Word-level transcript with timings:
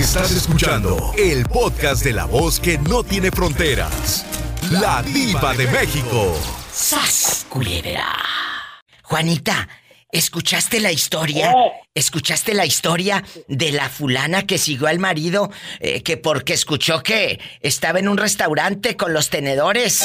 Estás 0.00 0.30
escuchando 0.32 1.12
el 1.18 1.44
podcast 1.44 2.02
de 2.02 2.14
la 2.14 2.24
voz 2.24 2.58
que 2.58 2.78
no 2.78 3.04
tiene 3.04 3.30
fronteras. 3.30 4.24
La 4.70 5.02
diva 5.02 5.52
de 5.52 5.66
México. 5.66 6.34
¡Sas, 6.72 7.44
culebra! 7.50 8.08
Juanita, 9.02 9.68
¿escuchaste 10.10 10.80
la 10.80 10.90
historia? 10.90 11.54
¿Escuchaste 11.94 12.54
la 12.54 12.64
historia 12.64 13.22
de 13.46 13.72
la 13.72 13.90
fulana 13.90 14.46
que 14.46 14.56
siguió 14.56 14.86
al 14.86 15.00
marido 15.00 15.50
eh, 15.80 16.02
que 16.02 16.16
porque 16.16 16.54
escuchó 16.54 17.02
que 17.02 17.38
estaba 17.60 17.98
en 17.98 18.08
un 18.08 18.16
restaurante 18.16 18.96
con 18.96 19.12
los 19.12 19.28
tenedores? 19.28 20.02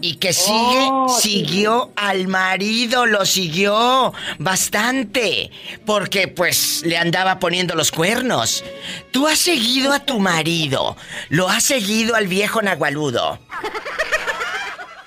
Y 0.00 0.16
que 0.16 0.32
sigue, 0.32 0.88
Oh, 0.90 1.08
siguió 1.08 1.90
al 1.96 2.28
marido, 2.28 3.06
lo 3.06 3.24
siguió 3.24 4.12
bastante, 4.38 5.50
porque 5.84 6.28
pues 6.28 6.82
le 6.84 6.96
andaba 6.98 7.38
poniendo 7.38 7.74
los 7.74 7.90
cuernos. 7.90 8.64
Tú 9.12 9.26
has 9.26 9.38
seguido 9.38 9.92
a 9.92 10.00
tu 10.00 10.18
marido, 10.18 10.96
lo 11.28 11.48
has 11.48 11.64
seguido 11.64 12.14
al 12.16 12.26
viejo 12.26 12.62
Nagualudo. 12.62 13.38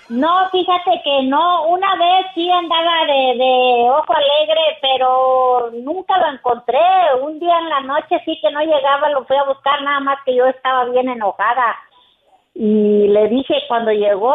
No, 0.09 0.49
fíjate 0.49 1.01
que 1.03 1.23
no, 1.23 1.67
una 1.67 1.95
vez 1.95 2.25
sí 2.33 2.49
andaba 2.49 3.05
de, 3.05 3.37
de 3.37 3.89
ojo 3.91 4.11
alegre, 4.11 4.61
pero 4.81 5.69
nunca 5.83 6.17
lo 6.17 6.31
encontré. 6.33 6.79
Un 7.21 7.39
día 7.39 7.59
en 7.59 7.69
la 7.69 7.81
noche 7.81 8.19
sí 8.25 8.39
que 8.41 8.49
no 8.51 8.59
llegaba, 8.61 9.09
lo 9.09 9.23
fui 9.25 9.37
a 9.37 9.43
buscar, 9.43 9.83
nada 9.83 9.99
más 9.99 10.17
que 10.25 10.35
yo 10.35 10.47
estaba 10.47 10.85
bien 10.85 11.09
enojada. 11.09 11.75
Y 12.55 13.07
le 13.07 13.27
dije 13.27 13.53
cuando 13.67 13.91
llegó, 13.91 14.33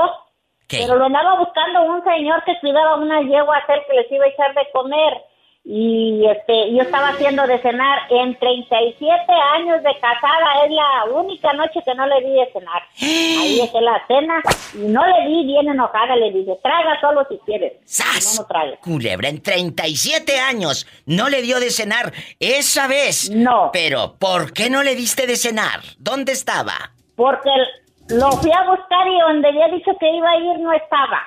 ¿Qué? 0.68 0.78
pero 0.80 0.96
lo 0.96 1.06
andaba 1.06 1.38
buscando 1.38 1.82
un 1.82 2.02
señor 2.04 2.42
que 2.44 2.58
cuidaba 2.60 2.96
una 2.96 3.20
yegua 3.20 3.56
a 3.56 3.60
hacer 3.60 3.82
que 3.86 3.94
les 3.94 4.10
iba 4.10 4.24
a 4.24 4.28
echar 4.28 4.54
de 4.54 4.70
comer. 4.72 5.22
Y 5.66 6.22
este, 6.26 6.74
yo 6.74 6.82
estaba 6.82 7.08
haciendo 7.08 7.46
de 7.46 7.58
cenar 7.62 8.00
en 8.10 8.38
37 8.38 9.32
años 9.54 9.82
de 9.82 9.98
casada, 9.98 10.66
es 10.66 10.70
la 10.70 11.18
única 11.18 11.54
noche 11.54 11.80
que 11.82 11.94
no 11.94 12.06
le 12.06 12.20
di 12.20 12.34
de 12.34 12.52
cenar. 12.52 12.82
Ahí 13.00 13.60
dejé 13.62 13.80
la 13.80 14.06
cena 14.06 14.42
y 14.74 14.86
no 14.92 15.06
le 15.06 15.26
di 15.26 15.46
bien 15.46 15.66
enojada, 15.66 16.16
le 16.16 16.32
dije, 16.32 16.58
traga 16.62 17.00
solo 17.00 17.26
si 17.30 17.38
quieres. 17.46 17.72
¡Sas! 17.86 18.36
No, 18.36 18.42
no 18.42 18.46
trague. 18.46 18.76
Culebra, 18.82 19.30
en 19.30 19.42
37 19.42 20.38
años 20.38 20.86
no 21.06 21.30
le 21.30 21.40
dio 21.40 21.58
de 21.58 21.70
cenar 21.70 22.12
esa 22.40 22.86
vez. 22.86 23.30
No. 23.30 23.70
Pero, 23.72 24.16
¿por 24.18 24.52
qué 24.52 24.68
no 24.68 24.82
le 24.82 24.94
diste 24.94 25.26
de 25.26 25.36
cenar? 25.36 25.80
¿Dónde 25.96 26.32
estaba? 26.32 26.92
Porque 27.16 27.50
lo 28.08 28.32
fui 28.32 28.52
a 28.52 28.68
buscar 28.68 29.08
y 29.08 29.20
donde 29.20 29.48
había 29.48 29.68
dicho 29.68 29.92
que 29.98 30.10
iba 30.10 30.30
a 30.30 30.36
ir 30.36 30.60
no 30.60 30.72
estaba. 30.72 31.20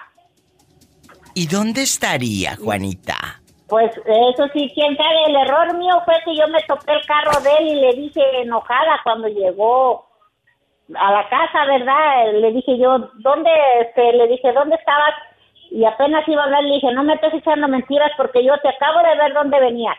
¿Y 1.33 1.47
dónde 1.47 1.83
estaría, 1.83 2.55
Juanita? 2.55 3.15
Pues 3.67 3.91
eso 4.05 4.47
sí, 4.53 4.71
quién 4.73 4.95
sabe, 4.95 5.25
el 5.27 5.35
error 5.35 5.77
mío 5.77 6.01
fue 6.05 6.15
que 6.23 6.35
yo 6.35 6.47
me 6.47 6.61
topé 6.63 6.93
el 6.93 7.05
carro 7.05 7.41
de 7.41 7.49
él 7.59 7.67
y 7.67 7.75
le 7.75 7.93
dije 7.93 8.21
enojada 8.41 8.99
cuando 9.03 9.27
llegó 9.27 10.07
a 10.95 11.11
la 11.11 11.27
casa, 11.27 11.65
¿verdad? 11.65 12.33
Le 12.33 12.51
dije 12.53 12.77
yo, 12.77 13.09
¿dónde, 13.15 13.51
este, 13.81 14.13
le 14.13 14.27
dije, 14.27 14.53
¿dónde 14.53 14.75
estabas? 14.75 15.13
Y 15.69 15.83
apenas 15.83 16.25
iba 16.27 16.41
a 16.41 16.45
hablar, 16.45 16.63
le 16.63 16.75
dije, 16.75 16.93
no 16.93 17.03
me 17.03 17.15
estés 17.15 17.33
echando 17.33 17.67
mentiras 17.67 18.11
porque 18.15 18.43
yo 18.43 18.53
te 18.61 18.69
acabo 18.69 18.99
de 18.99 19.17
ver 19.17 19.33
dónde 19.33 19.59
venías. 19.59 19.97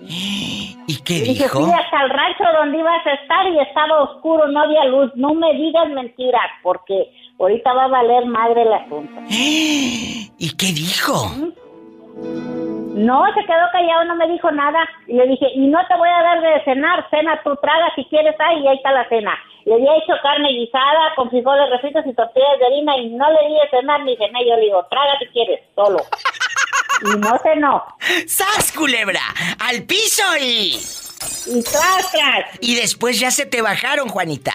¿Y 0.86 1.02
qué 1.02 1.14
dijo? 1.20 1.60
fui 1.64 1.72
hasta 1.72 2.02
el 2.02 2.10
rancho 2.10 2.44
donde 2.58 2.78
ibas 2.78 3.06
a 3.06 3.12
estar 3.14 3.46
y 3.48 3.58
estaba 3.58 4.02
oscuro, 4.02 4.46
no 4.48 4.60
había 4.60 4.84
luz. 4.84 5.10
No 5.16 5.34
me 5.34 5.52
digas 5.54 5.88
mentiras 5.90 6.50
porque 6.62 7.12
ahorita 7.38 7.72
va 7.72 7.84
a 7.84 7.88
valer 7.88 8.26
madre 8.26 8.62
el 8.62 8.72
asunto. 8.72 9.20
¿Y 9.28 10.56
qué 10.56 10.66
dijo? 10.66 11.30
No, 12.96 13.24
se 13.34 13.44
quedó 13.44 13.66
callado, 13.72 14.04
no 14.04 14.16
me 14.16 14.28
dijo 14.28 14.50
nada. 14.52 14.88
Y 15.06 15.14
le 15.14 15.26
dije, 15.26 15.46
y 15.54 15.66
no 15.66 15.78
te 15.86 15.96
voy 15.96 16.08
a 16.08 16.22
dar 16.22 16.40
de 16.40 16.64
cenar, 16.64 17.06
cena 17.10 17.40
tú 17.44 17.54
traga 17.56 17.92
si 17.94 18.04
quieres, 18.06 18.34
ahí 18.38 18.62
y 18.62 18.68
ahí 18.68 18.76
está 18.76 18.92
la 18.92 19.08
cena. 19.08 19.36
Le 19.64 19.74
había 19.74 19.96
hecho 19.96 20.14
carne 20.22 20.48
guisada 20.48 21.14
con 21.16 21.28
frijoles 21.28 21.68
refritos 21.70 22.06
y 22.06 22.14
tortillas 22.14 22.58
de 22.58 22.66
harina 22.66 22.96
y 22.96 23.10
no 23.10 23.30
le 23.32 23.48
di 23.48 23.54
de 23.54 23.68
cenar 23.70 24.02
ni 24.02 24.16
cené. 24.16 24.48
Yo 24.48 24.56
le 24.56 24.62
digo, 24.62 24.86
traga 24.88 25.18
si 25.18 25.26
quieres, 25.26 25.60
solo. 25.74 25.98
Y 27.02 27.18
no 27.18 27.38
cenó. 27.42 27.84
¡Sas, 28.26 28.72
culebra! 28.72 29.20
¡Al 29.58 29.82
piso 29.84 30.22
y... 30.40 30.80
Y 31.46 31.62
tras, 31.62 32.10
tras. 32.12 32.44
Y 32.60 32.76
después 32.76 33.18
ya 33.18 33.30
se 33.30 33.46
te 33.46 33.62
bajaron, 33.62 34.08
Juanita. 34.08 34.52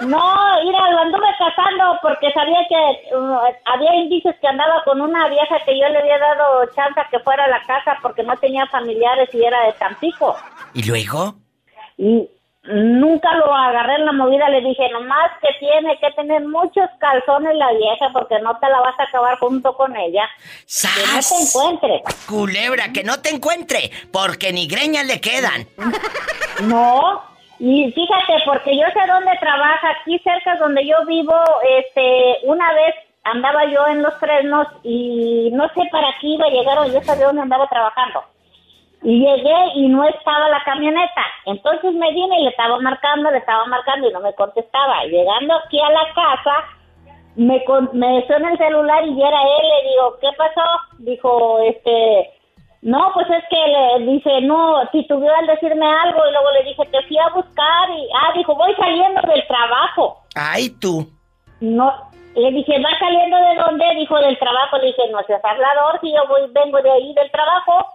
No, 0.00 0.34
mira, 0.62 0.90
lo 0.90 0.98
anduve 1.00 1.26
casando 1.38 1.98
porque 2.02 2.30
sabía 2.32 2.58
que 2.68 3.16
uh, 3.16 3.38
había 3.64 3.94
indicios 3.94 4.34
que 4.40 4.48
andaba 4.48 4.82
con 4.84 5.00
una 5.00 5.26
vieja 5.28 5.56
que 5.64 5.78
yo 5.78 5.88
le 5.88 5.98
había 5.98 6.18
dado 6.18 6.66
chance 6.74 7.00
que 7.10 7.18
fuera 7.20 7.44
a 7.44 7.48
la 7.48 7.62
casa 7.62 7.96
porque 8.02 8.22
no 8.22 8.36
tenía 8.36 8.66
familiares 8.66 9.28
y 9.32 9.42
era 9.42 9.66
de 9.66 9.72
Tampico. 9.72 10.36
¿Y 10.74 10.82
luego? 10.82 11.36
Y 11.96 12.28
nunca 12.68 13.34
lo 13.34 13.54
agarré 13.54 13.94
en 13.96 14.06
la 14.06 14.12
movida, 14.12 14.48
le 14.48 14.60
dije, 14.60 14.88
nomás 14.90 15.30
que 15.40 15.48
tiene 15.58 15.98
que 15.98 16.10
tener 16.12 16.42
muchos 16.46 16.88
calzones 16.98 17.54
la 17.56 17.72
vieja 17.72 18.10
porque 18.12 18.38
no 18.40 18.58
te 18.58 18.68
la 18.68 18.80
vas 18.80 18.98
a 18.98 19.04
acabar 19.04 19.38
junto 19.38 19.76
con 19.76 19.96
ella. 19.96 20.28
Que 20.66 21.02
no 21.06 21.16
te 21.16 21.22
¡Sas! 21.22 21.54
encuentre. 21.54 22.02
Culebra, 22.28 22.92
que 22.92 23.04
no 23.04 23.20
te 23.20 23.30
encuentre, 23.30 23.90
porque 24.12 24.52
ni 24.52 24.66
greñas 24.66 25.06
le 25.06 25.20
quedan. 25.20 25.66
No, 26.62 27.22
y 27.58 27.90
fíjate, 27.92 28.42
porque 28.44 28.76
yo 28.76 28.84
sé 28.92 29.10
dónde 29.10 29.32
trabaja, 29.40 29.88
aquí 30.00 30.18
cerca 30.20 30.56
donde 30.56 30.86
yo 30.86 30.96
vivo, 31.06 31.34
este, 31.78 32.38
una 32.44 32.72
vez 32.74 32.94
andaba 33.24 33.64
yo 33.66 33.86
en 33.88 34.02
los 34.02 34.14
frenos 34.20 34.68
y 34.82 35.50
no 35.52 35.68
sé 35.68 35.82
para 35.90 36.08
qué 36.20 36.28
iba 36.28 36.46
a 36.46 36.50
llegar 36.50 36.86
yo 36.90 37.02
sabía 37.02 37.26
dónde 37.26 37.42
andaba 37.42 37.66
trabajando. 37.68 38.24
Y 39.08 39.20
llegué 39.20 39.56
y 39.76 39.86
no 39.88 40.02
estaba 40.02 40.48
la 40.48 40.64
camioneta. 40.64 41.22
Entonces 41.44 41.92
me 41.94 42.10
vine 42.12 42.40
y 42.40 42.44
le 42.44 42.50
estaba 42.50 42.76
marcando, 42.80 43.30
le 43.30 43.38
estaba 43.38 43.64
marcando 43.66 44.08
y 44.08 44.12
no 44.12 44.18
me 44.18 44.34
contestaba. 44.34 45.04
Llegando 45.04 45.54
aquí 45.54 45.78
a 45.80 45.90
la 45.90 46.12
casa, 46.12 46.54
me, 47.36 47.62
con- 47.66 47.90
me 47.92 48.26
suena 48.26 48.50
el 48.50 48.58
celular 48.58 49.06
y 49.06 49.22
era 49.22 49.40
él. 49.42 49.68
Le 49.84 49.90
digo, 49.90 50.16
¿qué 50.20 50.28
pasó? 50.36 50.68
Dijo, 50.98 51.60
este, 51.60 52.30
no, 52.82 53.12
pues 53.14 53.28
es 53.30 53.44
que 53.48 53.56
le 53.56 54.12
dice, 54.12 54.40
no, 54.40 54.80
titubeó 54.90 55.32
al 55.36 55.46
decirme 55.46 55.86
algo 55.86 56.26
y 56.28 56.32
luego 56.32 56.50
le 56.58 56.64
dije, 56.64 56.84
te 56.86 57.02
fui 57.06 57.16
a 57.18 57.28
buscar 57.28 57.90
y, 57.90 58.08
ah, 58.12 58.32
dijo, 58.34 58.56
voy 58.56 58.74
saliendo 58.74 59.20
del 59.22 59.46
trabajo. 59.46 60.22
Ay, 60.34 60.70
tú. 60.80 61.06
No, 61.60 61.94
le 62.34 62.50
dije, 62.50 62.80
¿va 62.82 62.90
saliendo 62.98 63.36
de 63.36 63.54
dónde? 63.54 63.84
Dijo, 64.00 64.18
del 64.18 64.36
trabajo. 64.40 64.78
Le 64.78 64.86
dije, 64.86 65.02
no 65.12 65.22
seas 65.28 65.44
hablador, 65.44 66.00
si 66.00 66.12
yo 66.12 66.26
voy, 66.26 66.40
vengo 66.50 66.82
de 66.82 66.90
ahí 66.90 67.14
del 67.14 67.30
trabajo. 67.30 67.86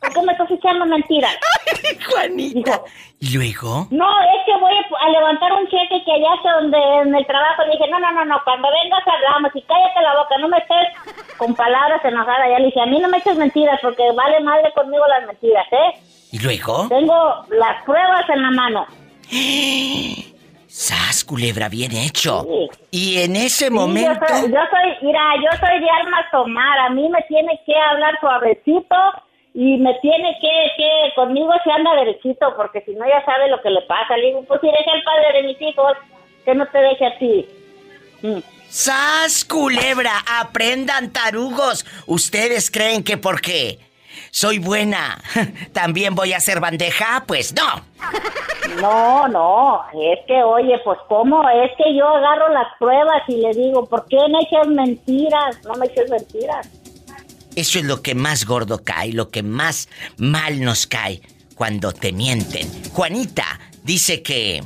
¿Por 0.00 0.12
qué 0.12 0.22
me 0.22 0.32
estás 0.32 0.50
echando 0.50 0.86
mentiras? 0.86 1.36
Juanita. 2.10 2.80
¿Y 3.20 3.36
luego? 3.36 3.86
No, 3.90 4.06
es 4.20 4.44
que 4.46 4.56
voy 4.60 4.72
a, 4.72 5.06
a 5.06 5.08
levantar 5.10 5.52
un 5.52 5.66
cheque 5.68 6.02
que 6.04 6.12
allá 6.12 6.34
está 6.36 6.52
donde 6.60 6.78
en 7.02 7.14
el 7.14 7.26
trabajo. 7.26 7.62
Le 7.64 7.72
dije, 7.72 7.88
no, 7.90 7.98
no, 7.98 8.12
no, 8.12 8.24
no, 8.24 8.40
cuando 8.44 8.68
vengas 8.70 9.02
hablamos 9.06 9.50
y 9.54 9.62
cállate 9.62 10.02
la 10.02 10.14
boca, 10.16 10.38
no 10.38 10.48
me 10.48 10.58
estés 10.58 11.36
con 11.38 11.54
palabras 11.54 12.04
enojadas. 12.04 12.48
Ya 12.50 12.58
le 12.58 12.66
dije, 12.66 12.80
a 12.80 12.86
mí 12.86 12.98
no 12.98 13.08
me 13.08 13.18
eches 13.18 13.36
mentiras 13.36 13.78
porque 13.82 14.02
vale 14.12 14.40
madre 14.40 14.72
conmigo 14.74 15.04
las 15.08 15.26
mentiras, 15.26 15.66
¿eh? 15.72 16.00
¿Y 16.32 16.38
luego? 16.40 16.88
Tengo 16.88 17.44
las 17.50 17.82
pruebas 17.84 18.28
en 18.28 18.42
la 18.42 18.50
mano. 18.50 18.86
¡Sas, 20.66 21.24
culebra, 21.24 21.68
bien 21.68 21.92
hecho! 21.92 22.42
Sí. 22.42 22.68
Y 22.90 23.22
en 23.22 23.36
ese 23.36 23.66
Sí, 23.66 23.70
momento... 23.70 24.10
Yo 24.10 24.26
soy, 24.40 24.50
yo 24.50 24.58
soy, 24.70 24.96
mira, 25.06 25.20
yo 25.36 25.58
soy 25.60 25.78
de 25.80 25.88
armas 25.90 26.24
tomar. 26.32 26.78
A 26.80 26.90
mí 26.90 27.08
me 27.08 27.22
tiene 27.22 27.60
que 27.64 27.74
hablar 27.76 28.18
suavecito 28.20 28.96
y 29.54 29.78
me 29.78 29.94
tiene 30.00 30.36
que, 30.40 30.72
que, 30.76 31.14
conmigo 31.14 31.52
se 31.62 31.70
anda 31.70 31.94
derechito, 31.94 32.54
porque 32.56 32.80
si 32.80 32.92
no 32.96 33.06
ya 33.06 33.24
sabe 33.24 33.48
lo 33.48 33.62
que 33.62 33.70
le 33.70 33.82
pasa. 33.82 34.16
Le 34.16 34.26
digo, 34.26 34.44
pues 34.48 34.60
si 34.60 34.68
eres 34.68 34.84
el 34.92 35.04
padre 35.04 35.32
de 35.32 35.42
mis 35.48 35.62
hijos, 35.62 35.92
que 36.44 36.54
no 36.56 36.66
te 36.66 36.78
deje 36.78 37.06
así. 37.06 37.48
Mm. 38.22 38.38
¡Sas, 38.68 39.44
culebra! 39.44 40.10
¡Aprendan, 40.40 41.12
tarugos! 41.12 41.86
¿Ustedes 42.06 42.68
creen 42.68 43.04
que 43.04 43.16
porque 43.16 43.78
soy 44.32 44.58
buena 44.58 45.22
también 45.72 46.16
voy 46.16 46.32
a 46.32 46.38
hacer 46.38 46.58
bandeja? 46.58 47.22
Pues 47.24 47.54
no. 47.54 47.84
No, 48.80 49.28
no, 49.28 49.84
es 49.92 50.18
que, 50.26 50.42
oye, 50.42 50.80
pues 50.84 50.98
cómo, 51.08 51.48
es 51.48 51.70
que 51.76 51.94
yo 51.94 52.08
agarro 52.08 52.48
las 52.48 52.66
pruebas 52.80 53.22
y 53.28 53.36
le 53.36 53.50
digo, 53.50 53.86
¿por 53.86 54.04
qué 54.08 54.16
me 54.28 54.40
echas 54.40 54.66
mentiras? 54.66 55.62
No 55.64 55.74
me 55.74 55.86
eches 55.86 56.10
mentiras. 56.10 56.68
Eso 57.56 57.78
es 57.78 57.84
lo 57.84 58.02
que 58.02 58.14
más 58.14 58.46
gordo 58.46 58.82
cae, 58.82 59.12
lo 59.12 59.30
que 59.30 59.42
más 59.42 59.88
mal 60.16 60.60
nos 60.60 60.86
cae 60.86 61.20
cuando 61.54 61.92
te 61.92 62.12
mienten. 62.12 62.68
Juanita 62.92 63.60
dice 63.84 64.22
que 64.22 64.62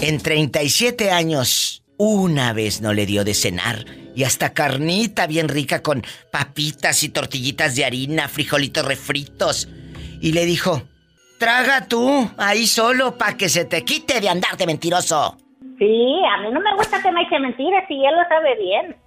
en 0.00 0.20
37 0.20 1.10
años 1.10 1.82
una 1.96 2.52
vez 2.52 2.80
no 2.80 2.92
le 2.92 3.06
dio 3.06 3.24
de 3.24 3.34
cenar 3.34 3.84
y 4.14 4.24
hasta 4.24 4.52
carnita 4.52 5.26
bien 5.26 5.48
rica 5.48 5.82
con 5.82 6.02
papitas 6.30 7.02
y 7.02 7.08
tortillitas 7.08 7.74
de 7.74 7.84
harina, 7.84 8.28
frijolitos 8.28 8.84
refritos. 8.84 9.68
Y 10.20 10.32
le 10.32 10.44
dijo, 10.44 10.82
traga 11.38 11.86
tú 11.88 12.30
ahí 12.36 12.66
solo 12.66 13.18
para 13.18 13.36
que 13.36 13.48
se 13.48 13.64
te 13.64 13.84
quite 13.84 14.20
de 14.20 14.28
andar 14.28 14.56
de 14.56 14.66
mentiroso. 14.66 15.36
Sí, 15.78 16.20
a 16.32 16.42
mí 16.42 16.52
no 16.52 16.60
me 16.60 16.74
gusta 16.76 17.02
que 17.02 17.10
me 17.10 17.22
eche 17.22 17.38
mentiras 17.40 17.84
y 17.88 18.06
él 18.06 18.14
lo 18.14 18.28
sabe 18.28 18.56
bien. 18.62 19.03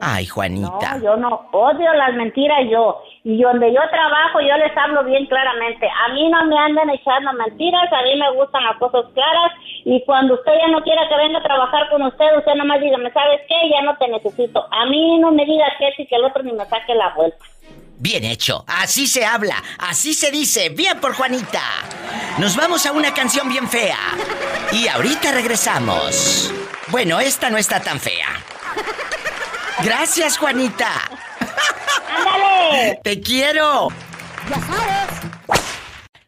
Ay, 0.00 0.26
No, 0.26 0.34
Juanita. 0.34 0.98
yo 1.02 1.16
no 1.16 1.48
odio 1.52 1.92
las 1.94 2.14
mentiras 2.14 2.58
yo. 2.70 3.02
y 3.24 3.40
donde 3.40 3.72
yo 3.72 3.80
trabajo 3.90 4.40
yo 4.40 4.56
les 4.56 4.76
hablo 4.76 5.04
bien 5.04 5.26
claramente. 5.26 5.86
A 5.88 6.12
mí 6.12 6.28
no 6.28 6.44
me 6.46 6.58
andan 6.58 6.90
echando 6.90 7.32
mentiras, 7.34 7.92
a 7.92 8.02
mí 8.02 8.16
me 8.18 8.32
gustan 8.32 8.64
las 8.64 8.76
cosas 8.78 9.04
claras 9.14 9.52
y 9.84 10.02
cuando 10.04 10.34
usted 10.34 10.52
ya 10.60 10.68
no 10.72 10.82
quiera 10.82 11.08
que 11.08 11.16
venga 11.16 11.38
a 11.38 11.42
trabajar 11.42 11.88
con 11.90 12.02
usted, 12.02 12.36
usted 12.36 12.54
nomás 12.54 12.80
dígame, 12.80 13.12
¿sabes 13.12 13.40
qué? 13.46 13.54
Ya 13.70 13.82
no 13.82 13.96
te 13.96 14.08
necesito. 14.08 14.66
A 14.72 14.86
mí 14.86 15.18
no 15.20 15.30
me 15.30 15.44
diga 15.44 15.66
que 15.78 15.92
sí, 15.96 16.06
que 16.06 16.16
el 16.16 16.24
otro 16.24 16.42
ni 16.42 16.52
me 16.52 16.64
saque 16.66 16.94
la 16.94 17.14
vuelta. 17.14 17.38
Bien 17.98 18.24
hecho, 18.24 18.64
así 18.66 19.06
se 19.06 19.24
habla, 19.24 19.54
así 19.78 20.12
se 20.14 20.32
dice, 20.32 20.70
bien 20.70 21.00
por 21.00 21.14
Juanita. 21.14 21.62
Nos 22.38 22.56
vamos 22.56 22.84
a 22.86 22.92
una 22.92 23.14
canción 23.14 23.48
bien 23.48 23.68
fea. 23.68 23.98
Y 24.72 24.88
ahorita 24.88 25.30
regresamos. 25.30 26.52
Bueno, 26.88 27.20
esta 27.20 27.48
no 27.50 27.58
está 27.58 27.80
tan 27.80 28.00
fea. 28.00 28.26
Gracias, 29.82 30.38
Juanita. 30.38 30.90
¡Ándale! 32.08 33.00
Te 33.02 33.20
quiero. 33.20 33.88
Ya 34.48 34.56
sabes. 34.60 35.08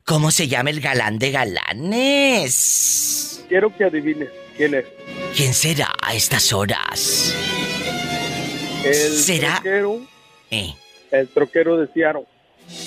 ¿Cómo 0.04 0.30
se 0.30 0.48
llama 0.48 0.70
el 0.70 0.80
galán 0.80 1.18
de 1.18 1.30
galanes? 1.30 2.50
Quiero 3.48 3.74
que 3.76 3.84
adivines 3.84 4.28
quién 4.56 4.74
es. 4.74 4.84
¿Quién 5.36 5.52
será 5.54 5.92
a 6.02 6.14
estas 6.14 6.52
horas? 6.52 7.34
El 8.84 9.12
¿Será? 9.16 9.54
troquero, 9.54 10.00
Eh, 10.50 10.74
el 11.10 11.28
troquero 11.28 11.76
de 11.78 11.88
Seattle. 11.92 12.24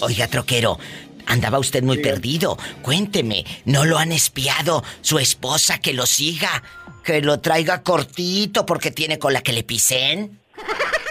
Oiga, 0.01 0.27
troquero, 0.27 0.77
andaba 1.25 1.57
usted 1.60 1.81
muy 1.83 1.98
perdido. 2.00 2.57
Cuénteme, 2.83 3.44
¿no 3.65 3.83
lo 3.86 3.98
han 3.98 4.12
espiado 4.12 4.83
su 5.01 5.18
esposa 5.19 5.80
que 5.80 5.94
lo 5.94 6.06
siga? 6.06 6.62
Que 7.03 7.21
lo 7.21 7.39
traiga 7.39 7.81
cortito 7.81 8.65
porque 8.65 8.92
tiene 8.92 9.18
cola 9.18 9.42
que 9.42 9.53
le 9.53 9.63
pisen. 9.63 10.39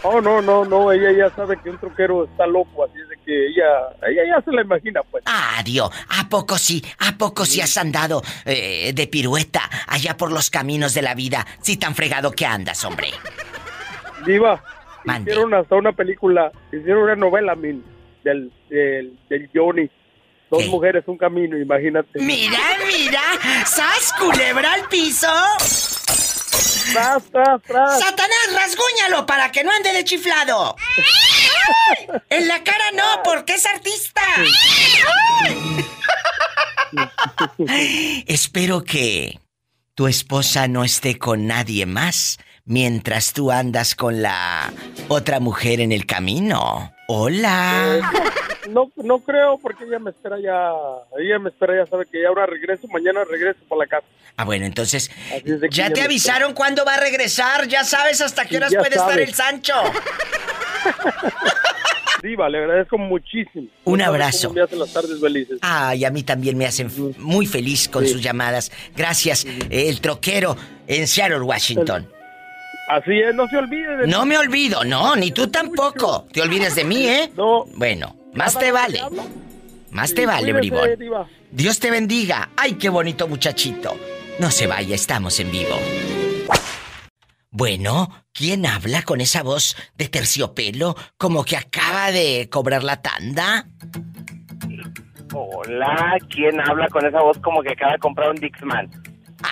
Oh, 0.09 0.21
no, 0.21 0.41
no, 0.41 0.65
no, 0.65 0.93
ella 0.93 1.11
ya 1.11 1.35
sabe 1.35 1.57
que 1.61 1.69
un 1.69 1.79
troquero 1.79 2.25
está 2.25 2.47
loco, 2.47 2.85
así 2.85 2.95
es 3.01 3.09
de 3.09 3.17
que 3.25 3.47
ella, 3.49 3.65
ella 4.09 4.23
ya 4.37 4.43
se 4.45 4.53
la 4.53 4.63
imagina, 4.63 5.03
pues. 5.11 5.25
Ah, 5.27 5.61
Dios, 5.65 5.91
¿a 6.11 6.29
poco 6.29 6.59
sí? 6.59 6.81
¿A 7.01 7.19
poco 7.19 7.45
sí 7.45 7.61
has 7.61 7.77
andado 7.77 8.23
eh, 8.45 8.93
de 8.95 9.07
pirueta 9.09 9.63
allá 9.89 10.17
por 10.17 10.31
los 10.31 10.49
caminos 10.49 10.95
de 10.95 11.03
la 11.03 11.15
vida? 11.15 11.45
Si 11.61 11.77
tan 11.77 11.95
fregado 11.97 12.31
que 12.31 12.47
andas, 12.47 12.85
hombre. 12.85 13.09
Diva, 14.25 14.63
Mande. 15.05 15.31
hicieron 15.33 15.55
hasta 15.55 15.75
una 15.75 15.93
película, 15.93 16.53
hicieron 16.73 17.03
una 17.03 17.17
novela, 17.17 17.57
min, 17.57 17.85
del, 18.23 18.53
del, 18.71 19.19
del 19.29 19.51
Johnny. 19.53 19.91
Dos 20.49 20.63
¿Qué? 20.63 20.69
mujeres, 20.69 21.03
un 21.09 21.19
camino, 21.19 21.59
imagínate. 21.59 22.21
Mira, 22.21 22.59
mira, 22.87 23.21
¿sas 23.67 24.13
culebra 24.17 24.75
al 24.75 24.89
piso? 24.89 25.27
Tras, 26.93 27.23
tras, 27.31 27.63
tras. 27.63 28.01
¡Satanás, 28.01 28.53
rasguñalo 28.53 29.27
para 29.27 29.53
que 29.53 29.65
no 29.65 29.71
ande 29.73 29.93
de 29.93 30.05
chiflado! 30.05 30.77
En 32.31 32.49
la 32.49 32.63
cara 32.63 32.85
no, 32.95 33.23
porque 33.25 33.55
es 33.55 33.67
artista. 33.67 34.23
Espero 38.27 38.85
que 38.85 39.41
tu 39.95 40.07
esposa 40.07 40.69
no 40.69 40.85
esté 40.85 41.19
con 41.19 41.47
nadie 41.47 41.87
más 41.87 42.39
mientras 42.65 43.33
tú 43.33 43.51
andas 43.51 43.95
con 43.95 44.23
la 44.23 44.73
otra 45.09 45.41
mujer 45.41 45.81
en 45.81 45.93
el 45.93 46.07
camino. 46.07 46.93
Hola. 47.09 48.11
No, 48.71 48.91
no 48.97 49.19
creo, 49.21 49.59
porque 49.59 49.85
ella 49.85 49.99
me 50.01 50.11
espera 50.11 50.39
ya, 50.41 50.73
ella 51.21 51.39
me 51.39 51.51
espera 51.51 51.77
ya, 51.77 51.87
sabe 51.89 52.05
que 52.11 52.21
ya 52.21 52.29
ahora 52.29 52.47
regreso, 52.47 52.89
mañana 52.89 53.23
regreso 53.25 53.61
para 53.69 53.79
la 53.81 53.87
casa. 53.87 54.07
Ah, 54.37 54.45
bueno, 54.45 54.67
entonces, 54.67 55.09
ya 55.71 55.91
te 55.91 56.03
avisaron 56.03 56.53
cuándo 56.53 56.85
va 56.85 56.95
a 56.95 57.01
regresar, 57.01 57.69
ya 57.69 57.85
sabes 57.85 58.21
hasta 58.21 58.45
qué 58.45 58.57
horas 58.57 58.75
puede 58.75 58.97
estar 58.97 59.21
el 59.21 59.33
Sancho. 59.35 59.75
Diva, 62.23 62.49
le 62.49 62.59
agradezco 62.59 62.99
muchísimo. 62.99 63.69
Un 63.85 64.03
abrazo. 64.03 64.53
me 64.53 64.63
hacen 64.63 64.81
las 64.81 64.93
tardes 64.93 65.21
felices. 65.21 65.59
Ay, 65.61 66.05
a 66.05 66.11
mí 66.11 66.25
también 66.25 66.59
me 66.59 66.67
hacen 66.67 66.91
muy 67.19 67.47
feliz 67.47 67.89
con 67.89 68.05
Sí. 68.05 68.13
sus 68.13 68.23
llamadas. 68.23 68.73
Gracias, 68.97 69.45
eh, 69.45 69.89
el 69.89 70.01
troquero 70.01 70.57
en 70.89 71.07
Seattle, 71.07 71.41
Washington. 71.43 72.09
Así 72.89 73.19
es, 73.19 73.35
no 73.35 73.49
se 73.49 73.57
olvide 73.57 73.97
de 73.97 74.07
No 74.07 74.25
me 74.25 74.39
olvido, 74.39 74.85
no, 74.85 75.17
ni 75.17 75.33
tú 75.33 75.49
tampoco. 75.49 76.27
Te 76.33 76.43
olvides 76.43 76.75
de 76.75 76.85
mí, 76.85 77.07
¿eh? 77.07 77.33
No. 77.37 77.65
Bueno, 77.75 78.17
más 78.35 78.59
te 78.59 78.71
vale. 78.71 79.01
Más 79.91 80.15
te 80.15 80.27
vale, 80.27 80.53
bribón. 80.53 80.91
Dios 81.51 81.81
te 81.81 81.91
bendiga. 81.91 82.51
Ay, 82.57 82.75
qué 82.75 82.89
bonito 82.89 83.27
muchachito. 83.27 83.97
No 84.39 84.51
se 84.51 84.67
vaya, 84.67 84.95
estamos 84.95 85.41
en 85.41 85.51
vivo. 85.51 85.77
Bueno, 87.51 88.11
¿quién 88.33 88.67
habla 88.67 89.03
con 89.03 89.23
esa 89.23 89.43
voz 89.43 89.77
de 89.97 90.09
terciopelo 90.09 90.95
como 91.17 91.45
que 91.45 91.57
acaba 91.57 92.13
de 92.13 92.49
cobrar 92.51 92.85
la 92.85 93.01
tanda? 93.01 93.67
Hola, 95.33 96.19
¿quién 96.29 96.61
habla 96.61 96.87
con 96.89 97.07
esa 97.07 97.23
voz 97.23 97.39
como 97.39 97.63
que 97.63 97.73
acaba 97.73 97.93
de 97.93 97.99
comprar 97.99 98.31
un 98.31 98.37
Dixman? 98.37 98.91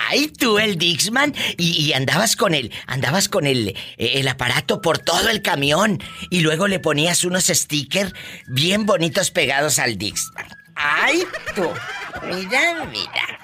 Ay, 0.09 0.27
tú 0.27 0.59
el 0.59 0.77
Dixman 0.77 1.33
y, 1.57 1.85
y 1.85 1.93
andabas 1.93 2.35
con 2.35 2.53
el 2.53 2.71
andabas 2.87 3.29
con 3.29 3.45
el 3.47 3.69
eh, 3.69 3.75
el 3.97 4.27
aparato 4.27 4.81
por 4.81 4.97
todo 4.99 5.29
el 5.29 5.41
camión 5.41 5.99
y 6.29 6.41
luego 6.41 6.67
le 6.67 6.79
ponías 6.79 7.23
unos 7.23 7.45
stickers 7.45 8.13
bien 8.47 8.85
bonitos 8.85 9.31
pegados 9.31 9.79
al 9.79 9.97
Dixman. 9.97 10.45
Ay, 10.75 11.23
tú. 11.55 11.69
Mira, 12.27 12.85
mira. 12.91 13.39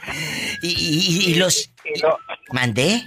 Y, 0.62 0.68
y- 0.70 1.32
y 1.32 1.36
los 1.36 1.72
lo- 2.02 2.18
mandé. 2.52 3.04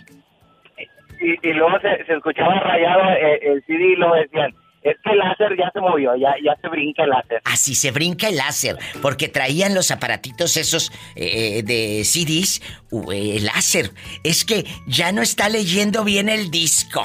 y- 1.21 1.53
luego 1.53 1.79
se, 1.81 2.05
se 2.07 2.15
escuchaba 2.15 2.59
rayado 2.61 3.03
eh, 3.11 3.41
el, 3.43 3.63
CD 3.67 3.93
y 3.93 3.97
luego 3.97 4.15
decían, 4.15 4.55
es 4.85 4.97
que 5.03 5.11
el 5.13 5.19
láser 5.19 5.57
ya 5.57 5.71
se 5.73 5.81
movió, 5.81 6.15
ya, 6.15 6.35
ya 6.45 6.55
se 6.61 6.69
brinca 6.69 7.05
el 7.05 7.11
láser. 7.11 7.41
Así 7.45 7.75
se 7.75 7.91
brinca 7.91 8.29
el 8.29 8.37
láser, 8.37 8.79
porque 9.01 9.29
traían 9.29 9.75
los 9.75 9.91
aparatitos 9.91 10.59
esos 10.59 10.93
eh, 11.17 11.63
de 11.63 12.05
CDs, 12.05 12.61
uh, 12.91 13.11
eh, 13.11 13.41
láser. 13.41 13.91
Es 14.23 14.45
que 14.45 14.67
ya 14.87 15.11
no 15.11 15.23
está 15.23 15.49
leyendo 15.49 16.05
bien 16.05 16.29
el 16.29 16.51
disco. 16.51 17.03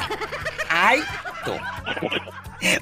¡Ay, 0.70 1.00
tú! 1.46 1.54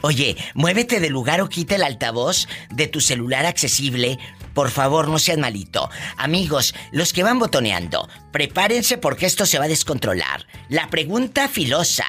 Oye, 0.02 0.36
muévete 0.56 1.00
de 1.00 1.12
lugar 1.12 1.42
o 1.42 1.50
quita 1.50 1.76
el 1.76 1.84
altavoz 1.84 2.48
de 2.72 2.88
tu 2.88 3.00
celular 3.00 3.46
accesible. 3.46 4.18
Por 4.56 4.72
favor, 4.72 5.08
no 5.08 5.20
sean 5.20 5.42
malito. 5.42 5.92
Amigos, 6.18 6.74
los 6.92 7.14
que 7.14 7.22
van 7.22 7.38
botoneando, 7.38 8.10
prepárense 8.32 8.98
porque 8.98 9.28
esto 9.28 9.46
se 9.46 9.60
va 9.60 9.66
a 9.66 9.70
descontrolar. 9.70 10.48
La 10.70 10.90
pregunta 10.90 11.48
filosa. 11.48 12.06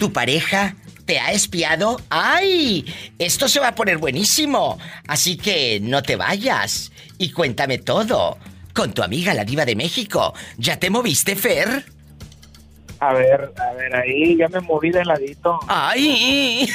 ¿Tu 0.00 0.10
pareja 0.10 0.76
te 1.04 1.18
ha 1.18 1.32
espiado? 1.32 2.00
¡Ay! 2.10 2.84
Esto 3.18 3.48
se 3.48 3.60
va 3.60 3.68
a 3.68 3.74
poner 3.74 3.98
buenísimo. 3.98 4.78
Así 5.06 5.36
que 5.36 5.80
no 5.80 6.02
te 6.02 6.16
vayas. 6.16 6.92
Y 7.18 7.30
cuéntame 7.32 7.78
todo. 7.78 8.38
Con 8.74 8.92
tu 8.92 9.02
amiga 9.02 9.34
la 9.34 9.44
diva 9.44 9.64
de 9.64 9.76
México. 9.76 10.34
¿Ya 10.56 10.78
te 10.78 10.90
moviste, 10.90 11.36
Fer? 11.36 11.84
A 13.00 13.12
ver, 13.14 13.52
a 13.56 13.72
ver, 13.74 13.96
ahí 13.96 14.36
ya 14.36 14.48
me 14.48 14.60
moví 14.60 14.90
de 14.90 15.04
ladito. 15.04 15.58
¡Ay! 15.66 16.68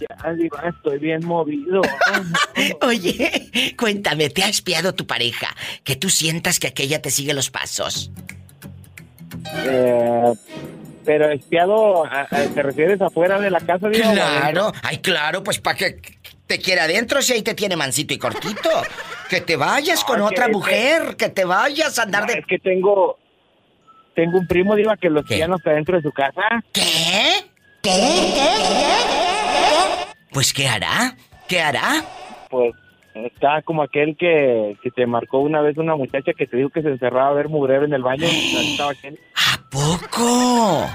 Ya, 0.00 0.32
digo, 0.32 0.56
estoy 0.62 0.98
bien 0.98 1.24
movido. 1.24 1.80
Oye, 2.82 3.74
cuéntame, 3.78 4.30
¿te 4.30 4.42
ha 4.42 4.48
espiado 4.48 4.94
tu 4.94 5.06
pareja? 5.06 5.54
Que 5.84 5.96
tú 5.96 6.10
sientas 6.10 6.58
que 6.58 6.68
aquella 6.68 7.00
te 7.00 7.10
sigue 7.10 7.34
los 7.34 7.50
pasos. 7.50 8.10
Eh, 9.64 10.32
pero 11.04 11.30
espiado, 11.30 12.04
¿a- 12.04 12.22
a- 12.30 12.46
¿te 12.54 12.62
refieres 12.62 13.00
afuera 13.00 13.38
de 13.40 13.50
la 13.50 13.60
casa? 13.60 13.86
adentro? 13.86 14.12
Claro, 14.12 14.72
ay, 14.82 14.98
claro, 14.98 15.42
pues 15.42 15.58
para 15.60 15.76
que 15.76 16.00
te 16.46 16.58
quiere 16.58 16.80
adentro 16.82 17.22
si 17.22 17.32
ahí 17.32 17.42
te 17.42 17.54
tiene 17.54 17.76
mansito 17.76 18.12
y 18.14 18.18
cortito. 18.18 18.68
Que 19.28 19.40
te 19.40 19.56
vayas 19.56 20.04
con 20.04 20.16
que 20.16 20.22
otra 20.22 20.48
mujer, 20.48 21.16
que 21.16 21.28
te 21.30 21.44
vayas 21.44 21.98
a 21.98 22.02
andar 22.02 22.22
No, 22.26 22.32
de... 22.32 22.38
Es 22.40 22.46
que 22.46 22.58
tengo, 22.58 23.18
tengo 24.14 24.38
un 24.38 24.46
primo, 24.46 24.74
digo, 24.76 24.92
que 25.00 25.08
los 25.08 25.24
¿Qué? 25.24 25.36
pianos 25.36 25.58
está 25.60 25.70
dentro 25.72 25.96
de 25.96 26.02
su 26.02 26.12
casa. 26.12 26.42
¿Qué? 26.72 27.46
Pues 30.32 30.52
¿qué 30.52 30.68
hará? 30.68 31.16
¿Qué 31.48 31.60
hará? 31.60 32.04
Pues 32.50 32.72
está 33.14 33.62
como 33.62 33.82
aquel 33.82 34.16
que, 34.16 34.76
que 34.82 34.90
te 34.90 35.06
marcó 35.06 35.40
una 35.40 35.60
vez 35.60 35.76
una 35.78 35.96
muchacha 35.96 36.32
que 36.36 36.46
te 36.46 36.56
dijo 36.56 36.70
que 36.70 36.82
se 36.82 36.88
encerraba 36.88 37.28
a 37.30 37.34
ver 37.34 37.48
mugrero 37.48 37.84
en 37.84 37.92
el 37.94 38.02
baño. 38.02 38.24
Estaba 38.26 38.92
aquel. 38.92 39.18
¿A 39.34 39.60
poco? 39.70 40.86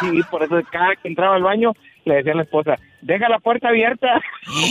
Sí, 0.00 0.20
por 0.30 0.42
eso 0.42 0.60
cada 0.70 0.96
que 0.96 1.08
entraba 1.08 1.36
al 1.36 1.42
baño 1.42 1.72
le 2.04 2.16
decía 2.16 2.32
a 2.32 2.36
la 2.36 2.42
esposa, 2.42 2.76
deja 3.00 3.28
la 3.28 3.38
puerta 3.38 3.68
abierta. 3.68 4.20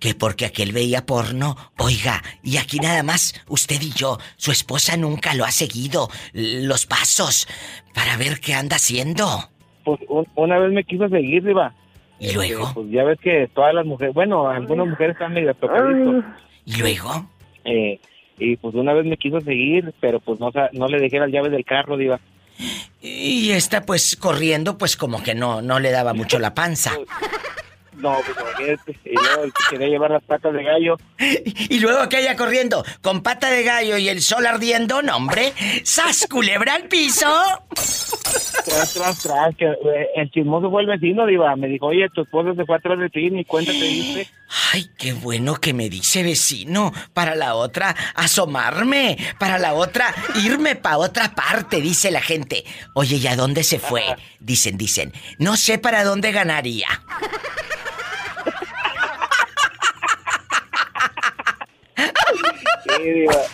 Que 0.00 0.14
porque 0.14 0.44
aquel 0.46 0.70
veía 0.72 1.04
porno. 1.06 1.56
Oiga, 1.76 2.22
y 2.44 2.58
aquí 2.58 2.78
nada 2.78 3.02
más, 3.02 3.44
usted 3.48 3.80
y 3.82 3.90
yo, 3.92 4.18
su 4.36 4.52
esposa 4.52 4.96
nunca 4.96 5.34
lo 5.34 5.44
ha 5.44 5.50
seguido, 5.50 6.08
los 6.32 6.86
pasos, 6.86 7.48
para 7.94 8.16
ver 8.16 8.38
qué 8.38 8.54
anda 8.54 8.76
haciendo. 8.76 9.26
Pues 9.84 9.98
un- 10.08 10.26
una 10.36 10.58
vez 10.58 10.72
me 10.72 10.84
quiso 10.84 11.08
seguir, 11.08 11.42
Diva. 11.44 11.74
¿Y 12.20 12.32
luego? 12.32 12.64
Eh, 12.64 12.70
pues 12.74 12.90
ya 12.90 13.04
ves 13.04 13.18
que 13.20 13.48
todas 13.54 13.74
las 13.74 13.86
mujeres, 13.86 14.14
bueno, 14.14 14.48
algunas 14.48 14.86
mujeres 14.86 15.14
están 15.14 15.32
medio 15.32 15.54
tocaditos. 15.54 16.24
¿Y 16.64 16.76
luego? 16.76 17.26
Eh, 17.64 18.00
y 18.38 18.56
pues 18.56 18.74
una 18.74 18.92
vez 18.92 19.04
me 19.04 19.16
quiso 19.16 19.40
seguir, 19.40 19.94
pero 20.00 20.20
pues 20.20 20.38
no, 20.40 20.50
no 20.72 20.88
le 20.88 21.00
dejé 21.00 21.18
las 21.18 21.30
llaves 21.30 21.52
del 21.52 21.64
carro, 21.64 21.96
Diva. 21.96 22.20
Y 23.00 23.50
esta 23.50 23.82
pues 23.82 24.16
corriendo 24.16 24.78
pues 24.78 24.96
como 24.96 25.22
que 25.22 25.34
no, 25.34 25.62
no 25.62 25.78
le 25.78 25.90
daba 25.90 26.12
mucho 26.12 26.38
la 26.38 26.54
panza. 26.54 26.92
No, 27.98 28.16
pues 28.24 28.78
y 29.04 29.14
luego 29.14 29.52
quería 29.70 29.88
llevar 29.88 30.10
las 30.10 30.22
patas 30.22 30.52
de 30.52 30.62
gallo. 30.62 30.96
Y 31.70 31.80
luego 31.80 32.00
aquella 32.00 32.36
corriendo 32.36 32.84
con 33.02 33.22
pata 33.22 33.50
de 33.50 33.62
gallo 33.62 33.98
y 33.98 34.08
el 34.08 34.22
sol 34.22 34.46
ardiendo, 34.46 35.02
no 35.02 35.16
hombre, 35.16 35.52
¡sas 35.84 36.26
culebra 36.30 36.74
al 36.74 36.84
piso! 36.84 37.26
Tras, 38.64 38.94
tras, 38.94 39.22
tras, 39.22 39.56
que 39.56 39.66
eh, 39.66 40.08
el 40.16 40.30
chismoso 40.30 40.70
fue 40.70 40.82
el 40.82 40.88
vecino, 40.88 41.26
Diva. 41.26 41.54
Me 41.56 41.68
dijo, 41.68 41.86
oye, 41.86 42.08
tu 42.14 42.22
esposo 42.22 42.54
se 42.54 42.64
fue 42.64 42.76
atrás 42.76 42.98
de 42.98 43.08
ti, 43.08 43.30
ni 43.30 43.44
cuenta 43.44 43.72
te 43.72 43.78
diste. 43.78 44.28
Ay, 44.72 44.90
qué 44.96 45.12
bueno 45.12 45.56
que 45.56 45.74
me 45.74 45.88
dice 45.88 46.22
vecino. 46.22 46.92
Para 47.12 47.34
la 47.34 47.54
otra, 47.54 47.94
asomarme. 48.14 49.16
Para 49.38 49.58
la 49.58 49.74
otra, 49.74 50.14
irme 50.42 50.76
para 50.76 50.98
otra 50.98 51.34
parte, 51.34 51.80
dice 51.80 52.10
la 52.10 52.20
gente. 52.20 52.64
Oye, 52.94 53.16
¿y 53.16 53.26
a 53.26 53.36
dónde 53.36 53.62
se 53.62 53.78
fue? 53.78 54.02
Dicen, 54.40 54.78
dicen. 54.78 55.12
No 55.38 55.56
sé 55.56 55.78
para 55.78 56.04
dónde 56.04 56.32
ganaría. 56.32 56.88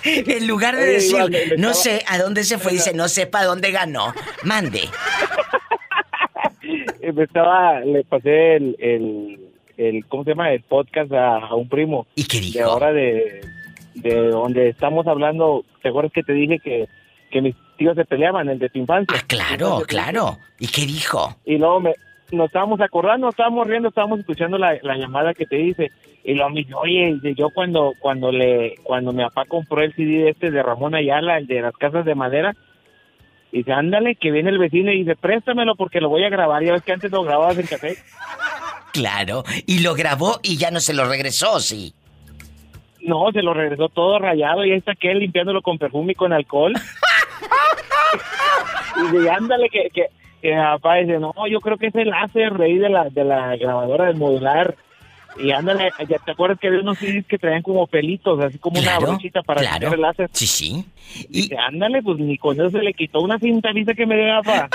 En 0.04 0.46
lugar 0.46 0.76
de 0.76 0.86
decir, 0.86 1.54
no 1.58 1.74
sé 1.74 2.04
a 2.08 2.18
dónde 2.18 2.44
se 2.44 2.58
fue, 2.58 2.72
dice, 2.72 2.94
no 2.94 3.08
sé 3.08 3.26
para 3.26 3.46
dónde 3.46 3.70
ganó. 3.70 4.14
Mande. 4.42 4.82
Me 7.14 7.24
estaba, 7.24 7.80
le 7.80 8.02
pasé 8.04 8.56
el, 8.56 9.38
el, 9.76 10.06
¿cómo 10.08 10.24
se 10.24 10.30
llama? 10.30 10.52
El 10.52 10.62
podcast 10.62 11.12
a, 11.12 11.54
un 11.54 11.68
primo. 11.68 12.06
¿Y 12.14 12.24
qué 12.24 12.40
dijo? 12.40 12.58
De 12.58 12.64
ahora 12.64 12.92
de, 12.92 13.42
de 13.94 14.28
donde 14.28 14.70
estamos 14.70 15.06
hablando, 15.06 15.64
¿te 15.82 15.90
acuerdas 15.90 16.12
que 16.12 16.22
te 16.22 16.32
dije 16.32 16.58
que, 16.60 16.88
que 17.30 17.42
mis 17.42 17.54
tíos 17.76 17.96
se 17.96 18.04
peleaban, 18.04 18.48
el 18.48 18.58
de 18.58 18.70
tu 18.70 18.78
infancia? 18.78 19.18
Ah, 19.18 19.24
claro, 19.26 19.82
claro. 19.86 20.38
¿Y 20.58 20.68
qué 20.68 20.86
dijo? 20.86 21.36
Y 21.44 21.58
luego 21.58 21.80
me, 21.80 21.94
nos 22.32 22.46
estábamos 22.46 22.80
acordando, 22.80 23.28
estábamos 23.28 23.66
riendo, 23.66 23.88
estábamos 23.88 24.20
escuchando 24.20 24.58
la, 24.58 24.78
llamada 24.96 25.34
que 25.34 25.46
te 25.46 25.60
hice. 25.60 25.90
Y 26.24 26.34
lo 26.34 26.48
mismo, 26.50 26.78
oye, 26.78 27.18
yo 27.36 27.50
cuando 27.50 27.92
cuando 28.00 28.32
le 28.32 28.76
cuando 28.82 29.12
mi 29.12 29.22
papá 29.24 29.44
compró 29.46 29.82
el 29.82 29.94
CD 29.94 30.30
este 30.30 30.50
de 30.50 30.62
Ramón 30.62 30.94
Ayala, 30.94 31.38
el 31.38 31.46
de 31.46 31.60
las 31.60 31.76
casas 31.76 32.04
de 32.04 32.14
madera, 32.14 32.54
y 33.52 33.58
dice, 33.58 33.72
ándale, 33.72 34.16
que 34.16 34.32
viene 34.32 34.50
el 34.50 34.58
vecino 34.58 34.90
y 34.90 35.04
dice, 35.04 35.16
préstamelo 35.16 35.76
porque 35.76 36.00
lo 36.00 36.08
voy 36.08 36.24
a 36.24 36.28
grabar. 36.28 36.64
Ya 36.64 36.72
ves 36.72 36.82
que 36.82 36.92
antes 36.92 37.12
lo 37.12 37.22
grababas 37.22 37.58
en 37.58 37.66
café. 37.66 37.96
Claro, 38.92 39.44
y 39.66 39.80
lo 39.80 39.94
grabó 39.94 40.40
y 40.42 40.56
ya 40.56 40.70
no 40.70 40.80
se 40.80 40.94
lo 40.94 41.06
regresó, 41.06 41.60
sí. 41.60 41.94
No, 43.02 43.30
se 43.32 43.42
lo 43.42 43.52
regresó 43.52 43.88
todo 43.88 44.18
rayado 44.18 44.64
y 44.64 44.72
ahí 44.72 44.78
está 44.78 44.94
que 44.94 45.14
limpiándolo 45.14 45.62
con 45.62 45.78
perfume 45.78 46.12
y 46.12 46.14
con 46.14 46.32
alcohol. 46.32 46.72
y 48.96 49.16
dice, 49.16 49.30
ándale, 49.30 49.68
que, 49.68 49.90
que, 49.90 50.08
que 50.44 50.52
papá 50.54 50.96
dice, 50.96 51.18
no, 51.18 51.32
yo 51.50 51.58
creo 51.60 51.78
que 51.78 51.86
es 51.86 51.94
el 51.94 52.10
láser 52.10 52.52
de 52.52 52.78
de 52.78 52.90
la, 52.90 53.08
de 53.08 53.24
la 53.24 53.56
grabadora 53.56 54.04
del 54.04 54.16
modular. 54.16 54.76
Y 55.38 55.52
ándale, 55.52 55.90
ya 56.06 56.18
te 56.18 56.32
acuerdas 56.32 56.58
que 56.60 56.68
había 56.68 56.80
unos 56.80 56.98
CDs 56.98 57.24
que 57.26 57.38
traían 57.38 57.62
como 57.62 57.86
pelitos, 57.86 58.38
así 58.44 58.58
como 58.58 58.78
una 58.78 58.98
brochita 58.98 59.42
para 59.42 59.62
claro. 59.62 59.94
el 59.94 60.02
láser. 60.02 60.28
Sí, 60.34 60.46
sí. 60.46 60.84
Y 61.30 61.50
ándale, 61.54 62.02
pues 62.02 62.18
ni 62.18 62.36
con 62.36 62.60
eso 62.60 62.68
se 62.68 62.82
le 62.82 62.92
quitó 62.92 63.22
una 63.22 63.38
cinta 63.38 63.72
vista 63.72 63.94
que 63.94 64.04
me 64.04 64.16
dio 64.16 64.42
papá. 64.42 64.68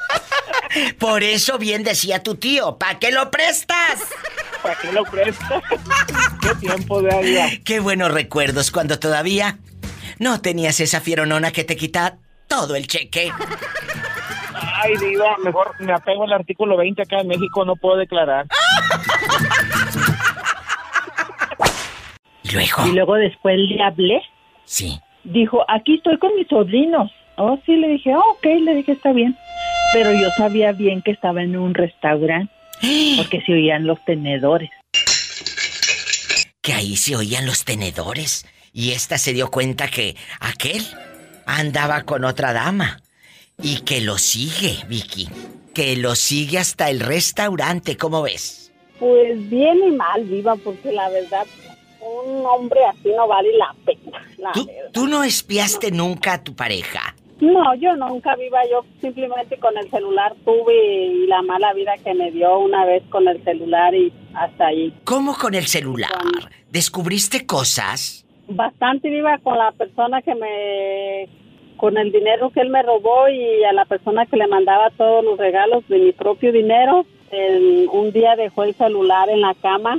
Por 0.98 1.22
eso 1.24 1.58
bien 1.58 1.84
decía 1.84 2.22
tu 2.22 2.36
tío, 2.36 2.78
¿para 2.78 2.98
qué 2.98 3.12
lo 3.12 3.30
prestas? 3.30 4.08
¿Para 4.62 4.76
qué 4.76 4.92
lo 4.92 5.04
prestas? 5.04 5.62
qué 6.40 6.54
tiempo 6.54 7.02
de 7.02 7.22
vida. 7.22 7.48
Qué 7.66 7.80
buenos 7.80 8.12
recuerdos 8.14 8.70
cuando 8.70 8.98
todavía 8.98 9.58
no 10.18 10.40
tenías 10.40 10.80
esa 10.80 11.02
fieronona 11.02 11.52
que 11.52 11.64
te 11.64 11.76
quita 11.76 12.16
todo 12.48 12.74
el 12.76 12.86
cheque. 12.86 13.30
Ay, 14.82 14.96
diva, 14.96 15.36
mejor 15.44 15.74
me 15.80 15.92
apego 15.92 16.24
al 16.24 16.32
artículo 16.32 16.76
20 16.76 17.02
acá 17.02 17.20
en 17.20 17.28
México, 17.28 17.64
no 17.64 17.76
puedo 17.76 17.96
declarar. 17.96 18.46
¿Y 22.42 22.50
luego? 22.52 22.86
Y 22.86 22.92
luego 22.92 23.14
después 23.16 23.58
le 23.58 23.82
hablé. 23.82 24.22
Sí. 24.64 24.98
Dijo, 25.24 25.64
aquí 25.68 25.96
estoy 25.96 26.18
con 26.18 26.34
mis 26.36 26.48
sobrinos. 26.48 27.10
Oh, 27.36 27.58
sí, 27.66 27.76
le 27.76 27.88
dije, 27.88 28.14
oh, 28.14 28.36
ok, 28.36 28.44
le 28.62 28.74
dije, 28.74 28.92
está 28.92 29.12
bien. 29.12 29.36
Pero 29.92 30.12
yo 30.12 30.30
sabía 30.36 30.72
bien 30.72 31.02
que 31.02 31.10
estaba 31.10 31.42
en 31.42 31.56
un 31.56 31.74
restaurante, 31.74 32.52
porque 33.16 33.42
se 33.42 33.52
oían 33.52 33.86
los 33.86 34.02
tenedores. 34.04 34.70
Que 36.62 36.72
ahí 36.72 36.96
se 36.96 37.16
oían 37.16 37.46
los 37.46 37.64
tenedores. 37.64 38.46
Y 38.72 38.92
esta 38.92 39.18
se 39.18 39.32
dio 39.32 39.50
cuenta 39.50 39.88
que 39.88 40.16
aquel 40.40 40.82
andaba 41.46 42.02
con 42.02 42.24
otra 42.24 42.52
dama. 42.52 42.98
Y 43.62 43.82
que 43.82 44.00
lo 44.00 44.16
sigue, 44.18 44.84
Vicky. 44.88 45.28
Que 45.74 45.96
lo 45.96 46.14
sigue 46.14 46.58
hasta 46.58 46.90
el 46.90 47.00
restaurante, 47.00 47.96
¿cómo 47.96 48.22
ves? 48.22 48.72
Pues 48.98 49.48
bien 49.48 49.78
y 49.86 49.90
mal, 49.92 50.24
viva, 50.24 50.56
porque 50.56 50.92
la 50.92 51.08
verdad, 51.10 51.46
un 52.00 52.44
hombre 52.44 52.80
así 52.86 53.10
no 53.16 53.28
vale 53.28 53.50
la 53.56 53.74
pena. 53.84 54.52
¿Tú, 54.52 54.68
¿Tú, 54.92 55.06
no 55.06 55.24
espiaste 55.24 55.90
nunca 55.90 56.34
a 56.34 56.44
tu 56.44 56.54
pareja? 56.54 57.14
No, 57.40 57.74
yo 57.76 57.96
nunca 57.96 58.36
viva, 58.36 58.60
yo 58.70 58.84
simplemente 59.00 59.58
con 59.58 59.76
el 59.78 59.90
celular 59.90 60.34
tuve 60.44 61.06
y 61.06 61.26
la 61.26 61.40
mala 61.42 61.72
vida 61.72 61.94
que 62.04 62.12
me 62.12 62.30
dio 62.30 62.58
una 62.58 62.84
vez 62.84 63.02
con 63.08 63.26
el 63.28 63.42
celular 63.44 63.94
y 63.94 64.12
hasta 64.34 64.66
ahí. 64.66 64.92
¿Cómo 65.04 65.34
con 65.34 65.54
el 65.54 65.66
celular? 65.66 66.10
¿Descubriste 66.70 67.46
cosas? 67.46 68.26
Bastante 68.48 69.08
viva 69.08 69.38
con 69.38 69.56
la 69.56 69.72
persona 69.72 70.20
que 70.20 70.34
me 70.34 71.28
con 71.80 71.96
el 71.96 72.12
dinero 72.12 72.50
que 72.50 72.60
él 72.60 72.68
me 72.68 72.82
robó 72.82 73.26
y 73.30 73.64
a 73.64 73.72
la 73.72 73.86
persona 73.86 74.26
que 74.26 74.36
le 74.36 74.46
mandaba 74.46 74.90
todos 74.98 75.24
los 75.24 75.38
regalos 75.38 75.82
de 75.88 75.98
mi 75.98 76.12
propio 76.12 76.52
dinero. 76.52 77.06
un 77.92 78.12
día 78.12 78.36
dejó 78.36 78.64
el 78.64 78.74
celular 78.74 79.30
en 79.30 79.40
la 79.40 79.54
cama. 79.54 79.98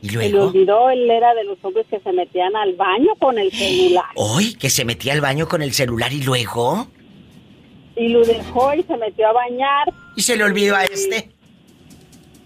¿Y 0.00 0.08
luego? 0.08 0.28
Y 0.28 0.32
lo 0.32 0.46
olvidó, 0.46 0.88
él 0.88 1.10
era 1.10 1.34
de 1.34 1.44
los 1.44 1.62
hombres 1.62 1.86
que 1.90 2.00
se 2.00 2.12
metían 2.12 2.56
al 2.56 2.72
baño 2.76 3.10
con 3.18 3.38
el 3.38 3.52
celular. 3.52 4.06
¿Hoy? 4.14 4.54
¿Que 4.54 4.70
se 4.70 4.86
metía 4.86 5.12
al 5.12 5.20
baño 5.20 5.46
con 5.46 5.60
el 5.60 5.74
celular 5.74 6.10
y 6.14 6.22
luego? 6.22 6.86
Y 7.94 8.08
lo 8.08 8.24
dejó 8.24 8.72
y 8.72 8.82
se 8.84 8.96
metió 8.96 9.28
a 9.28 9.32
bañar. 9.32 9.92
¿Y 10.16 10.22
se 10.22 10.34
le 10.34 10.44
olvidó 10.44 10.76
a 10.76 10.84
este? 10.84 11.28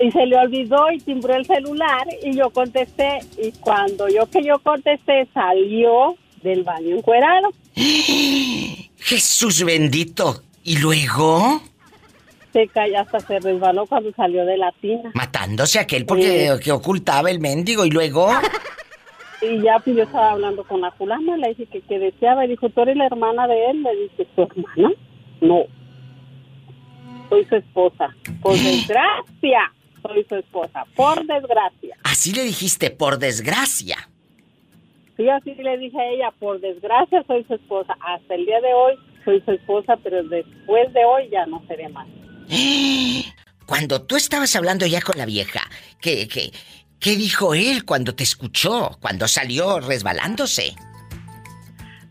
Y 0.01 0.11
se 0.11 0.27
le 0.27 0.37
olvidó 0.39 0.91
y 0.91 0.99
timbró 0.99 1.37
el 1.37 1.47
celular 1.47 2.05
y 2.25 2.37
yo 2.37 2.51
contesté. 2.51 3.21
Y 3.39 3.53
cuando 3.61 4.09
yo 4.09 4.27
que 4.27 4.43
yo 4.43 4.59
contesté, 4.59 5.29
salió 5.33 6.17
del 6.43 6.65
baño 6.65 6.97
encuerado. 6.97 7.51
Jesús 8.99 9.65
bendito. 9.65 10.43
¿Y 10.65 10.79
luego? 10.79 11.61
Se 12.53 12.69
cayó, 12.69 13.01
hasta 13.01 13.21
se 13.21 13.41
resbaló 13.41 13.87
cuando 13.87 14.13
salió 14.13 14.45
de 14.45 14.59
la 14.59 14.73
tina. 14.81 15.11
Matándose 15.15 15.79
aquel 15.79 16.05
porque 16.05 16.59
que 16.63 16.71
ocultaba 16.71 17.31
el 17.31 17.41
mendigo. 17.41 17.85
¿Y 17.85 17.91
luego? 17.91 18.31
Y 19.43 19.61
ya 19.61 19.81
pues 19.81 19.97
yo 19.97 20.05
estaba 20.05 20.31
hablando 20.31 20.63
con 20.63 20.81
la 20.81 20.93
fulana, 20.93 21.37
le 21.37 21.49
dije 21.49 21.67
que, 21.67 21.81
que 21.81 21.99
deseaba. 21.99 22.45
Y 22.45 22.51
dijo, 22.51 22.69
¿tú 22.71 22.83
eres 22.83 22.97
la 22.97 23.07
hermana 23.07 23.49
de 23.49 23.71
él? 23.71 23.83
Le 23.83 23.97
dije, 23.97 24.29
¿su 24.37 24.43
hermana? 24.43 24.95
No. 25.41 25.65
Soy 27.29 27.45
su 27.47 27.57
esposa. 27.57 28.15
Por 28.41 28.53
desgracia, 28.57 29.73
soy 30.01 30.25
su 30.29 30.37
esposa. 30.37 30.85
Por 30.95 31.27
desgracia. 31.27 31.97
Así 32.05 32.33
le 32.33 32.45
dijiste, 32.45 32.91
por 32.91 33.19
desgracia. 33.19 34.09
Sí, 35.23 35.29
así 35.29 35.55
le 35.55 35.79
dije 35.79 36.01
a 36.01 36.09
ella, 36.09 36.33
por 36.41 36.61
desgracia 36.61 37.23
soy 37.29 37.45
su 37.45 37.55
esposa. 37.55 37.97
Hasta 38.01 38.35
el 38.35 38.45
día 38.45 38.61
de 38.61 38.75
hoy 38.75 38.99
soy 39.25 39.41
su 39.43 39.53
esposa, 39.53 39.97
pero 40.03 40.21
después 40.25 40.93
de 40.93 41.05
hoy 41.05 41.29
ya 41.31 41.47
no 41.47 41.63
seré 41.69 41.89
más. 41.91 42.09
Cuando 43.67 44.03
tú 44.03 44.17
estabas 44.17 44.57
hablando 44.57 44.85
ya 44.85 45.01
con 45.01 45.17
la 45.17 45.25
vieja, 45.25 45.61
¿qué, 46.01 46.27
qué, 46.27 46.51
qué 46.99 47.11
dijo 47.11 47.55
él 47.55 47.85
cuando 47.85 48.17
te 48.17 48.25
escuchó, 48.25 48.99
cuando 49.01 49.29
salió 49.29 49.79
resbalándose? 49.79 50.75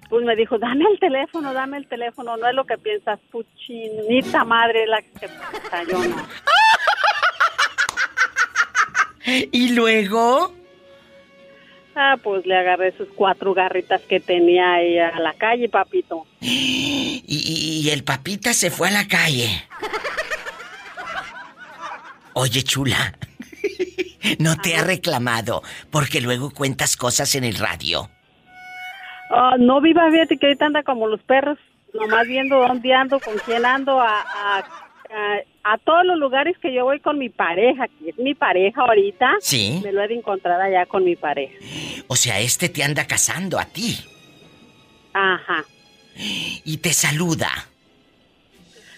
Pues 0.09 0.25
me 0.25 0.35
dijo, 0.37 0.57
dame 0.57 0.85
el 0.89 0.97
teléfono, 0.97 1.53
dame 1.53 1.77
el 1.77 1.87
teléfono. 1.87 2.37
No 2.37 2.47
es 2.47 2.55
lo 2.55 2.65
que 2.65 2.77
piensas, 2.77 3.19
tu 3.29 3.43
chinita 3.57 4.45
madre 4.45 4.87
la 4.87 5.01
que 5.01 5.27
te 5.27 5.91
yo 5.91 5.99
no. 6.05 6.27
¿Y 9.51 9.73
luego? 9.73 10.60
Pues 12.23 12.45
le 12.45 12.57
agarré 12.57 12.95
sus 12.97 13.07
cuatro 13.15 13.53
garritas 13.53 14.01
que 14.01 14.19
tenía 14.19 14.73
ahí 14.73 14.97
a 14.97 15.19
la 15.19 15.33
calle, 15.33 15.69
papito. 15.69 16.25
Y, 17.33 17.89
el 17.91 18.03
papita 18.03 18.53
se 18.53 18.69
fue 18.69 18.89
a 18.89 18.91
la 18.91 19.07
calle. 19.07 19.47
Oye, 22.33 22.61
chula, 22.63 23.13
no 24.39 24.57
te 24.57 24.75
ha 24.75 24.83
reclamado 24.83 25.63
porque 25.89 26.21
luego 26.21 26.51
cuentas 26.51 26.97
cosas 26.97 27.33
en 27.35 27.43
el 27.43 27.55
radio. 27.55 28.09
Ah, 29.29 29.55
no 29.57 29.79
viva, 29.81 30.09
fíjate 30.11 30.37
que 30.37 30.47
ahorita 30.47 30.65
anda 30.65 30.83
como 30.83 31.07
los 31.07 31.21
perros, 31.23 31.57
nomás 31.93 32.27
viendo 32.27 32.59
dónde 32.59 32.93
ando, 32.93 33.19
con 33.19 33.37
quién 33.45 33.65
ando, 33.65 33.99
a, 33.99 34.21
a, 34.21 34.63
todos 35.77 36.05
los 36.05 36.17
lugares 36.17 36.57
que 36.57 36.73
yo 36.73 36.85
voy 36.85 36.99
con 36.99 37.17
mi 37.17 37.29
pareja, 37.29 37.87
que 37.87 38.09
es 38.09 38.17
mi 38.17 38.33
pareja 38.33 38.81
ahorita. 38.81 39.37
Sí. 39.39 39.79
Me 39.83 39.91
lo 39.91 40.01
he 40.01 40.07
de 40.07 40.15
encontrar 40.15 40.59
allá 40.59 40.85
con 40.85 41.03
mi 41.03 41.15
pareja. 41.15 41.55
O 42.07 42.15
sea, 42.15 42.39
este 42.39 42.69
te 42.69 42.83
anda 42.83 43.05
casando 43.05 43.59
a 43.59 43.65
ti. 43.65 43.97
Ajá. 45.13 45.63
Y 46.65 46.77
te 46.77 46.93
saluda. 46.93 47.49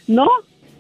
No, 0.08 0.28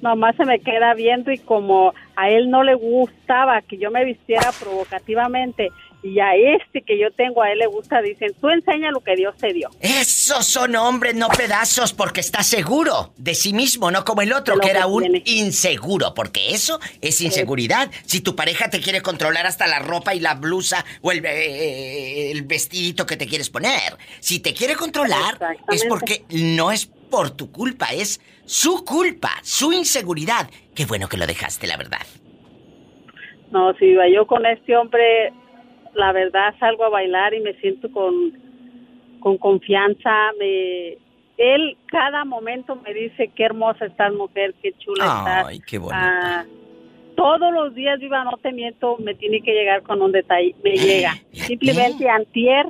nomás 0.01 0.35
se 0.35 0.45
me 0.45 0.59
queda 0.59 0.93
viendo 0.93 1.31
y 1.31 1.37
como 1.37 1.93
a 2.15 2.29
él 2.29 2.49
no 2.49 2.63
le 2.63 2.75
gustaba 2.75 3.61
que 3.61 3.77
yo 3.77 3.91
me 3.91 4.05
vistiera 4.05 4.51
provocativamente 4.59 5.69
y 6.03 6.19
a 6.19 6.35
este 6.35 6.81
que 6.81 6.99
yo 6.99 7.11
tengo 7.11 7.41
a 7.41 7.51
él 7.51 7.59
le 7.59 7.67
gusta, 7.67 8.01
dicen, 8.01 8.33
tú 8.39 8.49
enseña 8.49 8.91
lo 8.91 8.99
que 8.99 9.15
Dios 9.15 9.35
te 9.37 9.53
dio. 9.53 9.69
Esos 9.79 10.45
son 10.45 10.75
hombres, 10.75 11.15
no 11.15 11.29
pedazos, 11.29 11.93
porque 11.93 12.19
está 12.19 12.43
seguro 12.43 13.13
de 13.17 13.33
sí 13.33 13.53
mismo, 13.53 13.89
no 13.89 14.03
como 14.03 14.21
el 14.21 14.33
otro, 14.33 14.59
que 14.59 14.69
era 14.69 14.85
un 14.85 15.21
inseguro, 15.25 16.13
porque 16.13 16.51
eso 16.51 16.79
es 17.01 17.21
inseguridad. 17.21 17.89
Si 18.05 18.19
tu 18.19 18.35
pareja 18.35 18.69
te 18.69 18.81
quiere 18.81 19.01
controlar 19.01 19.47
hasta 19.47 19.65
la 19.65 19.79
ropa 19.79 20.13
y 20.13 20.19
la 20.19 20.35
blusa 20.35 20.85
o 21.01 21.11
el, 21.11 21.25
eh, 21.25 22.31
el 22.31 22.41
vestidito 22.43 23.05
que 23.05 23.15
te 23.15 23.25
quieres 23.25 23.49
poner, 23.49 23.97
si 24.19 24.39
te 24.39 24.53
quiere 24.53 24.75
controlar 24.75 25.37
es 25.71 25.85
porque 25.85 26.25
no 26.29 26.71
es 26.71 26.85
por 26.85 27.31
tu 27.31 27.49
culpa, 27.51 27.93
es 27.93 28.19
su 28.45 28.83
culpa, 28.83 29.31
su 29.41 29.71
inseguridad. 29.71 30.49
Qué 30.75 30.85
bueno 30.85 31.07
que 31.07 31.15
lo 31.15 31.25
dejaste, 31.25 31.65
la 31.65 31.77
verdad. 31.77 32.01
No, 33.51 33.73
si 33.75 33.85
iba 33.85 34.09
yo 34.09 34.25
con 34.25 34.45
este 34.47 34.75
hombre, 34.75 35.31
la 35.95 36.11
verdad 36.11 36.53
salgo 36.59 36.85
a 36.85 36.89
bailar 36.89 37.33
y 37.33 37.41
me 37.41 37.53
siento 37.55 37.91
con, 37.91 38.33
con 39.19 39.37
confianza. 39.37 40.31
Me, 40.39 40.97
él 41.37 41.77
cada 41.87 42.25
momento 42.25 42.75
me 42.75 42.93
dice 42.93 43.31
qué 43.35 43.45
hermosa 43.45 43.85
estás 43.85 44.13
mujer, 44.13 44.53
qué 44.61 44.73
chula 44.73 45.05
estás. 45.05 45.47
Ay, 45.47 45.59
qué 45.59 45.77
bonita. 45.77 45.99
Ah, 45.99 46.45
todos 47.15 47.53
los 47.53 47.73
días, 47.75 47.99
viva, 47.99 48.23
no 48.23 48.37
te 48.37 48.51
miento, 48.51 48.97
me 48.97 49.13
tiene 49.15 49.41
que 49.41 49.53
llegar 49.53 49.83
con 49.83 50.01
un 50.01 50.11
detalle. 50.11 50.55
Me 50.63 50.71
llega. 50.77 51.13
Simplemente 51.31 52.09
antier 52.09 52.67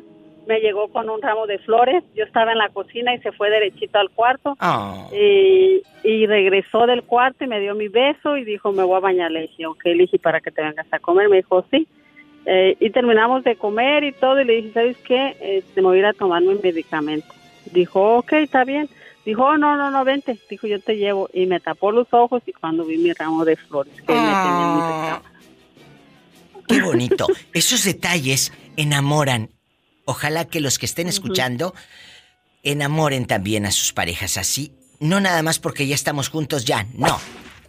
me 0.47 0.59
llegó 0.59 0.89
con 0.89 1.09
un 1.09 1.21
ramo 1.21 1.47
de 1.47 1.59
flores. 1.59 2.03
Yo 2.15 2.25
estaba 2.25 2.51
en 2.51 2.57
la 2.57 2.69
cocina 2.69 3.13
y 3.15 3.19
se 3.19 3.31
fue 3.31 3.49
derechito 3.49 3.97
al 3.97 4.09
cuarto. 4.09 4.55
Ah. 4.59 5.07
Y, 5.13 5.81
y, 6.03 6.25
regresó 6.27 6.85
del 6.85 7.03
cuarto 7.03 7.43
y 7.43 7.47
me 7.47 7.59
dio 7.59 7.75
mi 7.75 7.87
beso 7.87 8.37
y 8.37 8.43
dijo, 8.43 8.71
me 8.71 8.83
voy 8.83 8.97
a 8.97 8.99
bañar. 8.99 9.31
Le 9.31 9.43
dije, 9.43 9.65
ok, 9.65 9.85
le 9.85 9.93
dije, 9.93 10.19
para 10.19 10.41
que 10.41 10.51
te 10.51 10.61
vengas 10.61 10.87
a 10.91 10.99
comer. 10.99 11.29
Me 11.29 11.37
dijo, 11.37 11.65
sí. 11.71 11.87
Eh, 12.45 12.75
y 12.79 12.89
terminamos 12.89 13.43
de 13.43 13.55
comer 13.55 14.03
y 14.03 14.11
todo, 14.11 14.41
y 14.41 14.45
le 14.45 14.53
dije, 14.57 14.73
¿sabes 14.73 14.97
qué? 14.97 15.37
Este, 15.39 15.81
me 15.81 15.87
voy 15.87 15.97
a 15.97 15.99
ir 15.99 16.05
a 16.07 16.13
tomar 16.13 16.41
mi 16.41 16.55
medicamento. 16.55 17.27
Dijo, 17.71 18.17
ok, 18.17 18.33
está 18.33 18.63
bien. 18.63 18.89
Dijo, 19.25 19.43
oh, 19.43 19.57
no, 19.57 19.77
no, 19.77 19.89
no, 19.89 20.03
vente. 20.03 20.37
Dijo, 20.49 20.67
yo 20.67 20.79
te 20.81 20.97
llevo. 20.97 21.29
Y 21.33 21.45
me 21.45 21.59
tapó 21.59 21.91
los 21.91 22.07
ojos 22.11 22.43
y 22.45 22.51
cuando 22.51 22.85
vi 22.85 22.97
mi 22.97 23.13
ramo 23.13 23.45
de 23.45 23.55
flores, 23.55 23.93
que 23.95 24.13
me 24.13 24.19
tenía 24.19 25.21
Qué 26.67 26.81
bonito. 26.81 27.27
Esos 27.53 27.83
detalles 27.83 28.51
enamoran. 28.75 29.49
Ojalá 30.05 30.45
que 30.45 30.59
los 30.59 30.77
que 30.77 30.85
estén 30.85 31.07
escuchando 31.07 31.73
enamoren 32.63 33.25
también 33.25 33.65
a 33.65 33.71
sus 33.71 33.93
parejas 33.93 34.37
así. 34.37 34.73
No 34.99 35.19
nada 35.19 35.41
más 35.43 35.59
porque 35.59 35.87
ya 35.87 35.95
estamos 35.95 36.29
juntos 36.29 36.65
ya, 36.65 36.87
no. 36.93 37.19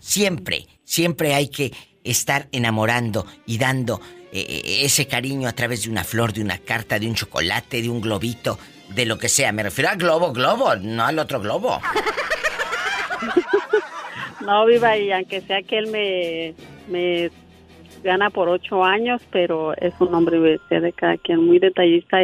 Siempre, 0.00 0.66
siempre 0.85 1.35
hay 1.35 1.49
que 1.49 1.73
estar 2.02 2.49
enamorando 2.52 3.26
y 3.47 3.59
dando 3.59 4.00
eh, 4.34 4.84
ese 4.84 5.06
cariño 5.06 5.48
a 5.48 5.52
través 5.52 5.84
de 5.84 5.90
una 5.90 6.04
flor, 6.04 6.32
de 6.32 6.42
una 6.42 6.58
carta, 6.58 6.98
de 6.98 7.06
un 7.06 7.14
chocolate, 7.14 7.80
de 7.80 7.88
un 7.88 8.00
globito, 8.00 8.58
de 8.88 9.06
lo 9.06 9.16
que 9.16 9.28
sea. 9.28 9.52
Me 9.52 9.62
refiero 9.62 9.90
al 9.90 9.96
globo, 9.96 10.32
globo, 10.32 10.74
no 10.76 11.04
al 11.04 11.18
otro 11.18 11.40
globo. 11.40 11.80
No, 14.44 14.66
viva, 14.66 14.96
y 14.98 15.10
aunque 15.10 15.40
sea 15.40 15.62
que 15.62 15.78
él 15.78 15.86
me, 15.86 16.54
me 16.88 17.30
gana 18.02 18.28
por 18.28 18.48
ocho 18.48 18.84
años, 18.84 19.22
pero 19.30 19.74
es 19.76 19.94
un 20.00 20.14
hombre 20.14 20.60
de 20.68 20.92
cada 20.92 21.16
quien, 21.16 21.46
muy 21.46 21.58
detallista. 21.58 22.18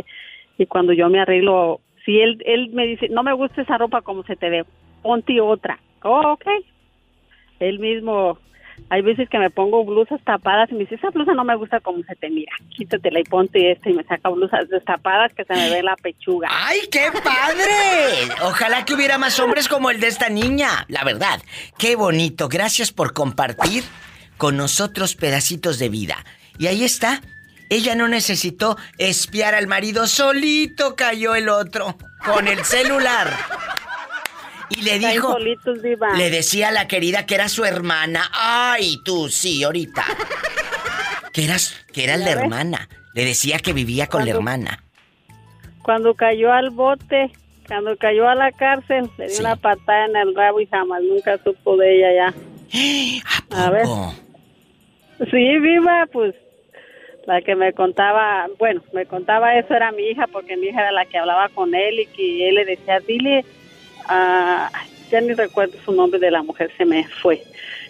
Y, 0.58 0.66
cuando 0.66 0.92
yo 0.92 1.08
me 1.08 1.20
arreglo, 1.20 1.80
si 2.04 2.20
él, 2.20 2.42
él 2.44 2.70
me 2.72 2.86
dice, 2.86 3.08
no 3.08 3.22
me 3.22 3.32
gusta 3.32 3.62
esa 3.62 3.78
ropa 3.78 4.02
como 4.02 4.22
se 4.24 4.36
te 4.36 4.50
ve, 4.50 4.64
ponte 5.02 5.40
otra. 5.40 5.80
Oh, 6.02 6.32
ok. 6.32 6.46
Él 7.60 7.78
mismo 7.78 8.38
hay 8.88 9.02
veces 9.02 9.28
que 9.28 9.38
me 9.38 9.50
pongo 9.50 9.84
blusas 9.84 10.20
tapadas 10.24 10.70
y 10.70 10.74
me 10.74 10.80
dice, 10.80 10.96
esa 10.96 11.10
blusa 11.10 11.32
no 11.34 11.44
me 11.44 11.56
gusta 11.56 11.80
como 11.80 12.02
se 12.04 12.14
te 12.16 12.30
mira. 12.30 12.52
Quítatela 12.76 13.20
y 13.20 13.24
ponte 13.24 13.72
esta 13.72 13.90
y 13.90 13.92
me 13.92 14.04
saca 14.04 14.28
blusas 14.28 14.68
destapadas 14.68 15.32
que 15.34 15.44
se 15.44 15.54
me 15.54 15.70
ve 15.70 15.82
la 15.82 15.96
pechuga. 15.96 16.48
¡Ay, 16.50 16.80
qué 16.90 17.08
padre! 17.12 18.34
Ojalá 18.42 18.84
que 18.84 18.94
hubiera 18.94 19.18
más 19.18 19.38
hombres 19.38 19.68
como 19.68 19.90
el 19.90 20.00
de 20.00 20.08
esta 20.08 20.28
niña. 20.28 20.86
La 20.88 21.04
verdad, 21.04 21.40
qué 21.78 21.96
bonito. 21.96 22.48
Gracias 22.48 22.92
por 22.92 23.12
compartir 23.12 23.84
con 24.36 24.56
nosotros 24.56 25.14
pedacitos 25.14 25.78
de 25.78 25.88
vida. 25.88 26.24
Y 26.58 26.66
ahí 26.66 26.84
está. 26.84 27.20
Ella 27.68 27.94
no 27.94 28.08
necesitó 28.08 28.76
espiar 28.98 29.54
al 29.54 29.68
marido, 29.68 30.08
solito 30.08 30.96
cayó 30.96 31.36
el 31.36 31.48
otro 31.48 31.96
con 32.24 32.48
el 32.48 32.64
celular. 32.64 33.28
Y 34.70 34.82
le 34.82 34.98
dijo. 34.98 35.36
Le 36.16 36.30
decía 36.30 36.68
a 36.68 36.72
la 36.72 36.86
querida 36.88 37.26
que 37.26 37.34
era 37.34 37.48
su 37.48 37.64
hermana. 37.64 38.30
Ay, 38.32 38.98
tú 39.04 39.28
sí, 39.28 39.62
ahorita. 39.62 40.04
que 41.32 41.44
eras, 41.44 41.74
que 41.92 42.04
era 42.04 42.16
la 42.16 42.30
hermana. 42.30 42.88
Le 43.14 43.24
decía 43.24 43.58
que 43.58 43.72
vivía 43.72 44.06
con 44.06 44.24
la 44.24 44.30
hermana. 44.30 44.84
Cuando 45.82 46.14
cayó 46.14 46.52
al 46.52 46.70
bote, 46.70 47.32
cuando 47.66 47.96
cayó 47.96 48.28
a 48.28 48.34
la 48.34 48.52
cárcel, 48.52 49.10
le 49.18 49.28
dio 49.28 49.40
una 49.40 49.56
patada 49.56 50.06
en 50.06 50.16
el 50.16 50.34
rabo 50.34 50.60
y 50.60 50.66
jamás 50.66 51.02
nunca 51.02 51.38
supo 51.42 51.76
de 51.76 51.96
ella 51.96 52.12
ya. 52.14 52.34
¿A, 53.64 53.70
ver. 53.70 53.86
Sí, 55.30 55.58
viva, 55.58 56.06
pues 56.12 56.34
la 57.26 57.42
que 57.42 57.54
me 57.54 57.72
contaba, 57.72 58.46
bueno, 58.58 58.82
me 58.92 59.06
contaba 59.06 59.56
eso 59.56 59.74
era 59.74 59.92
mi 59.92 60.02
hija, 60.04 60.26
porque 60.28 60.56
mi 60.56 60.68
hija 60.68 60.80
era 60.80 60.92
la 60.92 61.06
que 61.06 61.18
hablaba 61.18 61.48
con 61.50 61.74
él 61.74 62.00
y 62.00 62.06
que 62.06 62.48
él 62.48 62.54
le 62.56 62.64
decía, 62.64 63.00
dile 63.00 63.44
Ah, 64.06 64.70
ya 65.10 65.20
ni 65.20 65.32
recuerdo 65.32 65.76
su 65.84 65.92
nombre 65.92 66.18
de 66.18 66.30
la 66.30 66.42
mujer, 66.42 66.70
se 66.76 66.84
me 66.84 67.06
fue. 67.22 67.42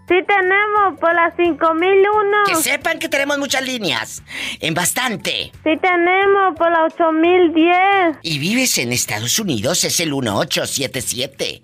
Sí 0.08 0.16
tenemos, 0.28 1.00
por 1.00 1.14
las 1.14 1.34
5001. 1.38 2.44
Que 2.48 2.56
sepan 2.56 3.00
que 3.00 3.08
tenemos 3.08 3.38
muchas 3.38 3.64
líneas. 3.64 4.24
En 4.60 4.74
bastante. 4.74 5.52
Sí 5.64 5.78
tenemos, 5.82 6.56
por 6.58 6.72
la 6.72 6.84
8010. 6.86 8.18
Y 8.24 8.40
vives 8.40 8.78
en 8.78 8.92
Estados 8.92 9.40
Unidos, 9.40 9.84
es 9.84 10.00
el 10.00 10.12
1877 10.12 11.62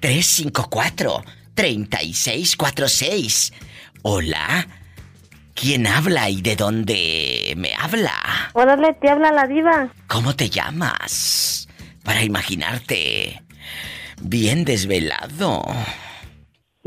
354 0.00 1.24
3646. 1.54 3.52
Hola. 4.02 4.66
¿Quién 5.54 5.86
habla 5.86 6.28
y 6.28 6.42
de 6.42 6.54
dónde 6.54 7.54
me 7.56 7.72
habla? 7.74 8.12
Órale, 8.52 8.92
te 9.00 9.08
habla 9.08 9.32
la 9.32 9.46
diva. 9.46 9.88
¿Cómo 10.06 10.36
te 10.36 10.50
llamas? 10.50 11.66
Para 12.04 12.22
imaginarte 12.22 13.42
bien 14.20 14.66
desvelado. 14.66 15.64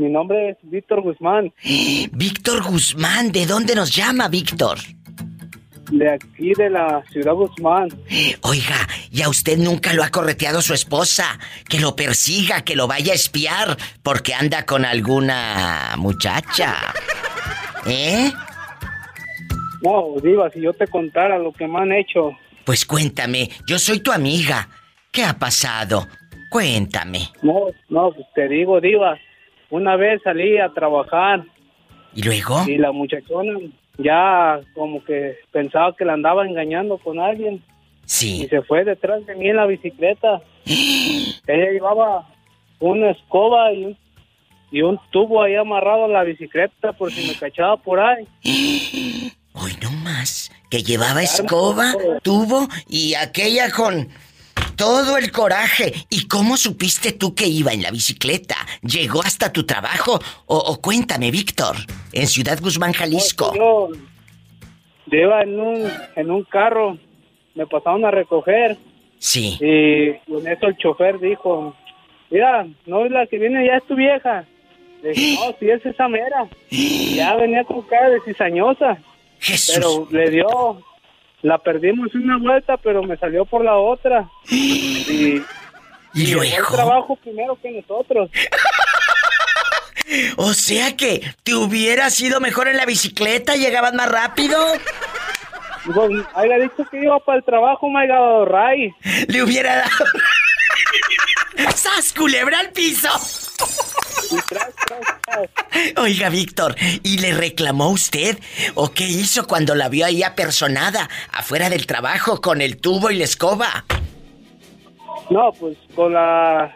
Mi 0.00 0.08
nombre 0.08 0.48
es 0.48 0.56
Víctor 0.62 1.02
Guzmán. 1.02 1.52
Víctor 2.12 2.62
Guzmán, 2.62 3.32
¿de 3.32 3.44
dónde 3.44 3.74
nos 3.74 3.94
llama 3.94 4.28
Víctor? 4.28 4.78
de 5.92 6.08
aquí 6.08 6.54
de 6.54 6.70
la 6.70 7.04
ciudad 7.10 7.34
Guzmán. 7.34 7.88
Oiga, 8.40 8.88
¿y 9.10 9.20
a 9.20 9.28
usted 9.28 9.58
nunca 9.58 9.92
lo 9.92 10.02
ha 10.02 10.08
correteado 10.08 10.62
su 10.62 10.72
esposa? 10.72 11.38
Que 11.68 11.80
lo 11.80 11.96
persiga, 11.96 12.62
que 12.62 12.76
lo 12.76 12.86
vaya 12.86 13.12
a 13.12 13.16
espiar, 13.16 13.76
porque 14.02 14.32
anda 14.32 14.64
con 14.64 14.86
alguna 14.86 15.96
muchacha. 15.98 16.76
¿Eh? 17.86 18.32
No, 19.82 20.14
Diva, 20.22 20.48
si 20.50 20.62
yo 20.62 20.72
te 20.72 20.86
contara 20.86 21.38
lo 21.38 21.52
que 21.52 21.68
me 21.68 21.78
han 21.78 21.92
hecho. 21.92 22.30
Pues 22.64 22.86
cuéntame, 22.86 23.50
yo 23.66 23.78
soy 23.78 24.00
tu 24.00 24.12
amiga. 24.12 24.66
¿Qué 25.12 25.24
ha 25.24 25.38
pasado? 25.38 26.06
Cuéntame. 26.50 27.28
No, 27.42 27.66
no, 27.90 28.12
pues 28.12 28.26
te 28.34 28.48
digo, 28.48 28.80
Diva, 28.80 29.18
una 29.70 29.96
vez 29.96 30.20
salí 30.22 30.58
a 30.58 30.68
trabajar. 30.70 31.44
¿Y 32.14 32.22
luego? 32.22 32.62
Y 32.66 32.76
la 32.76 32.92
muchachona 32.92 33.58
ya 33.98 34.60
como 34.74 35.04
que 35.04 35.36
pensaba 35.52 35.94
que 35.96 36.04
la 36.04 36.14
andaba 36.14 36.46
engañando 36.46 36.98
con 36.98 37.20
alguien. 37.20 37.62
Sí. 38.04 38.44
Y 38.44 38.48
se 38.48 38.62
fue 38.62 38.84
detrás 38.84 39.24
de 39.26 39.36
mí 39.36 39.48
en 39.48 39.56
la 39.56 39.66
bicicleta. 39.66 40.40
Ella 40.64 41.70
llevaba 41.70 42.28
una 42.80 43.10
escoba 43.10 43.72
y 43.72 43.84
un, 43.84 43.98
y 44.70 44.82
un 44.82 44.98
tubo 45.10 45.42
ahí 45.42 45.54
amarrado 45.54 46.06
a 46.06 46.08
la 46.08 46.24
bicicleta 46.24 46.92
por 46.92 47.12
si 47.12 47.28
me 47.28 47.34
cachaba 47.34 47.76
por 47.76 48.00
ahí. 48.00 48.26
Hoy 49.52 49.72
no 49.82 49.90
más. 49.90 50.50
Que 50.70 50.82
llevaba 50.82 51.22
escoba, 51.22 51.92
tubo 52.22 52.68
y 52.88 53.14
aquella 53.14 53.70
con 53.72 54.08
todo 54.80 55.18
el 55.18 55.30
coraje. 55.30 55.92
¿Y 56.08 56.26
cómo 56.26 56.56
supiste 56.56 57.12
tú 57.12 57.34
que 57.34 57.46
iba 57.46 57.70
en 57.70 57.82
la 57.82 57.90
bicicleta? 57.90 58.56
¿Llegó 58.80 59.20
hasta 59.22 59.52
tu 59.52 59.64
trabajo? 59.66 60.18
O, 60.46 60.56
o 60.56 60.80
cuéntame, 60.80 61.30
Víctor, 61.30 61.76
en 62.14 62.26
Ciudad 62.26 62.58
Guzmán, 62.58 62.94
Jalisco. 62.94 63.52
Yo, 63.54 63.90
yo 65.06 65.18
iba 65.18 65.42
en 65.42 65.60
un, 65.60 65.86
en 66.16 66.30
un 66.30 66.44
carro, 66.44 66.96
me 67.54 67.66
pasaron 67.66 68.06
a 68.06 68.10
recoger. 68.10 68.78
Sí. 69.18 69.58
Y 69.60 70.14
con 70.32 70.48
eso 70.48 70.68
el 70.68 70.76
chofer 70.78 71.20
dijo, 71.20 71.76
mira, 72.30 72.66
no 72.86 73.04
es 73.04 73.12
la 73.12 73.26
que 73.26 73.36
viene, 73.36 73.66
ya 73.66 73.76
es 73.76 73.84
tu 73.84 73.94
vieja. 73.94 74.46
Le 75.02 75.10
dije, 75.10 75.44
no, 75.44 75.54
sí 75.60 75.68
es 75.68 75.84
esa 75.84 76.08
mera. 76.08 76.48
Y 76.70 77.16
ya 77.16 77.36
venía 77.36 77.64
con 77.64 77.82
cara 77.82 78.08
de 78.08 78.20
cizañosa. 78.22 78.96
Jesús. 79.40 79.74
Pero 79.74 80.08
le 80.10 80.30
dio, 80.30 80.82
la 81.42 81.58
perdimos 81.58 82.14
una 82.14 82.38
vuelta, 82.38 82.76
pero 82.76 83.02
me 83.02 83.16
salió 83.16 83.44
por 83.44 83.64
la 83.64 83.76
otra. 83.76 84.28
Y, 86.12 86.22
¿Y 86.22 86.26
llegó 86.26 86.40
luego? 86.40 86.56
el 86.56 86.74
trabajo 86.74 87.16
primero 87.16 87.56
que 87.60 87.70
nosotros. 87.70 88.30
O 90.36 90.52
sea 90.54 90.96
que 90.96 91.22
te 91.44 91.54
hubiera 91.54 92.10
sido 92.10 92.40
mejor 92.40 92.66
en 92.66 92.76
la 92.76 92.84
bicicleta, 92.84 93.54
llegabas 93.54 93.94
más 93.94 94.10
rápido. 94.10 94.58
Digo, 95.86 96.08
haya 96.34 96.56
dicho 96.58 96.84
que 96.90 97.00
iba 97.00 97.18
para 97.20 97.38
el 97.38 97.44
trabajo, 97.44 97.88
me 97.88 98.00
haya 98.00 98.14
dado 98.14 98.44
ray. 98.44 98.92
Le 99.28 99.42
hubiera 99.44 99.76
dado. 99.76 100.04
¡Sas, 101.76 102.12
culebra 102.12 102.58
al 102.58 102.70
piso! 102.70 103.08
Oiga, 105.96 106.28
Víctor, 106.28 106.74
¿y 107.02 107.18
le 107.18 107.32
reclamó 107.32 107.90
usted? 107.90 108.38
¿O 108.74 108.92
qué 108.92 109.04
hizo 109.04 109.46
cuando 109.46 109.74
la 109.74 109.88
vio 109.88 110.06
ahí 110.06 110.22
apersonada, 110.22 111.08
afuera 111.32 111.70
del 111.70 111.86
trabajo, 111.86 112.40
con 112.40 112.60
el 112.60 112.78
tubo 112.78 113.10
y 113.10 113.16
la 113.16 113.24
escoba? 113.24 113.84
No, 115.30 115.52
pues 115.52 115.76
con 115.94 116.12
la 116.12 116.74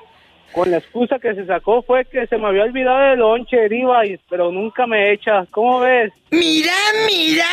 con 0.53 0.71
la 0.71 0.79
excusa 0.79 1.19
que 1.19 1.35
se 1.35 1.45
sacó 1.47 1.83
fue 1.83 2.05
que 2.05 2.29
se 2.29 2.39
me 2.39 2.47
había 2.47 2.63
olvidado 2.63 3.13
el 3.13 3.19
lonche, 3.19 3.57
y, 3.67 4.17
pero 4.31 4.53
nunca 4.53 4.87
me 4.87 5.13
echa. 5.13 5.45
¿Cómo 5.51 5.81
ves? 5.81 6.13
¡Mira, 6.31 6.73
mira! 7.09 7.49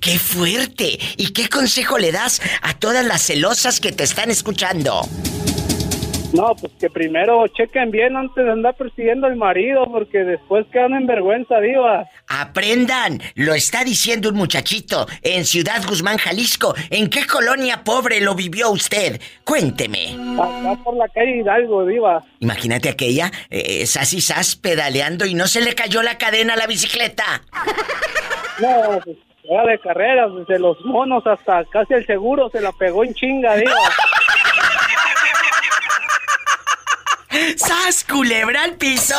¡Qué 0.00 0.18
fuerte! 0.18 0.98
¿Y 1.16 1.32
qué 1.32 1.48
consejo 1.48 1.98
le 1.98 2.12
das 2.12 2.40
a 2.62 2.74
todas 2.74 3.04
las 3.04 3.22
celosas 3.22 3.80
que 3.80 3.90
te 3.90 4.04
están 4.04 4.30
escuchando? 4.30 5.00
No, 6.34 6.52
pues 6.60 6.72
que 6.80 6.90
primero 6.90 7.46
chequen 7.46 7.92
bien 7.92 8.16
antes 8.16 8.44
de 8.44 8.50
andar 8.50 8.74
persiguiendo 8.74 9.28
al 9.28 9.36
marido, 9.36 9.86
porque 9.86 10.18
después 10.18 10.66
quedan 10.72 10.94
en 10.94 11.06
vergüenza, 11.06 11.60
Diva. 11.60 12.06
Aprendan, 12.26 13.22
lo 13.36 13.54
está 13.54 13.84
diciendo 13.84 14.30
un 14.30 14.34
muchachito 14.34 15.06
en 15.22 15.44
Ciudad 15.44 15.84
Guzmán, 15.86 16.18
Jalisco. 16.18 16.74
¿En 16.90 17.08
qué 17.08 17.24
colonia 17.24 17.84
pobre 17.84 18.20
lo 18.20 18.34
vivió 18.34 18.70
usted? 18.70 19.20
Cuénteme. 19.44 20.16
Acá 20.34 20.82
por 20.82 20.96
la 20.96 21.08
calle 21.08 21.36
Hidalgo, 21.36 21.86
Diva. 21.86 22.24
Imagínate 22.40 22.88
aquella, 22.88 23.30
eh, 23.48 23.86
sas 23.86 24.12
y 24.12 24.20
sas 24.20 24.56
pedaleando 24.56 25.26
y 25.26 25.34
no 25.34 25.46
se 25.46 25.60
le 25.60 25.76
cayó 25.76 26.02
la 26.02 26.18
cadena 26.18 26.54
a 26.54 26.56
la 26.56 26.66
bicicleta. 26.66 27.42
No, 28.60 29.00
pues 29.04 29.16
era 29.44 29.66
de 29.66 29.78
carreras, 29.78 30.30
desde 30.34 30.58
los 30.58 30.84
monos 30.84 31.24
hasta 31.28 31.64
casi 31.66 31.94
el 31.94 32.04
seguro 32.06 32.48
se 32.50 32.60
la 32.60 32.72
pegó 32.72 33.04
en 33.04 33.14
chinga, 33.14 33.54
Diva. 33.54 33.72
¡Sas, 37.56 38.04
culebra 38.04 38.64
al 38.64 38.74
piso! 38.74 39.14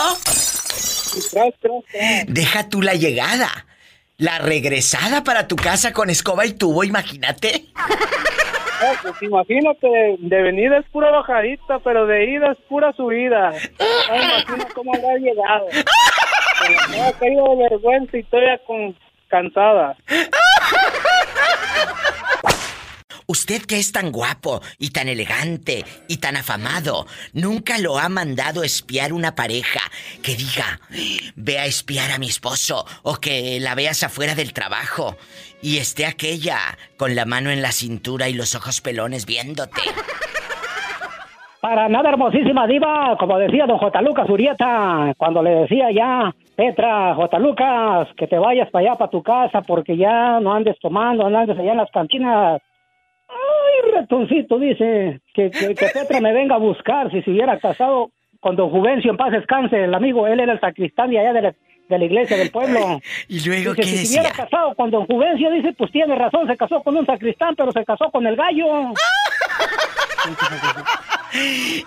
Tras, 1.32 1.54
tras, 1.60 1.84
tras. 1.92 2.26
Deja 2.28 2.70
tú 2.70 2.82
la 2.82 2.94
llegada. 2.94 3.50
La 4.18 4.40
regresada 4.40 5.24
para 5.24 5.48
tu 5.48 5.58
casa 5.58 5.92
con 5.92 6.10
escoba 6.10 6.46
y 6.46 6.54
tubo, 6.54 6.84
imagínate. 6.84 7.66
Pues 9.02 9.22
imagínate, 9.22 9.88
de 10.20 10.42
venida 10.42 10.78
es 10.78 10.86
pura 10.90 11.12
bajadita, 11.12 11.80
pero 11.80 12.06
de 12.06 12.32
ida 12.32 12.52
es 12.52 12.58
pura 12.70 12.94
subida. 12.94 13.52
No 14.10 14.16
imagino 14.16 14.66
cómo 14.74 14.94
habrá 14.96 15.18
llegado. 15.18 15.68
Me 16.90 17.02
ha 17.02 17.12
caído 17.14 17.56
de 17.56 17.64
vergüenza 17.70 18.18
y 18.18 18.22
estoy 18.22 18.42
cansada. 19.28 19.98
Usted 23.28 23.64
que 23.64 23.80
es 23.80 23.92
tan 23.92 24.12
guapo 24.12 24.62
y 24.78 24.92
tan 24.92 25.08
elegante 25.08 25.84
y 26.08 26.18
tan 26.18 26.38
afamado, 26.38 27.08
nunca 27.34 27.78
lo 27.78 27.98
ha 27.98 28.10
mandado 28.10 28.64
espiar 28.64 29.14
una 29.14 29.36
pareja 29.36 29.82
que 30.22 30.36
diga, 30.36 30.80
ve 31.36 31.60
a 31.60 31.66
espiar 31.66 32.12
a 32.12 32.20
mi 32.20 32.28
esposo 32.28 32.86
o 33.04 33.16
que 33.16 33.60
la 33.60 33.76
veas 33.76 34.04
afuera 34.04 34.36
del 34.36 34.54
trabajo 34.54 35.18
y 35.62 35.78
esté 35.78 36.06
aquella 36.06 36.60
con 36.98 37.16
la 37.16 37.26
mano 37.26 37.50
en 37.50 37.62
la 37.62 37.72
cintura 37.72 38.30
y 38.30 38.34
los 38.34 38.56
ojos 38.56 38.82
pelones 38.82 39.26
viéndote. 39.26 39.82
Para 41.66 41.90
nada, 41.90 42.10
hermosísima 42.10 42.68
diva, 42.68 43.18
como 43.18 43.40
decía 43.40 43.66
don 43.66 43.80
J. 43.80 44.00
Lucas 44.04 44.30
Urieta, 44.30 45.12
cuando 45.18 45.42
le 45.42 45.50
decía 45.62 45.90
ya, 45.92 46.32
Petra, 46.56 47.16
J. 47.16 47.40
Lucas, 47.40 48.08
que 48.16 48.28
te 48.28 48.38
vayas 48.38 48.70
para 48.70 48.86
allá, 48.88 48.98
para 49.00 49.10
tu 49.10 49.24
casa, 49.24 49.64
porque 49.64 49.98
ya 49.98 50.40
no 50.40 50.54
andes 50.54 50.78
tomando, 50.80 51.28
no 51.28 51.40
andes 51.40 51.58
allá 51.58 51.72
en 51.72 51.78
las 51.78 51.90
cantinas. 51.90 52.62
Ay, 53.84 53.92
ratoncito, 53.94 54.60
dice, 54.60 55.20
que, 55.34 55.52
que, 55.52 55.76
que 55.76 55.88
Petra 55.88 56.22
me 56.22 56.34
venga 56.34 56.56
a 56.56 56.60
buscar 56.60 57.12
si 57.12 57.22
se 57.22 57.32
hubiera 57.32 57.58
casado 57.60 58.12
con 58.40 58.56
don 58.56 58.70
Juvencio 58.70 59.10
en 59.12 59.18
paz 59.18 59.32
descanse, 59.32 59.84
el 59.84 59.94
amigo, 59.94 60.28
él 60.28 60.40
era 60.40 60.54
el 60.54 60.60
sacristán 60.60 61.10
de 61.10 61.20
allá 61.20 61.34
de 61.34 61.42
la, 61.42 61.56
de 61.90 62.00
la 62.00 62.06
iglesia 62.06 62.38
del 62.38 62.52
pueblo. 62.52 63.02
¿Y 63.28 63.40
luego 63.46 63.74
Dice, 63.74 63.82
qué 63.82 63.84
si 63.84 63.90
se 63.90 63.98
decía? 64.02 64.22
hubiera 64.22 64.36
casado 64.36 64.76
con 64.76 64.92
don 64.92 65.06
Juvencio, 65.08 65.50
dice, 65.52 65.74
pues 65.74 65.92
tiene 65.92 66.16
razón, 66.16 66.48
se 66.48 66.56
casó 66.56 66.82
con 66.84 66.96
un 66.96 67.06
sacristán, 67.06 67.56
pero 67.56 67.72
se 67.72 67.84
casó 67.84 68.12
con 68.12 68.26
el 68.28 68.36
gallo. 68.36 68.66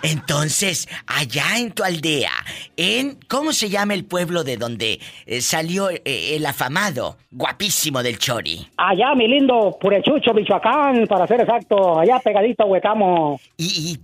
Entonces, 0.03 0.87
allá 1.07 1.57
en 1.57 1.71
tu 1.71 1.83
aldea, 1.83 2.31
en 2.77 3.17
¿cómo 3.27 3.53
se 3.53 3.69
llama 3.69 3.93
el 3.93 4.05
pueblo 4.05 4.43
de 4.43 4.57
donde 4.57 4.99
eh, 5.25 5.41
salió 5.41 5.89
eh, 5.89 6.01
el 6.05 6.45
afamado, 6.45 7.17
guapísimo 7.31 8.03
del 8.03 8.17
Chori? 8.19 8.67
Allá, 8.77 9.15
mi 9.15 9.27
lindo 9.27 9.77
Purechucho, 9.79 10.33
Michoacán, 10.33 11.07
para 11.07 11.27
ser 11.27 11.41
exacto, 11.41 11.99
allá 11.99 12.19
pegadito 12.19 12.63
a 12.63 12.67
Huetamo. 12.67 13.39
¿Y, 13.57 13.65
y 13.65 13.99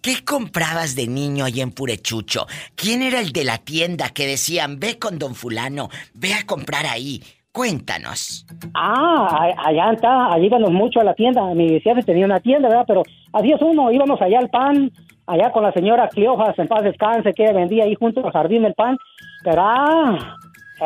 qué 0.00 0.24
comprabas 0.24 0.94
de 0.94 1.06
niño 1.06 1.44
allá 1.44 1.62
en 1.62 1.72
Purechucho? 1.72 2.46
¿Quién 2.74 3.02
era 3.02 3.20
el 3.20 3.32
de 3.32 3.44
la 3.44 3.58
tienda 3.58 4.10
que 4.10 4.26
decían, 4.26 4.78
ve 4.80 4.98
con 4.98 5.18
don 5.18 5.34
fulano, 5.34 5.90
ve 6.14 6.34
a 6.34 6.46
comprar 6.46 6.86
ahí? 6.86 7.22
Cuéntanos. 7.54 8.44
Ah, 8.74 9.52
allá 9.64 9.92
está, 9.92 10.32
allí 10.32 10.46
íbamos 10.46 10.72
mucho 10.72 10.98
a 11.00 11.04
la 11.04 11.14
tienda. 11.14 11.54
Mi 11.54 11.78
jefe 11.80 12.02
tenía 12.02 12.26
una 12.26 12.40
tienda, 12.40 12.68
¿verdad? 12.68 12.84
Pero 12.88 13.02
así 13.32 13.52
es 13.52 13.62
uno, 13.62 13.92
íbamos 13.92 14.20
allá 14.20 14.40
al 14.40 14.50
pan, 14.50 14.90
allá 15.28 15.52
con 15.52 15.62
la 15.62 15.70
señora 15.70 16.08
Cleojas, 16.08 16.58
en 16.58 16.66
paz 16.66 16.82
descanse, 16.82 17.32
que 17.32 17.52
vendía 17.52 17.84
ahí 17.84 17.94
junto 17.94 18.26
al 18.26 18.32
jardín 18.32 18.64
el 18.64 18.74
pan. 18.74 18.98
Pero 19.44 19.62
ah, 19.64 20.36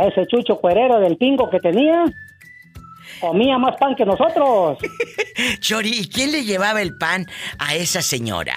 ese 0.03 0.27
chucho 0.27 0.57
cuerero 0.59 1.01
del 1.01 1.17
pingo 1.17 1.49
que 1.49 1.59
tenía, 1.59 2.05
comía 3.19 3.57
más 3.57 3.75
pan 3.79 3.95
que 3.95 4.05
nosotros. 4.05 4.77
Chori, 5.61 5.89
¿y 6.01 6.09
quién 6.11 6.33
le 6.33 6.45
llevaba 6.45 6.83
el 6.83 6.99
pan 6.99 7.25
a 7.59 7.77
esa 7.77 8.03
señora? 8.03 8.53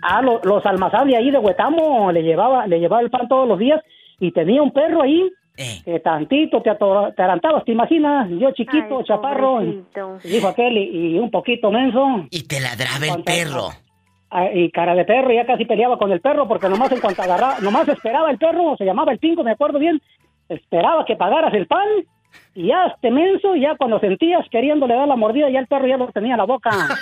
Ah, 0.00 0.22
lo- 0.22 0.40
los 0.42 0.64
almazanes 0.64 1.16
ahí 1.18 1.30
de 1.30 1.36
Huetamo, 1.36 2.10
le 2.12 2.22
llevaba, 2.22 2.66
le 2.66 2.80
llevaba 2.80 3.02
el 3.02 3.10
pan 3.10 3.28
todos 3.28 3.46
los 3.46 3.58
días 3.58 3.78
y 4.18 4.32
tenía 4.32 4.62
un 4.62 4.72
perro 4.72 5.02
ahí. 5.02 5.30
Eh. 5.62 5.82
Que 5.84 6.00
tantito 6.00 6.62
te 6.62 6.70
ator- 6.70 7.14
te 7.14 7.22
arantabas, 7.22 7.64
¿te 7.66 7.72
imaginas? 7.72 8.28
Yo 8.30 8.50
chiquito, 8.52 9.00
Ay, 9.00 9.04
chaparro, 9.04 9.56
pobrecito. 9.56 10.18
dijo 10.24 10.48
aquel, 10.48 10.78
y, 10.78 11.16
y 11.16 11.18
un 11.18 11.30
poquito 11.30 11.70
menso. 11.70 12.24
Y 12.30 12.44
te 12.44 12.60
ladraba 12.60 13.06
el 13.14 13.22
perro. 13.22 13.68
Ah, 14.30 14.46
y 14.54 14.70
cara 14.70 14.94
de 14.94 15.04
perro, 15.04 15.30
ya 15.32 15.44
casi 15.44 15.66
peleaba 15.66 15.98
con 15.98 16.12
el 16.12 16.20
perro 16.22 16.48
porque 16.48 16.66
nomás 16.68 16.90
en 16.92 17.00
cuanto 17.00 17.20
agarraba, 17.20 17.58
nomás 17.60 17.86
esperaba 17.88 18.30
el 18.30 18.38
perro, 18.38 18.74
se 18.78 18.84
llamaba 18.86 19.12
el 19.12 19.18
pingo, 19.18 19.42
me 19.44 19.50
acuerdo 19.50 19.78
bien, 19.78 20.00
esperaba 20.48 21.04
que 21.04 21.16
pagaras 21.16 21.52
el 21.52 21.66
pan 21.66 21.86
y 22.54 22.68
ya 22.68 22.86
este 22.86 23.10
menso, 23.10 23.54
ya 23.56 23.74
cuando 23.76 23.98
sentías 24.00 24.46
queriéndole 24.50 24.94
dar 24.94 25.08
la 25.08 25.16
mordida, 25.16 25.50
ya 25.50 25.58
el 25.58 25.66
perro 25.66 25.86
ya 25.88 25.96
lo 25.98 26.06
tenía 26.12 26.32
en 26.34 26.38
la 26.38 26.44
boca. 26.44 26.70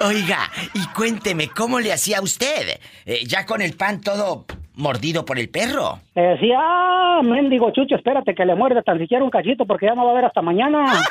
Oiga, 0.00 0.50
y 0.74 0.86
cuénteme, 0.94 1.48
¿cómo 1.48 1.80
le 1.80 1.92
hacía 1.92 2.20
usted? 2.20 2.80
Eh, 3.06 3.24
ya 3.26 3.46
con 3.46 3.62
el 3.62 3.74
pan 3.76 4.00
todo 4.00 4.44
mordido 4.74 5.24
por 5.24 5.38
el 5.38 5.48
perro. 5.48 6.00
Le 6.14 6.22
decía, 6.22 6.58
ah, 6.60 7.20
mendigo 7.22 7.70
chucho, 7.70 7.94
espérate 7.94 8.34
que 8.34 8.44
le 8.44 8.54
muerde 8.54 8.82
tan 8.82 8.98
siquiera 8.98 9.24
un 9.24 9.30
cachito 9.30 9.66
porque 9.66 9.86
ya 9.86 9.94
no 9.94 10.04
va 10.04 10.12
a 10.12 10.14
ver 10.14 10.24
hasta 10.24 10.42
mañana. 10.42 10.84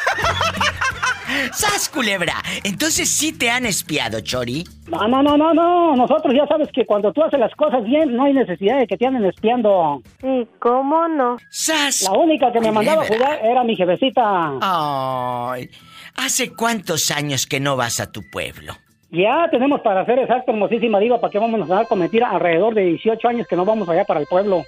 ¡Sas, 1.52 1.90
culebra! 1.90 2.36
Entonces 2.64 3.10
sí 3.10 3.32
te 3.32 3.50
han 3.50 3.66
espiado, 3.66 4.20
Chori. 4.22 4.64
No, 4.88 5.08
no, 5.08 5.24
no, 5.24 5.38
no, 5.38 5.54
no. 5.54 5.96
Nosotros 5.96 6.34
ya 6.36 6.46
sabes 6.48 6.70
que 6.74 6.86
cuando 6.86 7.12
tú 7.12 7.24
haces 7.24 7.40
las 7.40 7.54
cosas 7.56 7.84
bien, 7.84 8.16
no 8.16 8.26
hay 8.26 8.34
necesidad 8.34 8.80
de 8.80 8.88
que 8.88 8.98
te 8.98 9.08
anden 9.08 9.26
espiando. 9.26 10.02
¿Y 10.22 10.46
cómo 10.60 11.08
no? 11.08 11.38
¡Sas! 11.50 12.04
La 12.04 12.12
única 12.12 12.52
que 12.52 12.60
me 12.60 12.72
mandaba 12.72 13.04
a 13.04 13.08
jugar 13.08 13.40
era 13.44 13.64
mi 13.64 13.76
jefecita. 13.76 14.54
Ay, 14.62 15.70
¿hace 16.16 16.54
cuántos 16.54 17.10
años 17.12 17.48
que 17.48 17.60
no 17.60 17.76
vas 17.76 18.00
a 18.00 18.12
tu 18.12 18.22
pueblo? 18.30 18.76
Ya 19.14 19.48
tenemos 19.52 19.80
para 19.82 20.04
ser 20.06 20.18
exacto, 20.20 20.52
hermosísima 20.52 21.00
diva, 21.00 21.22
¿para 21.22 21.32
qué 21.32 21.38
vamos 21.38 21.70
a 21.70 21.96
mentira? 21.96 22.32
Alrededor 22.32 22.74
de 22.74 22.82
18 22.86 23.28
años 23.28 23.46
que 23.48 23.56
no 23.56 23.64
vamos 23.64 23.88
allá 23.88 24.06
para 24.06 24.20
el 24.20 24.26
pueblo. 24.26 24.64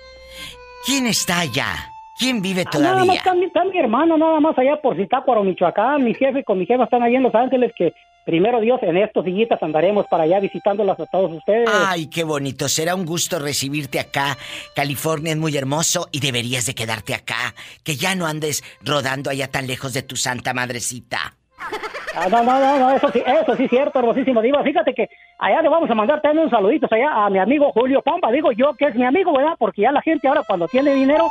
¿Quién 0.85 1.07
está 1.07 1.39
allá? 1.39 1.89
¿Quién 2.19 2.41
vive 2.43 2.61
Ah, 2.67 2.77
Nada 2.79 2.89
más 2.89 2.95
todavía? 2.99 3.13
está, 3.15 3.33
mi- 3.33 3.45
está 3.45 3.63
mi 3.65 3.77
hermano, 3.79 4.17
nada 4.17 4.39
más 4.39 4.55
allá 4.57 4.79
por 4.81 4.95
Zitácuaro, 4.95 5.43
Michoacán. 5.43 6.03
Mi 6.03 6.13
jefe 6.13 6.43
con 6.43 6.59
mi 6.59 6.67
jefa 6.67 6.83
están 6.83 7.01
allá 7.01 7.17
en 7.17 7.23
Los 7.23 7.33
Ángeles, 7.33 7.71
que 7.75 7.93
primero 8.23 8.61
Dios, 8.61 8.79
en 8.83 8.97
estos 8.97 9.25
sillitas 9.25 9.61
andaremos 9.63 10.05
para 10.11 10.23
allá 10.23 10.39
visitándolas 10.39 10.99
a 10.99 11.07
todos 11.07 11.31
ustedes. 11.31 11.67
Ay, 11.67 12.07
qué 12.07 12.23
bonito. 12.23 12.69
Será 12.69 12.93
un 12.93 13.05
gusto 13.05 13.39
recibirte 13.39 13.99
acá. 13.99 14.37
California 14.75 15.31
es 15.31 15.37
muy 15.39 15.57
hermoso 15.57 16.07
y 16.11 16.19
deberías 16.19 16.67
de 16.67 16.75
quedarte 16.75 17.15
acá. 17.15 17.55
Que 17.83 17.95
ya 17.95 18.13
no 18.13 18.27
andes 18.27 18.63
rodando 18.83 19.31
allá 19.31 19.49
tan 19.49 19.65
lejos 19.65 19.91
de 19.93 20.03
tu 20.03 20.15
santa 20.15 20.53
madrecita. 20.53 21.35
Ah, 22.17 22.27
no, 22.29 22.43
no, 22.43 22.59
no, 22.59 22.79
no, 22.79 22.91
eso 22.91 23.11
sí, 23.11 23.21
eso 23.25 23.55
sí 23.57 23.63
es 23.65 23.69
cierto, 23.69 23.99
hermosísimo 23.99 24.41
diva. 24.41 24.63
Fíjate 24.63 24.93
que 24.93 25.09
allá 25.37 25.61
le 25.61 25.69
vamos 25.69 25.89
a 25.89 25.95
mandar 25.95 26.21
también 26.21 26.39
unos 26.45 26.51
saluditos 26.51 26.89
allá 26.91 27.25
a 27.25 27.29
mi 27.29 27.39
amigo 27.39 27.71
Julio 27.73 28.01
Pompa. 28.01 28.31
Digo 28.31 28.51
yo 28.53 28.73
que 28.75 28.85
es 28.85 28.95
mi 28.95 29.03
amigo, 29.05 29.35
¿verdad? 29.35 29.55
Porque 29.59 29.81
ya 29.81 29.91
la 29.91 30.01
gente 30.01 30.27
ahora 30.27 30.43
cuando 30.47 30.67
tiene 30.67 30.93
dinero, 30.93 31.27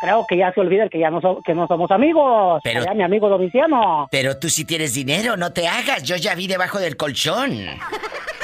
creo 0.00 0.24
que 0.28 0.36
ya 0.36 0.52
se 0.52 0.60
olvida 0.60 0.88
que 0.88 0.98
ya 0.98 1.08
no, 1.10 1.20
so- 1.20 1.40
que 1.44 1.54
no 1.54 1.66
somos 1.68 1.90
amigos. 1.92 2.60
Pero- 2.64 2.80
Allá 2.80 2.94
mi 2.94 3.04
amigo 3.04 3.28
Domiciano. 3.28 4.08
Pero 4.10 4.36
tú 4.38 4.48
sí 4.48 4.64
tienes 4.64 4.92
dinero, 4.94 5.36
no 5.36 5.52
te 5.52 5.68
hagas. 5.68 6.02
Yo 6.02 6.16
ya 6.16 6.34
vi 6.34 6.48
debajo 6.48 6.78
del 6.80 6.96
colchón. 6.96 7.52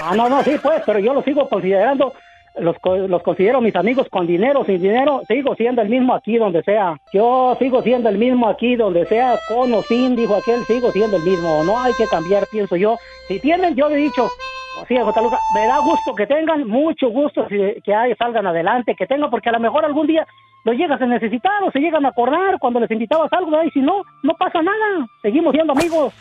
Ah, 0.02 0.14
no, 0.14 0.28
no, 0.28 0.42
sí, 0.44 0.52
pues, 0.62 0.82
pero 0.86 0.98
yo 1.00 1.12
los 1.12 1.24
sigo 1.24 1.48
considerando, 1.48 2.14
los, 2.58 2.76
los 2.84 3.22
considero 3.22 3.60
mis 3.60 3.76
amigos 3.76 4.08
con 4.10 4.26
dinero, 4.26 4.64
sin 4.64 4.80
dinero, 4.80 5.22
sigo 5.28 5.54
siendo 5.54 5.82
el 5.82 5.88
mismo 5.88 6.14
aquí 6.14 6.36
donde 6.36 6.62
sea. 6.62 7.00
Yo 7.12 7.56
sigo 7.58 7.82
siendo 7.82 8.08
el 8.08 8.18
mismo 8.18 8.48
aquí 8.48 8.76
donde 8.76 9.06
sea, 9.06 9.38
con 9.48 9.72
o 9.72 9.82
sin, 9.82 10.16
dijo 10.16 10.36
aquel, 10.36 10.64
sigo 10.64 10.90
siendo 10.92 11.16
el 11.16 11.22
mismo. 11.22 11.62
No 11.64 11.78
hay 11.78 11.92
que 11.94 12.06
cambiar, 12.06 12.46
pienso 12.50 12.76
yo. 12.76 12.96
Si 13.28 13.40
tienen, 13.40 13.74
yo 13.74 13.88
he 13.88 13.96
dicho, 13.96 14.28
así 14.82 14.94
de 14.94 15.02
J. 15.02 15.20
Luca, 15.22 15.38
me 15.54 15.66
da 15.66 15.78
gusto 15.78 16.14
que 16.14 16.26
tengan, 16.26 16.66
mucho 16.66 17.08
gusto 17.08 17.46
que 17.48 17.80
salgan 18.18 18.46
adelante, 18.46 18.94
que 18.96 19.06
tengan, 19.06 19.30
porque 19.30 19.48
a 19.48 19.52
lo 19.52 19.60
mejor 19.60 19.84
algún 19.84 20.06
día 20.06 20.26
los 20.64 20.76
llegas 20.76 21.00
a 21.00 21.06
necesitar 21.06 21.62
o 21.62 21.70
se 21.70 21.78
llegan 21.78 22.04
a 22.04 22.10
acordar 22.10 22.58
cuando 22.58 22.80
les 22.80 22.90
invitabas 22.90 23.32
algo, 23.32 23.50
¿verdad? 23.50 23.66
y 23.66 23.70
si 23.70 23.80
no, 23.80 24.02
no 24.22 24.34
pasa 24.34 24.60
nada, 24.62 25.06
seguimos 25.22 25.52
siendo 25.52 25.72
amigos. 25.72 26.12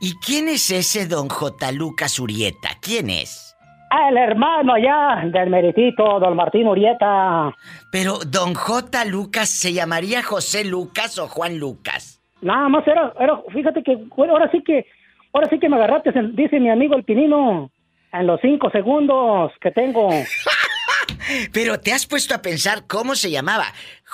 ¿Y 0.00 0.14
quién 0.18 0.48
es 0.48 0.70
ese 0.70 1.06
don 1.06 1.28
J. 1.28 1.72
Lucas 1.72 2.18
Urieta? 2.18 2.70
¿Quién 2.80 3.10
es? 3.10 3.45
El 3.90 4.16
hermano 4.16 4.74
allá 4.74 5.22
del 5.26 5.48
meritito, 5.48 6.18
don 6.18 6.36
Martín 6.36 6.66
Urieta. 6.66 7.54
Pero 7.92 8.18
don 8.26 8.54
J. 8.54 9.04
Lucas 9.04 9.48
se 9.48 9.72
llamaría 9.72 10.22
José 10.22 10.64
Lucas 10.64 11.18
o 11.18 11.28
Juan 11.28 11.58
Lucas. 11.58 12.20
Nada 12.40 12.68
más 12.68 12.86
era, 12.86 13.12
era, 13.18 13.40
fíjate 13.52 13.82
que, 13.82 13.96
bueno, 14.16 14.34
ahora 14.34 14.50
sí 14.50 14.62
que, 14.62 14.86
ahora 15.32 15.48
sí 15.48 15.58
que 15.58 15.68
me 15.68 15.76
agarraste, 15.76 16.12
dice 16.32 16.60
mi 16.60 16.68
amigo 16.68 16.96
el 16.96 17.04
Pinino, 17.04 17.70
en 18.12 18.26
los 18.26 18.40
cinco 18.40 18.70
segundos 18.70 19.52
que 19.60 19.70
tengo. 19.70 20.10
Pero 21.52 21.80
te 21.80 21.92
has 21.92 22.06
puesto 22.06 22.34
a 22.34 22.42
pensar 22.42 22.86
cómo 22.86 23.14
se 23.14 23.30
llamaba. 23.30 23.66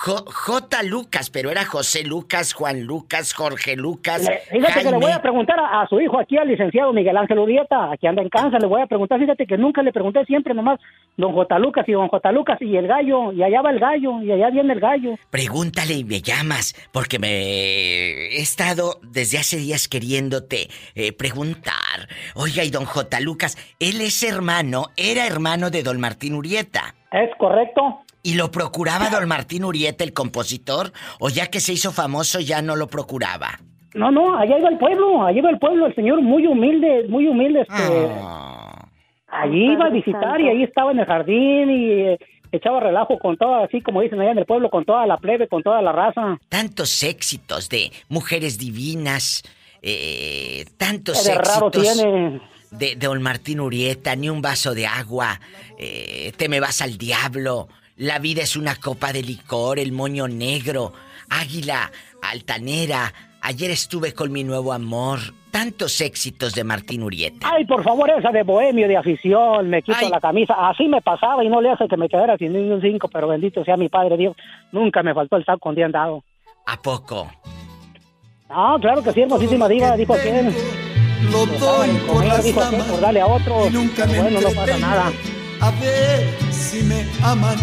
J. 0.05 0.83
Lucas, 0.83 1.29
pero 1.29 1.49
era 1.49 1.63
José 1.63 2.03
Lucas, 2.03 2.51
Juan 2.53 2.83
Lucas, 2.83 3.33
Jorge 3.33 3.77
Lucas. 3.77 4.21
Le- 4.23 4.39
fíjate 4.59 4.83
que 4.83 4.91
le 4.91 4.97
voy 4.97 5.11
a 5.11 5.21
preguntar 5.21 5.57
a, 5.59 5.81
a 5.81 5.87
su 5.87 6.01
hijo 6.01 6.19
aquí, 6.19 6.37
al 6.37 6.49
licenciado 6.49 6.91
Miguel 6.91 7.15
Ángel 7.15 7.39
Urieta, 7.39 7.91
aquí 7.93 8.07
anda 8.07 8.21
en 8.21 8.27
Kansas, 8.27 8.61
le 8.61 8.67
voy 8.67 8.81
a 8.81 8.85
preguntar, 8.87 9.17
fíjate 9.17 9.45
que 9.47 9.57
nunca 9.57 9.81
le 9.81 9.93
pregunté 9.93 10.25
siempre 10.25 10.53
nomás 10.53 10.79
don 11.15 11.31
J. 11.33 11.57
Lucas 11.59 11.87
y 11.87 11.93
don 11.93 12.09
J. 12.09 12.31
Lucas 12.33 12.61
y 12.61 12.75
el 12.75 12.87
gallo, 12.87 13.31
y 13.31 13.43
allá 13.43 13.61
va 13.61 13.71
el 13.71 13.79
gallo, 13.79 14.21
y 14.21 14.31
allá 14.31 14.49
viene 14.49 14.73
el 14.73 14.81
gallo. 14.81 15.15
Pregúntale 15.29 15.93
y 15.93 16.03
me 16.03 16.21
llamas, 16.21 16.75
porque 16.91 17.17
me 17.19 17.29
he 17.29 18.41
estado 18.41 18.99
desde 19.03 19.37
hace 19.37 19.55
días 19.57 19.87
queriéndote 19.87 20.67
eh, 20.95 21.13
preguntar. 21.13 22.09
Oiga, 22.35 22.63
y 22.65 22.69
don 22.71 22.83
J. 22.85 23.19
Lucas, 23.21 23.57
él 23.79 24.01
es 24.01 24.21
hermano, 24.23 24.87
era 24.97 25.25
hermano 25.25 25.69
de 25.69 25.81
don 25.83 25.99
Martín 26.01 26.33
Urieta. 26.33 26.95
¿Es 27.11 27.29
correcto? 27.37 28.02
¿Y 28.23 28.35
lo 28.35 28.51
procuraba 28.51 29.09
don 29.09 29.27
Martín 29.27 29.65
Urieta, 29.65 30.03
el 30.05 30.13
compositor? 30.13 30.93
¿O 31.19 31.29
ya 31.29 31.47
que 31.47 31.59
se 31.59 31.73
hizo 31.73 31.91
famoso 31.91 32.39
ya 32.39 32.61
no 32.61 32.77
lo 32.77 32.87
procuraba? 32.87 33.59
No, 33.93 34.11
no, 34.11 34.37
allá 34.37 34.57
iba 34.57 34.69
el 34.69 34.77
pueblo, 34.77 35.25
allá 35.25 35.37
iba 35.37 35.49
el 35.49 35.59
pueblo, 35.59 35.85
el 35.87 35.93
señor 35.93 36.21
muy 36.21 36.47
humilde, 36.47 37.05
muy 37.09 37.27
humilde, 37.27 37.61
este... 37.61 38.07
Ah. 38.21 38.87
Allí 39.27 39.73
iba 39.73 39.85
a 39.85 39.89
visitar 39.89 40.39
y 40.39 40.47
ahí 40.47 40.63
estaba 40.63 40.91
en 40.91 40.99
el 40.99 41.05
jardín 41.05 41.69
y 41.69 41.91
eh, 41.91 42.19
echaba 42.51 42.79
relajo 42.79 43.17
con 43.17 43.35
toda, 43.35 43.65
así 43.65 43.81
como 43.81 44.01
dicen 44.01 44.21
allá 44.21 44.31
en 44.31 44.37
el 44.37 44.45
pueblo, 44.45 44.69
con 44.69 44.85
toda 44.85 45.05
la 45.07 45.17
plebe, 45.17 45.47
con 45.47 45.63
toda 45.63 45.81
la 45.81 45.91
raza. 45.91 46.37
Tantos 46.49 47.01
éxitos 47.03 47.67
de 47.67 47.91
mujeres 48.09 48.59
divinas, 48.59 49.41
eh, 49.81 50.65
tantos 50.77 51.23
Qué 51.23 51.29
de 51.31 51.35
raro 51.35 51.67
éxitos 51.67 51.93
tiene. 51.97 52.41
de, 52.69 52.95
de 52.95 53.07
don 53.07 53.21
Martín 53.23 53.59
Urieta, 53.59 54.15
ni 54.15 54.29
un 54.29 54.41
vaso 54.43 54.75
de 54.75 54.85
agua, 54.85 55.39
eh, 55.79 56.31
te 56.37 56.47
me 56.47 56.59
vas 56.59 56.81
al 56.83 56.97
diablo, 56.99 57.67
la 57.97 58.19
vida 58.19 58.41
es 58.41 58.55
una 58.55 58.75
copa 58.75 59.13
de 59.13 59.21
licor, 59.21 59.79
el 59.79 59.91
moño 59.91 60.27
negro, 60.27 60.93
águila, 61.29 61.91
altanera, 62.21 63.13
ayer 63.41 63.71
estuve 63.71 64.13
con 64.13 64.31
mi 64.31 64.43
nuevo 64.43 64.73
amor, 64.73 65.19
tantos 65.51 66.01
éxitos 66.01 66.55
de 66.55 66.63
Martín 66.63 67.03
Urieta. 67.03 67.49
Ay, 67.53 67.65
por 67.65 67.83
favor, 67.83 68.09
esa 68.09 68.31
de 68.31 68.43
bohemio, 68.43 68.87
de 68.87 68.97
afición, 68.97 69.69
me 69.69 69.81
quito 69.81 69.97
Ay. 69.99 70.09
la 70.09 70.19
camisa. 70.19 70.55
Así 70.57 70.87
me 70.87 71.01
pasaba 71.01 71.43
y 71.43 71.49
no 71.49 71.61
le 71.61 71.69
hace 71.69 71.87
que 71.87 71.97
me 71.97 72.09
quedara 72.09 72.37
sin 72.37 72.53
ni 72.53 72.71
un 72.71 72.81
cinco, 72.81 73.07
pero 73.07 73.27
bendito 73.27 73.63
sea 73.63 73.77
mi 73.77 73.89
padre 73.89 74.17
Dios. 74.17 74.35
Nunca 74.71 75.03
me 75.03 75.13
faltó 75.13 75.35
el 75.37 75.45
saco 75.45 75.59
con 75.59 75.75
día 75.75 75.85
andado. 75.85 76.23
¿A 76.65 76.81
poco? 76.81 77.29
Ah, 78.49 78.77
claro 78.81 79.03
que 79.03 79.11
sí, 79.11 79.21
hermosísima 79.21 79.67
diva, 79.67 79.95
dijo 79.95 80.13
aquel. 80.13 80.53
Lo 81.31 81.45
doy 81.45 81.89
por 82.05 82.15
Comer, 82.15 82.27
las 82.27 82.43
dijo 82.43 82.59
damas 82.59 82.87
por 82.87 82.99
darle 82.99 83.21
a 83.21 83.27
otro. 83.27 83.67
y 83.67 83.69
nunca 83.71 84.05
me 84.05 84.21
Bueno, 84.21 84.41
no 84.41 84.49
pasa 84.51 84.77
nada. 84.77 85.11
A 85.63 85.71
ver 85.79 86.27
si 86.51 86.83
me 86.83 87.05
aman, 87.23 87.57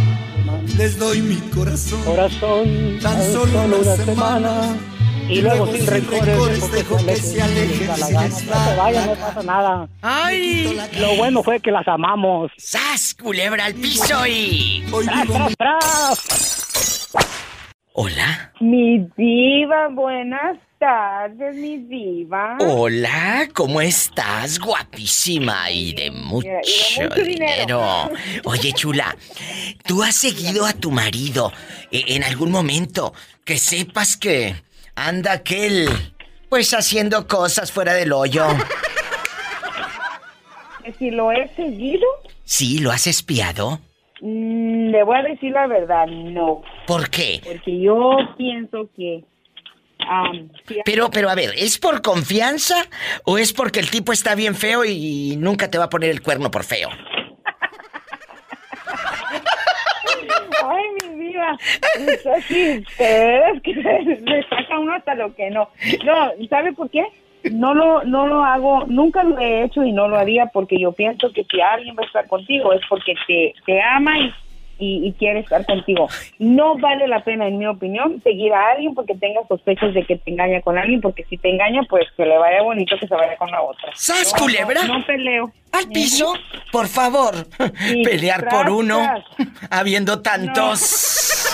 les 0.78 0.98
doy 0.98 1.20
mi 1.20 1.36
corazón. 1.50 2.02
Corazón, 2.02 2.98
Tan 3.02 3.22
solo 3.30 3.64
una 3.64 3.94
semana. 3.94 4.74
Y 5.28 5.42
luego 5.42 5.66
sin 5.66 5.86
rencores, 5.86 6.72
dejo 6.72 6.96
que 6.96 7.16
se 7.16 7.42
alejen. 7.42 7.88
No 7.88 7.96
se 7.96 8.26
estar 8.26 8.76
vaya, 8.78 9.04
no 9.04 9.14
pasa 9.16 9.42
nada. 9.42 9.88
¡Ay! 10.00 10.80
Lo 10.98 11.14
bueno 11.16 11.42
fue 11.42 11.60
que 11.60 11.70
las 11.70 11.86
amamos. 11.88 12.50
¡Sas, 12.56 13.14
culebra 13.22 13.66
al 13.66 13.74
piso 13.74 14.26
y... 14.26 14.82
¡Tras, 15.04 15.28
tras, 15.28 15.56
tras! 15.58 17.08
Hola. 17.92 18.54
Mi 18.60 19.06
diva, 19.14 19.88
buenas 19.88 20.56
tardes, 20.80 21.54
mi 21.56 21.76
diva. 21.76 22.56
Hola, 22.58 23.46
¿cómo 23.54 23.82
estás? 23.82 24.58
Guapísima 24.58 25.70
y 25.70 25.92
de 25.92 26.10
mucho, 26.10 26.48
y 26.48 26.98
de 26.98 27.08
mucho 27.08 27.22
dinero. 27.22 28.10
Oye, 28.44 28.72
chula, 28.72 29.14
¿tú 29.86 30.02
has 30.02 30.16
seguido 30.16 30.64
a 30.64 30.72
tu 30.72 30.90
marido 30.90 31.52
eh, 31.92 32.04
en 32.08 32.24
algún 32.24 32.50
momento 32.50 33.12
que 33.44 33.58
sepas 33.58 34.16
que 34.16 34.54
anda 34.96 35.32
aquel, 35.32 35.88
pues 36.48 36.72
haciendo 36.72 37.28
cosas 37.28 37.70
fuera 37.70 37.92
del 37.94 38.12
hoyo? 38.12 38.46
Si 40.98 41.10
lo 41.10 41.30
he 41.30 41.46
seguido, 41.54 42.04
¿Sí, 42.42 42.78
lo 42.78 42.90
has 42.90 43.06
espiado? 43.06 43.80
mm, 44.22 44.88
le 44.88 45.04
voy 45.04 45.18
a 45.18 45.22
decir 45.22 45.52
la 45.52 45.66
verdad, 45.68 46.06
no. 46.06 46.62
¿Por 46.86 47.10
qué? 47.10 47.40
Porque 47.44 47.80
yo 47.80 48.16
pienso 48.36 48.88
que... 48.96 49.22
si- 50.66 50.80
Pero, 50.84 51.10
pero 51.10 51.30
a 51.30 51.34
ver, 51.34 51.50
¿es 51.56 51.78
por 51.78 52.02
confianza 52.02 52.76
o 53.24 53.38
es 53.38 53.52
porque 53.52 53.80
el 53.80 53.90
tipo 53.90 54.12
está 54.12 54.34
bien 54.34 54.54
feo 54.54 54.84
y 54.84 55.36
nunca 55.38 55.70
te 55.70 55.78
va 55.78 55.84
a 55.84 55.90
poner 55.90 56.10
el 56.10 56.22
cuerno 56.22 56.50
por 56.50 56.64
feo? 56.64 56.88
Ay, 60.62 61.08
mi 61.16 61.30
es 62.08 62.26
así, 62.26 62.78
ustedes 62.78 63.62
que 63.62 63.74
me 63.74 64.42
saca 64.48 64.78
uno 64.78 64.92
hasta 64.94 65.14
lo 65.14 65.34
que 65.34 65.50
no. 65.50 65.68
No, 66.04 66.30
¿sabe 66.48 66.72
por 66.72 66.90
qué? 66.90 67.04
No 67.50 67.72
lo, 67.74 68.04
no 68.04 68.26
lo 68.26 68.44
hago, 68.44 68.84
nunca 68.86 69.22
lo 69.24 69.38
he 69.38 69.64
hecho 69.64 69.82
y 69.82 69.92
no 69.92 70.08
lo 70.08 70.18
haría 70.18 70.46
porque 70.46 70.78
yo 70.78 70.92
pienso 70.92 71.32
que 71.32 71.44
si 71.50 71.60
alguien 71.60 71.96
va 71.96 72.02
a 72.02 72.06
estar 72.06 72.26
contigo 72.26 72.72
es 72.74 72.82
porque 72.88 73.14
te, 73.26 73.54
te 73.64 73.80
ama 73.80 74.18
y, 74.18 74.30
y, 74.80 75.06
y 75.06 75.12
quiere 75.12 75.40
estar 75.40 75.64
contigo. 75.66 76.08
No 76.38 76.76
vale 76.78 77.06
la 77.06 77.22
pena, 77.22 77.46
en 77.46 77.58
mi 77.58 77.66
opinión, 77.66 78.20
seguir 78.22 78.52
a 78.52 78.70
alguien 78.72 78.94
porque 78.94 79.14
tenga 79.14 79.40
sospechas 79.46 79.94
de 79.94 80.04
que 80.04 80.16
te 80.16 80.30
engaña 80.30 80.60
con 80.62 80.78
alguien, 80.78 81.00
porque 81.00 81.24
si 81.24 81.36
te 81.36 81.50
engaña, 81.50 81.82
pues 81.88 82.06
que 82.16 82.24
le 82.24 82.38
vaya 82.38 82.62
bonito 82.62 82.96
que 82.98 83.06
se 83.06 83.14
vaya 83.14 83.36
con 83.36 83.50
la 83.50 83.62
otra. 83.62 83.90
¿Sas, 83.94 84.32
No, 84.32 84.38
culebra? 84.40 84.84
No, 84.84 84.98
no 84.98 85.06
peleo. 85.06 85.52
Al 85.72 85.86
piso, 85.88 86.34
por 86.72 86.88
favor. 86.88 87.34
Pelear 88.04 88.40
tras, 88.40 88.54
por 88.54 88.70
uno, 88.70 88.98
tras. 88.98 89.48
habiendo 89.70 90.20
tantos. 90.20 91.46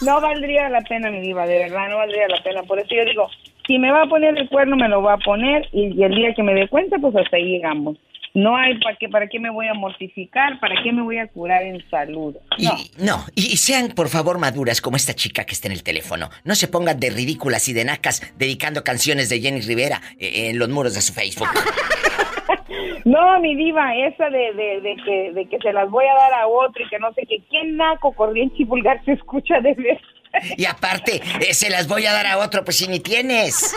No, 0.00 0.14
no 0.14 0.20
valdría 0.20 0.68
la 0.68 0.80
pena, 0.82 1.10
mi 1.10 1.20
diva, 1.20 1.46
de 1.46 1.58
verdad, 1.58 1.88
no 1.88 1.96
valdría 1.96 2.28
la 2.28 2.42
pena. 2.42 2.62
Por 2.62 2.78
eso 2.78 2.94
yo 2.94 3.04
digo, 3.04 3.28
si 3.66 3.78
me 3.78 3.90
va 3.90 4.02
a 4.02 4.06
poner 4.06 4.36
el 4.36 4.48
cuerno, 4.48 4.76
me 4.76 4.88
lo 4.88 5.02
va 5.02 5.14
a 5.14 5.18
poner 5.18 5.68
y, 5.72 5.98
y 5.98 6.04
el 6.04 6.14
día 6.14 6.34
que 6.34 6.42
me 6.42 6.54
dé 6.54 6.68
cuenta, 6.68 6.98
pues 6.98 7.16
hasta 7.16 7.36
ahí 7.36 7.44
llegamos. 7.44 7.96
No 8.34 8.56
hay 8.56 8.78
para 8.78 8.96
qué, 8.96 9.08
para 9.08 9.26
qué 9.28 9.38
me 9.38 9.50
voy 9.50 9.68
a 9.68 9.74
mortificar, 9.74 10.58
para 10.58 10.82
qué 10.82 10.90
me 10.90 11.02
voy 11.02 11.18
a 11.18 11.26
curar 11.26 11.62
en 11.64 11.86
salud. 11.90 12.34
Y, 12.56 12.66
no, 12.96 13.24
y, 13.34 13.52
y 13.52 13.56
sean 13.58 13.88
por 13.88 14.08
favor 14.08 14.38
maduras 14.38 14.80
como 14.80 14.96
esta 14.96 15.14
chica 15.14 15.44
que 15.44 15.52
está 15.52 15.68
en 15.68 15.72
el 15.72 15.82
teléfono. 15.82 16.30
No 16.44 16.54
se 16.54 16.68
pongan 16.68 16.98
de 16.98 17.10
ridículas 17.10 17.68
y 17.68 17.74
de 17.74 17.84
nacas 17.84 18.22
dedicando 18.38 18.84
canciones 18.84 19.28
de 19.28 19.40
Jenny 19.40 19.60
Rivera 19.60 20.00
eh, 20.18 20.48
en 20.48 20.58
los 20.58 20.68
muros 20.70 20.94
de 20.94 21.02
su 21.02 21.12
Facebook. 21.12 21.48
No, 23.04 23.38
mi 23.40 23.54
diva, 23.54 23.94
esa 23.96 24.28
de, 24.30 24.52
de, 24.52 24.80
de 24.80 24.96
que, 25.04 25.32
de 25.32 25.48
que 25.48 25.58
se 25.58 25.72
las 25.72 25.88
voy 25.90 26.04
a 26.06 26.14
dar 26.14 26.34
a 26.34 26.46
otro 26.46 26.84
y 26.84 26.88
que 26.88 26.98
no 26.98 27.12
sé 27.14 27.22
qué, 27.28 27.36
¿quién 27.50 27.76
naco, 27.76 28.12
corriente 28.12 28.56
y 28.58 28.64
vulgar 28.64 29.02
se 29.04 29.12
escucha 29.12 29.60
de 29.60 29.74
ver? 29.74 30.00
Y 30.56 30.64
aparte, 30.64 31.20
eh, 31.40 31.52
se 31.54 31.68
las 31.70 31.86
voy 31.88 32.06
a 32.06 32.12
dar 32.12 32.26
a 32.26 32.38
otro, 32.38 32.64
pues 32.64 32.78
si 32.78 32.88
ni 32.88 33.00
tienes. 33.00 33.76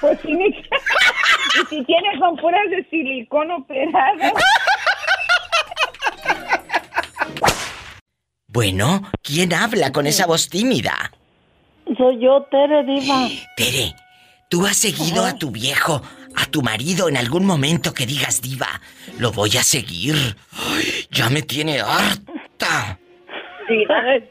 Pues 0.00 0.18
sí, 0.22 0.34
mi- 0.34 0.46
y 0.50 1.66
si 1.70 1.84
tienes 1.84 2.18
son 2.18 2.36
puras 2.36 2.68
de 2.70 2.84
silicón 2.90 3.50
operadas. 3.52 4.32
Bueno, 8.48 9.02
¿quién 9.22 9.52
habla 9.52 9.92
con 9.92 10.06
esa 10.06 10.26
voz 10.26 10.48
tímida? 10.48 11.12
Soy 11.96 12.18
yo, 12.20 12.42
Tere 12.50 12.84
Diva. 12.84 13.28
Tere, 13.56 13.94
¿tú 14.48 14.66
has 14.66 14.76
seguido 14.76 15.24
a 15.24 15.34
tu 15.36 15.50
viejo, 15.50 16.02
a 16.36 16.46
tu 16.46 16.62
marido 16.62 17.08
en 17.08 17.16
algún 17.16 17.44
momento 17.44 17.92
que 17.92 18.06
digas, 18.06 18.40
diva, 18.42 18.80
lo 19.18 19.32
voy 19.32 19.56
a 19.56 19.62
seguir? 19.62 20.14
Ay, 20.52 21.06
ya 21.10 21.28
me 21.30 21.42
tiene 21.42 21.80
harta. 21.80 22.98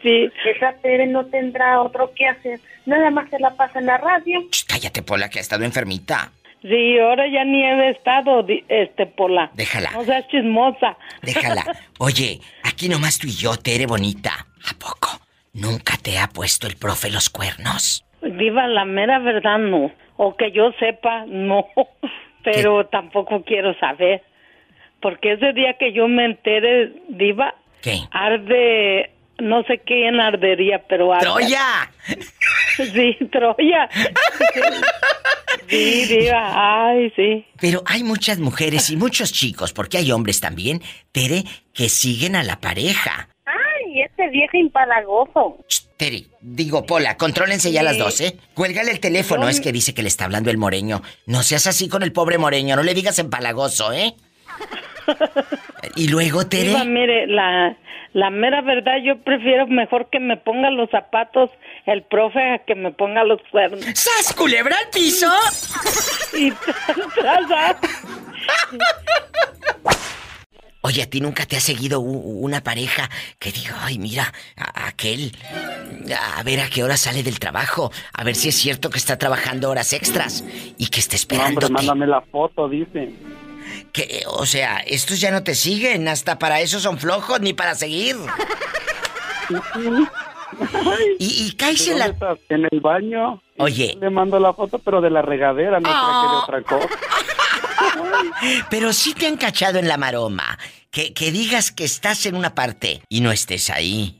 Sí, 0.02 0.32
esa 0.46 0.74
Tere 0.82 1.08
no 1.08 1.26
tendrá 1.26 1.82
otro 1.82 2.14
que 2.16 2.26
hacer. 2.26 2.60
Nada 2.86 3.10
más 3.10 3.30
se 3.30 3.40
la 3.40 3.56
pasa 3.56 3.80
en 3.80 3.88
la 3.88 3.98
radio. 3.98 4.40
Cállate, 4.68 5.02
Pola, 5.02 5.30
que 5.30 5.40
ha 5.40 5.42
estado 5.42 5.66
enfermita. 5.66 6.32
Sí, 6.62 6.98
ahora 7.00 7.28
ya 7.28 7.44
ni 7.44 7.64
he 7.64 7.90
estado, 7.90 8.46
este, 8.70 9.06
Pola. 9.06 9.52
Déjala. 9.54 9.92
No 9.92 10.04
seas 10.04 10.28
chismosa. 10.30 10.98
Déjala. 11.22 11.64
Oye, 12.00 12.40
aquí 12.64 12.88
nomás 12.90 13.20
tú 13.20 13.28
y 13.28 13.36
yo, 13.36 13.58
Tere 13.58 13.86
bonita. 13.86 14.48
¿A 14.70 14.74
poco? 14.80 15.20
¿Nunca 15.54 15.96
te 15.98 16.18
ha 16.18 16.28
puesto 16.28 16.68
el 16.68 16.76
profe 16.76 17.12
los 17.12 17.30
cuernos? 17.30 18.04
Diva, 18.22 18.68
la 18.68 18.86
mera 18.86 19.20
verdad 19.20 19.60
no. 19.60 19.92
O 20.18 20.36
que 20.36 20.52
yo 20.52 20.72
sepa, 20.80 21.26
no. 21.28 21.68
Pero 22.46 22.86
tampoco 22.88 23.44
quiero 23.44 23.78
saber. 23.80 24.24
Porque 25.02 25.34
ese 25.34 25.52
día 25.54 25.78
que 25.78 25.92
yo 25.92 26.08
me 26.08 26.26
entere, 26.26 26.94
Diva, 27.10 27.54
¿Qué? 27.82 28.00
arde, 28.12 29.12
no 29.40 29.64
sé 29.64 29.80
quién 29.86 30.20
ardería, 30.20 30.84
pero 30.88 31.14
arde. 31.14 31.26
¡Troya! 31.26 31.92
Sí, 32.78 33.18
Troya. 33.32 33.90
Sí, 35.68 36.06
Diva, 36.06 36.88
ay, 36.88 37.12
sí. 37.16 37.46
Pero 37.60 37.82
hay 37.86 38.04
muchas 38.04 38.40
mujeres 38.40 38.90
y 38.90 38.98
muchos 38.98 39.32
chicos, 39.34 39.74
porque 39.74 39.98
hay 39.98 40.12
hombres 40.12 40.40
también, 40.40 40.82
Tere, 41.12 41.44
que 41.74 41.90
siguen 41.90 42.36
a 42.36 42.44
la 42.44 42.60
pareja. 42.60 43.30
Este 44.06 44.30
viejo 44.30 44.56
impalagoso. 44.58 45.58
Tere, 45.98 46.26
digo, 46.40 46.86
Pola, 46.86 47.18
contrólense 47.18 47.72
ya 47.72 47.82
las 47.82 47.98
dos, 47.98 48.22
¿eh? 48.22 48.38
Cuélgale 48.54 48.92
el 48.92 49.00
teléfono, 49.00 49.44
No, 49.44 49.50
es 49.50 49.60
que 49.60 49.72
dice 49.72 49.96
que 49.96 50.04
le 50.04 50.10
está 50.10 50.26
hablando 50.26 50.52
el 50.52 50.60
moreño. 50.60 51.02
No 51.26 51.42
seas 51.42 51.66
así 51.66 51.90
con 51.90 52.04
el 52.04 52.12
pobre 52.12 52.38
moreño, 52.38 52.76
no 52.76 52.84
le 52.84 52.94
digas 52.94 53.18
empalagoso, 53.18 53.92
¿eh? 53.94 54.14
y 55.96 56.08
luego, 56.10 56.46
Tere. 56.46 56.86
Mire, 56.86 57.26
la, 57.26 57.76
la 58.14 58.30
mera 58.30 58.62
verdad, 58.62 58.98
yo 59.04 59.24
prefiero 59.24 59.66
mejor 59.66 60.10
que 60.12 60.20
me 60.20 60.38
ponga 60.38 60.70
los 60.70 60.90
zapatos 60.92 61.50
el 61.88 62.04
profe 62.04 62.40
a 62.42 62.60
que 62.60 62.76
me 62.76 62.92
ponga 62.92 63.24
los 63.24 63.42
cuernos. 63.50 63.84
¡Sas, 63.96 64.34
culebra 64.36 64.76
al 64.78 64.90
piso! 64.92 65.32
y 66.38 66.52
tras, 67.16 67.48
tras. 67.48 67.76
Oye, 70.88 71.02
¿a 71.02 71.10
ti 71.10 71.20
nunca 71.20 71.48
te 71.48 71.58
ha 71.58 71.60
seguido 71.60 72.00
una 72.00 72.62
pareja 72.64 73.10
que 73.40 73.52
diga, 73.52 73.76
ay, 73.82 73.98
mira, 73.98 74.32
a- 74.56 74.88
aquel, 74.88 75.36
a 76.38 76.44
ver 76.44 76.60
a 76.60 76.70
qué 76.70 76.84
hora 76.84 76.96
sale 76.96 77.24
del 77.24 77.40
trabajo, 77.40 77.92
a 78.14 78.24
ver 78.24 78.36
si 78.36 78.50
es 78.50 78.56
cierto 78.56 78.92
que 78.92 79.00
está 79.00 79.18
trabajando 79.18 79.72
horas 79.72 79.94
extras 79.94 80.44
y 80.78 80.88
que 80.88 81.00
esté 81.00 81.16
No, 81.18 81.22
hombre, 81.44 81.66
esperándote? 81.66 81.74
mándame 81.74 82.06
la 82.08 82.22
foto, 82.22 82.70
dice. 82.70 83.12
Que, 83.92 84.24
o 84.28 84.46
sea, 84.46 84.78
estos 84.86 85.20
ya 85.20 85.32
no 85.32 85.42
te 85.44 85.56
siguen, 85.56 86.08
hasta 86.08 86.38
para 86.38 86.62
eso 86.62 86.80
son 86.80 87.00
flojos, 87.00 87.42
ni 87.42 87.54
para 87.54 87.74
seguir. 87.74 88.16
Y, 91.20 91.48
y 91.48 91.52
caes 91.58 91.86
en 91.90 92.00
la... 92.00 92.16
En 92.48 92.66
el 92.72 92.80
baño. 92.80 93.42
Oye. 93.58 93.98
Le 94.00 94.10
mando 94.10 94.40
la 94.40 94.54
foto, 94.54 94.80
pero 94.80 95.02
de 95.02 95.10
la 95.10 95.22
regadera, 95.22 95.80
no 95.82 95.90
Ah. 95.92 96.46
que 96.48 96.56
de 96.56 96.60
otra 96.60 96.78
cosa. 96.80 96.90
Pero 98.70 98.94
sí 98.94 99.14
te 99.14 99.28
han 99.28 99.38
cachado 99.38 99.80
en 99.80 99.88
la 99.88 99.98
maroma. 99.98 100.58
Que, 100.92 101.14
que 101.14 101.32
digas 101.32 101.72
que 101.72 101.84
estás 101.84 102.26
en 102.26 102.36
una 102.36 102.56
parte 102.56 103.02
y 103.10 103.20
no 103.22 103.32
estés 103.32 103.70
ahí. 103.70 104.16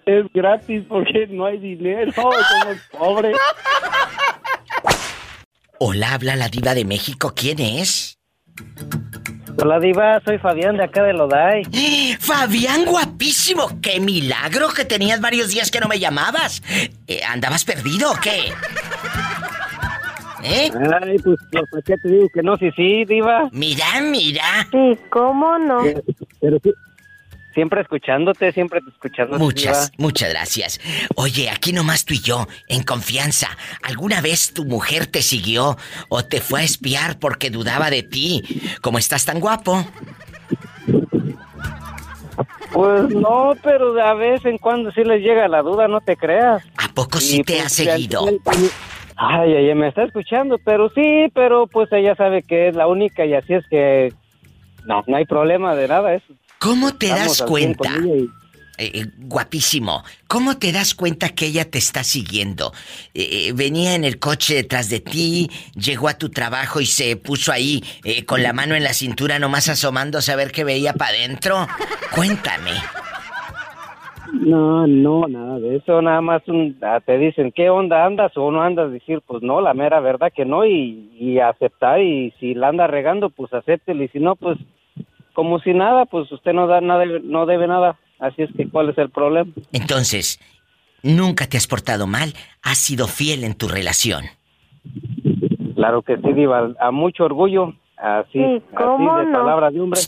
Es 0.06 0.26
gratis 0.34 0.84
porque 0.90 1.28
no 1.28 1.46
hay 1.46 1.60
dinero, 1.60 2.12
somos 2.14 2.36
pobres. 2.92 3.38
Hola, 5.78 6.14
habla 6.14 6.36
la 6.36 6.50
diva 6.50 6.74
de 6.74 6.84
México. 6.84 7.34
¿Quién 7.36 7.60
es? 7.60 8.18
Hola 9.62 9.80
Diva, 9.80 10.22
soy 10.26 10.38
Fabián 10.38 10.78
de 10.78 10.86
acá 10.86 11.04
de 11.04 11.14
Loday. 11.14 11.64
Fabián, 12.20 12.86
guapísimo. 12.86 13.80
¡Qué 13.82 14.00
milagro 14.00 14.70
que 14.70 14.86
tenías 14.86 15.22
varios 15.22 15.50
días 15.50 15.70
que 15.70 15.80
no 15.80 15.88
me 15.88 16.00
llamabas! 16.00 16.64
Eh, 17.08 17.22
¿Andabas 17.28 17.66
perdido 17.66 18.12
o 18.12 18.16
qué? 18.16 18.54
¿Eh? 20.44 20.72
Ay, 21.02 21.18
pues, 21.20 21.38
pues, 21.52 21.64
¿para 21.70 21.82
qué 21.84 21.98
te 21.98 22.08
digo 22.10 22.30
que 22.30 22.44
no? 22.44 22.58
Sí, 22.58 22.72
sí, 22.76 23.06
Diva. 23.06 23.50
Mira, 23.52 24.02
mira. 24.02 24.68
Sí, 24.72 24.98
¿cómo 25.10 25.58
no? 25.58 25.86
Eh, 25.86 26.02
Pero 26.40 26.60
sí, 26.64 26.72
siempre 27.54 27.82
escuchándote, 27.82 28.52
siempre 28.52 28.80
te 28.82 28.90
escuchando. 28.90 29.38
Muchas, 29.38 29.92
muchas 29.98 30.30
gracias. 30.30 30.80
Oye, 31.16 31.50
aquí 31.50 31.74
nomás 31.74 32.06
tú 32.06 32.14
y 32.14 32.22
yo, 32.22 32.48
en 32.68 32.84
confianza. 32.84 33.50
¿Alguna 33.84 34.22
vez 34.22 34.54
tu 34.54 34.66
mujer 34.66 35.08
te 35.08 35.22
siguió 35.22 35.78
o 36.10 36.24
te 36.24 36.42
fue 36.42 36.62
a 36.62 36.64
espiar 36.64 37.20
porque 37.20 37.50
dudaba 37.50 37.90
de 37.90 38.04
ti? 38.04 38.44
Como 38.82 38.98
estás 38.98 39.26
tan 39.26 39.40
guapo. 39.40 39.86
Pues 42.72 43.10
no, 43.10 43.54
pero 43.64 44.00
a 44.02 44.14
vez 44.14 44.46
en 44.46 44.58
cuando 44.58 44.92
sí 44.92 45.04
les 45.04 45.22
llega 45.22 45.48
la 45.48 45.62
duda, 45.62 45.88
no 45.88 46.02
te 46.02 46.16
creas. 46.16 46.64
¿A 46.78 46.88
poco 46.94 47.20
sí 47.20 47.44
te 47.44 47.60
ha 47.60 47.64
pues, 47.64 47.74
seguido? 47.74 48.26
Ay, 49.22 49.52
ella 49.54 49.76
me 49.76 49.90
está 49.90 50.04
escuchando, 50.04 50.58
pero 50.64 50.90
sí, 50.96 51.28
pero 51.36 51.68
pues 51.68 51.92
ella 51.92 52.16
sabe 52.16 52.42
que 52.42 52.70
es 52.70 52.76
la 52.76 52.88
única 52.88 53.26
y 53.26 53.34
así 53.34 53.54
es 53.54 53.66
que 53.70 54.14
no, 54.86 55.04
no 55.08 55.18
hay 55.18 55.26
problema 55.26 55.76
de 55.76 55.90
nada 55.90 56.14
eso. 56.14 56.34
¿Cómo 56.60 56.96
te 56.96 57.08
Estamos 57.08 57.38
das 57.40 57.48
cuenta? 57.50 57.90
y- 57.98 58.30
Eh, 58.82 58.92
eh, 59.02 59.06
guapísimo. 59.18 60.06
¿Cómo 60.30 60.56
te 60.58 60.72
das 60.72 60.96
cuenta 60.96 61.28
que 61.28 61.48
ella 61.48 61.70
te 61.70 61.78
está 61.80 62.02
siguiendo? 62.06 62.72
Eh, 63.14 63.48
eh, 63.50 63.52
venía 63.54 63.94
en 63.94 64.06
el 64.06 64.20
coche 64.20 64.56
detrás 64.56 64.90
de 64.90 65.02
ti, 65.02 65.50
llegó 65.76 66.08
a 66.08 66.14
tu 66.18 66.30
trabajo 66.30 66.80
y 66.80 66.86
se 66.86 67.18
puso 67.18 67.52
ahí 67.52 67.84
eh, 68.06 68.24
con 68.24 68.42
la 68.42 68.54
mano 68.54 68.76
en 68.76 68.86
la 68.86 68.94
cintura 68.94 69.38
nomás 69.38 69.68
asomándose 69.68 70.32
a 70.32 70.38
ver 70.38 70.54
qué 70.54 70.64
veía 70.64 70.94
para 70.94 71.12
adentro. 71.12 71.68
Cuéntame. 72.16 72.72
No, 74.40 74.88
no, 74.88 75.28
nada 75.28 75.60
de 75.60 75.76
eso, 75.78 76.02
nada 76.02 76.22
más 76.22 76.48
un- 76.48 76.78
ah, 76.82 77.02
te 77.06 77.18
dicen, 77.18 77.52
¿qué 77.52 77.70
onda 77.70 78.06
andas 78.06 78.32
o 78.38 78.50
no 78.52 78.62
andas? 78.62 78.92
Decir, 78.92 79.22
pues 79.28 79.44
no, 79.44 79.60
la 79.60 79.74
mera 79.74 80.00
verdad 80.00 80.32
que 80.34 80.46
no 80.46 80.66
y, 80.66 81.10
y 81.20 81.40
aceptar 81.40 82.02
y 82.02 82.32
si 82.40 82.54
la 82.54 82.70
anda 82.70 82.88
regando, 82.88 83.30
pues 83.30 83.54
acéptelo 83.54 84.02
y 84.04 84.08
si 84.08 84.20
no, 84.20 84.36
pues 84.38 84.58
como 85.34 85.60
si 85.60 85.74
nada, 85.74 86.06
pues 86.06 86.32
usted 86.32 86.54
no 86.54 86.68
da 86.68 86.80
nada, 86.80 87.06
no 87.24 87.46
debe 87.46 87.68
nada. 87.68 87.98
Así 88.20 88.42
es 88.44 88.50
que, 88.56 88.68
¿cuál 88.70 88.90
es 88.90 88.98
el 88.98 89.10
problema? 89.10 89.52
Entonces, 89.74 90.40
nunca 91.04 91.46
te 91.48 91.58
has 91.58 91.68
portado 91.68 92.08
mal, 92.08 92.34
has 92.64 92.78
sido 92.78 93.08
fiel 93.08 93.44
en 93.44 93.56
tu 93.56 93.68
relación. 93.68 94.26
Claro 95.76 96.02
que 96.02 96.18
sí, 96.18 96.34
Diva, 96.34 96.72
a 96.80 96.92
mucho 96.92 97.26
orgullo, 97.26 97.74
así, 97.98 98.40
Sí, 98.40 98.62
¿cómo 98.76 99.12
así 99.12 99.20
de 99.20 99.32
no? 99.32 99.40
palabra 99.40 99.70
de 99.72 99.80
hombre. 99.82 100.02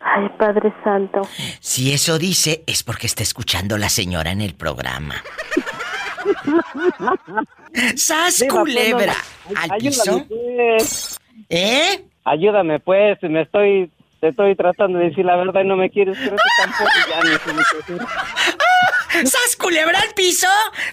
Ay, 0.00 0.28
Padre 0.38 0.72
Santo. 0.84 1.22
Si 1.60 1.92
eso 1.92 2.18
dice, 2.18 2.62
es 2.66 2.82
porque 2.82 3.06
está 3.06 3.22
escuchando 3.22 3.76
la 3.78 3.88
señora 3.88 4.30
en 4.30 4.40
el 4.40 4.54
programa. 4.54 5.16
¡Sas, 7.96 8.38
Diva, 8.38 8.60
pues, 8.62 8.74
culebra! 8.76 9.14
no, 9.50 9.60
¿Al 9.60 9.70
piso? 9.78 10.24
pues. 10.28 11.18
¿Eh? 11.48 12.04
Ayúdame, 12.24 12.78
pues, 12.80 13.18
me 13.22 13.42
estoy, 13.42 13.90
te 14.20 14.28
estoy 14.28 14.54
tratando 14.54 14.98
de 14.98 15.06
decir 15.06 15.24
la 15.24 15.36
verdad 15.36 15.62
y 15.62 15.66
no 15.68 15.76
me 15.76 15.90
quieres 15.90 16.16
creer 16.16 16.36
que 16.36 16.62
tampoco 16.62 16.90
ya 17.10 17.22
ni. 17.24 17.30
¡Sas, 19.28 19.56
culebra 19.58 19.98
al 20.00 20.10
piso! 20.14 20.46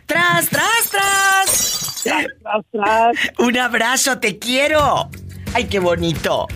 ¡Tras, 0.05 0.49
tras, 0.49 0.89
tras! 0.89 2.01
¡Tras, 2.03 2.27
tras! 2.71 3.15
¡Un 3.39 3.57
abrazo, 3.57 4.19
te 4.19 4.39
quiero! 4.39 5.09
¡Ay, 5.53 5.65
qué 5.65 5.79
bonito! 5.79 6.47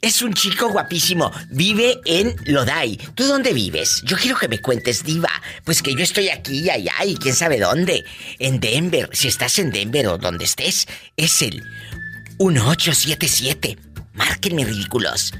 Es 0.00 0.22
un 0.22 0.32
chico 0.34 0.68
guapísimo. 0.68 1.32
Vive 1.50 1.98
en 2.04 2.36
Lodai. 2.46 2.96
¿Tú 3.14 3.24
dónde 3.24 3.52
vives? 3.52 4.02
Yo 4.04 4.16
quiero 4.16 4.38
que 4.38 4.48
me 4.48 4.60
cuentes, 4.60 5.02
Diva. 5.04 5.30
Pues 5.64 5.82
que 5.82 5.94
yo 5.94 6.02
estoy 6.02 6.28
aquí 6.28 6.60
y 6.60 6.70
allá 6.70 6.94
y 7.04 7.16
quién 7.16 7.34
sabe 7.34 7.58
dónde. 7.58 8.04
En 8.38 8.60
Denver. 8.60 9.10
Si 9.12 9.28
estás 9.28 9.58
en 9.58 9.70
Denver 9.70 10.06
o 10.08 10.18
donde 10.18 10.44
estés, 10.44 10.86
es 11.16 11.40
el 11.42 11.62
1877. 12.38 13.78
Márquenme 14.14 14.64
ridículos. 14.64 15.32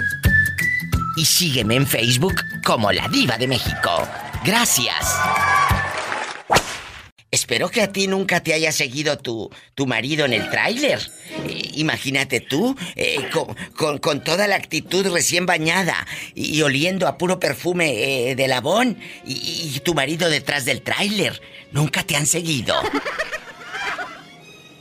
Y 1.19 1.25
sígueme 1.25 1.77
en 1.77 1.87
Facebook 1.87 2.35
como 2.65 2.91
La 2.91 3.07
Diva 3.07 3.39
de 3.39 3.47
México. 3.47 4.09
Gracias. 4.45 5.07
Espero 7.37 7.69
que 7.69 7.83
a 7.83 7.93
ti 7.93 8.07
nunca 8.09 8.43
te 8.43 8.55
haya 8.55 8.73
seguido 8.73 9.19
tu, 9.19 9.51
tu 9.75 9.87
marido 9.87 10.25
en 10.25 10.33
el 10.33 10.49
tráiler. 10.49 10.99
Eh, 11.47 11.71
imagínate 11.75 12.41
tú, 12.41 12.75
eh, 12.97 13.19
con, 13.77 13.99
con- 13.99 14.25
toda 14.25 14.49
la 14.49 14.57
actitud 14.57 15.07
recién 15.13 15.45
bañada 15.45 15.95
y, 16.35 16.57
y 16.57 16.63
oliendo 16.63 17.07
a 17.07 17.19
puro 17.19 17.39
perfume 17.39 18.31
eh, 18.31 18.35
de 18.37 18.49
labón 18.49 18.97
y, 19.27 19.73
y 19.77 19.81
tu 19.81 19.93
marido 19.93 20.31
detrás 20.31 20.65
del 20.65 20.81
tráiler. 20.81 21.39
Nunca 21.73 22.03
te 22.05 22.17
han 22.17 22.25
seguido. 22.25 22.75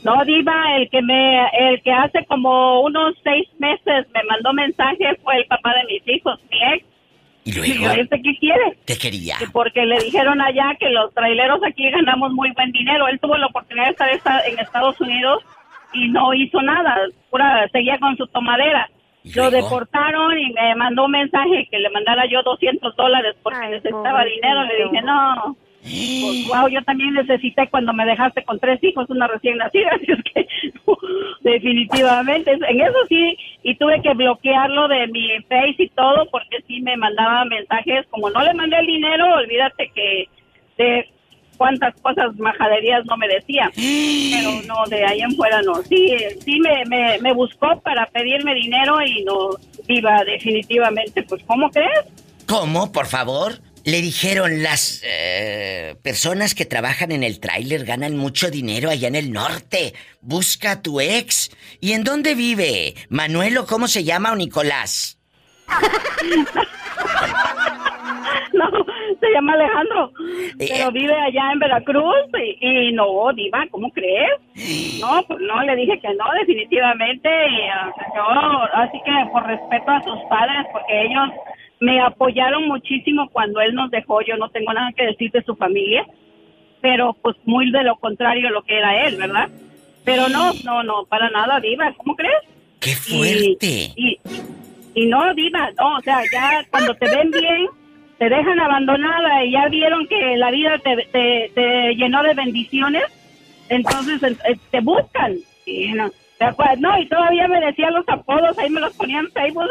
No, 0.02 0.24
Diva, 0.24 0.54
el 0.78 0.88
que 0.88 1.02
me, 1.02 1.46
el 1.70 1.82
que 1.82 1.92
hace 1.92 2.24
como 2.26 2.80
unos 2.82 3.14
seis 3.22 3.46
meses 3.58 4.06
me 4.14 4.22
mandó 4.30 4.52
mensaje 4.54 5.04
fue 5.22 5.36
el 5.36 5.46
papá 5.46 5.74
de 5.74 5.92
mis 5.92 6.16
hijos, 6.16 6.38
mi 6.50 6.58
ex. 6.74 6.84
Y 7.46 7.52
luego 7.78 7.94
¿este 8.02 8.20
qué 8.22 8.36
quiere? 8.38 8.76
te 8.84 8.98
quería. 8.98 9.36
Que 9.38 9.46
porque 9.46 9.86
le 9.86 9.98
dijeron 10.00 10.40
allá 10.40 10.74
que 10.78 10.90
los 10.90 11.14
traileros 11.14 11.60
aquí 11.64 11.88
ganamos 11.90 12.32
muy 12.32 12.50
buen 12.52 12.72
dinero. 12.72 13.06
Él 13.08 13.20
tuvo 13.20 13.36
la 13.36 13.46
oportunidad 13.46 13.86
de 13.86 13.90
estar 13.92 14.08
esta- 14.10 14.44
en 14.46 14.58
Estados 14.58 15.00
Unidos 15.00 15.44
y 15.92 16.08
no 16.08 16.34
hizo 16.34 16.60
nada, 16.62 16.96
pura, 17.30 17.68
seguía 17.72 17.98
con 17.98 18.16
su 18.16 18.26
tomadera. 18.26 18.90
Lo 19.34 19.50
deportaron 19.50 20.38
y 20.38 20.52
me 20.52 20.74
mandó 20.76 21.04
un 21.06 21.12
mensaje 21.12 21.66
que 21.70 21.78
le 21.78 21.90
mandara 21.90 22.24
yo 22.30 22.42
200 22.42 22.94
dólares 22.96 23.34
porque 23.42 23.58
necesitaba 23.68 24.24
dinero. 24.24 24.62
Le 24.64 24.84
dije, 24.84 25.02
no, 25.02 25.56
pues 26.20 26.48
wow, 26.48 26.68
yo 26.68 26.82
también 26.82 27.14
necesité 27.14 27.68
cuando 27.68 27.92
me 27.92 28.04
dejaste 28.04 28.42
con 28.44 28.58
tres 28.58 28.82
hijos, 28.82 29.08
una 29.08 29.26
recién 29.28 29.58
nacida, 29.58 29.90
así 29.94 30.12
es 30.12 30.22
que 30.32 30.48
definitivamente, 31.50 32.52
en 32.52 32.80
eso 32.80 32.98
sí, 33.08 33.36
y 33.62 33.76
tuve 33.76 34.02
que 34.02 34.14
bloquearlo 34.14 34.88
de 34.88 35.06
mi 35.08 35.28
face 35.48 35.76
y 35.78 35.88
todo 35.90 36.26
porque 36.30 36.62
sí 36.66 36.80
me 36.80 36.96
mandaba 36.96 37.44
mensajes, 37.44 38.06
como 38.10 38.30
no 38.30 38.42
le 38.42 38.54
mandé 38.54 38.78
el 38.78 38.86
dinero, 38.86 39.34
olvídate 39.34 39.90
que 39.94 40.28
de 40.76 41.08
cuántas 41.56 41.94
cosas 42.00 42.36
majaderías 42.36 43.04
no 43.06 43.16
me 43.16 43.28
decía, 43.28 43.70
pero 43.76 44.50
no, 44.66 44.84
de 44.88 45.04
ahí 45.04 45.20
en 45.20 45.32
fuera 45.36 45.62
no, 45.62 45.76
sí, 45.82 46.16
sí 46.40 46.58
me, 46.60 46.84
me, 46.86 47.18
me 47.20 47.32
buscó 47.32 47.80
para 47.80 48.06
pedirme 48.06 48.54
dinero 48.54 48.96
y 49.02 49.24
no 49.24 49.50
iba 49.88 50.24
definitivamente, 50.24 51.22
pues 51.22 51.42
¿cómo 51.44 51.70
crees? 51.70 52.06
¿Cómo, 52.46 52.92
por 52.92 53.06
favor? 53.06 53.54
Le 53.86 54.02
dijeron 54.02 54.64
las 54.64 55.00
eh, 55.06 55.94
personas 56.02 56.56
que 56.56 56.64
trabajan 56.64 57.12
en 57.12 57.22
el 57.22 57.38
tráiler 57.38 57.84
ganan 57.84 58.16
mucho 58.16 58.50
dinero 58.50 58.90
allá 58.90 59.06
en 59.06 59.14
el 59.14 59.30
norte. 59.32 59.94
Busca 60.20 60.72
a 60.72 60.82
tu 60.82 61.00
ex. 61.00 61.50
¿Y 61.80 61.92
en 61.92 62.02
dónde 62.02 62.34
vive? 62.34 62.94
¿Manuel 63.10 63.56
o 63.58 63.66
cómo 63.66 63.86
se 63.86 64.02
llama 64.02 64.32
o 64.32 64.36
Nicolás? 64.36 65.18
No, 68.52 68.64
se 69.20 69.30
llama 69.34 69.52
Alejandro, 69.52 70.10
Eh, 70.58 70.68
pero 70.70 70.90
vive 70.90 71.12
allá 71.14 71.52
en 71.52 71.58
Veracruz 71.58 72.14
y, 72.60 72.88
y 72.88 72.92
no, 72.92 73.30
Diva, 73.34 73.66
¿cómo 73.70 73.90
crees? 73.90 74.30
No, 75.00 75.22
pues 75.28 75.40
no, 75.40 75.62
le 75.62 75.76
dije 75.76 75.98
que 76.00 76.08
no, 76.14 76.24
definitivamente. 76.40 77.28
y, 77.28 77.68
ah, 77.68 77.92
yo, 78.14 78.62
así 78.80 78.98
que 79.04 79.12
por 79.30 79.46
respeto 79.46 79.90
a 79.90 80.02
sus 80.02 80.18
padres, 80.30 80.66
porque 80.72 81.02
ellos 81.02 81.28
me 81.80 82.00
apoyaron 82.00 82.66
muchísimo 82.68 83.28
cuando 83.30 83.60
él 83.60 83.74
nos 83.74 83.90
dejó. 83.90 84.22
Yo 84.22 84.36
no 84.36 84.48
tengo 84.50 84.72
nada 84.72 84.92
que 84.96 85.06
decir 85.06 85.30
de 85.30 85.42
su 85.42 85.56
familia, 85.56 86.06
pero 86.80 87.14
pues 87.22 87.36
muy 87.44 87.70
de 87.70 87.82
lo 87.82 87.96
contrario 87.96 88.48
a 88.48 88.52
lo 88.52 88.62
que 88.62 88.78
era 88.78 89.06
él, 89.06 89.16
¿verdad? 89.16 89.48
Pero 90.04 90.28
no, 90.28 90.52
no, 90.64 90.82
no, 90.82 91.04
para 91.06 91.30
nada, 91.30 91.60
Diva, 91.60 91.92
¿cómo 91.96 92.14
crees? 92.14 92.42
¡Qué 92.80 92.94
fuerte! 92.94 93.92
Y, 93.96 94.18
y 94.94 95.06
no, 95.06 95.34
Diva, 95.34 95.70
no, 95.78 95.96
o 95.96 96.00
sea, 96.00 96.22
ya 96.32 96.64
cuando 96.70 96.94
te 96.94 97.08
ven 97.08 97.30
bien, 97.30 97.66
te 98.18 98.28
dejan 98.28 98.60
abandonada 98.60 99.44
y 99.44 99.52
ya 99.52 99.68
vieron 99.68 100.06
que 100.06 100.36
la 100.36 100.50
vida 100.50 100.78
te, 100.78 100.96
te, 101.12 101.50
te 101.54 101.94
llenó 101.96 102.22
de 102.22 102.34
bendiciones, 102.34 103.04
entonces 103.68 104.22
eh, 104.22 104.56
te 104.70 104.80
buscan. 104.80 105.34
Y 105.66 105.88
no. 105.88 106.10
No, 106.78 106.98
y 106.98 107.08
todavía 107.08 107.48
me 107.48 107.60
decían 107.60 107.94
los 107.94 108.04
apodos, 108.08 108.58
ahí 108.58 108.68
me 108.68 108.80
los 108.80 108.92
ponían 108.94 109.24
en 109.24 109.32
Facebook. 109.32 109.68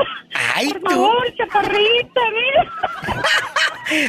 ¡Ay, 0.55 0.74
Por 0.74 0.91
favor, 0.91 1.36
chaparrita, 1.38 2.22
mira. 2.34 2.72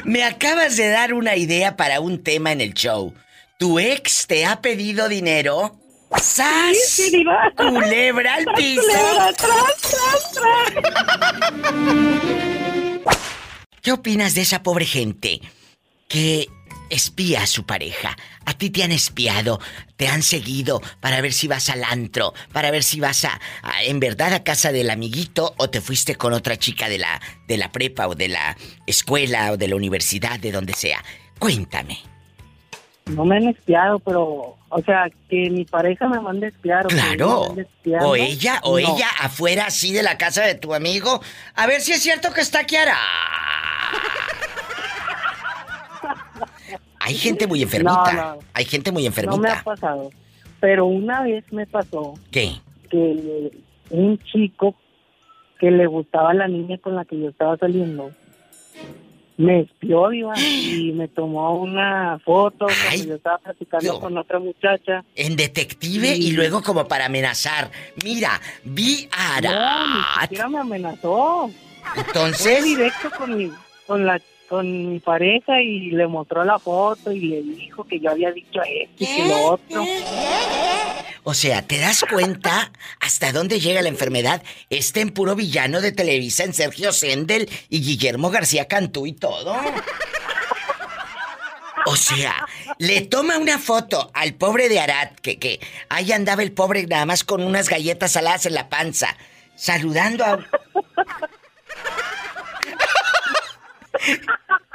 Me 0.05 0.25
acabas 0.25 0.77
de 0.79 0.89
dar 0.89 1.13
una 1.13 1.37
idea 1.37 1.77
para 1.77 2.01
un 2.01 2.23
tema 2.23 2.53
en 2.53 2.63
el 2.63 2.73
show. 2.73 3.13
¿Tu 3.59 3.79
ex 3.79 4.27
te 4.27 4.47
ha 4.47 4.63
pedido 4.63 5.07
dinero? 5.09 5.77
¡Sas! 6.17 6.77
Sí, 6.89 7.11
sí, 7.11 7.17
Diva. 7.19 7.53
¡Culebra 7.57 8.37
al 8.37 8.47
piso! 8.55 8.81
culebra, 8.81 9.33
tras, 9.35 9.77
tras, 9.83 10.33
tras. 10.33 10.73
¿Qué 13.83 13.93
opinas 13.93 14.35
de 14.35 14.41
esa 14.41 14.63
pobre 14.63 14.87
gente 14.87 15.41
que 16.09 16.49
espía 16.91 17.43
a 17.43 17.47
su 17.47 17.65
pareja? 17.67 18.17
A 18.45 18.55
ti 18.55 18.71
te 18.71 18.83
han 18.85 18.93
espiado, 18.93 19.61
te 19.97 20.09
han 20.09 20.23
seguido 20.23 20.81
para 21.01 21.21
ver 21.21 21.33
si 21.33 21.49
vas 21.49 21.69
al 21.71 21.85
antro, 21.85 22.33
para 22.53 22.71
ver 22.71 22.83
si 22.85 23.01
vas 23.01 23.25
a, 23.25 23.41
a- 23.63 23.83
en 23.85 24.01
verdad 24.01 24.33
a 24.33 24.45
casa 24.45 24.73
del 24.73 24.91
amiguito 24.91 25.55
o 25.57 25.69
te 25.71 25.81
fuiste 25.81 26.15
con 26.17 26.33
otra 26.33 26.57
chica 26.57 26.89
de 26.89 26.99
la 26.99 27.21
de 27.49 27.57
la 27.57 27.71
prepa 27.73 28.07
o 28.09 28.15
de 28.15 28.29
la 28.29 28.57
escuela 28.87 29.53
o 29.53 29.57
de 29.57 29.69
la 29.69 29.77
universidad, 29.77 30.39
de 30.39 30.53
donde 30.53 30.75
sea. 30.75 31.03
Cuéntame. 31.39 31.99
No 33.07 33.25
me 33.25 33.37
han 33.37 33.49
espiado, 33.49 34.01
pero 34.01 34.57
O 34.69 34.83
sea, 34.85 35.05
que 35.31 35.49
mi 35.49 35.65
pareja 35.65 36.09
me 36.09 36.21
mande 36.21 36.49
espiar. 36.49 36.87
o 36.87 36.89
que 36.89 36.97
me 36.97 37.01
Claro. 37.03 37.55
O 38.01 38.17
ella, 38.17 38.59
o 38.65 38.81
no. 38.81 38.97
ella 38.97 39.09
afuera 39.21 39.67
así 39.67 39.93
de 39.93 40.03
la 40.03 40.19
casa 40.19 40.43
de 40.43 40.57
tu 40.57 40.75
amigo. 40.75 41.21
A 41.55 41.67
ver 41.69 41.81
si 41.83 41.93
es 41.93 42.03
cierto 42.03 42.33
que 42.33 42.41
está 42.41 42.65
Kiara. 42.65 42.99
Hay 47.01 47.15
gente 47.15 47.47
muy 47.47 47.63
enfermita. 47.63 48.13
No, 48.13 48.35
no. 48.35 48.39
Hay 48.55 48.65
gente 48.65 48.91
muy 48.93 49.05
No 49.05 49.11
me 49.11 49.19
ha 49.19 49.23
enfermita. 49.23 49.63
pasado. 49.65 50.11
Pero 50.61 50.87
una 50.87 51.23
vez 51.23 51.45
me 51.53 51.67
pasó 51.67 52.15
¿Qué? 52.31 52.53
que 52.91 53.51
un 53.91 54.19
chico 54.25 54.75
que 55.61 55.71
le 55.71 55.87
gustaba 55.87 56.33
la 56.35 56.49
niña 56.49 56.79
con 56.79 56.95
la 56.97 57.05
que 57.05 57.19
yo 57.19 57.29
estaba 57.29 57.57
saliendo 57.59 58.11
me 59.39 59.61
espió, 59.61 60.09
Diva, 60.09 60.33
y 60.41 60.93
me 60.93 61.09
tomó 61.09 61.61
una 61.61 62.19
foto 62.25 62.67
cuando 62.67 63.05
yo 63.05 63.15
estaba 63.17 63.37
platicando 63.39 64.01
con 64.01 64.17
otra 64.17 64.39
muchacha. 64.39 65.05
En 65.15 65.37
detective 65.37 66.17
y 66.17 66.33
luego 66.33 66.63
como 66.63 66.89
para 66.89 67.07
amenazar. 67.07 67.71
Mira, 68.03 68.41
vi 68.65 69.07
a 69.13 69.41
No, 69.43 69.49
ni 69.51 69.55
Arat. 69.55 70.21
siquiera 70.23 70.49
me 70.49 70.59
amenazó. 70.59 71.51
Entonces- 71.97 72.61
Fue 72.61 72.63
directo 72.63 73.11
con 73.19 73.37
mi, 73.37 73.51
con 73.87 74.07
la 74.07 74.19
con 74.49 74.93
mi 74.93 74.99
pareja 75.01 75.61
y 75.61 75.91
le 75.91 76.07
mostró 76.07 76.45
la 76.45 76.59
foto 76.59 77.13
y 77.13 77.21
le 77.21 77.43
dijo 77.43 77.85
que 77.85 78.01
yo 78.01 78.11
había 78.11 78.33
dicho 78.33 78.61
esto 78.63 79.05
y 79.05 79.07
que 79.07 79.29
lo 79.29 79.45
otro. 79.53 79.85
O 81.25 81.35
sea, 81.35 81.63
¿te 81.63 81.79
das 81.79 82.05
cuenta 82.09 82.71
hasta 83.01 83.33
dónde 83.33 83.59
llega 83.59 83.83
la 83.83 83.89
enfermedad? 83.89 84.43
Este 84.71 85.01
en 85.01 85.11
puro 85.11 85.35
villano 85.35 85.81
de 85.81 85.91
Televisa 85.91 86.45
en 86.45 86.55
Sergio 86.55 86.93
Sendel 86.93 87.49
y 87.69 87.81
Guillermo 87.83 88.31
García 88.31 88.69
Cantú 88.69 89.07
y 89.07 89.13
todo. 89.13 89.57
O 91.89 91.97
sea, 91.97 92.47
le 92.79 93.03
toma 93.03 93.39
una 93.39 93.59
foto 93.59 94.11
al 94.13 94.35
pobre 94.35 94.69
de 94.69 94.81
Arat, 94.81 95.19
que, 95.21 95.39
que 95.39 95.61
ahí 95.89 96.11
andaba 96.13 96.43
el 96.43 96.53
pobre 96.53 96.85
nada 96.87 97.07
más 97.07 97.23
con 97.23 97.43
unas 97.43 97.69
galletas 97.69 98.13
saladas 98.13 98.47
en 98.47 98.55
la 98.55 98.69
panza, 98.69 99.17
saludando 99.55 100.25
a... 100.25 100.39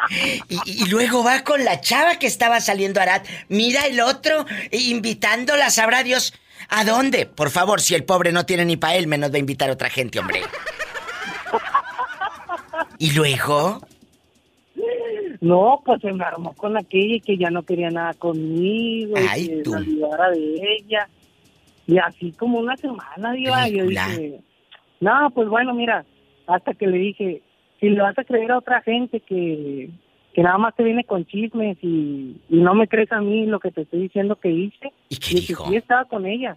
Y, 0.10 0.84
y 0.84 0.90
luego 0.90 1.24
va 1.24 1.44
con 1.44 1.64
la 1.64 1.80
chava 1.80 2.18
que 2.20 2.28
estaba 2.28 2.60
saliendo 2.60 3.00
Arat. 3.00 3.26
Mira 3.50 3.86
el 3.86 4.02
otro, 4.02 4.46
e 4.72 4.78
invitándola, 4.78 5.70
sabrá 5.70 6.04
Dios. 6.04 6.34
¿A 6.70 6.84
dónde? 6.86 7.26
Por 7.26 7.50
favor, 7.50 7.82
si 7.82 7.96
el 7.96 8.04
pobre 8.04 8.32
no 8.32 8.46
tiene 8.46 8.66
ni 8.66 8.78
para 8.78 8.96
él, 8.96 9.08
menos 9.08 9.32
va 9.32 9.36
a 9.36 9.40
invitar 9.40 9.70
a 9.70 9.74
otra 9.74 9.90
gente, 9.90 10.20
hombre. 10.20 10.42
¿Y 12.98 13.12
luego? 13.12 13.82
No, 15.42 15.82
pues 15.84 16.02
se 16.02 16.14
me 16.14 16.24
armó 16.24 16.54
con 16.54 16.78
aquella 16.78 17.20
que 17.26 17.38
ya 17.38 17.50
no 17.50 17.64
quería 17.64 17.90
nada 17.90 18.14
conmigo 18.14 19.16
Ay, 19.18 19.46
y 19.46 19.48
que 19.48 19.64
tú. 19.64 19.72
me 19.72 19.78
olvidara 19.78 20.30
de 20.30 20.76
ella. 20.78 21.10
Y 21.88 21.98
así 21.98 22.32
como 22.34 22.60
una 22.60 22.78
semana, 22.78 23.34
Diva, 23.34 23.68
yo 23.68 23.86
dije, 23.86 24.40
no, 25.00 25.30
pues 25.34 25.50
bueno, 25.50 25.74
mira, 25.74 26.06
hasta 26.48 26.74
que 26.74 26.86
le 26.88 26.98
dije, 26.98 27.42
si 27.82 27.90
le 27.90 28.02
vas 28.02 28.18
a 28.18 28.24
creer 28.24 28.52
a 28.52 28.60
otra 28.60 28.82
gente 28.82 29.20
que, 29.20 29.90
que 30.34 30.42
nada 30.44 30.58
más 30.58 30.74
te 30.76 30.84
viene 30.84 31.04
con 31.04 31.26
chismes 31.26 31.78
y, 31.82 32.38
y 32.48 32.58
no 32.62 32.74
me 32.74 32.88
crees 32.88 33.12
a 33.12 33.20
mí 33.20 33.46
lo 33.48 33.60
que 33.60 33.72
te 33.72 33.82
estoy 33.82 34.04
diciendo 34.04 34.38
que 34.38 34.50
hice, 34.50 34.94
¿Y 35.10 35.18
qué 35.18 35.36
dijo? 35.42 35.68
sí 35.68 35.76
estaba 35.76 36.06
con 36.06 36.26
ella, 36.26 36.56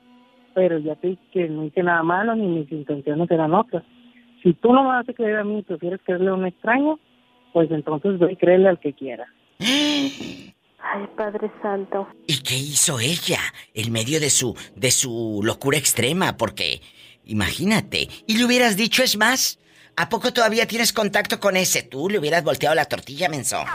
pero 0.55 0.79
ya 0.79 0.95
te 0.97 1.09
dije 1.09 1.23
que 1.33 1.49
no 1.49 1.65
hice 1.65 1.83
nada 1.83 2.03
malo 2.05 2.37
ni 2.37 2.47
mis 2.47 2.71
intenciones 2.71 3.29
eran 3.31 3.55
otras. 3.55 3.83
Si 4.43 4.53
tú 4.53 4.73
no 4.73 4.83
me 4.83 4.91
vas 4.91 5.09
a 5.09 5.13
creer 5.13 5.39
a 5.39 5.45
mí 5.45 5.59
y 5.59 5.63
prefieres 5.63 6.01
creerle 6.05 6.29
a 6.29 6.35
un 6.35 6.47
extraño, 6.47 7.01
pues 7.53 7.71
entonces 7.71 8.19
ve 8.19 8.33
y 8.33 8.37
créele 8.37 8.69
al 8.69 8.79
que 8.79 8.93
quiera. 8.93 9.27
Ay, 9.59 11.07
Padre 11.17 11.51
Santo. 11.63 12.07
¿Y 12.27 12.43
qué 12.43 12.55
hizo 12.55 13.01
ella 13.01 13.41
en 13.73 13.91
medio 13.91 14.21
de 14.21 14.29
su 14.29 14.55
de 14.77 14.91
su 14.91 15.41
locura 15.43 15.79
extrema? 15.79 16.37
Porque 16.37 16.83
imagínate, 17.25 18.09
y 18.27 18.37
le 18.37 18.45
hubieras 18.45 18.77
dicho 18.77 19.03
es 19.03 19.17
más, 19.17 19.59
¿a 19.97 20.09
poco 20.09 20.33
todavía 20.33 20.67
tienes 20.67 20.93
contacto 20.93 21.41
con 21.41 21.57
ese? 21.57 21.83
Tú 21.83 22.09
le 22.09 22.19
hubieras 22.19 22.45
volteado 22.45 22.75
la 22.75 22.85
tortilla, 22.87 23.29
menso. 23.29 23.65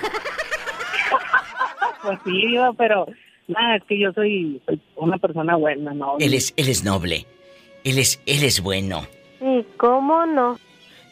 Pues 2.01 2.17
sí, 2.23 2.55
pero 2.77 3.07
nada, 3.47 3.75
es 3.75 3.83
que 3.83 3.99
yo 3.99 4.13
soy, 4.13 4.61
soy 4.65 4.79
una 4.95 5.17
persona 5.17 5.57
buena, 5.57 5.93
¿no? 5.93 6.15
Él 6.17 6.33
es 6.33 6.53
él 6.55 6.69
es 6.69 6.83
noble. 6.83 7.25
Él 7.83 7.97
es 7.97 8.21
él 8.25 8.43
es 8.43 8.61
bueno. 8.61 9.05
¿Y 9.41 9.63
cómo 9.75 10.25
no? 10.25 10.57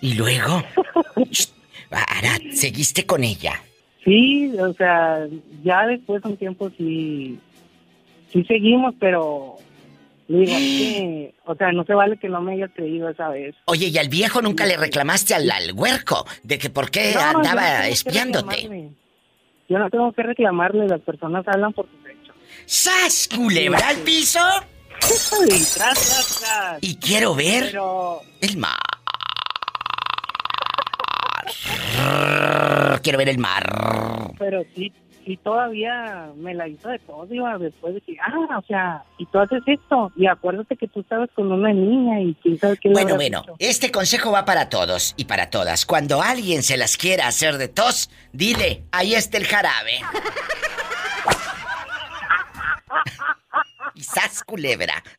Y 0.01 0.14
luego, 0.14 0.64
Shh, 1.30 1.49
Arat, 1.91 2.41
seguiste 2.51 3.05
con 3.05 3.24
ella. 3.24 3.62
Sí, 4.03 4.53
o 4.60 4.72
sea, 4.74 5.28
ya 5.64 5.86
después 5.88 6.24
de 6.24 6.30
un 6.30 6.38
tiempo 6.38 6.72
sí, 6.78 7.38
sí 8.32 8.43
seguimos, 8.45 8.95
pero 8.99 9.58
digo, 10.28 10.57
que, 10.57 11.36
o 11.45 11.55
sea, 11.55 11.71
no 11.71 11.84
se 11.86 11.93
vale 11.93 12.17
que 12.17 12.30
no 12.30 12.41
me 12.41 12.53
hayas 12.53 12.71
creído 12.75 13.09
esa 13.09 13.30
vez. 13.30 13.55
Oye, 13.65 13.88
¿y 13.88 13.97
al 13.97 14.09
viejo 14.09 14.41
nunca 14.41 14.65
le 14.65 14.78
reclamaste 14.78 15.34
al, 15.36 15.49
al 15.49 15.71
huerco 15.73 16.25
de 16.43 16.57
que 16.57 16.69
por 16.69 16.89
qué 16.91 17.13
No, 17.13 17.19
yo 17.21 17.32
no 17.34 17.39
andaba 17.39 17.88
espiándote? 17.88 18.91
Yo 19.69 19.78
no 19.80 19.89
tengo 19.89 20.11
que 20.13 20.23
reclamarle, 20.23 20.88
las 20.88 21.01
personas 21.01 21.45
hablan 21.47 21.73
por 21.73 21.86
sus 21.89 21.99
hechos. 22.09 22.36
¡Sas, 22.65 23.30
culebra 23.36 23.89
al 23.89 23.97
piso! 23.97 24.39
Sí, 24.99 25.45
tras, 25.75 25.93
tras, 25.93 26.39
tras. 26.41 26.78
Y 26.82 26.95
quiero 26.97 27.36
ver 27.36 27.65
Pero, 27.65 28.21
el 28.41 28.57
mar. 28.57 28.78
Quiero 33.03 33.17
ver 33.19 33.30
el 33.30 33.38
mar. 33.38 34.34
pero 34.38 34.63
sí, 34.75 34.91
sí 35.28 35.38
todavía 35.38 36.32
me 36.38 36.53
la 36.53 36.67
hizo 36.67 36.88
de 36.88 36.99
todo, 36.99 37.25
Diva, 37.25 37.57
después 37.57 37.93
de 37.93 38.01
que, 38.01 38.15
ah, 38.21 38.57
o 38.57 38.61
sea, 38.65 39.03
y 39.17 39.25
tú 39.25 39.39
haces 39.39 39.61
esto, 39.67 40.11
y 40.15 40.25
acuérdate 40.25 40.78
que 40.78 40.88
tú 40.88 41.01
estabas 41.01 41.30
con 41.36 41.51
una 41.51 41.73
niña 41.73 42.21
y 42.21 42.34
quién 42.41 42.57
sabe 42.57 42.78
qué 42.78 42.89
Bueno, 42.89 43.15
bueno, 43.15 43.41
hecho. 43.43 43.55
este 43.59 43.91
consejo 43.91 44.32
va 44.32 44.45
para 44.45 44.69
todos 44.69 45.13
y 45.17 45.25
para 45.25 45.49
todas. 45.49 45.86
Cuando 45.86 46.21
alguien 46.21 46.63
se 46.63 46.78
las 46.78 46.95
quiera 46.95 47.28
hacer 47.28 47.57
de 47.57 47.67
tos, 47.67 48.09
dile, 48.32 48.84
ahí 48.91 49.13
está 49.13 49.38
el 49.38 49.45
jarabe. 49.45 49.99
Y 53.95 54.03
sas, 54.03 54.43
culebra. 54.43 55.03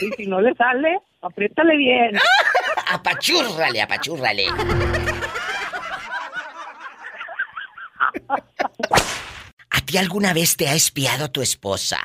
Y 0.00 0.10
si 0.16 0.26
no 0.26 0.40
le 0.40 0.52
sale, 0.54 0.98
apriétale 1.22 1.76
bien. 1.76 2.18
Apachúrrale, 2.90 3.80
apachúrrale. 3.80 4.46
¿A 9.70 9.80
ti 9.82 9.98
alguna 9.98 10.32
vez 10.32 10.56
te 10.56 10.68
ha 10.68 10.74
espiado 10.74 11.30
tu 11.30 11.42
esposa? 11.42 11.98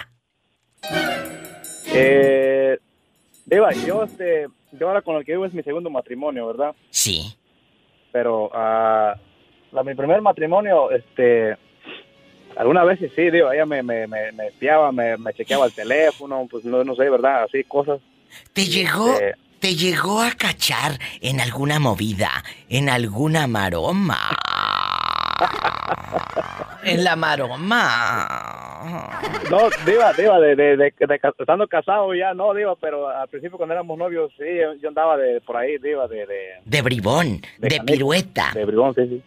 Eh, 1.88 2.78
Eva, 3.50 3.72
yo, 3.74 4.04
este, 4.04 4.48
yo 4.74 4.88
ahora 4.88 5.02
con 5.02 5.16
el 5.16 5.26
que 5.26 5.32
vivo 5.34 5.46
es 5.46 5.54
mi 5.54 5.64
segundo 5.64 5.89
matrimonio, 5.89 6.48
¿verdad? 6.48 6.76
Sí. 6.89 7.36
Pero 8.12 8.50
la, 8.54 9.84
mi 9.84 9.93
primer 9.96 10.22
matrimonio, 10.22 10.91
este, 10.91 11.58
algunas 12.56 12.86
veces 12.86 13.12
sí, 13.16 13.30
digo, 13.30 13.52
ella 13.52 13.66
me, 13.66 13.84
me, 13.84 14.08
me, 14.08 14.32
me 14.32 14.48
espiaba, 14.48 14.91
me, 14.91 15.18
me 15.18 15.34
chequeaba 15.34 15.66
el 15.66 15.74
teléfono, 15.74 16.48
pues 16.50 16.66
no, 16.66 16.84
no 16.84 16.96
sé, 16.96 17.10
¿verdad? 17.10 17.43
Así 17.43 17.64
cosas. 17.64 18.00
¿Te 18.54 18.66
llegó, 18.66 19.14
Este, 19.14 19.36
te 19.60 19.76
llegó 19.76 20.22
a 20.22 20.32
cachar 20.32 21.00
en 21.22 21.39
alguna 21.41 21.80
movida, 21.80 22.43
en 22.70 22.89
alguna 22.89 23.48
maroma? 23.48 24.20
en 26.84 27.04
la 27.04 27.16
maroma. 27.16 28.28
No, 29.50 29.70
Diva, 29.86 30.14
Diva, 30.14 30.40
de, 30.40 30.56
de, 30.56 30.78
de, 30.78 30.94
de 31.00 31.20
ca- 31.20 31.34
estando 31.38 31.68
casado 31.68 32.14
ya 32.14 32.34
no, 32.34 32.54
Diva, 32.54 32.76
pero 32.76 33.10
al 33.10 33.28
principio 33.28 33.58
cuando 33.58 33.74
éramos 33.74 33.98
novios, 33.98 34.32
sí, 34.38 34.46
yo, 34.82 34.88
andaba 34.90 35.18
de 35.18 35.42
por 35.42 35.58
ahí, 35.58 35.78
Diva, 35.80 36.08
de... 36.08 36.26
De, 36.26 36.50
De 36.64 36.82
bribón, 36.82 37.42
de, 37.58 37.82
pirueta. 37.86 38.52
De 38.54 38.66
bribón, 38.66 38.94
sí, 38.96 39.08
sí. 39.08 39.24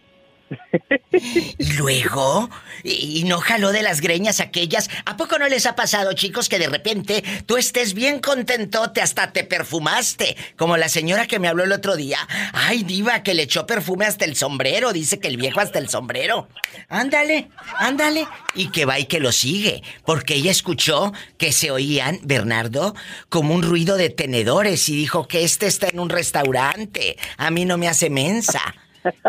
Y 1.11 1.73
luego, 1.73 2.49
y 2.83 3.23
no 3.25 3.39
jaló 3.39 3.71
de 3.71 3.81
las 3.81 4.01
greñas 4.01 4.39
aquellas. 4.39 4.89
¿A 5.05 5.17
poco 5.17 5.37
no 5.37 5.47
les 5.47 5.65
ha 5.65 5.75
pasado, 5.75 6.13
chicos, 6.13 6.49
que 6.49 6.59
de 6.59 6.69
repente 6.69 7.23
tú 7.45 7.57
estés 7.57 7.93
bien 7.93 8.19
contentote, 8.19 9.01
hasta 9.01 9.31
te 9.31 9.43
perfumaste? 9.43 10.37
Como 10.57 10.77
la 10.77 10.89
señora 10.89 11.27
que 11.27 11.39
me 11.39 11.47
habló 11.47 11.63
el 11.63 11.71
otro 11.71 11.95
día. 11.95 12.19
Ay, 12.53 12.83
diva, 12.83 13.23
que 13.23 13.33
le 13.33 13.43
echó 13.43 13.65
perfume 13.65 14.05
hasta 14.05 14.25
el 14.25 14.35
sombrero. 14.35 14.93
Dice 14.93 15.19
que 15.19 15.27
el 15.27 15.37
viejo 15.37 15.59
hasta 15.59 15.79
el 15.79 15.89
sombrero. 15.89 16.47
Ándale, 16.87 17.49
ándale. 17.77 18.27
Y 18.55 18.69
que 18.71 18.85
va 18.85 18.99
y 18.99 19.05
que 19.05 19.19
lo 19.19 19.31
sigue. 19.31 19.83
Porque 20.05 20.35
ella 20.35 20.51
escuchó 20.51 21.13
que 21.37 21.51
se 21.51 21.71
oían, 21.71 22.19
Bernardo, 22.23 22.95
como 23.29 23.53
un 23.53 23.63
ruido 23.63 23.97
de 23.97 24.09
tenedores 24.09 24.87
y 24.89 24.95
dijo 24.95 25.27
que 25.27 25.43
este 25.43 25.67
está 25.67 25.87
en 25.89 25.99
un 25.99 26.09
restaurante. 26.09 27.17
A 27.37 27.51
mí 27.51 27.65
no 27.65 27.77
me 27.77 27.87
hace 27.87 28.09
mensa. 28.09 28.61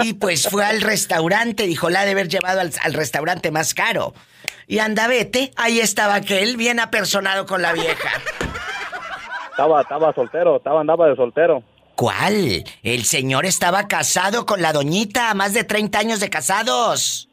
Y 0.00 0.14
pues 0.14 0.48
fue 0.48 0.64
al 0.64 0.80
restaurante, 0.80 1.64
dijo, 1.64 1.90
la 1.90 2.00
ha 2.00 2.04
de 2.04 2.12
haber 2.12 2.28
llevado 2.28 2.60
al, 2.60 2.72
al 2.82 2.94
restaurante 2.94 3.50
más 3.50 3.74
caro. 3.74 4.14
Y 4.66 4.78
anda, 4.78 5.06
vete, 5.08 5.52
ahí 5.56 5.80
estaba 5.80 6.14
aquel, 6.14 6.56
bien 6.56 6.80
apersonado 6.80 7.46
con 7.46 7.62
la 7.62 7.72
vieja. 7.72 8.10
Estaba, 9.50 9.82
estaba 9.82 10.14
soltero, 10.14 10.56
estaba, 10.56 10.80
andaba 10.80 11.08
de 11.08 11.16
soltero. 11.16 11.62
¿Cuál? 11.96 12.64
El 12.82 13.04
señor 13.04 13.44
estaba 13.44 13.86
casado 13.86 14.46
con 14.46 14.62
la 14.62 14.72
doñita, 14.72 15.34
más 15.34 15.52
de 15.52 15.64
30 15.64 15.98
años 15.98 16.20
de 16.20 16.30
casados. 16.30 17.28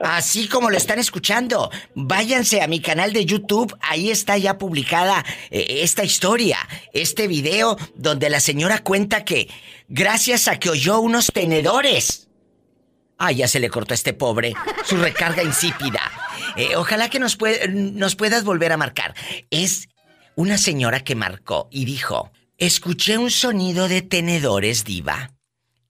Así 0.00 0.48
como 0.48 0.70
lo 0.70 0.76
están 0.76 0.98
escuchando. 0.98 1.70
Váyanse 1.94 2.62
a 2.62 2.66
mi 2.66 2.80
canal 2.80 3.12
de 3.12 3.24
YouTube, 3.24 3.76
ahí 3.80 4.10
está 4.10 4.36
ya 4.38 4.58
publicada 4.58 5.24
eh, 5.50 5.80
esta 5.82 6.04
historia, 6.04 6.58
este 6.92 7.28
video 7.28 7.76
donde 7.94 8.30
la 8.30 8.40
señora 8.40 8.78
cuenta 8.78 9.24
que 9.24 9.48
gracias 9.88 10.48
a 10.48 10.58
que 10.58 10.70
oyó 10.70 11.00
unos 11.00 11.26
tenedores. 11.32 12.28
Ah, 13.18 13.32
ya 13.32 13.48
se 13.48 13.60
le 13.60 13.68
cortó 13.68 13.92
a 13.92 13.96
este 13.96 14.14
pobre 14.14 14.54
su 14.84 14.96
recarga 14.96 15.42
insípida. 15.42 16.00
Eh, 16.56 16.76
ojalá 16.76 17.10
que 17.10 17.18
nos, 17.18 17.38
nos 17.68 18.16
puedas 18.16 18.44
volver 18.44 18.72
a 18.72 18.78
marcar. 18.78 19.14
Es 19.50 19.88
una 20.36 20.56
señora 20.56 21.00
que 21.00 21.14
marcó 21.14 21.68
y 21.70 21.84
dijo, 21.84 22.30
escuché 22.56 23.18
un 23.18 23.30
sonido 23.30 23.88
de 23.88 24.00
tenedores, 24.00 24.84
diva. 24.84 25.30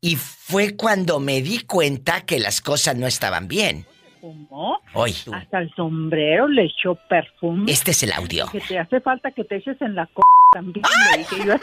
Y 0.03 0.17
fue 0.17 0.77
cuando 0.77 1.21
me 1.21 1.43
di 1.43 1.61
cuenta 1.61 2.23
que 2.23 2.39
las 2.39 2.63
cosas 2.63 2.97
no 2.97 3.07
estaban 3.07 3.49
bien. 3.49 3.85
¿Cómo? 4.23 4.81
Hoy. 4.95 5.15
Hasta 5.31 5.59
el 5.59 5.71
sombrero 5.75 6.49
le 6.49 6.65
echó 6.65 6.95
perfume. 7.09 7.71
Este 7.71 7.91
es 7.91 8.03
el 8.03 8.13
audio. 8.13 8.47
Que 8.51 8.61
te 8.61 8.79
hace 8.79 9.01
falta 9.01 9.31
que 9.31 9.45
te 9.45 9.57
eches 9.57 9.81
en 9.83 9.95
la 9.95 10.07
c 10.07 10.13
también. 10.53 10.85
Yo. 11.45 11.55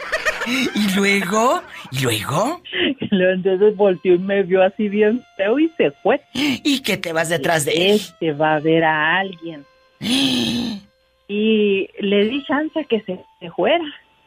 ¿Y 0.46 0.94
luego? 0.94 1.62
¿Y 1.90 2.00
luego? 2.00 2.62
Entonces 3.10 3.76
volteó 3.76 4.14
y 4.14 4.18
me 4.18 4.44
vio 4.44 4.62
así 4.62 4.88
bien 4.88 5.24
feo 5.36 5.58
y 5.58 5.68
se 5.76 5.90
fue. 6.02 6.20
¿Y 6.32 6.80
que 6.82 6.96
te 6.96 7.12
vas 7.12 7.28
detrás 7.28 7.64
de 7.64 7.72
él? 7.72 7.96
Este 7.96 8.32
va 8.32 8.54
a 8.54 8.60
ver 8.60 8.84
a 8.84 9.18
alguien. 9.18 9.66
y 10.00 11.88
le 11.98 12.24
di 12.24 12.44
chance 12.44 12.84
que 12.84 13.00
se, 13.00 13.18
se 13.40 13.50
fuera. 13.50 13.84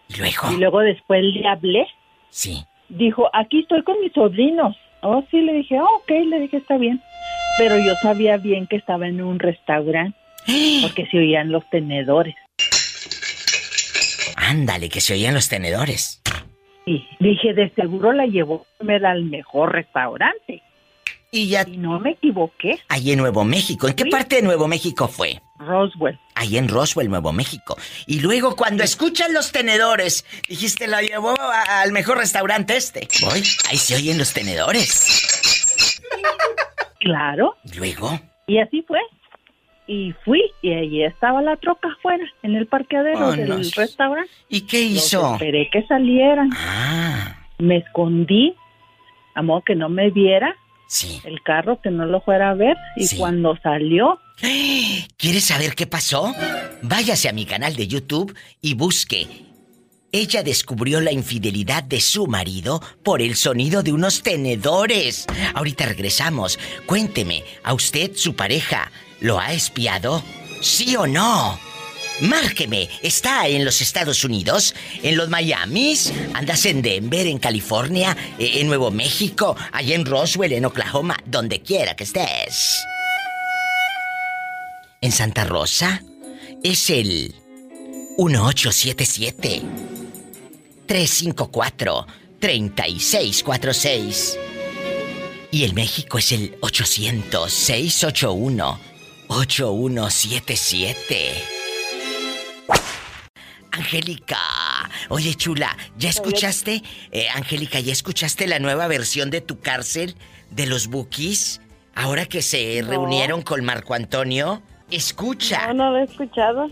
¿Y 0.09 0.18
luego? 0.18 0.51
Y 0.51 0.57
luego 0.57 0.80
después 0.82 1.24
le 1.24 1.47
hablé. 1.47 1.88
Sí. 2.30 2.66
Dijo, 2.91 3.29
aquí 3.33 3.61
estoy 3.61 3.83
con 3.83 3.99
mis 4.01 4.11
sobrinos. 4.11 4.75
Oh, 5.01 5.23
sí, 5.31 5.41
le 5.41 5.53
dije, 5.53 5.79
oh, 5.79 6.01
ok, 6.01 6.11
le 6.27 6.41
dije, 6.41 6.57
está 6.57 6.77
bien. 6.77 7.01
Pero 7.57 7.77
yo 7.77 7.93
sabía 8.01 8.35
bien 8.37 8.67
que 8.67 8.75
estaba 8.75 9.07
en 9.07 9.21
un 9.21 9.39
restaurante 9.39 10.17
porque 10.81 11.05
se 11.07 11.17
oían 11.17 11.51
los 11.51 11.67
tenedores. 11.69 12.35
Ándale, 14.35 14.89
que 14.89 14.99
se 14.99 15.13
oían 15.13 15.33
los 15.33 15.47
tenedores. 15.47 16.21
Y 16.85 17.07
dije, 17.19 17.53
de 17.53 17.69
seguro 17.69 18.11
la 18.11 18.25
llevó 18.25 18.65
a 18.65 18.77
comer 18.79 19.05
al 19.05 19.23
mejor 19.23 19.71
restaurante. 19.71 20.61
Y 21.31 21.47
ya. 21.47 21.65
Y 21.65 21.77
no 21.77 21.97
me 21.99 22.11
equivoqué. 22.11 22.77
Ahí 22.89 23.11
en 23.11 23.19
Nuevo 23.19 23.45
México. 23.45 23.87
¿En 23.87 23.95
qué 23.95 24.05
parte 24.07 24.37
de 24.37 24.41
Nuevo 24.41 24.67
México 24.67 25.07
fue? 25.07 25.39
Roswell. 25.66 26.20
Ahí 26.36 26.57
en 26.57 26.68
Roswell, 26.68 27.09
Nuevo 27.09 27.32
México. 27.34 27.78
Y 28.07 28.20
luego 28.20 28.55
cuando 28.55 28.84
escuchan 28.84 29.34
los 29.34 29.51
tenedores, 29.51 30.26
dijiste, 30.49 30.88
la 30.88 31.01
llevó 31.01 31.36
al 31.39 31.91
mejor 31.91 32.18
restaurante 32.18 32.76
este. 32.78 33.07
Voy, 33.22 33.43
ahí 33.70 33.78
se 33.78 33.95
oyen 33.95 34.18
los 34.18 34.34
tenedores. 34.34 36.01
Claro. 36.99 37.55
¿Y 37.66 37.78
luego? 37.78 38.20
Y 38.47 38.59
así 38.59 38.84
fue. 38.88 38.99
Y 39.88 40.14
fui 40.24 40.41
y 40.62 40.74
allí 40.74 41.03
estaba 41.03 41.41
la 41.41 41.57
troca 41.57 41.89
afuera, 41.97 42.24
en 42.43 42.55
el 42.55 42.68
parqueadero 42.68 43.28
Oh, 43.28 43.32
del 43.34 43.49
no. 43.49 43.57
restaurante. 43.76 44.32
¿Y 44.47 44.62
qué 44.62 44.84
Los 44.89 45.05
hizo? 45.07 45.34
esperé 45.34 45.70
que 45.72 45.84
salieran. 45.88 46.49
Ah. 46.55 47.36
Me 47.57 47.78
escondí, 47.78 48.55
a 49.36 49.41
modo 49.41 49.62
que 49.66 49.76
no 49.76 49.89
me 49.89 50.09
viera. 50.12 50.55
Sí. 50.91 51.21
El 51.23 51.41
carro 51.41 51.79
que 51.81 51.89
no 51.89 52.05
lo 52.05 52.19
fuera 52.19 52.49
a 52.49 52.53
ver. 52.53 52.75
Y 52.97 53.07
Sí. 53.07 53.17
cuando 53.17 53.57
salió, 53.63 54.19
¿Quieres 55.17 55.45
saber 55.45 55.75
qué 55.75 55.85
pasó? 55.87 56.33
Váyase 56.81 57.29
a 57.29 57.31
mi 57.33 57.45
canal 57.45 57.75
de 57.75 57.87
YouTube 57.87 58.35
y 58.59 58.73
busque. 58.73 59.27
Ella 60.11 60.41
descubrió 60.43 60.99
la 60.99 61.11
infidelidad 61.13 61.83
de 61.83 62.01
su 62.01 62.25
marido 62.27 62.81
por 63.03 63.21
el 63.21 63.35
sonido 63.35 63.83
de 63.83 63.93
unos 63.93 64.23
tenedores. 64.23 65.27
Ahorita 65.53 65.85
regresamos. 65.85 66.59
Cuénteme, 66.87 67.43
¿a 67.63 67.73
usted 67.73 68.11
su 68.15 68.35
pareja 68.35 68.91
lo 69.21 69.39
ha 69.39 69.53
espiado? 69.53 70.21
¿Sí 70.61 70.95
o 70.97 71.07
no? 71.07 71.57
Márqueme, 72.20 72.89
¿está 73.01 73.47
en 73.47 73.66
los 73.66 73.82
Estados 73.82 74.24
Unidos? 74.24 74.76
¿En 75.01 75.18
los 75.18 75.30
Miamis? 75.30 76.14
¿Andas 76.34 76.66
en 76.66 76.82
Denver, 76.82 77.26
en 77.26 77.39
California, 77.39 78.16
eh, 78.38 78.51
en 78.55 78.68
Nuevo 78.68 78.91
México, 78.91 79.55
allá 79.72 79.95
en 79.95 80.05
Roswell, 80.05 80.51
en 80.53 80.66
Oklahoma, 80.66 81.18
donde 81.26 81.62
quiera 81.62 81.95
que 81.95 82.03
estés? 82.03 82.84
¿En 85.01 85.12
Santa 85.12 85.45
Rosa? 85.45 86.03
Es 86.64 86.91
el 86.91 87.34
1877 88.18 89.64
354 90.86 92.07
3646. 92.39 94.38
Y 95.51 95.64
el 95.64 95.74
México 95.74 96.20
es 96.20 96.32
el 96.32 96.55
800 96.62 97.51
681 97.51 98.80
8177. 99.28 101.61
Angélica, 103.72 104.38
oye 105.09 105.34
chula, 105.36 105.76
¿ya 105.97 106.09
escuchaste? 106.09 106.84
Eh, 107.11 107.28
Angélica, 107.34 107.80
¿ya 107.80 107.93
escuchaste 107.93 108.47
la 108.47 108.59
nueva 108.59 108.88
versión 108.88 109.30
de 109.30 109.41
tu 109.41 109.59
cárcel 109.59 110.15
de 110.49 110.65
los 110.65 110.88
Bookies? 110.88 111.61
Ahora 111.95 112.26
que 112.26 112.41
se 112.41 112.82
No. 112.82 112.89
reunieron 112.89 113.41
con 113.41 113.63
Marco 113.63 113.93
Antonio. 113.93 114.61
Escucha. 114.89 115.67
No, 115.67 115.74
no 115.74 115.91
lo 115.91 115.97
he 115.99 116.03
escuchado. 116.03 116.67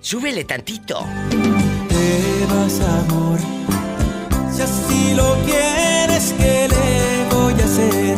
Súbele 0.00 0.44
tantito. 0.44 1.04
Te 1.88 2.46
vas, 2.46 2.80
amor. 2.80 3.38
Si 4.52 4.62
así 4.62 5.14
lo 5.14 5.34
quieres, 5.44 6.34
¿qué 6.38 6.68
le 6.68 7.34
voy 7.34 7.52
a 7.54 7.64
hacer? 7.64 8.16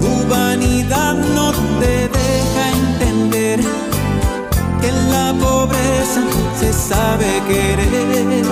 Tu 0.00 0.26
vanidad 0.28 1.14
no 1.14 1.52
te 1.80 2.08
que 4.80 4.88
en 4.88 5.10
la 5.10 5.34
pobreza 5.40 6.22
se 6.58 6.72
sabe 6.72 7.42
querer. 7.48 8.44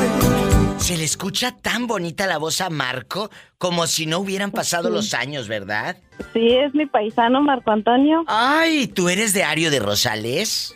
Se 0.79 0.97
le 0.99 1.05
escucha 1.05 1.53
tan 1.57 1.87
bonita 1.87 2.27
la 2.27 2.37
voz 2.37 2.61
a 2.61 2.69
Marco 2.69 3.31
como 3.59 3.87
si 3.87 4.05
no 4.07 4.19
hubieran 4.19 4.51
pasado 4.51 4.89
Sí. 4.89 4.95
los 4.95 5.15
años, 5.15 5.49
¿verdad? 5.49 5.97
Sí, 6.35 6.51
es 6.53 6.75
mi 6.75 6.85
paisano 6.87 7.41
Marco 7.41 7.71
Antonio. 7.71 8.23
Ay, 8.27 8.87
¿tú 8.89 9.09
eres 9.09 9.33
de 9.33 9.45
Ario 9.45 9.71
de 9.71 9.81
Rosales? 9.81 10.75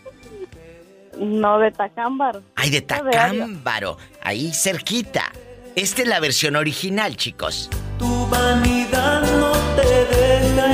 No, 1.18 1.59
de 1.59 1.72
Tacámbaro. 1.72 2.42
Ay, 2.55 2.70
de. 2.70 2.80
Tacámbaro, 2.80 3.99
ahí 4.22 4.53
cerquita. 4.55 5.24
Esta 5.76 6.03
es 6.03 6.09
la 6.09 6.20
versión 6.20 6.57
original, 6.57 7.16
chicos. 7.16 7.68
Tu 7.99 8.26
vanidad 8.28 9.22
no 9.38 9.53
te 9.76 10.16
deja 10.16 10.72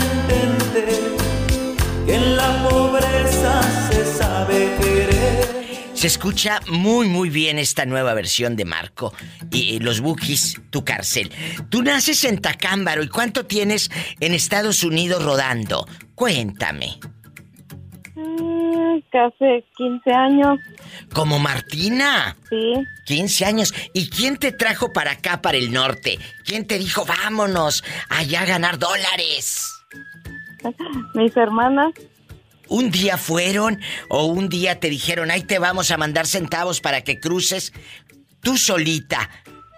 Se 6.04 6.08
escucha 6.08 6.60
muy, 6.68 7.08
muy 7.08 7.30
bien 7.30 7.58
esta 7.58 7.86
nueva 7.86 8.12
versión 8.12 8.56
de 8.56 8.66
Marco. 8.66 9.14
Y 9.50 9.78
los 9.78 10.02
Bookies, 10.02 10.60
tu 10.68 10.84
cárcel. 10.84 11.32
Tú 11.70 11.82
naces 11.82 12.24
en 12.24 12.42
Tacámbaro 12.42 13.02
y 13.02 13.08
¿cuánto 13.08 13.46
tienes 13.46 13.90
en 14.20 14.34
Estados 14.34 14.84
Unidos 14.84 15.24
rodando? 15.24 15.86
Cuéntame. 16.14 16.98
Mm, 18.16 18.98
casi 19.10 19.64
15 19.78 20.12
años. 20.12 20.58
Como 21.14 21.38
Martina. 21.38 22.36
Sí. 22.50 22.74
15 23.06 23.44
años. 23.46 23.74
¿Y 23.94 24.10
quién 24.10 24.36
te 24.36 24.52
trajo 24.52 24.92
para 24.92 25.12
acá, 25.12 25.40
para 25.40 25.56
el 25.56 25.72
norte? 25.72 26.18
¿Quién 26.44 26.66
te 26.66 26.76
dijo, 26.76 27.06
vámonos 27.06 27.82
allá 28.10 28.42
a 28.42 28.44
ganar 28.44 28.78
dólares? 28.78 29.72
Mis 31.14 31.34
hermanas. 31.34 31.94
¿Un 32.68 32.90
día 32.90 33.16
fueron 33.18 33.80
o 34.08 34.24
un 34.26 34.48
día 34.48 34.80
te 34.80 34.88
dijeron, 34.90 35.30
ahí 35.30 35.42
te 35.42 35.58
vamos 35.58 35.90
a 35.90 35.96
mandar 35.96 36.26
centavos 36.26 36.80
para 36.80 37.02
que 37.02 37.20
cruces 37.20 37.72
tú 38.40 38.56
solita? 38.56 39.28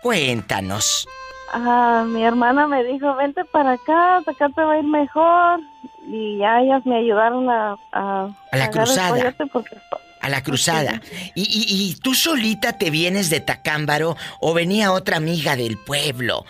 Cuéntanos. 0.02 1.06
Ah, 1.52 2.04
mi 2.06 2.22
hermana 2.24 2.66
me 2.66 2.84
dijo, 2.84 3.14
vente 3.16 3.44
para 3.46 3.72
acá, 3.72 4.18
acá 4.18 4.48
te 4.54 4.62
va 4.62 4.74
a 4.74 4.78
ir 4.78 4.84
mejor. 4.84 5.60
Y 6.08 6.38
ya 6.38 6.60
ellas 6.60 6.82
me 6.86 6.96
ayudaron 6.98 7.48
a... 7.50 7.76
A, 7.92 8.28
A 8.52 8.56
la 8.56 8.70
cruzada. 8.70 9.34
porque- 9.52 9.76
A 10.20 10.28
la 10.28 10.42
cruzada. 10.42 11.00
¿Y, 11.34 11.42
y, 11.42 11.90
y 11.90 11.94
tú 11.96 12.14
solita 12.14 12.78
te 12.78 12.90
vienes 12.90 13.30
de 13.30 13.40
Tacámbaro 13.40 14.16
o 14.40 14.54
venía 14.54 14.92
otra 14.92 15.16
amiga 15.16 15.56
del 15.56 15.78
pueblo? 15.78 16.44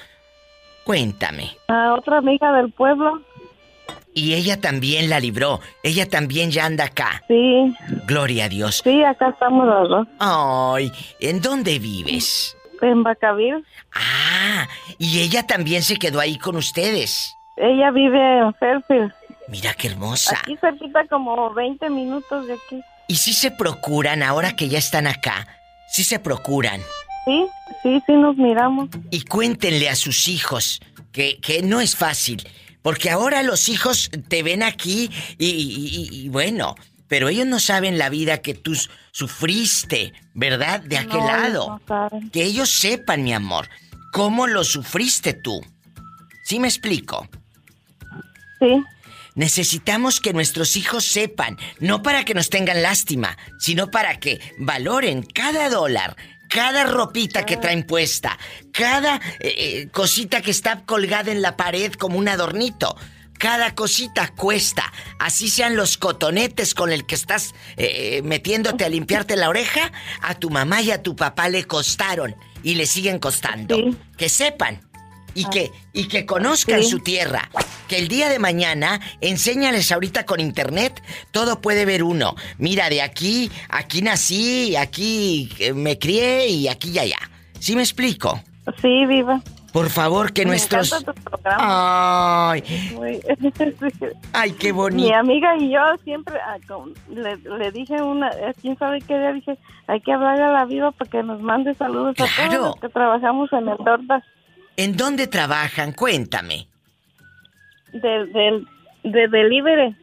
Cuéntame. 0.85 1.57
A 1.69 1.95
otra 1.95 2.19
amiga 2.19 2.53
del 2.53 2.73
pueblo. 2.73 3.23
Y 4.17 4.33
ella 4.33 4.59
también 4.59 5.11
la 5.11 5.21
libró. 5.21 5.61
Ella 5.83 6.09
también 6.09 6.51
ya 6.51 6.65
anda 6.65 6.85
acá. 6.85 7.23
Sí. 7.29 7.77
Gloria 8.07 8.47
a 8.47 8.49
Dios. 8.49 8.81
Sí, 8.83 9.05
acá 9.05 9.29
estamos 9.29 9.67
los 9.67 9.89
dos. 9.91 10.09
Ay, 10.19 10.91
¿en 11.21 11.43
dónde 11.43 11.79
vives? 11.79 12.57
En 12.81 13.03
Bacavir. 13.03 13.63
Ah, 13.93 14.67
y 14.97 15.21
ella 15.21 15.47
también 15.47 15.83
se 15.83 15.97
quedó 15.97 16.19
ahí 16.19 16.39
con 16.39 16.57
ustedes. 16.57 17.37
Ella 17.59 17.91
vive 17.91 18.39
en 18.39 18.55
Fairfield. 18.55 19.13
Mira 19.49 19.75
qué 19.75 19.89
hermosa. 19.89 20.39
Aquí 20.41 20.57
cerquita 20.63 21.07
como 21.11 21.53
20 21.53 21.91
minutos 21.91 22.47
de 22.47 22.55
aquí. 22.55 22.81
¿Y 23.09 23.17
si 23.17 23.35
se 23.35 23.51
procuran 23.51 24.23
ahora 24.23 24.57
que 24.57 24.71
ya 24.71 24.79
están 24.79 25.07
acá? 25.07 25.47
¿Sí 25.91 26.05
se 26.05 26.19
procuran? 26.19 26.81
Sí, 27.27 27.47
sí, 27.83 28.03
sí 28.07 28.13
nos 28.15 28.39
miramos. 28.39 28.89
Y 29.11 29.27
cuéntenle 29.27 29.91
a 29.91 29.95
sus 29.95 30.27
hijos 30.29 30.81
que, 31.13 31.39
que 31.39 31.61
no 31.61 31.83
es 31.83 31.97
fácil, 31.97 32.49
Porque 32.87 33.11
ahora 33.11 33.43
los 33.43 33.69
hijos 33.69 34.11
te 34.29 34.45
ven 34.45 34.63
aquí 34.63 35.11
y, 35.39 35.47
y- 35.49 35.87
y- 36.13 36.21
y 36.27 36.29
bueno, 36.29 36.77
pero 37.09 37.29
ellos 37.29 37.45
no 37.45 37.59
saben 37.59 37.99
la 37.99 38.11
vida 38.11 38.39
que 38.43 38.55
tú 38.55 38.77
sufriste, 39.11 40.13
¿verdad? 40.35 40.83
De 40.83 40.97
aquel 40.97 41.19
No, 41.19 41.27
lado. 41.27 41.81
no. 41.89 42.31
Que 42.33 42.45
ellos 42.45 42.71
sepan, 42.71 43.25
mi 43.25 43.33
amor, 43.35 43.69
cómo 44.13 44.47
lo 44.47 44.63
sufriste 44.63 45.33
tú. 45.33 45.61
¿Sí 46.45 46.61
me 46.61 46.69
explico? 46.69 47.29
Sí. 48.61 48.85
Necesitamos 49.35 50.21
que 50.21 50.33
nuestros 50.33 50.77
hijos 50.77 51.05
sepan, 51.05 51.59
no 51.81 52.05
para 52.05 52.25
que 52.25 52.35
nos 52.35 52.51
tengan 52.51 52.83
lástima, 52.83 53.37
sino 53.59 53.91
para 53.91 54.21
que 54.21 54.41
valoren 54.59 55.25
cada 55.25 55.69
dólar, 55.71 56.17
cada 56.49 56.85
ropita 56.85 57.45
que 57.45 57.57
traen 57.57 57.85
puesta, 57.85 58.39
cada 58.73 59.17
eh, 59.41 59.55
eh, 59.57 59.89
cosita 59.93 60.43
que 60.43 60.51
está 60.51 60.85
colgada 60.85 61.33
en 61.33 61.43
la 61.43 61.57
pared 61.57 61.93
como 61.93 62.19
un 62.19 62.29
adornito. 62.29 62.97
Cada 63.39 63.75
cosita 63.75 64.29
cuesta. 64.29 64.91
Así 65.19 65.51
sean 65.51 65.77
los 65.77 65.99
cotonetes 65.99 66.73
con 66.73 66.91
el 66.91 67.05
que 67.05 67.15
estás 67.15 67.55
eh, 67.77 68.23
metiéndote 68.25 68.83
a 68.83 68.89
limpiarte 68.89 69.37
la 69.37 69.51
oreja, 69.51 69.93
a 70.23 70.35
tu 70.37 70.49
mamá 70.49 70.81
y 70.81 70.91
a 70.91 71.03
tu 71.03 71.17
papá 71.17 71.51
le 71.51 71.65
costaron 71.65 72.35
y 72.63 72.77
le 72.77 72.87
siguen 72.87 73.19
costando. 73.19 73.77
Que 74.17 74.31
sepan 74.31 74.86
y 75.37 75.45
que, 75.51 75.71
y 75.93 76.09
que 76.09 76.25
conozcan 76.27 76.83
Sí. 76.83 76.89
su 76.91 76.99
tierra. 77.01 77.49
Que 77.89 77.99
el 77.99 78.09
día 78.09 78.29
de 78.29 78.39
mañana, 78.41 79.01
enséñales 79.21 79.93
ahorita 79.93 80.25
con 80.27 80.41
internet, 80.41 81.01
todo 81.31 81.61
puede 81.61 81.85
ver 81.85 82.03
uno. 82.03 82.35
Mira, 82.59 82.89
de 82.89 83.03
aquí, 83.03 83.51
aquí 83.69 84.03
nací, 84.03 84.75
aquí 84.75 85.49
eh, 85.61 85.73
me 85.73 85.99
crié 85.99 86.49
y 86.49 86.67
aquí 86.69 86.91
y 86.91 86.99
allá. 86.99 87.19
¿Sí 87.61 87.77
me 87.77 87.83
explico? 87.83 88.41
Sí, 88.83 89.07
viva. 89.07 89.41
Por 89.73 89.91
favor, 89.91 90.33
que 90.33 90.45
Me 90.47 90.53
nuestros... 90.53 91.05
Ay, 91.45 92.63
Muy- 92.95 93.21
ay, 94.33 94.53
qué 94.53 94.69
Mi 94.69 94.73
bonito. 94.73 95.15
amiga 95.15 95.57
y 95.59 95.71
yo 95.71 95.81
siempre 96.03 96.35
ah, 96.45 96.57
le, 97.11 97.37
le 97.37 97.71
dije 97.73 98.01
una, 98.03 98.31
eh, 98.31 98.55
quién 98.61 98.77
sabe 98.79 99.01
qué 99.03 99.19
día 99.19 99.33
dije, 99.33 99.59
hay 99.87 100.01
que 100.01 100.13
hablarle 100.13 100.45
a 100.45 100.51
la 100.53 100.65
viva 100.65 100.93
para 100.93 101.11
que 101.11 101.23
nos 101.23 101.41
mande 101.43 101.75
saludos 101.75 102.17
a 102.19 102.49
todos 102.49 102.61
los 102.63 102.77
que 102.81 102.89
trabajamos 102.89 103.53
en 103.53 103.69
el 103.69 103.77
tortas 103.79 104.25
¿En 104.77 104.97
dónde 104.97 105.27
trabajan? 105.27 105.93
Cuéntame. 105.93 106.69
de, 107.93 108.63
de 109.05 109.29
delivery. 109.29 109.97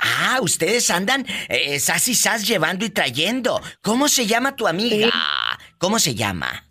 Ah, 0.00 0.38
ustedes 0.40 0.90
andan 0.90 1.26
eh, 1.48 1.78
sas 1.78 2.08
y 2.08 2.14
sas 2.14 2.46
llevando 2.46 2.84
y 2.84 2.90
trayendo. 2.90 3.60
¿Cómo 3.82 4.08
se 4.08 4.26
llama 4.26 4.56
tu 4.56 4.66
amiga? 4.66 5.10
¿Cómo 5.78 5.98
se 5.98 6.14
llama? 6.14 6.64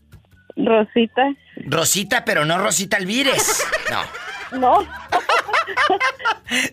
Rosita. 0.56 1.34
Rosita, 1.58 2.26
pero 2.26 2.44
no 2.46 2.58
Rosita 2.58 2.98
Alvírez. 2.98 3.64
No. 3.92 4.60
No. 4.60 4.88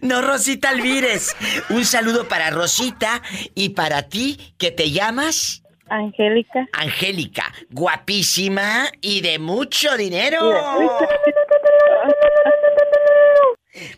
No, 0.02 0.22
Rosita 0.22 0.68
Alvírez. 0.68 1.34
Un 1.68 1.84
saludo 1.84 2.28
para 2.28 2.50
Rosita 2.50 3.20
y 3.56 3.70
para 3.70 4.02
ti, 4.02 4.54
que 4.56 4.70
te 4.70 4.92
llamas 4.92 5.63
Angélica. 5.88 6.68
Angélica. 6.72 7.52
Guapísima 7.70 8.86
y 9.00 9.20
de 9.20 9.38
mucho 9.38 9.96
dinero. 9.96 10.40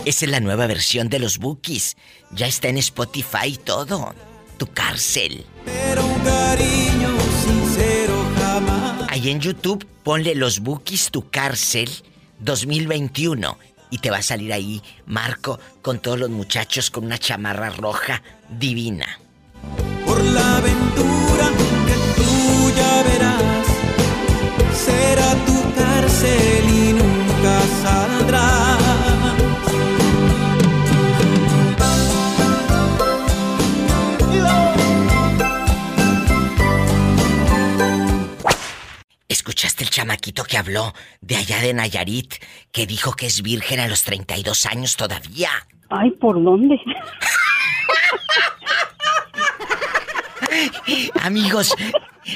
Esa 0.06 0.24
es 0.24 0.30
la 0.30 0.38
nueva 0.38 0.68
versión 0.68 1.08
de 1.08 1.18
los 1.18 1.38
Bookies. 1.38 1.96
Ya 2.30 2.46
está 2.46 2.68
en 2.68 2.78
Spotify 2.78 3.48
y 3.48 3.56
todo. 3.56 4.14
Tu 4.56 4.68
cárcel. 4.68 5.44
Pero 5.64 6.06
un 6.06 6.20
cariño 6.20 7.08
sincero 7.44 8.24
jamás. 8.38 9.04
Ahí 9.08 9.30
en 9.30 9.40
YouTube 9.40 9.84
ponle 10.04 10.36
los 10.36 10.60
Bookies 10.60 11.10
Tu 11.10 11.28
cárcel 11.28 11.90
2021 12.38 13.58
y 13.90 13.98
te 13.98 14.12
va 14.12 14.18
a 14.18 14.22
salir 14.22 14.52
ahí 14.52 14.80
Marco 15.06 15.58
con 15.82 15.98
todos 15.98 16.20
los 16.20 16.30
muchachos 16.30 16.92
con 16.92 17.04
una 17.04 17.18
chamarra 17.18 17.70
roja 17.70 18.22
divina. 18.48 19.18
Por 20.04 20.22
la 20.22 20.58
aventura 20.58 21.50
que 21.84 22.22
tú 22.22 22.72
ya 22.76 23.02
verás. 23.02 23.66
Será 24.72 25.34
tu 25.44 25.74
cárcel 25.74 26.64
y 26.68 26.92
nunca 26.92 27.60
saldrás. 27.82 28.65
¿Escuchaste 39.28 39.82
el 39.82 39.90
chamaquito 39.90 40.44
que 40.44 40.56
habló 40.56 40.94
de 41.20 41.36
allá 41.36 41.60
de 41.60 41.74
Nayarit 41.74 42.34
que 42.70 42.86
dijo 42.86 43.12
que 43.12 43.26
es 43.26 43.42
virgen 43.42 43.80
a 43.80 43.88
los 43.88 44.04
32 44.04 44.66
años 44.66 44.96
todavía? 44.96 45.50
Ay, 45.90 46.12
¿por 46.12 46.42
dónde? 46.42 46.78
Amigos, 51.22 51.74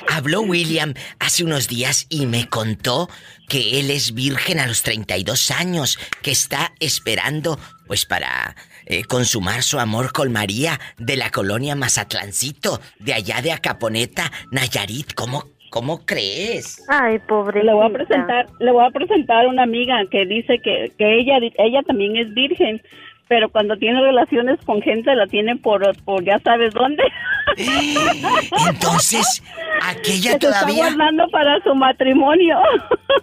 habló 0.08 0.40
William 0.42 0.94
hace 1.20 1.44
unos 1.44 1.68
días 1.68 2.06
y 2.08 2.26
me 2.26 2.48
contó 2.48 3.08
que 3.48 3.78
él 3.78 3.90
es 3.90 4.14
virgen 4.14 4.58
a 4.58 4.66
los 4.66 4.82
32 4.82 5.52
años, 5.52 5.98
que 6.22 6.32
está 6.32 6.72
esperando 6.80 7.58
pues 7.86 8.04
para 8.04 8.56
eh, 8.86 9.04
consumar 9.04 9.62
su 9.62 9.78
amor 9.78 10.12
con 10.12 10.32
María 10.32 10.80
de 10.98 11.16
la 11.16 11.30
colonia 11.30 11.76
Mazatlancito, 11.76 12.80
de 12.98 13.14
allá 13.14 13.42
de 13.42 13.52
Acaponeta, 13.52 14.32
Nayarit. 14.50 15.14
¿Cómo, 15.14 15.48
cómo 15.70 16.04
crees? 16.04 16.84
Ay, 16.88 17.18
pobre. 17.20 17.64
Le 17.64 17.72
voy 17.72 17.86
a 17.86 17.92
presentar, 17.92 18.46
le 18.58 18.72
voy 18.72 18.84
a 18.84 18.90
presentar 18.90 19.46
a 19.46 19.48
una 19.48 19.62
amiga 19.62 20.04
que 20.10 20.26
dice 20.26 20.58
que, 20.58 20.92
que 20.98 21.18
ella, 21.18 21.38
ella 21.58 21.82
también 21.84 22.16
es 22.16 22.32
virgen, 22.34 22.82
pero 23.28 23.48
cuando 23.48 23.76
tiene 23.76 24.00
relaciones 24.00 24.58
con 24.66 24.82
gente 24.82 25.14
la 25.14 25.26
tiene 25.26 25.56
por, 25.56 25.82
por 26.04 26.24
ya 26.24 26.38
sabes 26.40 26.74
dónde. 26.74 27.02
Entonces, 28.68 29.42
aquella 29.82 30.32
Que 30.32 30.32
se 30.32 30.38
todavía. 30.38 30.84
Está 30.84 30.96
guardando 30.96 31.28
para 31.30 31.62
su 31.62 31.74
matrimonio. 31.74 32.58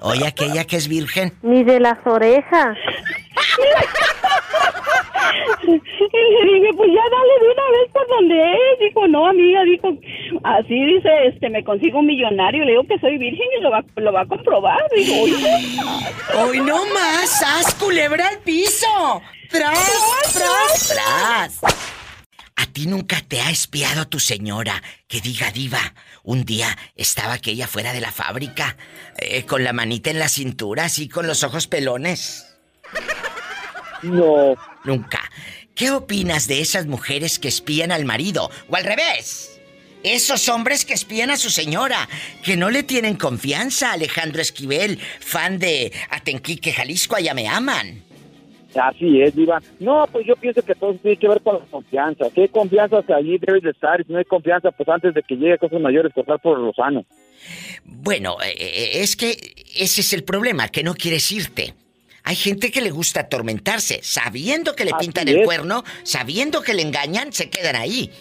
Oye, 0.02 0.28
aquella 0.28 0.66
que 0.66 0.78
es 0.78 0.88
virgen. 0.88 1.34
Ni 1.42 1.64
de 1.64 1.80
las 1.80 1.98
orejas. 2.06 2.78
Y 5.64 6.46
le 6.46 6.54
dije, 6.54 6.70
pues 6.76 6.90
ya 6.90 7.02
dale 7.12 7.34
de 7.42 7.52
una 7.52 7.70
vez 7.72 7.92
por 7.92 8.08
donde 8.08 8.36
es. 8.54 8.80
Dijo, 8.80 9.08
no, 9.08 9.28
amiga, 9.28 9.64
dijo, 9.64 9.90
así 10.44 10.86
dice, 10.86 11.10
este, 11.26 11.50
me 11.50 11.64
consigo 11.64 12.00
un 12.00 12.08
millonario. 12.08 12.64
Le 12.64 12.72
digo 12.72 12.84
que 12.88 13.00
soy 13.00 13.18
virgen 13.18 13.46
y 13.58 13.62
lo 13.62 13.72
va, 13.72 13.84
lo 13.96 14.14
va 14.14 14.22
a 14.22 14.26
comprobar. 14.26 14.80
Digo, 14.96 15.24
oye. 15.24 15.78
¡Hoy 16.38 16.60
no 16.60 16.86
más! 16.94 17.44
¡Haz 17.44 17.76
culebra 17.76 18.28
al 18.28 18.40
piso! 18.40 19.22
¡Tras, 19.50 20.34
tras, 20.34 20.88
tras! 20.90 21.62
A 22.58 22.66
ti 22.66 22.88
nunca 22.88 23.22
te 23.22 23.40
ha 23.40 23.52
espiado 23.52 24.08
tu 24.08 24.20
señora? 24.20 24.82
Que 25.08 25.22
diga, 25.22 25.52
diva, 25.52 25.94
un 26.24 26.44
día 26.44 26.76
estaba 26.96 27.34
aquella 27.34 27.68
fuera 27.68 27.94
de 27.94 28.02
la 28.02 28.12
fábrica, 28.12 28.76
eh, 29.20 29.46
con 29.46 29.64
la 29.64 29.74
manita 29.74 30.10
en 30.10 30.18
la 30.18 30.28
cintura, 30.28 30.86
así 30.86 31.08
con 31.08 31.28
los 31.28 31.44
ojos 31.44 31.68
pelones. 31.68 32.48
No. 34.02 34.56
Nunca. 34.84 35.22
¿Qué 35.76 35.92
opinas 35.92 36.48
de 36.48 36.62
esas 36.62 36.88
mujeres 36.88 37.38
que 37.38 37.48
espían 37.48 37.92
al 37.92 38.06
marido? 38.06 38.50
O 38.70 38.76
al 38.76 38.84
revés. 38.84 39.60
Esos 40.02 40.50
hombres 40.50 40.84
que 40.84 40.94
espían 40.94 41.30
a 41.30 41.38
su 41.38 41.52
señora, 41.52 42.10
que 42.44 42.58
no 42.58 42.72
le 42.72 42.82
tienen 42.82 43.18
confianza, 43.18 43.92
Alejandro 43.92 44.42
Esquivel, 44.42 45.00
fan 45.20 45.60
de 45.60 45.94
Atenquique, 46.10 46.74
Jalisco, 46.74 47.16
allá 47.16 47.36
me 47.36 47.48
aman. 47.48 48.07
Así 48.78 49.22
es, 49.22 49.36
Diva. 49.36 49.62
No, 49.80 50.06
pues 50.12 50.26
yo 50.26 50.36
pienso 50.36 50.62
que 50.62 50.76
todo 50.76 50.94
tiene 50.96 51.18
que 51.18 51.28
ver 51.28 51.42
con 51.42 51.56
la 51.56 51.66
confianza. 51.66 52.30
Si 52.30 52.42
hay 52.42 52.48
confianza, 52.48 53.02
que 53.04 53.14
allí 53.14 53.38
debes 53.38 53.64
de 53.64 53.72
estar. 53.72 54.00
Y 54.00 54.04
si 54.04 54.12
no 54.12 54.20
hay 54.20 54.26
confianza, 54.26 54.72
pues 54.72 54.88
antes 54.90 55.14
de 55.14 55.24
que 55.24 55.36
llegue 55.36 55.54
a 55.54 55.58
cosas 55.58 55.82
mayores, 55.82 56.14
cortar 56.14 56.40
por 56.40 56.58
lo 56.60 56.74
sano. 56.74 57.06
Bueno, 57.84 58.38
eh, 58.44 58.56
eh, 58.58 58.90
es 59.02 59.16
que 59.16 59.32
ese 59.76 60.02
es 60.02 60.14
el 60.14 60.24
problema, 60.24 60.68
que 60.68 60.84
no 60.84 60.94
quieres 60.94 61.32
irte. 61.32 61.74
Hay 62.24 62.36
gente 62.36 62.72
que 62.72 62.82
le 62.82 62.92
gusta 62.92 63.22
atormentarse, 63.22 64.02
sabiendo 64.04 64.76
que 64.76 64.84
le 64.84 64.92
Así 64.92 65.06
pintan 65.06 65.30
el 65.30 65.44
cuerno, 65.46 65.84
sabiendo 66.04 66.62
que 66.62 66.74
le 66.74 66.82
engañan, 66.82 67.32
se 67.32 67.50
quedan 67.50 67.78
ahí. 67.78 68.12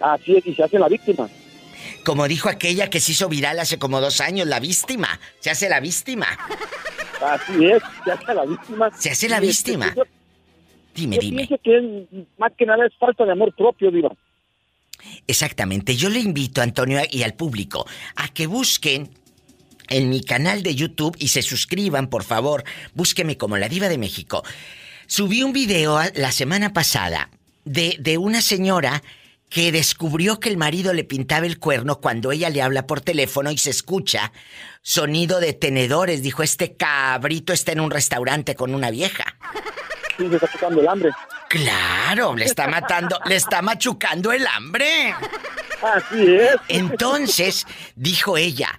Así 0.00 0.36
es, 0.36 0.46
y 0.46 0.54
se 0.54 0.64
hace 0.64 0.78
la 0.78 0.88
víctima. 0.88 1.28
Como 2.04 2.26
dijo 2.28 2.48
aquella 2.48 2.90
que 2.90 3.00
se 3.00 3.12
hizo 3.12 3.28
viral 3.28 3.58
hace 3.60 3.78
como 3.78 4.00
dos 4.00 4.20
años, 4.20 4.46
la 4.48 4.60
víctima. 4.60 5.20
Se 5.40 5.50
hace 5.50 5.68
la 5.68 5.80
víctima. 5.80 6.26
Así 7.32 7.64
es, 7.66 7.82
se 8.04 8.12
hace 8.12 8.34
la 8.34 8.44
víctima. 8.44 8.90
Se 8.96 9.10
hace 9.10 9.28
la 9.28 9.36
este, 9.38 9.72
víctima. 9.72 9.94
yo- 9.96 10.02
Dime, 10.94 11.16
yo 11.16 11.20
dime. 11.22 11.46
pienso 11.46 11.62
que 11.64 11.76
es- 11.78 12.26
más 12.38 12.52
que 12.56 12.66
nada 12.66 12.86
es 12.86 12.92
falta 12.98 13.24
de 13.24 13.32
amor 13.32 13.54
propio, 13.56 13.90
Diva. 13.90 14.12
Exactamente. 15.26 15.96
Yo 15.96 16.08
le 16.08 16.20
invito, 16.20 16.62
Antonio, 16.62 17.00
y 17.10 17.22
al 17.22 17.34
público 17.34 17.86
a 18.16 18.28
que 18.28 18.46
busquen 18.46 19.10
en 19.88 20.08
mi 20.08 20.22
canal 20.22 20.62
de 20.62 20.74
YouTube 20.74 21.16
y 21.18 21.28
se 21.28 21.42
suscriban, 21.42 22.08
por 22.08 22.22
favor. 22.24 22.64
Búsqueme 22.94 23.36
como 23.36 23.56
la 23.58 23.68
diva 23.68 23.88
de 23.88 23.98
México. 23.98 24.42
Subí 25.06 25.42
un 25.42 25.52
video 25.52 25.98
a- 25.98 26.10
la 26.14 26.32
semana 26.32 26.72
pasada 26.72 27.28
de, 27.64 27.96
de 28.00 28.16
una 28.18 28.40
señora 28.40 29.02
que 29.54 29.70
descubrió 29.70 30.40
que 30.40 30.48
el 30.48 30.56
marido 30.56 30.92
le 30.92 31.04
pintaba 31.04 31.46
el 31.46 31.60
cuerno 31.60 32.00
cuando 32.00 32.32
ella 32.32 32.50
le 32.50 32.60
habla 32.60 32.88
por 32.88 33.00
teléfono 33.00 33.52
y 33.52 33.56
se 33.56 33.70
escucha 33.70 34.32
sonido 34.82 35.38
de 35.38 35.52
tenedores. 35.52 36.24
Dijo, 36.24 36.42
este 36.42 36.74
cabrito 36.74 37.52
está 37.52 37.70
en 37.70 37.78
un 37.78 37.92
restaurante 37.92 38.56
con 38.56 38.74
una 38.74 38.90
vieja. 38.90 39.36
Sí, 40.16 40.28
se 40.28 40.44
está 40.44 40.66
el 40.66 40.88
hambre. 40.88 41.10
Claro, 41.48 42.34
le 42.34 42.46
está 42.46 42.66
matando, 42.66 43.16
le 43.26 43.36
está 43.36 43.62
machucando 43.62 44.32
el 44.32 44.44
hambre. 44.44 45.14
Así 45.80 46.34
es. 46.34 46.56
Entonces, 46.66 47.64
dijo 47.94 48.36
ella, 48.36 48.76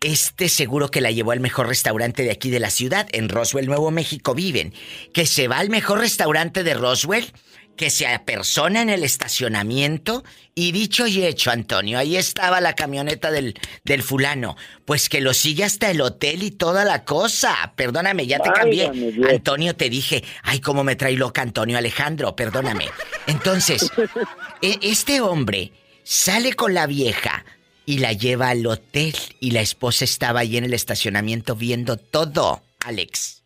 este 0.00 0.48
seguro 0.48 0.90
que 0.90 1.00
la 1.00 1.12
llevó 1.12 1.30
al 1.30 1.38
mejor 1.38 1.68
restaurante 1.68 2.24
de 2.24 2.32
aquí 2.32 2.50
de 2.50 2.58
la 2.58 2.70
ciudad, 2.70 3.06
en 3.12 3.28
Roswell, 3.28 3.66
Nuevo 3.66 3.92
México 3.92 4.34
viven, 4.34 4.74
que 5.14 5.26
se 5.26 5.46
va 5.46 5.58
al 5.58 5.70
mejor 5.70 6.00
restaurante 6.00 6.64
de 6.64 6.74
Roswell, 6.74 7.32
que 7.78 7.88
se 7.88 8.06
apersona 8.06 8.82
en 8.82 8.90
el 8.90 9.04
estacionamiento 9.04 10.24
y 10.54 10.72
dicho 10.72 11.06
y 11.06 11.24
hecho, 11.24 11.50
Antonio, 11.50 11.98
ahí 11.98 12.16
estaba 12.16 12.60
la 12.60 12.74
camioneta 12.74 13.30
del, 13.30 13.54
del 13.84 14.02
fulano, 14.02 14.56
pues 14.84 15.08
que 15.08 15.20
lo 15.22 15.32
sigue 15.32 15.64
hasta 15.64 15.90
el 15.90 16.00
hotel 16.02 16.42
y 16.42 16.50
toda 16.50 16.84
la 16.84 17.04
cosa. 17.04 17.72
Perdóname, 17.76 18.26
ya 18.26 18.40
te 18.40 18.50
cambié. 18.50 18.90
Antonio, 19.30 19.74
te 19.76 19.88
dije, 19.88 20.24
ay, 20.42 20.60
cómo 20.60 20.82
me 20.84 20.96
trae 20.96 21.14
loca 21.14 21.40
Antonio 21.40 21.78
Alejandro, 21.78 22.36
perdóname. 22.36 22.90
Entonces, 23.28 23.90
e- 24.60 24.78
este 24.82 25.20
hombre 25.20 25.72
sale 26.02 26.54
con 26.54 26.74
la 26.74 26.86
vieja 26.86 27.44
y 27.86 27.98
la 27.98 28.12
lleva 28.12 28.50
al 28.50 28.66
hotel 28.66 29.14
y 29.40 29.52
la 29.52 29.60
esposa 29.60 30.04
estaba 30.04 30.40
ahí 30.40 30.56
en 30.56 30.64
el 30.64 30.74
estacionamiento 30.74 31.54
viendo 31.54 31.96
todo, 31.96 32.62
Alex. 32.84 33.44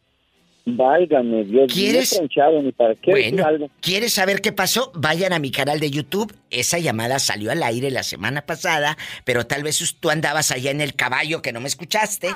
Válgame 0.65 1.45
Dios, 1.45 1.73
¿Quieres? 1.73 2.21
ni 2.63 2.73
para 2.73 2.95
qué 2.95 3.11
Bueno, 3.11 3.45
algo. 3.45 3.71
¿quieres 3.81 4.13
saber 4.13 4.41
qué 4.41 4.53
pasó? 4.53 4.93
Vayan 4.95 5.33
a 5.33 5.39
mi 5.41 5.51
canal 5.51 5.81
de 5.81 5.91
YouTube. 5.91 6.33
Esa 6.51 6.79
llamada 6.79 7.19
salió 7.19 7.51
al 7.51 7.63
aire 7.63 7.91
la 7.91 8.05
semana 8.05 8.43
pasada, 8.43 8.97
pero 9.25 9.45
tal 9.47 9.65
vez 9.65 9.97
tú 9.99 10.11
andabas 10.11 10.53
allá 10.53 10.71
en 10.71 10.81
el 10.81 10.95
caballo 10.95 11.43
que 11.43 11.53
no 11.53 11.61
me 11.61 11.67
escuchaste. 11.67 12.29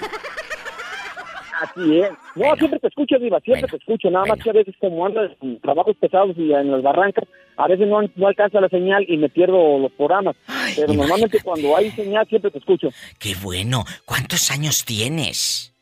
Así 1.62 2.00
es. 2.00 2.10
No, 2.34 2.54
siempre 2.56 2.78
te 2.80 2.88
escucho, 2.88 3.18
Diva, 3.18 3.40
siempre 3.40 3.68
te 3.68 3.76
escucho. 3.76 4.10
Nada 4.10 4.26
más 4.26 4.38
que 4.42 4.50
a 4.50 4.52
veces 4.52 4.74
como 4.78 5.06
ando 5.06 5.22
en 5.40 5.60
trabajos 5.60 5.96
pesados 5.98 6.36
y 6.36 6.52
en 6.52 6.70
las 6.70 6.82
barrancas, 6.82 7.24
a 7.56 7.68
veces 7.68 7.88
no, 7.88 8.00
no 8.16 8.26
alcanza 8.28 8.60
la 8.60 8.68
señal 8.68 9.04
y 9.08 9.16
me 9.16 9.28
pierdo 9.28 9.78
los 9.78 9.92
programas. 9.92 10.36
Pero 10.74 10.92
normalmente 10.92 11.40
cuando 11.42 11.74
hay 11.76 11.90
señal 11.92 12.26
siempre 12.28 12.50
te 12.50 12.58
escucho. 12.58 12.88
Qué 13.18 13.34
bueno. 13.40 13.84
¿Cuántos 14.04 14.50
años 14.50 14.84
tienes? 14.84 15.72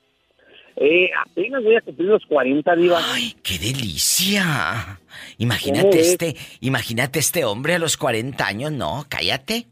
Eh, 0.77 1.09
apenas 1.25 1.63
voy 1.63 1.77
a 1.77 1.81
cumplir 1.81 2.09
los 2.09 2.25
40, 2.27 2.77
Diva. 2.77 3.01
¡Ay, 3.13 3.37
qué 3.43 3.59
delicia! 3.59 5.01
Imagínate 5.39 6.01
este, 6.01 6.37
imagínate 6.61 7.21
este 7.21 7.45
hombre 7.45 7.75
a 7.75 7.79
los 7.79 7.97
40 7.97 8.45
años, 8.45 8.73
no, 8.73 9.07
cállate. 9.09 9.69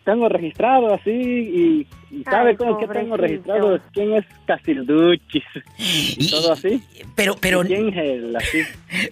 Tengo 0.05 0.28
registrado 0.28 0.92
así 0.92 1.11
y, 1.11 1.86
y 2.11 2.24
sabe 2.24 2.51
Ay, 2.51 2.57
cómo 2.57 2.76
que 2.78 2.88
tengo 2.88 3.16
registrado 3.16 3.78
quién 3.92 4.14
es 4.14 4.24
Casilduchis 4.46 5.44
y, 5.78 6.30
todo 6.30 6.53
así. 6.53 6.82
Pero, 7.14 7.36
pero. 7.40 7.62
¿Quién 7.62 7.88
es 7.90 7.96
él? 7.96 8.36
Así. 8.36 8.62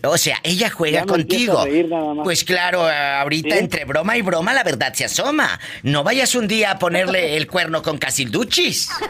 O 0.05 0.17
sea, 0.19 0.39
ella 0.43 0.71
juega 0.71 1.01
Ya 1.01 1.07
contigo. 1.07 1.59
a 1.59 1.65
reír 1.65 1.89
nada 1.89 2.15
más. 2.15 2.25
Pues 2.25 2.43
claro, 2.45 2.83
ahorita 2.83 3.55
¿Sí? 3.55 3.61
entre 3.61 3.85
broma 3.85 4.17
y 4.17 4.23
broma 4.23 4.53
la 4.53 4.65
verdad 4.65 4.93
se 4.95 5.05
asoma. 5.05 5.61
No 5.85 6.03
vayas 6.03 6.35
un 6.35 6.49
día 6.49 6.73
a 6.73 6.79
ponerle 6.79 7.37
el 7.37 7.47
cuerno 7.47 7.83
con 7.83 7.99
Casilduchis. 7.99 8.91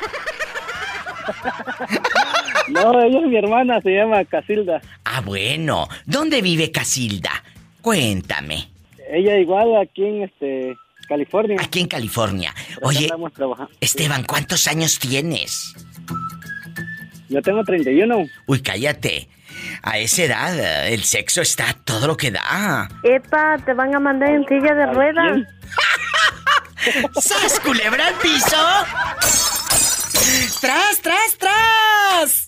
No, 2.71 3.03
ella 3.03 3.21
es 3.21 3.27
mi 3.27 3.37
hermana, 3.37 3.81
se 3.81 3.91
llama 3.91 4.25
Casilda. 4.25 4.81
Ah, 5.05 5.21
bueno. 5.21 5.89
¿Dónde 6.07 6.43
vive 6.43 6.71
Casilda? 6.71 7.43
Cuéntame. 7.81 8.69
Ella 9.11 9.39
igual 9.39 9.77
aquí 9.81 10.05
en 10.05 10.23
este 10.25 10.77
California. 11.09 11.57
Aquí 11.61 11.81
en 11.81 11.89
California. 11.89 12.55
Oye. 12.83 13.09
Esteban, 13.81 14.25
¿cuántos 14.25 14.67
años 14.69 14.99
tienes? 14.99 15.75
Yo 17.29 17.43
tengo 17.43 17.65
31. 17.65 18.27
Uy, 18.47 18.61
cállate. 18.61 19.29
A 19.83 19.99
esa 19.99 20.23
edad, 20.23 20.59
eh, 20.59 20.95
el 20.95 21.05
sexo 21.05 21.41
está 21.43 21.75
todo 21.85 22.07
lo 22.07 22.17
que 22.17 22.31
da. 22.31 22.89
Epa, 23.03 23.57
te 23.65 23.73
van 23.73 23.95
a 23.95 24.01
mandar 24.01 24.31
en 24.31 24.47
silla 24.47 24.75
de 24.75 24.87
ruedas. 24.87 25.43
¡Sas, 27.21 27.61
culebra 27.61 28.09
al 28.09 28.15
piso! 28.15 29.58
¡Tras, 30.61 31.01
tras, 31.01 31.39
tras! 31.39 32.47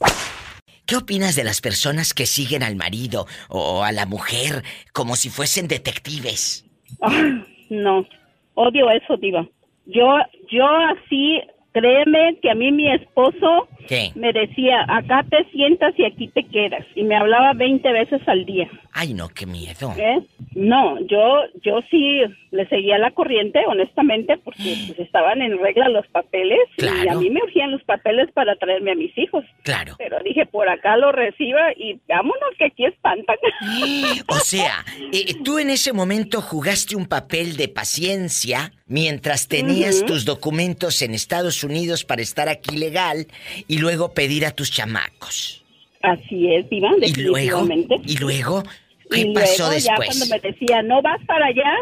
¿Qué 0.84 0.96
opinas 0.96 1.34
de 1.34 1.44
las 1.44 1.62
personas 1.62 2.12
que 2.12 2.26
siguen 2.26 2.62
al 2.62 2.76
marido 2.76 3.26
o 3.48 3.84
a 3.84 3.92
la 3.92 4.04
mujer 4.04 4.64
como 4.92 5.16
si 5.16 5.30
fuesen 5.30 5.66
detectives? 5.66 6.66
Ah, 7.00 7.42
no, 7.70 8.06
odio 8.54 8.90
eso, 8.90 9.16
diva. 9.16 9.46
Yo, 9.86 10.18
yo 10.50 10.66
así, 10.66 11.40
créeme 11.72 12.38
que 12.42 12.50
a 12.50 12.54
mí 12.54 12.70
mi 12.70 12.92
esposo 12.92 13.68
¿Qué? 13.88 14.10
me 14.14 14.32
decía, 14.32 14.84
acá 14.88 15.24
te 15.28 15.44
sientas 15.50 15.94
y 15.98 16.04
aquí 16.04 16.28
te 16.28 16.44
quedas. 16.44 16.84
Y 16.94 17.02
me 17.04 17.16
hablaba 17.16 17.52
20 17.54 17.90
veces 17.92 18.20
al 18.26 18.44
día. 18.46 18.68
Ay, 18.92 19.14
no, 19.14 19.28
qué 19.28 19.46
miedo. 19.46 19.92
¿eh? 19.96 20.20
No, 20.54 20.98
yo, 21.06 21.42
yo 21.62 21.80
sí 21.90 22.20
le 22.50 22.68
seguía 22.68 22.98
la 22.98 23.12
corriente, 23.12 23.60
honestamente, 23.66 24.36
porque 24.38 24.74
pues, 24.86 24.98
estaban 25.06 25.40
en 25.42 25.58
regla 25.58 25.88
los 25.88 26.06
papeles 26.08 26.58
y 26.78 26.86
a 26.86 26.90
Claro. 27.02 27.20
mí 27.20 27.30
me 27.30 27.40
urgían 27.42 27.70
los 27.70 27.82
papeles 27.84 28.28
para 28.32 28.56
traerme 28.56 28.92
a 28.92 28.94
mis 28.96 29.16
hijos. 29.16 29.44
Claro. 29.62 29.94
Pero 29.98 30.18
dije, 30.24 30.46
por 30.46 30.68
acá 30.68 30.96
lo 30.96 31.12
reciba 31.12 31.72
y 31.76 31.98
vámonos 32.08 32.50
que 32.58 32.66
aquí 32.66 32.84
espantan. 32.84 33.36
O 34.28 34.36
sea, 34.42 34.84
eh, 35.12 35.34
tú 35.44 35.58
en 35.58 35.70
ese 35.70 35.92
momento 35.92 36.40
jugaste 36.40 36.96
un 36.96 37.06
papel 37.06 37.56
de 37.56 37.68
paciencia 37.68 38.72
mientras 38.86 39.48
tenías 39.48 40.04
tus 40.04 40.24
documentos 40.24 41.02
en 41.02 41.14
Estados 41.14 41.62
Unidos 41.62 42.04
para 42.04 42.22
estar 42.22 42.48
aquí 42.48 42.76
legal 42.76 43.26
y 43.70 43.78
luego 43.78 44.12
pedir 44.12 44.44
a 44.46 44.50
tus 44.50 44.70
chamacos. 44.70 45.64
Así 46.02 46.52
es, 46.54 46.66
Iván, 46.70 46.94
Y 47.02 47.12
luego, 47.22 47.62
definitivamente. 47.62 47.96
y 48.04 48.16
luego, 48.18 48.62
¿qué 49.10 49.20
y 49.20 49.34
pasó 49.34 49.66
luego 49.68 49.78
ya 49.78 49.94
después? 49.94 50.08
cuando 50.08 50.26
me 50.34 50.40
decía, 50.40 50.82
no 50.82 51.02
vas 51.02 51.20
para 51.26 51.46
allá, 51.46 51.72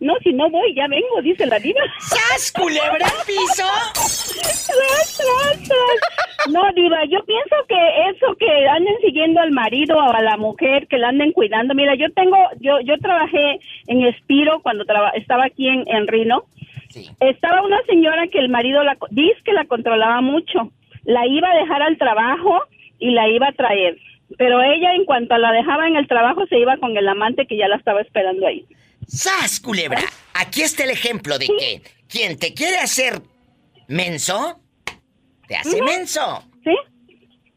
no, 0.00 0.14
si 0.22 0.32
no 0.32 0.48
voy, 0.50 0.74
ya 0.74 0.86
vengo, 0.88 1.20
dice 1.22 1.44
la 1.46 1.58
diva. 1.58 1.80
¡Sas, 2.00 2.52
culebra 2.52 3.06
al 3.06 3.26
piso! 3.26 3.64
Tras, 3.94 4.66
tras, 4.68 5.62
tras. 5.68 6.52
No, 6.52 6.62
diva, 6.74 6.98
yo 7.10 7.18
pienso 7.24 7.56
que 7.68 7.76
eso 8.10 8.36
que 8.38 8.68
anden 8.68 8.94
siguiendo 9.04 9.40
al 9.40 9.50
marido 9.50 9.96
o 9.96 10.12
a 10.12 10.22
la 10.22 10.36
mujer, 10.36 10.86
que 10.86 10.98
la 10.98 11.08
anden 11.08 11.32
cuidando. 11.32 11.74
Mira, 11.74 11.94
yo 11.96 12.06
tengo, 12.14 12.36
yo 12.60 12.78
yo 12.84 12.96
trabajé 12.98 13.58
en 13.88 14.06
Espiro 14.06 14.60
cuando 14.62 14.84
traba- 14.84 15.10
estaba 15.10 15.46
aquí 15.46 15.66
en, 15.68 15.82
en 15.88 16.06
Rino. 16.06 16.44
Estaba 17.20 17.62
una 17.62 17.82
señora 17.88 18.28
que 18.28 18.38
el 18.38 18.48
marido 18.48 18.82
la 18.84 18.96
dice 19.10 19.36
que 19.44 19.52
la 19.52 19.64
controlaba 19.64 20.20
mucho. 20.20 20.70
La 21.06 21.26
iba 21.26 21.48
a 21.50 21.56
dejar 21.56 21.80
al 21.82 21.96
trabajo 21.98 22.60
y 22.98 23.10
la 23.12 23.28
iba 23.28 23.48
a 23.48 23.52
traer. 23.52 23.96
Pero 24.38 24.60
ella, 24.60 24.92
en 24.94 25.04
cuanto 25.04 25.36
la 25.38 25.52
dejaba 25.52 25.86
en 25.86 25.96
el 25.96 26.06
trabajo, 26.08 26.46
se 26.48 26.58
iba 26.58 26.76
con 26.78 26.96
el 26.96 27.08
amante 27.08 27.46
que 27.46 27.56
ya 27.56 27.68
la 27.68 27.76
estaba 27.76 28.00
esperando 28.00 28.46
ahí. 28.46 28.66
¡Sas, 29.06 29.60
culebra! 29.60 30.00
Aquí 30.34 30.62
está 30.62 30.84
el 30.84 30.90
ejemplo 30.90 31.38
de 31.38 31.46
que 31.46 31.80
quien 32.08 32.36
te 32.38 32.52
quiere 32.52 32.76
hacer 32.78 33.20
menso, 33.88 34.58
te 35.46 35.56
hace 35.56 35.80
menso. 35.82 36.42
¿Sí? 36.64 36.74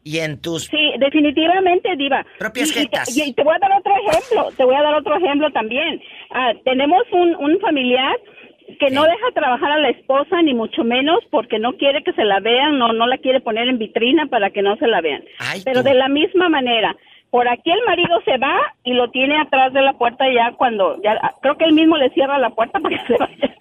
Y 0.04 0.18
en 0.20 0.40
tus... 0.40 0.64
Sí, 0.66 0.92
definitivamente, 0.98 1.94
Diva. 1.96 2.24
Propias 2.38 2.74
Y- 2.74 2.80
y 2.82 2.86
te-. 2.86 2.98
Y, 3.26 3.32
te 3.34 3.42
voy 3.42 3.54
a 3.54 3.58
dar 3.58 3.72
otro 3.78 3.92
ejemplo, 4.06 4.48
te 4.56 4.64
voy 4.64 4.74
a 4.76 4.82
dar 4.82 4.94
otro 4.94 5.16
ejemplo 5.16 5.50
también. 5.52 6.00
Ah, 6.30 6.52
tenemos 6.64 7.02
un, 7.12 7.34
un 7.36 7.60
familiar 7.60 8.16
que 8.78 8.90
no 8.90 9.04
deja 9.04 9.30
trabajar 9.34 9.72
a 9.72 9.78
la 9.78 9.90
esposa, 9.90 10.42
ni 10.42 10.54
mucho 10.54 10.84
menos, 10.84 11.20
porque 11.30 11.58
no 11.58 11.76
quiere 11.76 12.02
que 12.02 12.12
se 12.12 12.24
la 12.24 12.40
vean, 12.40 12.78
no, 12.78 12.92
no 12.92 13.06
la 13.06 13.18
quiere 13.18 13.40
poner 13.40 13.68
en 13.68 13.78
vitrina 13.78 14.26
para 14.26 14.50
que 14.50 14.62
no 14.62 14.76
se 14.76 14.86
la 14.86 15.00
vean. 15.00 15.22
Pero 15.64 15.82
de 15.82 15.94
la 15.94 16.08
misma 16.08 16.48
manera, 16.48 16.96
por 17.30 17.48
aquí 17.48 17.70
el 17.70 17.84
marido 17.86 18.20
se 18.24 18.36
va 18.38 18.56
y 18.84 18.92
lo 18.92 19.10
tiene 19.10 19.40
atrás 19.40 19.72
de 19.72 19.82
la 19.82 19.94
puerta 19.94 20.24
ya 20.32 20.52
cuando, 20.56 21.00
ya 21.02 21.18
creo 21.40 21.56
que 21.56 21.64
él 21.64 21.72
mismo 21.72 21.96
le 21.96 22.10
cierra 22.10 22.38
la 22.38 22.50
puerta 22.50 22.80
para 22.80 22.98
que 22.98 23.06
se 23.06 23.16
vaya. 23.18 23.56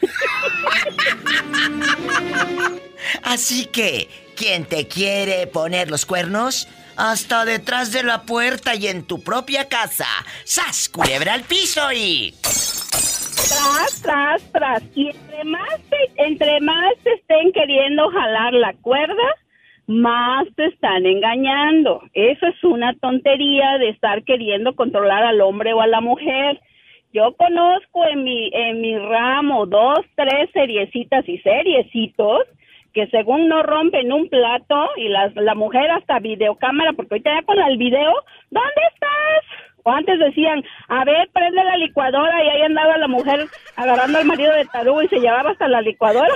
Así 3.23 3.65
que, 3.65 4.07
quien 4.35 4.65
te 4.65 4.87
quiere 4.87 5.47
poner 5.47 5.91
los 5.91 6.05
cuernos, 6.05 6.67
hasta 6.95 7.45
detrás 7.45 7.91
de 7.91 8.03
la 8.03 8.23
puerta 8.23 8.75
y 8.75 8.87
en 8.87 9.03
tu 9.03 9.21
propia 9.21 9.67
casa. 9.67 10.07
¡Sas, 10.43 10.89
culebra 10.89 11.33
al 11.33 11.43
piso 11.43 11.91
y... 11.93 12.33
Tras, 13.49 14.01
tras, 14.03 14.51
tras. 14.51 14.83
Y 14.95 15.07
entre 15.07 15.43
más, 15.43 15.81
te, 15.89 16.23
entre 16.23 16.59
más 16.61 16.93
te 17.03 17.13
estén 17.13 17.51
queriendo 17.51 18.09
jalar 18.09 18.53
la 18.53 18.73
cuerda, 18.73 19.35
más 19.87 20.47
te 20.55 20.65
están 20.65 21.07
engañando. 21.07 22.03
Eso 22.13 22.45
es 22.45 22.63
una 22.63 22.93
tontería 22.95 23.79
de 23.79 23.89
estar 23.89 24.23
queriendo 24.23 24.75
controlar 24.75 25.23
al 25.23 25.41
hombre 25.41 25.73
o 25.73 25.81
a 25.81 25.87
la 25.87 25.99
mujer. 25.99 26.61
Yo 27.11 27.35
conozco 27.37 28.05
en 28.05 28.23
mi, 28.23 28.51
en 28.53 28.81
mi 28.81 28.95
ramo 28.95 29.65
dos, 29.65 29.97
tres 30.15 30.51
seriecitas 30.53 31.27
y 31.27 31.39
seriecitos 31.39 32.43
que 32.93 33.07
según 33.07 33.47
no 33.47 33.63
rompen 33.63 34.13
un 34.13 34.29
plato 34.29 34.89
y 34.97 35.09
las, 35.09 35.35
la 35.35 35.55
mujer 35.55 35.89
hasta 35.89 36.19
videocámara, 36.19 36.93
porque 36.93 37.15
ahorita 37.15 37.35
ya 37.35 37.45
con 37.45 37.59
el 37.59 37.77
video, 37.77 38.13
¿dónde 38.51 38.81
estás? 38.93 39.68
Antes 39.91 40.17
decían, 40.19 40.63
a 40.87 41.03
ver, 41.05 41.29
prende 41.33 41.63
la 41.63 41.77
licuadora 41.77 42.43
y 42.43 42.49
ahí 42.49 42.61
andaba 42.63 42.97
la 42.97 43.07
mujer 43.07 43.47
agarrando 43.75 44.17
al 44.19 44.25
marido 44.25 44.51
de 44.53 44.65
tarugo 44.65 45.01
y 45.03 45.07
se 45.09 45.19
llevaba 45.19 45.51
hasta 45.51 45.67
la 45.67 45.81
licuadora. 45.81 46.33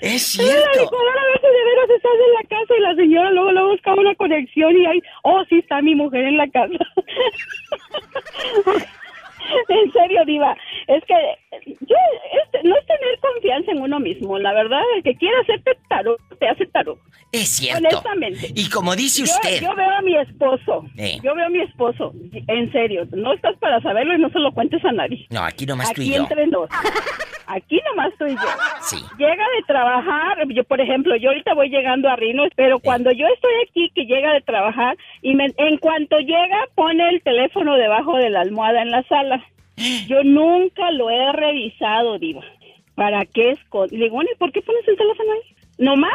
Es 0.00 0.36
La 0.38 0.44
cierto. 0.44 0.80
licuadora 0.80 1.20
a 1.22 1.26
veces 1.32 1.42
de 1.42 1.64
veras 1.64 1.90
estás 1.96 2.12
en 2.12 2.34
la 2.34 2.42
casa 2.48 2.74
y 2.76 2.80
la 2.80 2.94
señora 2.94 3.30
luego 3.30 3.52
luego 3.52 3.68
busca 3.70 3.94
una 3.94 4.14
conexión 4.16 4.76
y 4.76 4.86
ahí, 4.86 5.02
oh, 5.22 5.42
sí 5.48 5.58
está 5.58 5.80
mi 5.80 5.94
mujer 5.94 6.24
en 6.24 6.36
la 6.36 6.48
casa. 6.48 6.74
en 9.68 9.92
serio, 9.92 10.24
Diva, 10.26 10.56
es 10.86 11.04
que 11.04 11.14
yo, 11.80 11.96
es- 11.96 12.64
no 12.64 12.76
es 12.76 12.86
tener 12.86 13.18
confianza 13.20 13.72
en 13.72 13.80
uno 13.80 13.98
mismo, 14.00 14.38
la 14.38 14.52
verdad, 14.52 14.80
el 14.96 15.02
que 15.02 15.14
quiere 15.16 15.36
hacerte 15.42 15.72
tarugo, 15.88 16.16
te 16.38 16.48
hace 16.48 16.66
tarugo. 16.66 17.00
Es 17.32 17.48
cierto. 17.48 17.78
Honestamente. 17.88 18.48
Y 18.54 18.68
como 18.68 18.94
dice 18.94 19.22
usted... 19.22 19.62
Yo, 19.62 19.74
veo 19.74 19.90
a 19.90 20.02
mi 20.02 20.16
esposo. 20.18 20.84
Eh. 20.98 21.16
Yo 21.22 21.34
veo 21.34 21.46
a 21.46 21.48
mi 21.48 21.60
esposo. 21.62 22.12
En 22.46 22.70
serio. 22.72 23.06
No 23.12 23.32
estás 23.32 23.56
para 23.56 23.80
saberlo 23.80 24.14
y 24.14 24.20
no 24.20 24.28
se 24.28 24.38
lo 24.38 24.52
cuentes 24.52 24.84
a 24.84 24.92
nadie. 24.92 25.26
No, 25.30 25.42
aquí 25.42 25.64
nomás 25.64 25.94
tú 25.94 26.02
y 26.02 26.08
Aquí 26.10 26.14
yo. 26.16 26.22
entre 26.24 26.46
nos. 26.48 26.68
Aquí 27.46 27.80
nomás 27.88 28.12
tú 28.18 28.26
y 28.26 28.34
yo. 28.34 28.48
Sí. 28.82 28.96
Llega 29.18 29.32
de 29.56 29.62
trabajar. 29.66 30.46
Yo, 30.48 30.62
por 30.64 30.80
ejemplo, 30.82 31.16
yo 31.16 31.30
ahorita 31.30 31.54
voy 31.54 31.70
llegando 31.70 32.08
a 32.10 32.16
Rino, 32.16 32.44
pero 32.54 32.78
cuando 32.80 33.10
yo 33.12 33.26
estoy 33.34 33.52
aquí, 33.66 33.90
que 33.94 34.04
llega 34.04 34.34
de 34.34 34.42
trabajar, 34.42 34.96
y 35.22 35.34
me- 35.34 35.52
en 35.56 35.78
cuanto 35.78 36.18
llega, 36.18 36.66
pone 36.74 37.08
el 37.08 37.22
teléfono 37.22 37.76
debajo 37.76 38.16
de 38.18 38.28
la 38.28 38.40
almohada 38.42 38.82
en 38.82 38.90
la 38.90 39.02
sala. 39.04 39.31
Yo 40.08 40.22
nunca 40.24 40.90
lo 40.92 41.10
he 41.10 41.32
revisado, 41.32 42.18
Diva. 42.18 42.42
¿Para 42.94 43.24
qué 43.24 43.52
escon- 43.52 43.90
Le 43.90 44.04
digo, 44.04 44.16
bueno, 44.16 44.30
¿y 44.34 44.38
por 44.38 44.52
qué 44.52 44.62
pones 44.62 44.86
el 44.86 44.96
teléfono 44.96 45.32
ahí? 45.32 45.56
¿Nomás? 45.78 46.12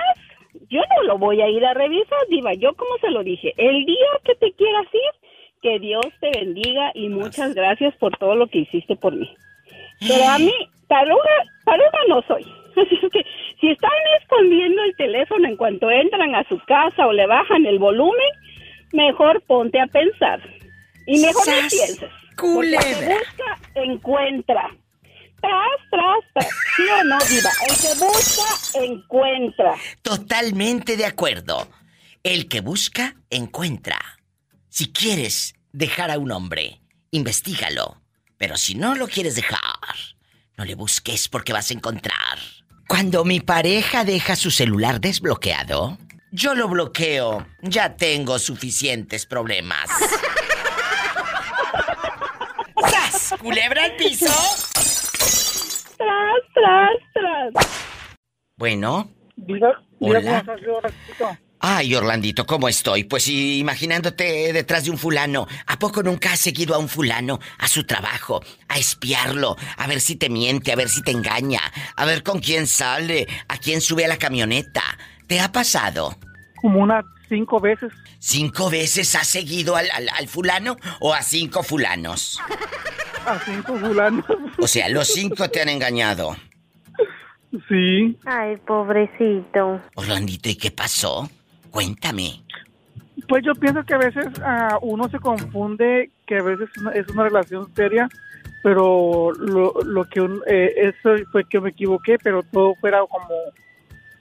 Yo 0.69 0.79
no 0.97 1.03
lo 1.07 1.17
voy 1.17 1.41
a 1.41 1.49
ir 1.49 1.63
a 1.65 1.73
revisar, 1.73 2.19
Diva. 2.29 2.53
Yo, 2.53 2.73
como 2.75 2.97
se 2.99 3.09
lo 3.09 3.23
dije, 3.23 3.53
el 3.57 3.85
día 3.85 4.07
que 4.23 4.35
te 4.35 4.51
quieras 4.53 4.85
ir, 4.93 5.61
que 5.61 5.79
Dios 5.79 6.05
te 6.19 6.29
bendiga 6.39 6.91
y 6.93 7.09
muchas 7.09 7.53
gracias 7.55 7.95
por 7.95 8.15
todo 8.17 8.35
lo 8.35 8.47
que 8.47 8.59
hiciste 8.59 8.95
por 8.95 9.15
mí. 9.15 9.29
Pero 10.07 10.23
a 10.27 10.37
mí, 10.37 10.53
taruga, 10.87 11.43
taruga 11.65 11.99
no 12.09 12.21
soy. 12.27 12.43
Así 12.77 12.99
es 13.01 13.11
que 13.11 13.25
si 13.59 13.69
están 13.71 13.89
escondiendo 14.21 14.83
el 14.83 14.95
teléfono 14.97 15.47
en 15.47 15.57
cuanto 15.57 15.89
entran 15.89 16.35
a 16.35 16.47
su 16.47 16.59
casa 16.67 17.07
o 17.07 17.11
le 17.11 17.25
bajan 17.25 17.65
el 17.65 17.79
volumen, 17.79 18.29
mejor 18.93 19.41
ponte 19.47 19.79
a 19.79 19.87
pensar. 19.87 20.39
Y 21.07 21.19
mejor 21.19 21.47
no 21.47 21.53
¡Sas, 21.53 21.73
pienses. 21.73 22.09
El 22.43 22.77
que 22.79 23.05
busca, 23.05 23.59
encuentra. 23.75 24.77
Tras, 25.41 25.89
tras, 25.91 26.23
tras. 26.33 26.47
¿Sí 26.75 26.83
o 26.99 27.03
no, 27.03 27.17
Diva? 27.29 27.51
El 27.67 27.75
que 27.75 28.05
busca, 28.05 28.83
encuentra. 28.83 29.75
Totalmente 30.01 30.97
de 30.97 31.05
acuerdo. 31.05 31.67
El 32.23 32.47
que 32.47 32.61
busca, 32.61 33.15
encuentra. 33.29 33.99
Si 34.69 34.91
quieres 34.91 35.55
dejar 35.71 36.11
a 36.11 36.17
un 36.17 36.31
hombre, 36.31 36.81
investigalo. 37.11 38.01
Pero 38.37 38.57
si 38.57 38.75
no 38.75 38.95
lo 38.95 39.07
quieres 39.07 39.35
dejar, 39.35 39.59
no 40.57 40.65
le 40.65 40.75
busques 40.75 41.27
porque 41.27 41.53
vas 41.53 41.71
a 41.71 41.73
encontrar. 41.73 42.39
Cuando 42.87 43.25
mi 43.25 43.39
pareja 43.39 44.03
deja 44.03 44.35
su 44.35 44.51
celular 44.51 45.01
desbloqueado, 45.01 45.97
yo 46.31 46.53
lo 46.55 46.67
bloqueo. 46.67 47.45
Ya 47.61 47.95
tengo 47.95 48.37
suficientes 48.39 49.25
problemas. 49.25 49.89
¿Culebra 53.39 53.85
al 53.85 53.95
piso? 53.95 54.25
Tras, 55.97 56.41
tras, 56.53 57.53
tras. 57.53 57.67
Bueno. 58.57 59.09
Diga, 59.35 59.79
Hola. 59.99 60.43
Ay, 61.59 61.95
Orlandito, 61.95 62.45
¿cómo 62.45 62.67
estoy? 62.67 63.03
Pues 63.03 63.27
imaginándote 63.27 64.53
detrás 64.53 64.85
de 64.85 64.91
un 64.91 64.97
fulano. 64.97 65.47
¿A 65.65 65.79
poco 65.79 66.03
nunca 66.03 66.33
has 66.33 66.39
seguido 66.39 66.75
a 66.75 66.77
un 66.77 66.87
fulano 66.87 67.39
a 67.57 67.67
su 67.67 67.83
trabajo? 67.85 68.41
A 68.67 68.77
espiarlo, 68.77 69.55
a 69.77 69.87
ver 69.87 69.99
si 69.99 70.15
te 70.15 70.29
miente, 70.29 70.71
a 70.71 70.75
ver 70.75 70.89
si 70.89 71.01
te 71.01 71.11
engaña, 71.11 71.61
a 71.95 72.05
ver 72.05 72.23
con 72.23 72.39
quién 72.39 72.67
sale, 72.67 73.27
a 73.47 73.57
quién 73.57 73.81
sube 73.81 74.05
a 74.05 74.07
la 74.07 74.17
camioneta. 74.17 74.83
¿Te 75.27 75.39
ha 75.39 75.51
pasado? 75.51 76.15
Como 76.61 76.79
unas 76.79 77.05
cinco 77.27 77.59
veces. 77.59 77.91
¿Cinco 78.19 78.69
veces 78.69 79.15
has 79.15 79.27
seguido 79.27 79.75
al, 79.75 79.89
al- 79.91 80.09
al 80.09 80.27
fulano 80.27 80.77
o 80.99 81.13
a 81.13 81.21
cinco 81.21 81.63
fulanos? 81.63 82.39
A 83.25 83.37
cinco 83.39 83.77
fulanos. 83.77 84.25
O 84.57 84.67
sea, 84.67 84.89
los 84.89 85.07
cinco 85.07 85.49
te 85.49 85.61
han 85.61 85.69
engañado. 85.69 86.35
Sí. 87.69 88.17
Ay, 88.25 88.57
pobrecito. 88.57 89.81
Orlandito, 89.95 90.49
¿y 90.49 90.55
qué 90.55 90.71
pasó? 90.71 91.29
Cuéntame. 91.71 92.41
Pues 93.27 93.43
yo 93.45 93.53
pienso 93.55 93.83
que 93.83 93.93
a 93.93 93.97
veces 93.97 94.27
ah, 94.43 94.77
uno 94.81 95.09
se 95.09 95.19
confunde, 95.19 96.11
que 96.25 96.37
a 96.37 96.43
veces 96.43 96.69
es 96.93 97.07
una 97.09 97.23
relación 97.23 97.67
seria, 97.75 98.07
pero 98.63 99.31
lo, 99.33 99.73
lo 99.83 100.05
que 100.05 100.21
un- 100.21 100.41
eh, 100.47 100.73
eso 100.77 101.15
fue 101.31 101.45
que 101.47 101.59
me 101.59 101.69
equivoqué, 101.69 102.17
pero 102.19 102.43
todo 102.43 102.75
fuera 102.75 102.99
como 103.09 103.27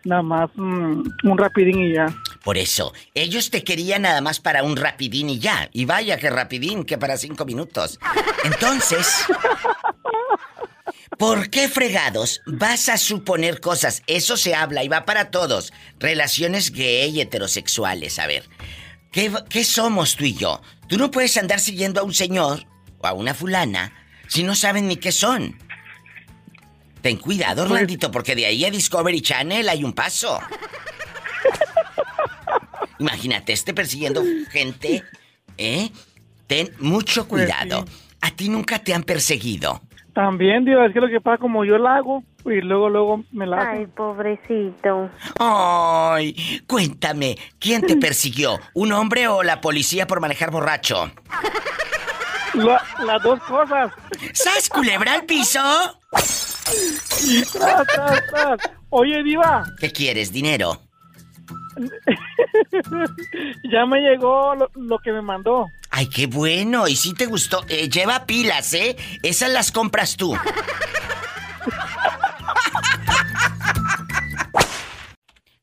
nada 0.04 0.22
más 0.22 0.50
mm, 0.54 1.02
un 1.24 1.38
rapidín 1.38 1.80
y 1.82 1.94
ya. 1.94 2.06
Por 2.46 2.58
eso, 2.58 2.94
ellos 3.12 3.50
te 3.50 3.64
querían 3.64 4.02
nada 4.02 4.20
más 4.20 4.38
para 4.38 4.62
un 4.62 4.76
rapidín 4.76 5.30
y 5.30 5.40
ya. 5.40 5.68
Y 5.72 5.84
vaya 5.84 6.16
que 6.16 6.30
rapidín, 6.30 6.84
que 6.84 6.96
para 6.96 7.16
cinco 7.16 7.44
minutos. 7.44 7.98
Entonces, 8.44 9.08
¿por 11.18 11.50
qué 11.50 11.68
fregados 11.68 12.42
vas 12.46 12.88
a 12.88 12.98
suponer 12.98 13.60
cosas? 13.60 14.04
Eso 14.06 14.36
se 14.36 14.54
habla 14.54 14.84
y 14.84 14.88
va 14.88 15.04
para 15.04 15.32
todos. 15.32 15.72
Relaciones 15.98 16.70
gay, 16.70 17.20
heterosexuales, 17.20 18.20
a 18.20 18.28
ver. 18.28 18.48
¿Qué, 19.10 19.32
qué 19.50 19.64
somos 19.64 20.14
tú 20.14 20.22
y 20.22 20.34
yo? 20.34 20.62
Tú 20.88 20.98
no 20.98 21.10
puedes 21.10 21.36
andar 21.38 21.58
siguiendo 21.58 22.00
a 22.00 22.04
un 22.04 22.14
señor 22.14 22.64
o 22.98 23.08
a 23.08 23.12
una 23.12 23.34
fulana 23.34 23.92
si 24.28 24.44
no 24.44 24.54
saben 24.54 24.86
ni 24.86 24.98
qué 24.98 25.10
son. 25.10 25.58
Ten 27.02 27.16
cuidado, 27.16 27.64
Orlandito, 27.64 28.12
porque 28.12 28.36
de 28.36 28.46
ahí 28.46 28.64
a 28.64 28.70
Discovery 28.70 29.20
Channel 29.20 29.68
hay 29.68 29.82
un 29.82 29.94
paso. 29.94 30.38
Imagínate, 32.98 33.52
esté 33.52 33.74
persiguiendo 33.74 34.22
gente, 34.50 35.02
¿eh? 35.58 35.90
Ten 36.46 36.70
mucho 36.78 37.26
Pues 37.28 37.44
cuidado. 37.46 37.84
A 38.20 38.30
ti 38.30 38.48
nunca 38.48 38.78
te 38.78 38.94
han 38.94 39.02
perseguido. 39.02 39.82
También, 40.14 40.64
digo, 40.64 40.82
es 40.82 40.94
que 40.94 41.00
lo 41.00 41.08
que 41.08 41.20
pasa 41.20 41.36
como 41.38 41.64
yo 41.66 41.76
la 41.76 41.96
hago 41.96 42.22
y 42.46 42.60
luego, 42.62 42.88
luego 42.88 43.24
me 43.32 43.46
la 43.46 43.70
Ay, 43.72 43.86
pobrecito. 43.86 45.10
Ay, 45.38 46.62
cuéntame, 46.66 47.36
¿quién 47.58 47.82
te 47.82 47.96
persiguió? 47.96 48.58
¿Un 48.72 48.92
hombre 48.92 49.28
o 49.28 49.42
la 49.42 49.60
policía 49.60 50.06
por 50.06 50.20
manejar 50.20 50.50
borracho? 50.50 51.10
La- 52.54 52.82
las 53.04 53.22
dos 53.22 53.38
cosas. 53.42 53.92
¿Sas 54.32 54.70
culebra 54.70 55.12
al 55.12 55.24
piso? 55.26 55.60
Tras, 57.52 57.86
tras, 57.86 58.26
tras. 58.30 58.58
Oye, 58.88 59.22
Diva, 59.22 59.64
¿Qué 59.78 59.92
quieres, 59.92 60.32
dinero? 60.32 60.80
ya 63.72 63.86
me 63.86 64.00
llegó 64.00 64.54
lo, 64.54 64.70
lo 64.74 64.98
que 64.98 65.12
me 65.12 65.22
mandó. 65.22 65.66
Ay, 65.90 66.08
qué 66.08 66.26
bueno. 66.26 66.88
Y 66.88 66.96
si 66.96 67.14
te 67.14 67.26
gustó, 67.26 67.64
eh, 67.68 67.88
lleva 67.88 68.26
pilas, 68.26 68.72
¿eh? 68.74 68.96
Esas 69.22 69.50
las 69.50 69.70
compras 69.72 70.16
tú. 70.16 70.36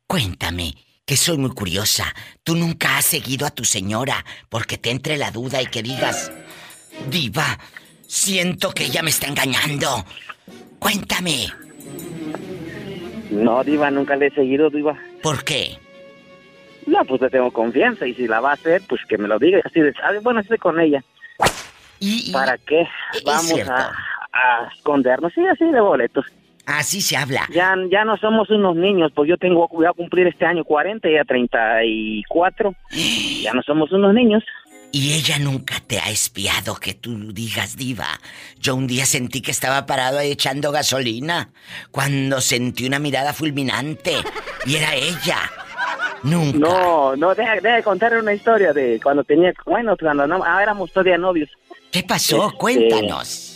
Cuéntame, 0.07 0.75
que 1.05 1.17
soy 1.17 1.37
muy 1.37 1.51
curiosa. 1.51 2.13
Tú 2.43 2.55
nunca 2.55 2.97
has 2.97 3.05
seguido 3.05 3.45
a 3.47 3.51
tu 3.51 3.63
señora 3.65 4.23
porque 4.49 4.77
te 4.77 4.91
entre 4.91 5.17
la 5.17 5.31
duda 5.31 5.61
y 5.61 5.67
que 5.67 5.81
digas, 5.81 6.31
Diva, 7.09 7.57
siento 8.07 8.71
que 8.73 8.85
ella 8.85 9.01
me 9.01 9.09
está 9.09 9.27
engañando. 9.27 10.05
Cuéntame, 10.79 11.47
No, 13.31 13.63
Diva, 13.63 13.89
nunca 13.89 14.15
le 14.15 14.27
he 14.27 14.31
seguido, 14.31 14.69
Diva. 14.69 14.97
¿por 15.23 15.43
qué? 15.43 15.79
No, 16.85 17.05
pues 17.05 17.21
le 17.21 17.29
tengo 17.29 17.51
confianza 17.51 18.05
y 18.05 18.13
si 18.13 18.27
la 18.27 18.39
va 18.39 18.51
a 18.51 18.53
hacer, 18.53 18.81
pues 18.87 19.01
que 19.07 19.17
me 19.17 19.27
lo 19.27 19.39
diga. 19.39 19.61
Así 19.63 19.79
de, 19.79 19.93
ah, 20.03 20.11
bueno, 20.21 20.39
estoy 20.39 20.57
con 20.57 20.79
ella. 20.79 21.03
¿Para 22.31 22.57
qué 22.57 22.87
vamos 23.25 23.69
a, 23.69 23.91
a 24.33 24.69
escondernos? 24.75 25.31
Sí, 25.33 25.45
así 25.47 25.65
de 25.65 25.79
boletos. 25.79 26.25
Así 26.65 27.01
se 27.01 27.17
habla. 27.17 27.47
Ya, 27.51 27.75
ya 27.91 28.05
no 28.05 28.15
somos 28.17 28.49
unos 28.49 28.75
niños, 28.75 29.11
pues 29.13 29.29
yo 29.29 29.37
tengo, 29.37 29.67
voy 29.67 29.85
a 29.85 29.91
cumplir 29.91 30.27
este 30.27 30.45
año 30.45 30.63
40 30.63 31.09
y 31.09 31.17
a 31.17 31.25
34. 31.25 32.73
Ya 33.41 33.53
no 33.53 33.61
somos 33.63 33.91
unos 33.91 34.13
niños. 34.13 34.43
Y 34.91 35.13
ella 35.13 35.39
nunca 35.39 35.79
te 35.85 35.99
ha 35.99 36.09
espiado 36.11 36.75
que 36.75 36.93
tú 36.93 37.33
digas, 37.33 37.75
diva. 37.75 38.07
Yo 38.59 38.75
un 38.75 38.85
día 38.85 39.05
sentí 39.07 39.41
que 39.41 39.49
estaba 39.49 39.87
parado 39.87 40.19
ahí 40.19 40.31
echando 40.31 40.71
gasolina. 40.71 41.49
Cuando 41.89 42.39
sentí 42.41 42.85
una 42.85 42.99
mirada 42.99 43.33
fulminante. 43.33 44.13
Y 44.67 44.75
era 44.75 44.93
ella. 44.93 45.39
Nunca. 46.23 46.57
No, 46.57 47.15
no, 47.15 47.35
deja, 47.35 47.55
deja 47.55 47.75
de 47.75 47.83
contar 47.83 48.17
una 48.17 48.33
historia 48.33 48.73
de 48.73 48.99
cuando 49.03 49.23
tenía, 49.23 49.53
bueno, 49.65 49.95
cuando 49.99 50.25
no, 50.25 50.41
ah, 50.45 50.61
éramos 50.63 50.91
todavía 50.91 51.17
novios. 51.17 51.49
¿Qué 51.91 52.03
pasó? 52.03 52.45
Este, 52.47 52.57
Cuéntanos. 52.57 53.49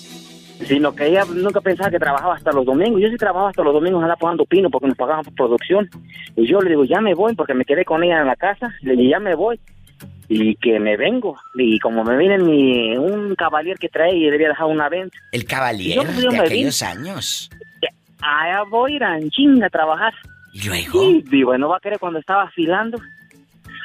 Sino 0.66 0.94
que 0.94 1.06
ella 1.06 1.24
nunca 1.26 1.62
pensaba 1.62 1.90
que 1.92 2.00
trabajaba 2.00 2.36
hasta 2.36 2.52
los 2.52 2.66
domingos. 2.66 3.00
Yo 3.02 3.10
sí 3.10 3.16
trabajaba 3.18 3.50
hasta 3.50 3.64
los 3.64 3.74
domingos, 3.74 4.02
andaba 4.02 4.18
pagando 4.20 4.46
pino 4.46 4.70
porque 4.70 4.88
nos 4.88 4.98
pagaban 4.98 5.24
por 5.24 5.34
producción. 5.36 5.90
Y 6.36 6.48
yo 6.48 6.60
le 6.60 6.72
digo, 6.72 6.84
ya 6.84 7.00
me 7.00 7.14
voy 7.14 7.36
porque 7.36 7.54
me 7.54 7.64
quedé 7.64 7.86
con 7.86 8.04
ella 8.04 8.22
en 8.22 8.28
la 8.28 8.36
casa. 8.36 8.74
Le 8.82 8.96
digo, 8.96 9.12
ya 9.12 9.20
me 9.20 9.36
voy. 9.36 9.60
Y 10.28 10.56
que 10.56 10.80
me 10.80 10.98
vengo. 10.98 11.38
Y 11.56 11.80
como 11.80 12.04
me 12.04 12.18
viene 12.18 12.40
mi, 12.40 12.98
un 12.98 13.36
caballero 13.36 13.78
que 13.80 13.88
trae 13.88 14.16
y 14.16 14.30
debía 14.30 14.50
dejar 14.50 14.66
una 14.66 14.90
venta. 14.90 15.16
El 15.32 15.46
caballero 15.46 16.02
Yo, 16.02 16.08
pues, 16.08 16.24
yo 16.24 16.30
de 16.32 16.40
aquellos 16.40 16.80
vine. 16.82 16.92
años. 16.92 17.50
Allá 18.22 18.64
voy 18.70 18.94
a 18.94 18.96
ir 18.96 19.04
a 19.04 19.20
chinga 19.30 19.68
a 19.68 19.70
trabajar. 19.70 20.14
¿Y 20.54 20.68
luego? 20.68 21.02
Sí, 21.02 21.24
digo, 21.30 21.58
no 21.58 21.70
va 21.70 21.78
a 21.78 21.80
querer 21.82 22.00
cuando 22.00 22.20
estaba 22.20 22.44
afilando, 22.44 23.00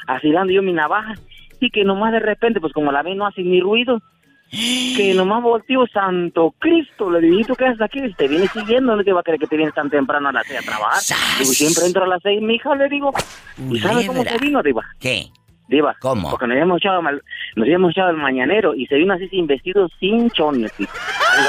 afilando 0.07 0.53
yo 0.53 0.63
mi 0.63 0.73
navaja, 0.73 1.15
y 1.61 1.71
que 1.71 1.85
nomás 1.85 2.13
de 2.13 2.21
repente, 2.21 2.61
pues 2.61 2.73
como 2.73 2.93
la 2.93 3.03
ve 3.03 3.15
no 3.15 3.27
hace 3.27 3.43
ni 3.43 3.61
ruido, 3.61 4.01
que 4.51 5.15
nomás 5.15 5.43
volteo, 5.43 5.87
santo 5.87 6.55
Cristo, 6.59 7.11
le 7.11 7.21
digo, 7.21 7.41
¿y 7.41 7.45
tú 7.45 7.55
qué 7.55 7.67
haces 7.67 7.81
aquí? 7.81 8.01
Te 8.15 8.29
viene 8.29 8.47
siguiendo, 8.49 8.97
no 8.97 9.05
te 9.05 9.13
va 9.13 9.21
a 9.21 9.23
creer 9.23 9.41
que 9.41 9.47
te 9.47 9.57
vienes 9.57 9.75
tan 9.75 9.91
temprano 9.91 10.29
a 10.29 10.33
las 10.33 10.47
seis 10.47 10.61
a 10.61 10.63
trabajar. 10.63 11.01
Digo, 11.39 11.53
siempre 11.53 11.87
entro 11.87 12.05
a 12.05 12.09
las 12.09 12.23
seis, 12.23 12.41
mija, 12.43 12.75
le 12.75 12.89
digo. 12.89 13.13
¿Y 13.71 13.79
sabes 13.79 14.07
cómo 14.07 14.23
se 14.23 14.39
vino, 14.39 14.63
Diva? 14.63 14.83
¿Qué? 14.99 15.27
Diva. 15.73 15.97
¿Cómo? 16.01 16.31
Porque 16.31 16.47
nos 16.47 16.53
habíamos 16.55 16.77
echado, 16.79 17.03
mal- 17.03 17.23
nos 17.57 17.65
habíamos 17.65 17.91
echado 17.93 18.11
el 18.11 18.17
mañanero 18.19 18.75
y 18.75 18.87
se 18.87 18.95
vino 18.97 19.15
así 19.15 19.27
sin 19.29 19.47
vestido, 19.47 19.89
sin 19.99 20.31
chones. 20.31 20.71
Digo, 20.79 20.91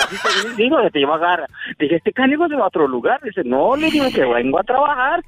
así 0.04 0.56
te 0.56 0.64
digo, 0.64 0.78
te 0.92 1.00
lleva 1.00 1.14
a 1.16 1.18
agarrar. 1.18 1.50
Dije, 1.78 1.98
este 1.98 2.14
cánico 2.14 2.48
se 2.48 2.56
va 2.56 2.64
a 2.64 2.68
otro 2.68 2.88
lugar. 2.88 3.20
Dice, 3.22 3.42
no, 3.44 3.76
le 3.76 3.92
digo 3.92 4.06
que 4.12 4.24
vengo 4.26 4.60
a 4.60 4.64
trabajar. 4.64 5.22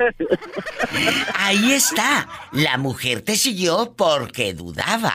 Ahí 1.38 1.72
está. 1.74 2.28
La 2.52 2.78
mujer 2.78 3.22
te 3.22 3.36
siguió 3.36 3.94
porque 3.98 4.54
dudaba. 4.54 5.14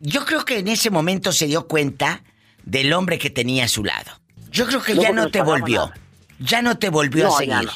Yo 0.00 0.24
creo 0.24 0.44
que 0.44 0.58
en 0.58 0.68
ese 0.68 0.90
momento 0.90 1.32
se 1.32 1.46
dio 1.46 1.66
cuenta 1.66 2.22
del 2.64 2.92
hombre 2.92 3.18
que 3.18 3.30
tenía 3.30 3.64
a 3.64 3.68
su 3.68 3.84
lado. 3.84 4.10
Yo 4.50 4.66
creo 4.66 4.82
que 4.82 4.94
No, 4.94 5.02
ya 5.02 5.12
no 5.12 5.28
te 5.30 5.42
volvió. 5.42 5.86
nada. 5.86 5.94
Ya 6.38 6.60
no 6.62 6.76
te 6.78 6.90
volvió 6.90 7.26
a 7.26 7.28
No, 7.30 7.40
ya 7.40 7.58
seguir. 7.60 7.70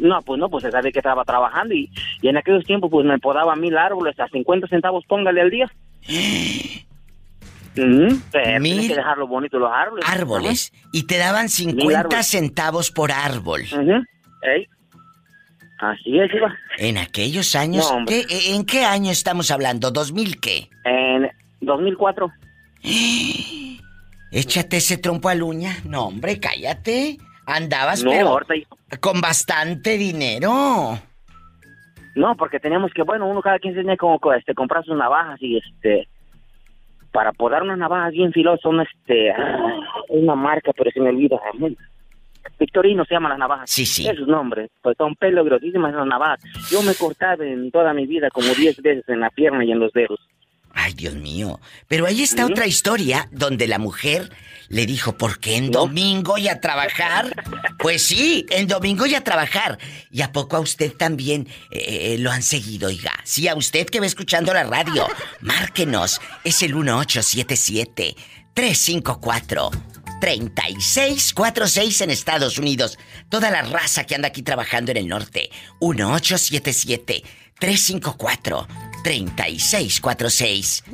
No, 0.00 0.20
pues 0.22 0.38
no, 0.40 0.48
pues 0.48 0.62
se 0.64 0.70
sabe 0.70 0.90
que 0.92 0.98
estaba 0.98 1.24
trabajando 1.24 1.74
y, 1.74 1.90
y 2.22 2.28
en 2.28 2.36
aquellos 2.36 2.64
tiempos 2.64 2.90
pues 2.90 3.06
me 3.06 3.18
podaba 3.18 3.54
mil 3.56 3.76
árboles 3.76 4.18
a 4.18 4.26
50 4.28 4.66
centavos, 4.68 5.04
póngale 5.06 5.40
al 5.42 5.50
día. 5.50 5.70
Ujú, 7.76 8.20
pero 8.32 8.60
Mil 8.60 8.72
tienes 8.72 8.88
que 8.88 8.96
dejarlo 8.96 9.26
bonito 9.28 9.58
los 9.58 9.70
árboles. 9.72 10.04
Árboles. 10.08 10.72
Y 10.92 11.04
te 11.06 11.18
daban 11.18 11.42
Mil 11.44 11.50
50 11.50 11.98
árboles. 12.00 12.26
centavos 12.26 12.90
por 12.90 13.12
árbol. 13.12 13.62
Ujú, 13.72 14.02
ey. 14.42 14.66
Así 15.78 16.18
es, 16.18 16.32
Iba. 16.34 16.54
En 16.78 16.98
aquellos 16.98 17.54
años. 17.54 17.90
No. 17.90 18.04
¿qué- 18.04 18.26
¿En 18.54 18.66
qué 18.66 18.84
año 18.84 19.10
estamos 19.10 19.50
hablando? 19.50 19.90
¿2000 19.92 20.38
qué? 20.38 20.68
En 20.84 21.30
2004. 21.60 22.30
Échate 24.32 24.76
ese 24.76 24.96
trompo 24.98 25.28
a 25.28 25.34
uña. 25.34 25.76
No, 25.84 26.06
hombre, 26.06 26.38
cállate. 26.38 27.18
Andabas, 27.46 28.04
No, 28.04 28.10
pero 28.10 28.28
ahorita- 28.28 28.54
con 28.98 29.20
bastante 29.20 29.96
dinero. 29.98 30.98
No, 32.16 32.36
porque 32.36 32.58
teníamos 32.58 32.92
que, 32.92 33.02
bueno, 33.02 33.26
uno 33.28 33.40
cada 33.40 33.58
quien 33.58 33.74
tenía 33.74 33.96
como 33.96 34.18
co- 34.18 34.32
este, 34.34 34.54
comprar 34.54 34.84
sus 34.84 34.96
navajas 34.96 35.40
y 35.40 35.58
este, 35.58 36.08
para 37.12 37.32
podar 37.32 37.62
unas 37.62 37.78
navajas 37.78 38.12
bien 38.12 38.32
filosas, 38.32 38.60
son 38.62 38.80
este, 38.80 39.30
ah, 39.30 39.78
una 40.08 40.34
marca, 40.34 40.72
pero 40.76 40.90
se 40.90 41.00
me 41.00 41.10
olvida. 41.10 41.36
Victorino 42.58 43.04
se 43.04 43.14
llaman 43.14 43.30
las 43.30 43.38
navajas. 43.38 43.70
Sí, 43.70 43.86
sí. 43.86 44.06
Es 44.08 44.16
su 44.16 44.26
nombre, 44.26 44.68
pues 44.82 44.96
son 44.98 45.14
peligrosísimas 45.14 45.92
esas 45.92 46.06
navajas. 46.06 46.40
Yo 46.70 46.82
me 46.82 46.92
he 46.92 46.94
cortado 46.94 47.42
en 47.42 47.70
toda 47.70 47.94
mi 47.94 48.06
vida 48.06 48.28
como 48.30 48.48
10 48.54 48.82
veces 48.82 49.04
en 49.08 49.20
la 49.20 49.30
pierna 49.30 49.64
y 49.64 49.70
en 49.72 49.78
los 49.78 49.92
dedos. 49.92 50.18
Ay, 50.72 50.92
Dios 50.94 51.14
mío. 51.14 51.58
Pero 51.88 52.06
ahí 52.06 52.22
está 52.22 52.46
otra 52.46 52.66
historia 52.66 53.28
donde 53.32 53.66
la 53.66 53.78
mujer 53.78 54.30
le 54.70 54.86
dijo, 54.86 55.18
¿por 55.18 55.40
qué 55.40 55.56
en 55.56 55.72
domingo 55.72 56.38
y 56.38 56.46
a 56.48 56.60
trabajar? 56.60 57.34
Pues 57.76 58.04
sí, 58.04 58.46
en 58.50 58.68
domingo 58.68 59.04
y 59.04 59.16
a 59.16 59.24
trabajar. 59.24 59.78
¿Y 60.12 60.22
a 60.22 60.30
poco 60.30 60.56
a 60.56 60.60
usted 60.60 60.92
también 60.92 61.48
eh, 61.72 62.16
lo 62.20 62.30
han 62.30 62.42
seguido, 62.42 62.88
oiga? 62.88 63.12
Sí, 63.24 63.48
a 63.48 63.56
usted 63.56 63.86
que 63.86 63.98
va 63.98 64.06
escuchando 64.06 64.54
la 64.54 64.62
radio, 64.62 65.08
márquenos. 65.40 66.20
Es 66.44 66.62
el 66.62 66.76
1877 66.76 68.14
354 68.54 69.70
3646 70.20 72.00
en 72.02 72.10
Estados 72.10 72.56
Unidos. 72.56 72.96
Toda 73.28 73.50
la 73.50 73.62
raza 73.62 74.04
que 74.04 74.14
anda 74.14 74.28
aquí 74.28 74.42
trabajando 74.42 74.92
en 74.92 74.98
el 74.98 75.08
norte. 75.08 75.50
1877 75.80 77.24
354 77.58 78.68
3646. 79.02 80.84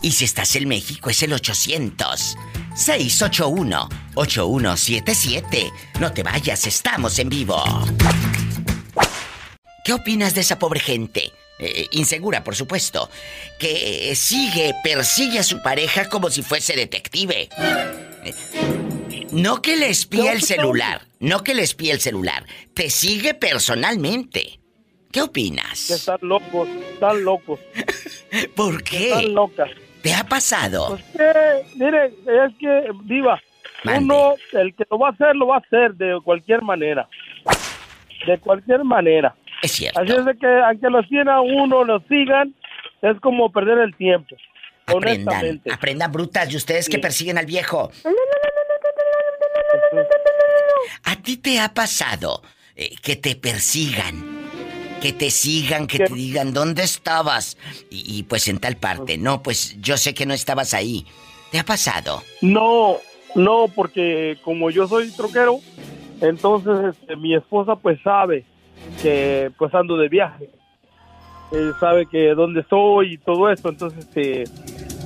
Y 0.00 0.12
si 0.12 0.24
estás 0.24 0.56
en 0.56 0.68
México 0.68 1.10
es 1.10 1.22
el 1.22 1.34
800 1.34 2.36
681 2.74 3.88
8177. 4.14 5.72
No 6.00 6.12
te 6.12 6.22
vayas, 6.22 6.66
estamos 6.66 7.18
en 7.18 7.28
vivo. 7.28 7.62
¿Qué 9.84 9.92
opinas 9.92 10.34
de 10.34 10.42
esa 10.42 10.58
pobre 10.58 10.80
gente? 10.80 11.32
Eh, 11.58 11.88
insegura, 11.92 12.42
por 12.42 12.56
supuesto, 12.56 13.10
que 13.58 14.14
sigue, 14.16 14.74
persigue 14.82 15.38
a 15.38 15.42
su 15.42 15.60
pareja 15.62 16.08
como 16.08 16.30
si 16.30 16.42
fuese 16.42 16.74
detective. 16.74 17.48
Eh, 18.24 18.34
no 19.32 19.60
que 19.60 19.76
le 19.76 19.90
espía 19.90 20.32
el 20.32 20.42
celular, 20.42 21.06
no 21.18 21.44
que 21.44 21.54
le 21.54 21.62
espía 21.62 21.92
el 21.92 22.00
celular, 22.00 22.46
te 22.74 22.88
sigue 22.88 23.34
personalmente. 23.34 24.60
¿Qué 25.12 25.22
opinas? 25.22 25.90
están 25.90 26.18
locos, 26.22 26.68
están 26.92 27.24
locos. 27.24 27.58
¿Por 28.54 28.82
qué? 28.82 29.08
Están 29.08 29.34
locas. 29.34 29.70
¿Te 30.02 30.14
ha 30.14 30.24
pasado? 30.24 30.88
Pues 30.88 31.04
que, 31.12 31.64
mire, 31.76 32.06
es 32.06 32.54
que, 32.58 32.90
Diva, 33.04 33.40
uno, 33.84 34.34
el 34.52 34.74
que 34.74 34.84
lo 34.90 34.98
va 34.98 35.08
a 35.08 35.12
hacer, 35.12 35.36
lo 35.36 35.46
va 35.48 35.56
a 35.56 35.58
hacer 35.58 35.94
de 35.94 36.18
cualquier 36.22 36.62
manera. 36.62 37.08
De 38.26 38.38
cualquier 38.38 38.84
manera. 38.84 39.34
Es 39.62 39.72
cierto. 39.72 40.00
Así 40.00 40.12
es 40.12 40.24
de 40.24 40.36
que, 40.36 40.46
aunque 40.46 40.88
lo 40.88 41.02
sigan 41.02 41.28
uno, 41.40 41.84
lo 41.84 42.00
sigan, 42.08 42.54
es 43.02 43.20
como 43.20 43.52
perder 43.52 43.78
el 43.78 43.94
tiempo. 43.96 44.36
Aprendan, 44.86 45.34
honestamente. 45.34 45.72
aprendan 45.72 46.12
brutas 46.12 46.52
y 46.52 46.56
ustedes 46.56 46.88
que 46.88 46.98
persiguen 46.98 47.38
al 47.38 47.46
viejo. 47.46 47.90
¿A 51.04 51.16
ti 51.16 51.36
te 51.36 51.60
ha 51.60 51.72
pasado 51.74 52.42
eh, 52.74 52.94
que 53.02 53.16
te 53.16 53.36
persigan? 53.36 54.29
Que 55.00 55.12
te 55.12 55.30
sigan, 55.30 55.86
que 55.86 55.98
te 55.98 56.14
digan, 56.14 56.52
¿dónde 56.52 56.82
estabas? 56.82 57.56
Y, 57.90 58.18
y, 58.18 58.22
pues 58.24 58.48
en 58.48 58.58
tal 58.58 58.76
parte. 58.76 59.16
No, 59.16 59.42
pues 59.42 59.80
yo 59.80 59.96
sé 59.96 60.12
que 60.12 60.26
no 60.26 60.34
estabas 60.34 60.74
ahí. 60.74 61.06
¿Te 61.50 61.58
ha 61.58 61.64
pasado? 61.64 62.22
No, 62.42 62.98
no, 63.34 63.66
porque 63.74 64.38
como 64.44 64.70
yo 64.70 64.86
soy 64.86 65.10
troquero, 65.10 65.60
entonces 66.20 66.94
este, 66.94 67.16
mi 67.16 67.34
esposa 67.34 67.76
pues 67.76 68.00
sabe 68.02 68.44
que 69.02 69.50
pues 69.58 69.74
ando 69.74 69.96
de 69.96 70.08
viaje. 70.08 70.50
Él 71.52 71.74
sabe 71.80 72.06
que 72.06 72.34
dónde 72.34 72.60
estoy 72.60 73.14
y 73.14 73.18
todo 73.18 73.50
esto, 73.50 73.70
entonces 73.70 74.06
este, 74.06 74.44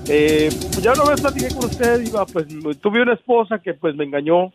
eh, 0.08 0.50
pues 0.50 0.82
ya 0.82 0.92
una 0.92 1.04
vez 1.04 1.20
platiqué 1.20 1.48
con 1.54 1.64
usted, 1.64 2.02
iba, 2.02 2.26
pues 2.26 2.46
tuve 2.80 3.00
una 3.00 3.14
esposa 3.14 3.58
que 3.58 3.72
pues 3.72 3.94
me 3.94 4.04
engañó 4.04 4.52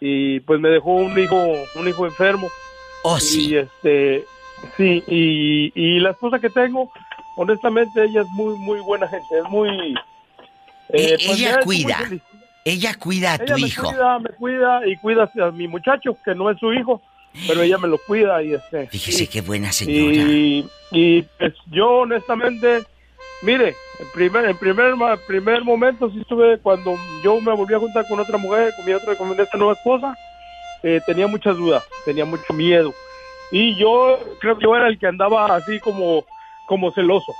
y 0.00 0.40
pues 0.40 0.60
me 0.60 0.68
dejó 0.68 0.96
un 0.96 1.18
hijo, 1.18 1.42
un 1.76 1.88
hijo 1.88 2.04
enfermo. 2.04 2.48
Oh, 3.02 3.18
sí. 3.18 3.50
Y 3.50 3.56
este, 3.56 4.24
sí, 4.76 5.02
y, 5.06 5.72
y 5.74 6.00
la 6.00 6.10
esposa 6.10 6.38
que 6.38 6.50
tengo, 6.50 6.90
honestamente 7.36 8.04
ella 8.04 8.22
es 8.22 8.28
muy, 8.28 8.56
muy 8.56 8.80
buena 8.80 9.08
gente, 9.08 9.38
es 9.38 9.44
muy... 9.50 9.94
Eh, 10.90 11.16
pues, 11.26 11.40
ella 11.40 11.56
muy 11.56 11.64
cuida. 11.64 11.98
Ella 12.66 12.94
cuida 12.94 13.32
a 13.34 13.38
tu 13.38 13.44
Ella 13.44 13.56
me 13.58 13.66
hijo. 13.68 13.86
cuida, 13.88 14.18
me 14.18 14.30
cuida 14.30 14.86
y 14.86 14.96
cuida 14.96 15.30
a 15.42 15.50
mi 15.50 15.68
muchacho, 15.68 16.16
que 16.24 16.34
no 16.34 16.50
es 16.50 16.58
su 16.58 16.72
hijo, 16.72 17.02
pero 17.46 17.60
ella 17.62 17.76
me 17.78 17.88
lo 17.88 17.98
cuida 17.98 18.42
y 18.42 18.54
este. 18.54 18.86
Fíjese 18.88 19.24
y- 19.24 19.26
qué 19.26 19.40
buena 19.42 19.70
señora. 19.72 20.14
Y, 20.16 20.66
y, 20.92 21.22
pues 21.38 21.52
yo 21.70 21.88
honestamente, 22.00 22.84
mire, 23.42 23.74
en 23.98 24.06
primer, 24.14 24.44
en 24.46 24.56
primer, 24.56 24.94
primer 25.26 25.62
momento 25.62 26.10
sí 26.10 26.20
estuve 26.20 26.58
cuando 26.58 26.96
yo 27.22 27.38
me 27.40 27.52
volví 27.54 27.74
a 27.74 27.78
juntar 27.80 28.06
con 28.08 28.20
otra 28.20 28.38
mujer, 28.38 28.72
con 28.76 28.86
mi 28.86 28.92
otra, 28.92 29.14
con 29.16 29.38
esta 29.38 29.58
nueva 29.58 29.74
esposa, 29.74 30.16
eh, 30.82 31.00
tenía 31.04 31.26
muchas 31.26 31.56
dudas, 31.56 31.82
tenía 32.06 32.24
mucho 32.24 32.52
miedo. 32.54 32.94
Y 33.50 33.76
yo 33.76 34.18
creo 34.40 34.58
que 34.58 34.64
yo 34.64 34.76
era 34.76 34.88
el 34.88 34.98
que 34.98 35.06
andaba 35.06 35.54
así 35.54 35.78
como, 35.80 36.24
como 36.66 36.92
celoso. 36.92 37.32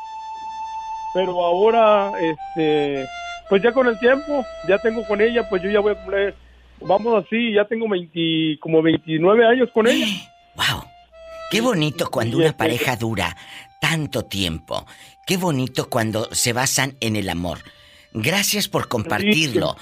Pero 1.14 1.44
ahora, 1.44 2.12
este, 2.20 3.06
pues 3.48 3.62
ya 3.62 3.72
con 3.72 3.86
el 3.86 3.98
tiempo, 3.98 4.44
ya 4.68 4.78
tengo 4.78 5.06
con 5.06 5.20
ella, 5.20 5.48
pues 5.48 5.62
yo 5.62 5.70
ya 5.70 5.80
voy 5.80 5.92
a 5.92 5.96
cumplir, 5.96 6.34
vamos 6.80 7.24
así, 7.24 7.52
ya 7.52 7.64
tengo 7.64 7.88
20, 7.88 8.58
como 8.60 8.82
29 8.82 9.46
años 9.46 9.68
con 9.72 9.86
ella. 9.86 10.06
¡Wow! 10.56 10.84
Qué 11.50 11.60
bonito 11.60 12.10
cuando 12.10 12.38
una 12.38 12.56
pareja 12.56 12.96
dura 12.96 13.36
tanto 13.80 14.24
tiempo. 14.24 14.86
Qué 15.26 15.36
bonito 15.36 15.88
cuando 15.88 16.32
se 16.34 16.52
basan 16.52 16.96
en 17.00 17.16
el 17.16 17.28
amor. 17.28 17.58
Gracias 18.12 18.68
por 18.68 18.88
compartirlo. 18.88 19.76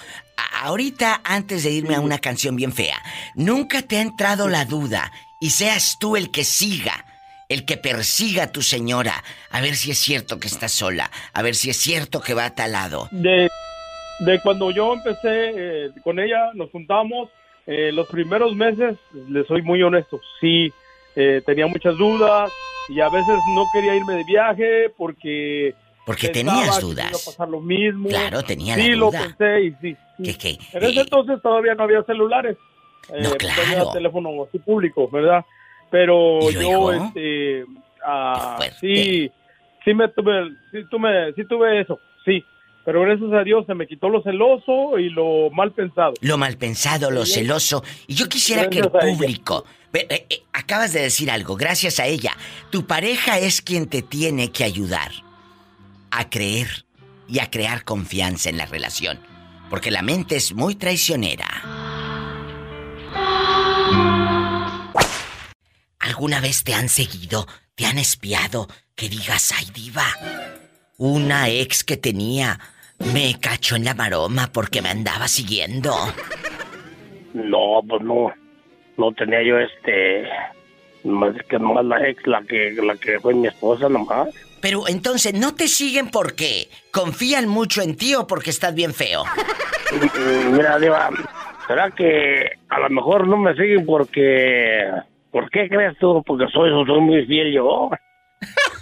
Ahorita, 0.62 1.20
antes 1.24 1.64
de 1.64 1.70
irme 1.70 1.94
a 1.94 2.00
una 2.00 2.18
canción 2.18 2.56
bien 2.56 2.72
fea, 2.72 3.00
¿nunca 3.34 3.82
te 3.82 3.98
ha 3.98 4.02
entrado 4.02 4.48
la 4.48 4.64
duda 4.64 5.12
y 5.42 5.50
seas 5.50 5.98
tú 5.98 6.16
el 6.16 6.30
que 6.30 6.44
siga, 6.44 7.04
el 7.48 7.64
que 7.64 7.76
persiga 7.76 8.44
a 8.44 8.52
tu 8.52 8.62
señora, 8.62 9.22
a 9.50 9.60
ver 9.60 9.74
si 9.74 9.90
es 9.90 9.98
cierto 9.98 10.38
que 10.38 10.46
está 10.48 10.68
sola, 10.68 11.10
a 11.34 11.42
ver 11.42 11.54
si 11.54 11.68
es 11.70 11.76
cierto 11.76 12.20
que 12.20 12.32
va 12.34 12.46
a 12.46 12.54
tal 12.54 12.72
lado? 12.72 13.08
de, 13.10 13.50
de 14.20 14.40
cuando 14.42 14.70
yo 14.70 14.94
empecé 14.94 15.52
eh, 15.56 15.90
con 16.04 16.18
ella, 16.20 16.52
nos 16.54 16.70
juntamos, 16.70 17.28
eh, 17.66 17.90
los 17.92 18.06
primeros 18.08 18.54
meses, 18.54 18.96
le 19.28 19.44
soy 19.46 19.62
muy 19.62 19.82
honesto, 19.82 20.20
sí, 20.40 20.72
eh, 21.16 21.42
tenía 21.44 21.66
muchas 21.66 21.96
dudas 21.98 22.50
y 22.88 23.00
a 23.00 23.08
veces 23.08 23.36
no 23.54 23.64
quería 23.72 23.94
irme 23.96 24.14
de 24.14 24.24
viaje 24.24 24.90
porque... 24.96 25.74
Porque 26.06 26.28
tenías 26.28 26.76
que 26.78 26.82
dudas. 26.82 27.10
iba 27.10 27.18
a 27.18 27.24
pasar 27.26 27.48
lo 27.48 27.60
mismo. 27.60 28.08
Claro, 28.08 28.42
tenía 28.42 28.76
la 28.76 28.82
Sí, 28.82 28.90
duda. 28.92 28.96
lo 28.98 29.10
pensé 29.36 29.60
y 29.66 29.70
sí. 29.80 29.96
sí. 30.16 30.22
¿Qué, 30.24 30.34
qué? 30.38 30.58
En 30.76 30.82
ese 30.84 31.00
entonces 31.00 31.40
todavía 31.42 31.74
no 31.76 31.84
había 31.84 32.02
celulares. 32.02 32.56
No, 33.10 33.16
Eh, 33.16 33.36
claro. 33.38 33.62
Tenía 33.62 33.92
teléfono 33.92 34.44
así 34.48 34.58
público, 34.58 35.08
¿verdad? 35.10 35.44
Pero 35.90 36.38
¿Y 36.50 36.54
yo, 36.54 36.92
este, 36.92 37.64
ah, 38.04 38.58
sí, 38.80 39.30
sí 39.84 39.94
me 39.94 40.08
tuve, 40.08 40.50
sí 40.70 40.78
tuve, 40.90 41.34
sí 41.34 41.44
tuve 41.44 41.80
eso, 41.80 41.98
sí. 42.24 42.44
Pero 42.84 43.02
gracias 43.02 43.32
a 43.32 43.44
Dios 43.44 43.64
se 43.66 43.74
me 43.74 43.86
quitó 43.86 44.08
lo 44.08 44.22
celoso 44.22 44.98
y 44.98 45.08
lo 45.10 45.50
mal 45.50 45.72
pensado. 45.72 46.14
Lo 46.20 46.36
mal 46.36 46.56
pensado, 46.56 47.10
lo 47.10 47.24
celoso. 47.24 47.84
Y 48.08 48.14
yo 48.14 48.28
quisiera 48.28 48.68
que 48.68 48.80
el 48.80 48.90
público... 48.90 49.64
Eh, 49.94 50.06
eh, 50.08 50.42
acabas 50.54 50.92
de 50.94 51.02
decir 51.02 51.30
algo, 51.30 51.54
gracias 51.54 52.00
a 52.00 52.06
ella. 52.06 52.32
Tu 52.70 52.86
pareja 52.86 53.38
es 53.38 53.60
quien 53.60 53.86
te 53.86 54.02
tiene 54.02 54.50
que 54.50 54.64
ayudar 54.64 55.10
a 56.10 56.28
creer 56.30 56.86
y 57.28 57.38
a 57.40 57.50
crear 57.50 57.84
confianza 57.84 58.48
en 58.48 58.56
la 58.56 58.66
relación. 58.66 59.20
Porque 59.70 59.90
la 59.90 60.02
mente 60.02 60.36
es 60.36 60.54
muy 60.54 60.74
traicionera. 60.74 61.46
¿Alguna 65.98 66.40
vez 66.40 66.64
te 66.64 66.74
han 66.74 66.88
seguido? 66.88 67.46
¿Te 67.74 67.86
han 67.86 67.98
espiado? 67.98 68.68
Que 68.94 69.08
digas, 69.08 69.52
ay 69.56 69.66
diva, 69.72 70.06
una 70.98 71.48
ex 71.48 71.84
que 71.84 71.96
tenía 71.96 72.58
me 73.12 73.38
cachó 73.40 73.76
en 73.76 73.84
la 73.84 73.94
maroma 73.94 74.50
porque 74.52 74.82
me 74.82 74.90
andaba 74.90 75.26
siguiendo. 75.28 75.94
No, 77.34 77.80
pues 77.88 78.02
no. 78.02 78.32
No 78.96 79.12
tenía 79.12 79.42
yo 79.42 79.58
este. 79.58 80.24
Más 81.04 81.34
que 81.48 81.58
nomás 81.58 81.84
la 81.84 82.08
ex, 82.08 82.24
la 82.26 82.42
que, 82.42 82.72
la 82.80 82.94
que 82.96 83.18
fue 83.18 83.34
mi 83.34 83.48
esposa 83.48 83.88
nomás. 83.88 84.28
Pero 84.60 84.86
entonces, 84.86 85.34
¿no 85.34 85.54
te 85.54 85.66
siguen 85.66 86.10
porque 86.10 86.68
confían 86.92 87.48
mucho 87.48 87.82
en 87.82 87.96
ti 87.96 88.14
o 88.14 88.26
porque 88.26 88.50
estás 88.50 88.72
bien 88.74 88.94
feo? 88.94 89.24
Mm, 89.90 90.52
Mira, 90.56 90.78
Diva, 90.78 91.10
¿será 91.66 91.90
que 91.90 92.50
a 92.68 92.78
lo 92.80 92.90
mejor 92.90 93.26
no 93.28 93.36
me 93.36 93.54
siguen 93.54 93.84
porque. 93.86 94.88
¿Por 95.30 95.48
qué 95.50 95.68
crees 95.68 95.96
tú? 95.98 96.22
Porque 96.26 96.46
soy, 96.52 96.70
soy 96.86 97.00
muy 97.00 97.24
fiel 97.26 97.52
yo. 97.52 97.90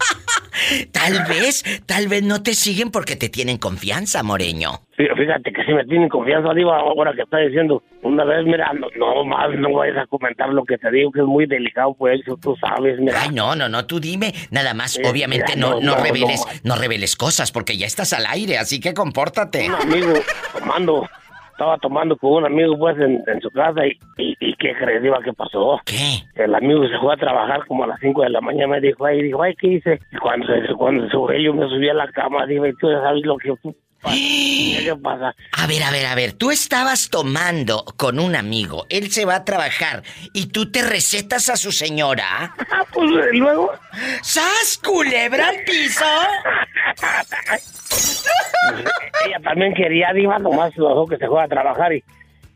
Tal 0.93 1.25
vez, 1.29 1.65
tal 1.87 2.07
vez 2.07 2.23
no 2.23 2.43
te 2.43 2.55
siguen 2.55 2.91
porque 2.91 3.17
te 3.17 3.29
tienen 3.29 3.57
confianza, 3.59 4.23
Moreño. 4.23 4.83
Sí, 4.97 5.05
Fíjate 5.17 5.53
que 5.53 5.65
si 5.65 5.73
me 5.73 5.85
tienen 5.85 6.09
confianza, 6.09 6.53
Diva, 6.55 6.79
ahora 6.79 7.13
que 7.15 7.23
está 7.23 7.39
diciendo. 7.39 7.83
Una 8.03 8.25
vez, 8.25 8.45
mira, 8.45 8.71
no, 8.75 8.87
no 8.97 9.25
más, 9.25 9.49
no 9.59 9.73
vayas 9.73 9.97
a 9.99 10.07
comentar 10.07 10.51
lo 10.51 10.65
que 10.65 10.77
te 10.79 10.91
digo, 10.91 11.11
que 11.11 11.21
es 11.21 11.27
muy 11.27 11.47
delicado, 11.47 11.95
pues, 11.95 12.21
tú 12.41 12.55
sabes, 12.61 12.99
mira. 13.01 13.23
Ay, 13.23 13.31
no, 13.33 13.57
no, 13.57 13.69
no, 13.69 13.87
tú 13.87 13.99
dime. 14.01 14.33
Nada 14.51 14.75
más, 14.75 14.97
Eh, 14.99 15.03
obviamente, 15.11 15.57
mira, 15.57 15.69
no, 15.69 15.81
no, 15.81 15.97
reveles, 15.97 16.45
no. 16.63 16.75
no. 16.75 16.81
reveles 16.81 17.17
cosas 17.17 17.51
porque 17.53 17.77
ya 17.77 17.87
estás 17.87 18.13
al 18.13 18.27
aire, 18.27 18.59
así 18.59 18.79
que 18.81 18.93
compórtate. 18.95 19.67
un 19.69 19.75
amigo 19.75 20.13
tomando, 20.57 21.09
estaba 21.61 21.77
tomando 21.77 22.17
con 22.17 22.33
un 22.33 22.47
amigo 22.47 22.79
pues 22.79 22.99
en, 22.99 23.23
en 23.27 23.41
su 23.43 23.51
casa 23.51 23.87
y, 23.87 23.91
y, 24.17 24.35
y 24.41 24.55
¿qué 24.55 24.73
crees, 24.75 25.03
Diva, 25.03 25.21
qué 25.23 25.35
pasó? 25.35 25.79
¿Qué? 25.85 26.23
El 26.43 26.55
amigo 26.55 26.89
se 26.89 26.99
fue 26.99 27.13
a 27.13 27.19
trabajar 27.19 27.67
como 27.67 27.85
a 27.85 27.89
las 27.89 28.01
5 28.01 28.23
de 28.23 28.31
la 28.31 28.41
mañana, 28.41 28.69
me 28.69 28.81
dijo, 28.81 29.05
ay, 29.05 29.21
dijo, 29.21 29.43
ay, 29.43 29.55
¿qué 29.57 29.67
hice? 29.67 30.01
Y 30.11 30.17
cuando 30.17 30.47
se, 30.47 30.75
cuando 30.75 31.07
se 31.07 31.43
yo 31.43 31.53
me 31.53 31.69
subí 31.69 31.91
a 31.91 31.95
la 31.95 32.11
cama, 32.13 32.47
y 32.51 32.73
tú 32.81 32.91
ya 32.91 33.03
sabes 33.03 33.27
lo 33.27 33.37
que, 33.37 33.53
¿Qué 34.03 34.97
pasa? 35.03 35.35
A 35.53 35.67
ver, 35.67 35.83
a 35.83 35.91
ver, 35.91 36.07
a 36.07 36.15
ver, 36.15 36.33
tú 36.33 36.51
estabas 36.51 37.11
tomando 37.11 37.85
con 37.97 38.19
un 38.19 38.35
amigo, 38.35 38.87
él 38.89 39.11
se 39.11 39.27
va 39.27 39.37
a 39.37 39.45
trabajar 39.45 40.03
y 40.33 40.47
tú 40.47 40.71
te 40.71 40.83
recetas 40.83 41.51
a 41.51 41.57
su 41.57 41.71
señora. 41.71 42.55
Ah, 42.71 42.85
pues 42.93 43.11
luego. 43.33 43.73
¡Sas, 44.23 44.81
culebra 44.83 45.49
al 45.49 45.65
piso! 45.65 46.05
Ella 49.27 49.41
también 49.43 49.75
quería, 49.75 50.13
Diva, 50.15 50.39
nomás 50.39 50.77
lo 50.77 50.89
dejó 50.89 51.07
que 51.07 51.19
se 51.19 51.27
fue 51.27 51.43
a 51.43 51.49
trabajar 51.49 51.93
y, 51.93 52.03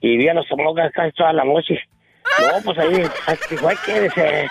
y 0.01 0.17
vi 0.17 0.29
a 0.29 0.35
los 0.35 0.49
tomocas 0.49 0.93
casi 0.93 1.13
toda 1.13 1.33
la 1.33 1.45
noche. 1.45 1.79
No, 2.41 2.63
pues 2.65 2.79
ahí, 2.79 3.03
ahí 3.27 3.37
dijo, 3.51 3.69
ay, 3.69 3.77
quédese. 3.85 4.49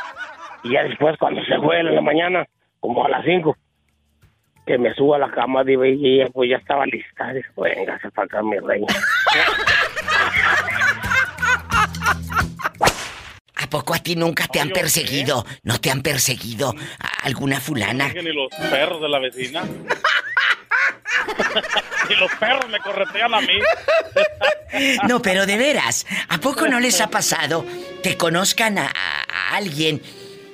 Y 0.63 0.73
ya 0.73 0.83
después, 0.83 1.17
cuando 1.17 1.43
se 1.43 1.57
fue 1.59 1.79
en 1.79 1.95
la 1.95 2.01
mañana, 2.01 2.45
como 2.79 3.05
a 3.05 3.09
las 3.09 3.25
5, 3.25 3.55
que 4.65 4.77
me 4.77 4.93
subo 4.93 5.15
a 5.15 5.19
la 5.19 5.31
cama, 5.31 5.63
Diva, 5.63 5.87
y 5.87 6.19
ella 6.21 6.29
pues 6.33 6.49
ya 6.49 6.57
estaba 6.57 6.85
lista. 6.85 7.31
Dijo, 7.33 7.61
venga, 7.61 7.99
se 7.99 8.07
acá, 8.07 8.41
mi 8.43 8.57
reina. 8.59 8.87
¿A 13.55 13.67
poco 13.69 13.93
a 13.93 13.99
ti 13.99 14.15
nunca 14.15 14.47
te 14.47 14.59
han 14.59 14.69
perseguido? 14.69 15.45
¿No 15.63 15.79
te 15.79 15.91
han 15.91 16.01
perseguido 16.01 16.73
a 16.99 17.25
alguna 17.25 17.59
fulana? 17.59 18.11
Que 18.13 18.23
ni 18.23 18.31
los 18.33 18.49
perros 18.69 19.01
de 19.01 19.09
la 19.09 19.19
vecina. 19.19 19.63
ni 22.09 22.15
los 22.15 22.31
perros 22.35 22.69
me 22.69 22.79
corretean 22.79 23.33
a 23.33 23.41
mí. 23.41 23.57
No, 25.07 25.21
pero 25.21 25.45
de 25.45 25.55
veras, 25.55 26.03
¿a 26.29 26.39
poco 26.39 26.67
no 26.67 26.79
les 26.79 26.99
ha 26.99 27.11
pasado 27.11 27.63
que 28.01 28.17
conozcan 28.17 28.79
a, 28.79 28.87
a- 28.87 29.51
a 29.51 29.55
alguien 29.55 30.01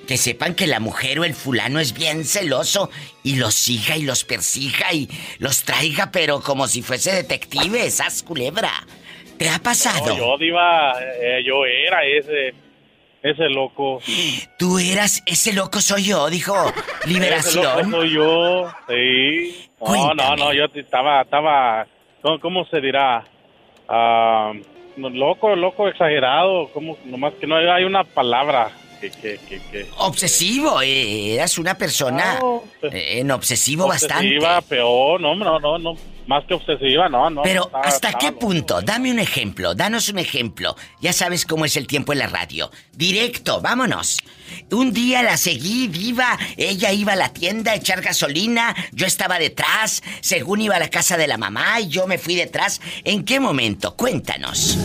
que 0.10 0.18
sepan 0.18 0.56
que 0.56 0.66
la 0.66 0.80
mujer 0.80 1.20
o 1.20 1.24
el 1.24 1.36
fulano 1.36 1.80
es 1.80 1.94
bien 1.94 2.26
celoso 2.26 2.90
y 3.22 3.36
los 3.36 3.54
siga 3.54 3.96
y 3.96 4.02
los 4.02 4.24
persiga 4.24 4.92
y 4.92 5.08
los 5.38 5.64
traiga, 5.64 6.10
pero 6.12 6.42
como 6.42 6.68
si 6.68 6.82
fuese 6.82 7.12
detective, 7.12 7.86
esas 7.86 8.24
culebra? 8.24 8.72
¿Te 9.38 9.48
ha 9.52 9.60
pasado? 9.60 10.08
No, 10.08 10.18
yo, 10.18 10.38
Diva, 10.40 10.96
eh, 11.00 11.44
yo 11.46 11.64
era 11.64 12.04
ese, 12.06 12.56
ese 13.22 13.50
loco. 13.50 14.02
Tú 14.58 14.80
eras 14.80 15.22
ese 15.28 15.54
loco 15.54 15.80
soy 15.80 16.06
yo, 16.06 16.28
dijo 16.32 16.56
Ese 16.56 16.74
loco 16.74 17.06
Liberación. 17.06 17.92
soy 17.92 18.12
yo, 18.12 18.68
sí. 18.88 19.70
No, 19.80 19.86
no, 19.86 20.08
Cuéntame. 20.08 20.38
no, 20.38 20.54
yo 20.54 20.66
estaba, 20.74 21.22
estaba, 21.22 21.86
¿cómo, 22.24 22.40
cómo 22.40 22.66
se 22.66 22.82
dirá? 22.82 23.24
No, 23.88 25.10
loco, 25.12 25.56
loco, 25.56 25.88
exagerado, 25.88 26.68
como, 26.74 26.98
nomás 27.06 27.36
que 27.36 27.46
no 27.46 27.58
hay 27.58 27.84
una 27.84 28.04
palabra 28.04 28.72
que, 29.00 29.10
que, 29.12 29.38
que, 29.48 29.60
que 29.72 29.88
Obsesivo, 29.98 30.82
eh, 30.82 31.34
eras 31.36 31.58
una 31.58 31.76
persona 31.76 32.40
eh, 32.84 33.20
en 33.20 33.32
obsesivo 33.32 33.88
bastante. 33.88 34.16
obsesiva, 34.38 34.62
peor, 34.62 35.22
no, 35.22 35.36
no, 35.36 35.60
no, 35.60 35.78
no, 35.78 35.96
más 36.28 36.44
que 36.46 36.54
obsesiva, 36.54 37.08
no, 37.10 37.30
no. 37.30 37.42
Pero 37.44 37.66
estaba- 37.66 37.84
¿hasta 37.86 38.08
estaba 38.10 38.20
qué 38.20 38.28
loco. 38.28 38.40
punto? 38.40 38.82
Dame 38.82 39.12
un 39.12 39.20
ejemplo, 39.20 39.74
danos 39.74 40.10
un 40.10 40.20
ejemplo. 40.20 40.76
Ya 41.02 41.14
sabes 41.14 41.46
cómo 41.46 41.66
es 41.66 41.76
el 41.78 41.88
tiempo 41.88 42.14
en 42.14 42.20
la 42.20 42.28
radio. 42.28 42.70
Directo, 42.94 43.62
vámonos. 43.62 44.18
Un 44.72 44.92
día 44.94 45.22
la 45.24 45.38
seguí 45.38 45.88
viva, 45.88 46.38
ella 46.58 46.92
iba 46.92 47.14
a 47.14 47.16
la 47.16 47.30
tienda 47.34 47.72
a 47.72 47.76
echar 47.76 48.02
gasolina, 48.02 48.76
yo 48.92 49.06
estaba 49.06 49.38
detrás, 49.40 50.02
según 50.22 50.62
iba 50.62 50.76
a 50.76 50.80
la 50.80 50.90
casa 50.90 51.18
de 51.18 51.28
la 51.28 51.38
mamá 51.38 51.80
y 51.80 51.88
yo 51.88 52.08
me 52.08 52.18
fui 52.18 52.36
detrás. 52.36 52.82
¿En 53.04 53.24
qué 53.26 53.40
momento? 53.40 53.96
Cuéntanos. 53.96 54.78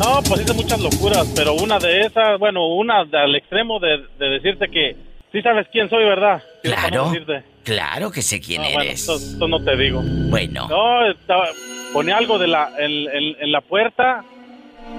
No, 0.00 0.20
pues 0.26 0.40
hice 0.40 0.54
muchas 0.54 0.80
locuras, 0.80 1.30
pero 1.36 1.52
una 1.54 1.78
de 1.78 2.00
esas, 2.00 2.38
bueno, 2.38 2.66
una 2.74 3.00
al 3.00 3.36
extremo 3.36 3.78
de, 3.78 3.98
de 4.18 4.28
decirte 4.30 4.68
que 4.70 4.96
sí 5.30 5.42
sabes 5.42 5.66
quién 5.70 5.90
soy, 5.90 6.04
¿verdad? 6.04 6.42
Sí, 6.62 6.70
Claro, 6.70 7.12
claro 7.64 8.10
que 8.10 8.22
sé 8.22 8.40
quién 8.40 8.62
No, 8.62 8.68
bueno, 8.68 8.80
eres. 8.82 9.00
esto, 9.00 9.16
esto 9.16 9.46
no 9.48 9.62
te 9.62 9.76
digo. 9.76 10.00
Bueno. 10.02 10.66
No, 10.68 11.06
estaba, 11.10 11.48
ponía 11.92 12.16
algo 12.16 12.38
de 12.38 12.48
la, 12.48 12.70
en, 12.78 12.90
en- 13.14 13.36
en 13.40 13.52
la 13.52 13.60
puerta, 13.60 14.24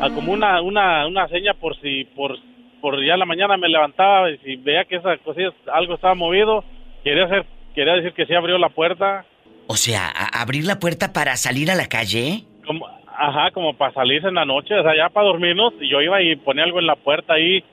ah, 0.01 0.09
como 0.13 0.31
una, 0.33 0.61
una, 0.61 1.07
una 1.07 1.27
seña 1.29 1.55
por 1.55 1.75
si, 1.81 2.03
por, 2.15 2.37
por 2.79 3.03
ya 3.03 3.17
la 3.17 3.25
mañana 3.25 3.57
me 3.57 3.69
levantaba 3.69 4.29
y 4.29 4.37
si 4.39 4.55
veía 4.57 4.85
que 4.85 4.97
esa 4.97 5.17
cosilla, 5.17 5.49
algo 5.73 5.95
estaba 5.95 6.13
movido, 6.13 6.63
quería 7.03 7.25
hacer, 7.25 7.45
quería 7.73 7.93
decir 7.95 8.13
que 8.13 8.27
sí 8.27 8.35
abrió 8.35 8.59
la 8.59 8.69
puerta, 8.69 9.25
O 9.65 9.75
sea, 9.77 10.07
a- 10.07 10.41
abrir 10.41 10.65
la 10.65 10.77
puerta 10.79 11.11
para 11.11 11.35
salir 11.37 11.71
a 11.71 11.75
la 11.75 11.87
calle. 11.87 12.43
Ajá, 13.17 13.51
como 13.51 13.75
para 13.75 13.93
salirse 13.93 14.27
en 14.27 14.35
la 14.35 14.45
noche, 14.45 14.73
o 14.79 14.83
sea, 14.83 14.95
ya 14.95 15.09
para 15.09 15.27
dormirnos, 15.27 15.73
y 15.79 15.89
yo 15.89 16.01
iba 16.01 16.21
y 16.21 16.35
ponía 16.35 16.63
algo 16.63 16.79
en 16.79 16.87
la 16.87 16.95
puerta 16.95 17.33
ahí, 17.33 17.63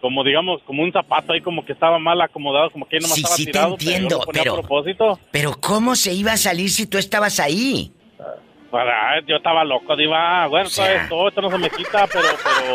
como 0.00 0.22
digamos, 0.22 0.62
como 0.62 0.82
un 0.82 0.92
zapato 0.92 1.32
ahí, 1.32 1.40
como 1.40 1.64
que 1.64 1.72
estaba 1.72 1.98
mal 1.98 2.20
acomodado, 2.20 2.70
como 2.70 2.86
que 2.88 2.98
nomás 3.00 3.14
Sí, 3.14 3.20
estaba 3.22 3.36
sí 3.36 3.44
te 3.46 3.52
tirado, 3.52 3.72
entiendo, 3.72 4.08
pero 4.08 4.08
yo 4.08 4.18
lo 4.18 4.24
ponía 4.26 4.42
pero- 4.42 4.52
a 4.52 4.60
propósito. 4.60 5.18
Pero 5.32 5.52
¿cómo 5.60 5.96
se 5.96 6.12
iba 6.14 6.32
a 6.32 6.36
salir 6.36 6.70
si 6.70 6.86
tú 6.86 6.98
estabas 6.98 7.40
ahí? 7.40 7.90
Para, 8.70 9.20
yo 9.26 9.36
estaba 9.36 9.64
loco, 9.64 9.96
diva. 9.96 10.46
Bueno, 10.46 10.68
todavía 10.68 11.02
esto, 11.02 11.28
esto 11.28 11.40
no 11.40 11.50
se 11.50 11.58
me 11.58 11.70
quita, 11.70 12.06
pero, 12.06 12.28
pero 12.44 12.74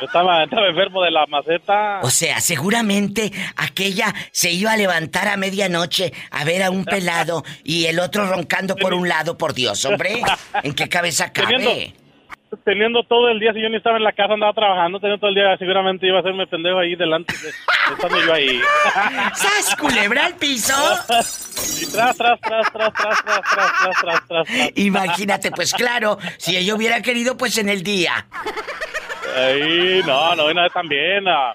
yo 0.00 0.06
estaba, 0.06 0.42
estaba 0.42 0.66
enfermo 0.68 1.02
de 1.02 1.10
la 1.12 1.26
maceta. 1.26 2.00
O 2.02 2.10
sea, 2.10 2.40
seguramente 2.40 3.30
aquella 3.56 4.12
se 4.32 4.50
iba 4.50 4.72
a 4.72 4.76
levantar 4.76 5.28
a 5.28 5.36
medianoche 5.36 6.12
a 6.32 6.44
ver 6.44 6.62
a 6.64 6.70
un 6.70 6.84
pelado 6.84 7.44
y 7.62 7.86
el 7.86 8.00
otro 8.00 8.26
roncando 8.26 8.74
por 8.74 8.94
un 8.94 9.08
lado, 9.08 9.38
por 9.38 9.54
Dios, 9.54 9.84
hombre. 9.84 10.22
¿En 10.64 10.74
qué 10.74 10.88
cabeza 10.88 11.32
cabe? 11.32 11.56
Teniendo- 11.56 12.07
Teniendo 12.64 13.02
todo 13.02 13.28
el 13.28 13.38
día, 13.38 13.52
si 13.52 13.60
yo 13.60 13.68
ni 13.68 13.76
estaba 13.76 13.98
en 13.98 14.04
la 14.04 14.12
casa, 14.12 14.32
andaba 14.32 14.54
trabajando, 14.54 14.98
teniendo 14.98 15.20
todo 15.20 15.28
el 15.28 15.34
día, 15.34 15.56
seguramente 15.58 16.06
iba 16.06 16.16
a 16.16 16.20
hacerme 16.20 16.46
pendejo 16.46 16.78
ahí 16.78 16.96
delante, 16.96 17.34
de, 17.42 17.50
estando 17.92 18.24
yo 18.24 18.32
ahí. 18.32 18.60
¡Sas, 19.34 19.76
culebra 19.76 20.24
al 20.24 20.34
piso! 20.36 20.72
Y 21.82 21.92
tras, 21.92 22.16
tras, 22.16 22.40
tras, 22.40 22.72
tras, 22.72 22.92
tras, 22.92 22.92
tras, 22.94 23.22
tras, 23.22 23.42
tras, 23.50 23.72
tras, 23.78 24.00
tras, 24.00 24.28
tras. 24.28 24.72
Imagínate, 24.76 25.50
pues 25.50 25.74
claro, 25.74 26.16
si 26.38 26.56
ella 26.56 26.74
hubiera 26.74 27.02
querido, 27.02 27.36
pues 27.36 27.58
en 27.58 27.68
el 27.68 27.82
día. 27.82 28.26
Ahí, 29.36 30.00
no, 30.06 30.34
no, 30.34 30.46
vez 30.46 30.72
también. 30.72 31.28
ah, 31.28 31.54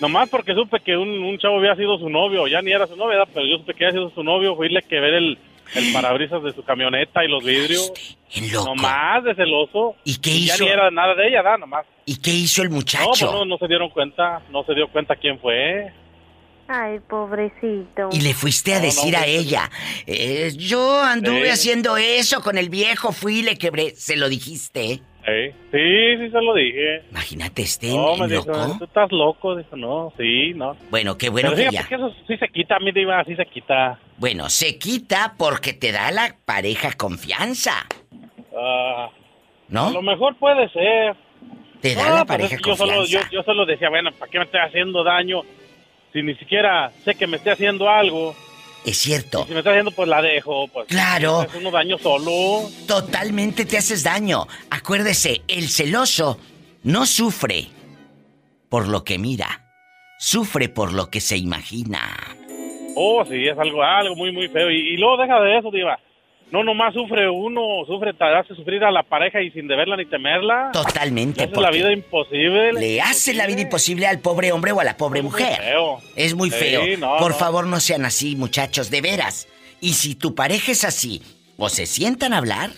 nomás 0.00 0.28
porque 0.28 0.54
supe 0.54 0.80
que 0.80 0.96
un, 0.96 1.08
un 1.08 1.38
chavo 1.38 1.58
había 1.58 1.76
sido 1.76 1.96
su 1.98 2.08
novio, 2.08 2.48
ya 2.48 2.60
ni 2.60 2.72
era 2.72 2.88
su 2.88 2.96
novia, 2.96 3.24
pero 3.32 3.46
yo 3.46 3.58
supe 3.58 3.74
que 3.74 3.86
había 3.86 3.98
sido 3.98 4.10
su 4.10 4.22
novio, 4.24 4.56
fui 4.56 4.66
a 4.66 4.70
irle 4.70 4.82
que 4.82 5.00
ver 5.00 5.14
el, 5.14 5.38
el 5.74 5.92
parabrisas 5.92 6.42
de 6.42 6.52
su 6.52 6.62
camioneta 6.64 7.24
y 7.24 7.28
los 7.28 7.44
vidrios. 7.44 7.92
Nomás 8.52 9.24
de 9.24 9.34
celoso. 9.34 9.96
¿Y 10.04 10.16
qué 10.18 10.30
Ya 10.40 10.54
hizo? 10.54 10.64
ni 10.64 10.70
era 10.70 10.90
nada 10.90 11.14
de 11.14 11.28
ella, 11.28 11.42
nada, 11.42 11.58
nomás. 11.58 11.86
¿Y 12.06 12.16
qué 12.20 12.30
hizo 12.30 12.62
el 12.62 12.68
No, 12.70 12.76
pues 12.76 12.84
muchacho? 12.84 13.32
no, 13.32 13.44
no 13.44 13.58
se 13.58 13.68
dieron 13.68 13.90
cuenta, 13.90 14.42
no 14.50 14.64
se 14.64 14.74
dio 14.74 14.88
cuenta 14.88 15.16
quién 15.16 15.38
fue. 15.38 15.92
Ay, 16.68 17.00
pobrecito. 17.08 18.08
Y 18.12 18.20
le 18.20 18.32
fuiste 18.34 18.72
a 18.72 18.76
No, 18.76 18.80
no, 18.82 18.86
decir 18.86 19.16
a 19.16 19.26
ella, 19.26 19.70
eh, 20.06 20.52
yo 20.56 21.02
anduve 21.02 21.44
Sí. 21.44 21.48
haciendo 21.50 21.96
eso 21.96 22.40
con 22.40 22.56
el 22.56 22.70
viejo, 22.70 23.12
fui 23.12 23.40
y 23.40 23.42
le 23.42 23.58
quebré. 23.58 23.90
Se 23.96 24.16
lo 24.16 24.28
dijiste. 24.28 25.02
Sí, 25.24 25.50
sí, 25.70 26.16
sí 26.18 26.30
se 26.30 26.40
lo 26.42 26.52
dije. 26.54 27.02
Imagínate, 27.10 27.62
este 27.62 27.88
No, 27.94 28.16
me 28.16 28.26
dijo, 28.26 28.44
loco. 28.46 28.76
tú 28.78 28.84
estás 28.84 29.12
loco. 29.12 29.56
Dijo, 29.56 29.76
no, 29.76 30.12
sí, 30.16 30.52
no. 30.54 30.76
Bueno, 30.90 31.16
qué 31.16 31.28
bueno 31.28 31.50
Pero 31.54 31.70
que 31.70 31.76
ya. 31.76 31.82
eso 31.88 32.12
sí 32.26 32.36
se 32.36 32.48
quita, 32.48 32.78
mi 32.80 32.90
diva, 32.90 33.22
sí 33.24 33.36
se 33.36 33.46
quita. 33.46 33.98
Bueno, 34.18 34.48
se 34.50 34.78
quita 34.78 35.34
porque 35.38 35.72
te 35.74 35.92
da 35.92 36.10
la 36.10 36.34
pareja 36.44 36.92
confianza. 36.96 37.86
Ah, 38.56 39.10
¿No? 39.68 39.86
A 39.88 39.90
lo 39.92 40.02
mejor 40.02 40.34
puede 40.36 40.68
ser. 40.70 41.14
Te 41.80 41.94
da 41.94 42.02
No, 42.08 42.14
la 42.16 42.24
pues 42.24 42.26
pareja 42.28 42.54
es 42.56 42.62
que 42.62 42.70
yo 42.70 42.76
solo, 42.76 42.92
yo, 42.92 42.98
confianza. 42.98 43.30
yo 43.30 43.42
solo 43.44 43.64
decía, 43.66 43.88
bueno, 43.90 44.10
¿para 44.12 44.30
qué 44.30 44.38
me 44.38 44.44
estoy 44.44 44.60
haciendo 44.60 45.04
daño? 45.04 45.42
Si 46.12 46.22
ni 46.22 46.34
siquiera 46.34 46.90
sé 47.04 47.14
que 47.14 47.26
me 47.26 47.36
esté 47.36 47.52
haciendo 47.52 47.88
algo. 47.88 48.34
Es 48.84 48.98
cierto. 48.98 49.44
Si 49.46 49.52
me 49.52 49.58
está 49.58 49.70
haciendo, 49.70 49.90
pues 49.92 50.08
la 50.08 50.20
dejo. 50.20 50.66
Pues, 50.68 50.88
Claro. 50.88 51.40
Me 51.40 51.44
hace 51.46 51.58
uno 51.58 51.70
daño 51.70 51.98
solo. 51.98 52.68
Totalmente 52.86 53.64
te 53.64 53.78
haces 53.78 54.02
daño. 54.02 54.46
Acuérdese, 54.70 55.42
el 55.48 55.68
celoso 55.68 56.38
no 56.82 57.06
sufre 57.06 57.68
por 58.68 58.88
lo 58.88 59.04
que 59.04 59.18
mira, 59.18 59.64
sufre 60.18 60.68
por 60.68 60.92
lo 60.92 61.10
que 61.10 61.20
se 61.20 61.36
imagina. 61.36 62.00
Oh, 62.96 63.24
sí, 63.24 63.46
es 63.46 63.58
algo, 63.58 63.82
algo 63.82 64.16
muy, 64.16 64.32
muy 64.32 64.48
feo. 64.48 64.70
Y, 64.70 64.94
y 64.94 64.96
luego 64.96 65.16
deja 65.22 65.40
de 65.40 65.58
eso, 65.58 65.70
diva. 65.70 65.98
No, 66.52 66.62
nomás 66.62 66.92
sufre 66.92 67.30
uno, 67.30 67.62
sufre, 67.86 68.12
te 68.12 68.24
hace 68.24 68.54
sufrir 68.54 68.84
a 68.84 68.90
la 68.90 69.02
pareja 69.02 69.40
y 69.40 69.50
sin 69.52 69.66
deberla 69.66 69.96
ni 69.96 70.04
temerla. 70.04 70.68
Totalmente. 70.72 71.46
Le 71.46 71.50
hace 71.50 71.60
la 71.62 71.70
vida 71.70 71.90
imposible. 71.92 72.72
Le 72.74 73.00
hace 73.00 73.32
la 73.32 73.46
vida 73.46 73.62
imposible 73.62 74.06
al 74.06 74.18
pobre 74.18 74.52
hombre 74.52 74.70
o 74.72 74.78
a 74.80 74.84
la 74.84 74.98
pobre 74.98 75.22
mujer. 75.22 75.56
feo. 75.56 75.98
Es 76.14 76.34
muy 76.34 76.50
Sí, 76.50 76.56
feo. 76.58 76.82
no, 76.98 77.16
Por 77.16 77.30
no. 77.32 77.36
favor, 77.38 77.66
no 77.66 77.80
sean 77.80 78.04
así, 78.04 78.36
muchachos, 78.36 78.90
de 78.90 79.00
veras. 79.00 79.48
Y 79.80 79.94
si 79.94 80.14
tu 80.14 80.34
pareja 80.34 80.72
es 80.72 80.84
así, 80.84 81.22
o 81.56 81.70
se 81.70 81.86
sientan 81.86 82.34
a 82.34 82.38
hablar, 82.38 82.70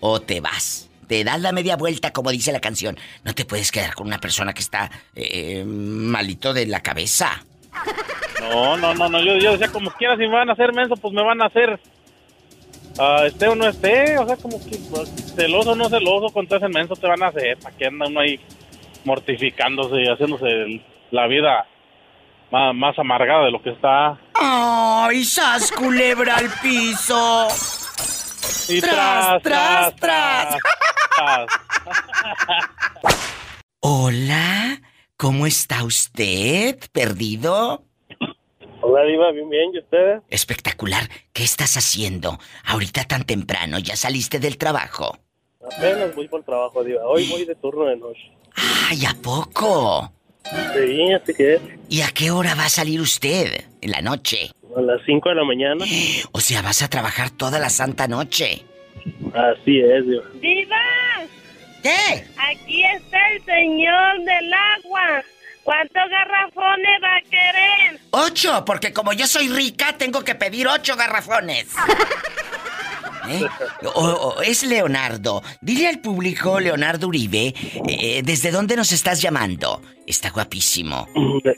o 0.00 0.20
te 0.20 0.40
vas. 0.40 0.90
Te 1.06 1.22
das 1.22 1.40
la 1.40 1.52
media 1.52 1.76
vuelta, 1.76 2.12
como 2.12 2.32
dice 2.32 2.50
la 2.50 2.60
canción. 2.60 2.98
No 3.22 3.34
te 3.34 3.44
puedes 3.44 3.70
quedar 3.70 3.94
con 3.94 4.08
una 4.08 4.18
persona 4.18 4.52
que 4.52 4.62
está 4.62 4.90
eh, 5.14 5.62
malito 5.64 6.52
de 6.52 6.66
la 6.66 6.80
cabeza. 6.80 7.44
No, 8.40 8.76
no, 8.76 8.94
no, 8.94 9.08
no. 9.08 9.22
Yo, 9.22 9.36
yo 9.36 9.52
decía, 9.52 9.68
como 9.68 9.90
quiera, 9.92 10.14
si 10.16 10.22
me 10.22 10.28
van 10.34 10.50
a 10.50 10.54
hacer 10.54 10.72
menso, 10.72 10.96
pues 10.96 11.14
me 11.14 11.22
van 11.22 11.40
a 11.40 11.46
hacer. 11.46 11.78
Ah, 12.98 13.24
esté 13.26 13.48
o 13.48 13.54
no 13.54 13.66
esté. 13.68 14.18
O 14.18 14.26
sea, 14.26 14.36
como 14.36 14.58
que 14.64 14.76
pues, 14.90 15.10
celoso 15.36 15.72
o 15.72 15.74
no 15.76 15.88
celoso, 15.88 16.32
con 16.32 16.46
todo 16.46 16.58
ese 16.58 16.68
menso 16.68 16.94
te 16.96 17.06
van 17.06 17.22
a 17.22 17.28
hacer. 17.28 17.58
¿Para 17.58 17.76
qué 17.76 17.86
anda 17.86 18.06
uno 18.06 18.20
ahí 18.20 18.38
mortificándose 19.04 20.02
y 20.02 20.06
haciéndose 20.06 20.46
el- 20.46 20.84
la 21.10 21.26
vida 21.26 21.66
más, 22.50 22.74
más 22.74 22.98
amargada 22.98 23.44
de 23.46 23.50
lo 23.50 23.62
que 23.62 23.70
está? 23.70 24.18
¡Ay, 24.34 25.24
sas 25.24 25.70
culebra 25.72 26.36
al 26.36 26.50
piso! 26.62 27.48
Y 28.68 28.80
Tras, 28.80 29.42
tras, 29.42 29.96
tras, 29.96 30.56
tras. 31.16 31.46
Hola, 33.80 34.80
¿cómo 35.16 35.46
está 35.46 35.82
usted? 35.84 36.78
¿Perdido? 36.92 37.84
Hola, 38.84 39.04
Diva, 39.04 39.30
bien, 39.30 39.48
bien, 39.48 39.70
¿y 39.74 39.78
usted? 39.78 40.20
Espectacular. 40.28 41.08
¿Qué 41.32 41.44
estás 41.44 41.76
haciendo? 41.76 42.38
Ahorita 42.64 43.04
tan 43.04 43.24
temprano, 43.24 43.78
¿ya 43.78 43.94
saliste 43.94 44.40
del 44.40 44.58
trabajo? 44.58 45.18
Apenas 45.64 46.14
voy 46.16 46.26
por 46.26 46.42
trabajo, 46.42 46.82
Diva. 46.82 47.06
Hoy 47.06 47.28
voy 47.28 47.44
de 47.44 47.54
turno 47.54 47.84
de 47.84 47.96
noche. 47.96 48.32
¡Ay, 48.90 49.04
a 49.06 49.14
poco! 49.22 50.12
Sí, 50.74 51.12
así 51.12 51.32
que 51.34 51.60
¿Y 51.88 52.00
a 52.00 52.08
qué 52.08 52.32
hora 52.32 52.56
va 52.56 52.64
a 52.64 52.68
salir 52.68 53.00
usted? 53.00 53.64
¿En 53.80 53.92
la 53.92 54.02
noche? 54.02 54.50
a 54.76 54.80
las 54.80 55.00
5 55.06 55.28
de 55.28 55.34
la 55.34 55.44
mañana. 55.44 55.84
O 56.32 56.40
sea, 56.40 56.62
vas 56.62 56.82
a 56.82 56.88
trabajar 56.88 57.30
toda 57.30 57.58
la 57.60 57.70
santa 57.70 58.08
noche. 58.08 58.62
Así 59.32 59.80
es, 59.80 60.06
Diva. 60.06 60.24
¡Diva! 60.40 60.76
¿Qué? 61.82 62.24
Aquí 62.50 62.84
está 62.84 63.18
el 63.30 63.44
señor 63.44 64.18
del 64.24 64.52
agua. 64.52 65.22
¿Cuántos 65.64 66.02
garrafones 66.10 67.02
va 67.02 67.16
a 67.16 67.22
querer? 67.30 68.00
Ocho, 68.10 68.64
porque 68.64 68.92
como 68.92 69.12
yo 69.12 69.26
soy 69.26 69.48
rica, 69.48 69.96
tengo 69.96 70.22
que 70.24 70.34
pedir 70.34 70.66
ocho 70.68 70.96
garrafones. 70.96 71.66
¿Eh? 73.28 73.46
O- 73.94 74.00
o- 74.00 74.42
es 74.42 74.64
Leonardo. 74.64 75.42
Dile 75.60 75.86
al 75.86 76.00
público, 76.00 76.58
Leonardo 76.58 77.06
Uribe, 77.06 77.54
eh, 77.88 78.22
¿desde 78.24 78.50
dónde 78.50 78.74
nos 78.74 78.90
estás 78.90 79.22
llamando? 79.22 79.80
Está 80.08 80.30
guapísimo. 80.30 81.06
De, 81.44 81.56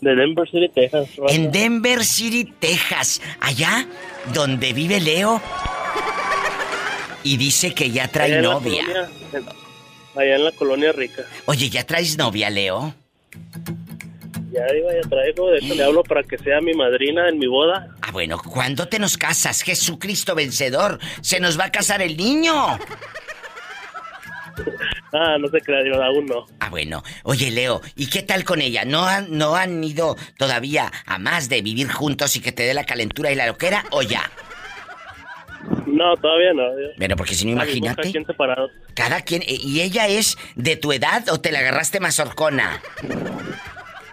de 0.00 0.14
Denver 0.16 0.48
City, 0.50 0.70
Texas. 0.74 1.08
En 1.28 1.52
Denver 1.52 2.02
City, 2.02 2.46
Texas. 2.58 3.20
Allá 3.40 3.86
donde 4.32 4.72
vive 4.72 5.00
Leo. 5.00 5.42
Y 7.22 7.36
dice 7.36 7.74
que 7.74 7.90
ya 7.90 8.04
Allá 8.04 8.12
trae 8.12 8.34
en 8.36 8.42
novia. 8.42 8.82
colonia- 8.86 9.52
allá 10.16 10.36
en 10.36 10.44
la 10.46 10.52
colonia 10.52 10.92
rica. 10.92 11.22
Oye, 11.44 11.68
¿ya 11.68 11.84
traes 11.86 12.16
novia, 12.16 12.48
Leo? 12.48 12.94
Ya, 14.52 14.66
Diva, 14.72 14.92
ya 14.92 15.08
traigo. 15.08 15.50
De 15.50 15.58
hecho, 15.58 15.74
le 15.74 15.84
hablo 15.84 16.02
para 16.02 16.22
que 16.22 16.36
sea 16.38 16.60
mi 16.60 16.74
madrina 16.74 17.28
en 17.28 17.38
mi 17.38 17.46
boda. 17.46 17.94
Ah, 18.02 18.10
bueno, 18.12 18.38
¿cuándo 18.38 18.88
te 18.88 18.98
nos 18.98 19.16
casas? 19.16 19.62
Jesucristo 19.62 20.34
vencedor. 20.34 20.98
Se 21.20 21.38
nos 21.38 21.58
va 21.58 21.66
a 21.66 21.72
casar 21.72 22.02
el 22.02 22.16
niño. 22.16 22.52
Ah, 25.12 25.36
no 25.40 25.48
se 25.48 25.60
crea, 25.60 25.82
Diva, 25.82 26.06
aún 26.06 26.26
no. 26.26 26.46
Ah, 26.60 26.68
bueno. 26.70 27.02
Oye, 27.24 27.50
Leo, 27.50 27.80
¿y 27.96 28.08
qué 28.08 28.22
tal 28.22 28.44
con 28.44 28.60
ella? 28.60 28.84
¿No 28.84 29.04
han, 29.06 29.36
¿No 29.36 29.56
han 29.56 29.82
ido 29.82 30.16
todavía 30.38 30.92
a 31.04 31.18
más 31.18 31.48
de 31.48 31.62
vivir 31.62 31.90
juntos 31.90 32.36
y 32.36 32.40
que 32.40 32.52
te 32.52 32.62
dé 32.62 32.74
la 32.74 32.84
calentura 32.84 33.32
y 33.32 33.34
la 33.34 33.46
loquera? 33.46 33.84
¿O 33.90 34.02
ya? 34.02 34.30
No, 35.86 36.16
todavía 36.16 36.52
no. 36.54 36.62
Bueno, 36.96 37.16
porque 37.16 37.34
si 37.34 37.44
no, 37.44 37.52
imagínate. 37.52 38.02
Cada 38.02 38.12
quien. 38.12 38.26
Cada 38.94 39.20
quien. 39.22 39.42
¿Y 39.46 39.80
ella 39.80 40.06
es 40.08 40.36
de 40.54 40.76
tu 40.76 40.92
edad 40.92 41.28
o 41.30 41.40
te 41.40 41.52
la 41.52 41.60
agarraste 41.60 42.00
más 42.00 42.18
horcona? 42.18 42.80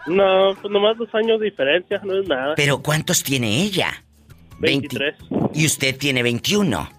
No, 0.07 0.56
pues 0.61 0.72
nomás 0.72 0.98
dos 0.98 1.14
años 1.14 1.40
de 1.40 1.45
diferencia, 1.45 1.99
no 2.03 2.19
es 2.19 2.28
nada. 2.28 2.56
Pero 2.56 2.82
¿cuántos 2.82 3.24
tiene 3.24 3.61
ella? 3.64 4.03
23. 4.60 5.15
Y 5.53 5.65
usted 5.65 5.98
tiene 5.98 6.24
21. 6.24 6.97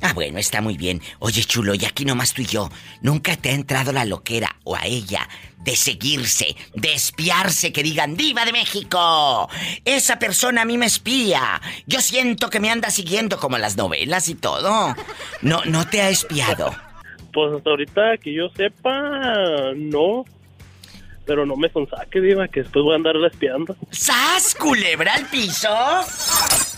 Ah, 0.00 0.12
bueno, 0.14 0.38
está 0.38 0.60
muy 0.60 0.76
bien. 0.76 1.00
Oye, 1.18 1.44
chulo, 1.44 1.74
y 1.74 1.84
aquí 1.84 2.04
nomás 2.04 2.32
tú 2.32 2.42
y 2.42 2.46
yo. 2.46 2.70
¿Nunca 3.02 3.36
te 3.36 3.50
ha 3.50 3.52
entrado 3.52 3.92
la 3.92 4.04
loquera 4.04 4.56
o 4.64 4.74
a 4.74 4.86
ella 4.86 5.28
de 5.58 5.76
seguirse, 5.76 6.56
de 6.74 6.94
espiarse, 6.94 7.72
que 7.72 7.82
digan, 7.82 8.16
Diva 8.16 8.44
de 8.44 8.52
México? 8.52 9.48
Esa 9.84 10.18
persona 10.18 10.62
a 10.62 10.64
mí 10.64 10.78
me 10.78 10.86
espía. 10.86 11.60
Yo 11.86 12.00
siento 12.00 12.48
que 12.50 12.60
me 12.60 12.70
anda 12.70 12.90
siguiendo 12.90 13.38
como 13.38 13.58
las 13.58 13.76
novelas 13.76 14.28
y 14.28 14.34
todo. 14.34 14.94
No, 15.42 15.64
no 15.64 15.86
te 15.86 16.00
ha 16.00 16.08
espiado. 16.08 16.74
Pues 17.32 17.52
hasta 17.52 17.70
ahorita 17.70 18.16
que 18.22 18.32
yo 18.32 18.48
sepa, 18.56 19.72
no. 19.76 20.24
Pero 21.26 21.46
no 21.46 21.56
me 21.56 21.70
sonsaque, 21.70 22.20
Diva, 22.20 22.48
que 22.48 22.62
después 22.62 22.84
voy 22.84 22.92
a 22.92 22.96
andarla 22.96 23.28
espiando. 23.28 23.76
¡Sas, 23.90 24.54
culebra 24.54 25.14
al 25.14 25.26
piso! 25.26 25.68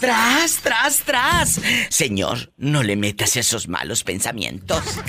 ¡Tras, 0.00 0.60
tras, 0.62 1.02
tras! 1.04 1.60
Señor, 1.88 2.52
no 2.56 2.82
le 2.82 2.96
metas 2.96 3.36
esos 3.36 3.66
malos 3.68 4.04
pensamientos. 4.04 5.00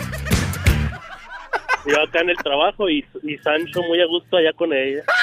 Yo 1.85 2.01
acá 2.01 2.19
en 2.21 2.31
el 2.31 2.37
trabajo 2.37 2.89
y, 2.89 3.05
y 3.23 3.37
Sancho 3.37 3.81
muy 3.83 4.01
a 4.01 4.07
gusto 4.07 4.37
allá 4.37 4.51
con 4.53 4.73
ella. 4.73 5.03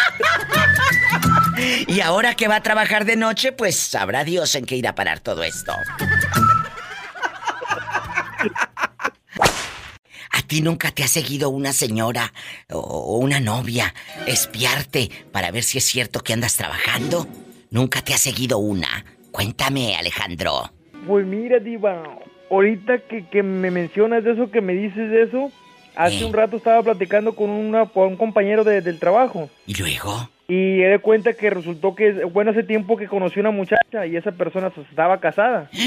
Y 1.87 2.01
ahora 2.01 2.35
que 2.35 2.49
va 2.49 2.57
a 2.57 2.63
trabajar 2.63 3.05
de 3.05 3.17
noche, 3.17 3.53
pues 3.53 3.79
sabrá 3.79 4.25
Dios 4.25 4.55
en 4.55 4.67
qué 4.67 4.77
irá 4.77 4.91
a 4.91 4.95
parar 4.95 5.21
todo 5.21 5.45
esto. 5.45 5.73
¿A 10.31 10.33
ti 10.47 10.61
nunca 10.63 10.91
te 10.91 11.03
ha 11.05 11.09
seguido 11.09 11.51
una 11.51 11.73
señora 11.73 12.33
o- 12.71 13.19
una 13.19 13.41
novia 13.41 13.95
espiarte 14.27 15.11
para 15.33 15.51
ver 15.51 15.63
si 15.63 15.79
es 15.79 15.85
cierto 15.85 16.21
que 16.21 16.33
andas 16.33 16.57
trabajando? 16.57 17.27
¿Nunca 17.71 18.03
te 18.03 18.15
ha 18.15 18.19
seguido 18.19 18.59
una? 18.59 19.05
Cuéntame, 19.33 19.97
Alejandro. 19.97 20.71
Pues 21.07 21.27
mira, 21.27 21.59
Diva, 21.59 22.03
ahorita 22.51 22.99
que, 23.09 23.27
que 23.29 23.43
me 23.43 23.71
mencionas 23.71 24.23
de 24.25 24.33
eso, 24.33 24.51
que 24.51 24.61
me 24.61 24.75
dices 24.75 25.11
de 25.11 25.23
eso, 25.25 25.51
hace 25.97 26.21
Eh. 26.21 26.25
un 26.25 26.33
rato 26.33 26.57
estaba 26.57 26.83
platicando 26.83 27.35
con, 27.35 27.51
una, 27.51 27.87
con 27.87 28.09
un 28.09 28.17
compañero 28.17 28.63
de- 28.65 28.81
del 28.81 28.99
trabajo. 28.99 29.51
¿Y 29.67 29.75
luego? 29.75 30.31
Y 30.47 30.83
he 30.83 30.89
de 30.89 30.99
cuenta 30.99 31.33
que 31.33 31.49
resultó 31.51 31.95
que, 31.95 32.25
bueno, 32.27 32.51
hace 32.51 32.63
tiempo 32.63 32.97
que 32.97 33.09
conocí 33.09 33.41
una 33.41 33.51
muchacha 33.51 34.07
y 34.07 34.17
esa 34.17 34.31
persona 34.33 34.71
estaba 34.91 35.19
casada. 35.19 35.69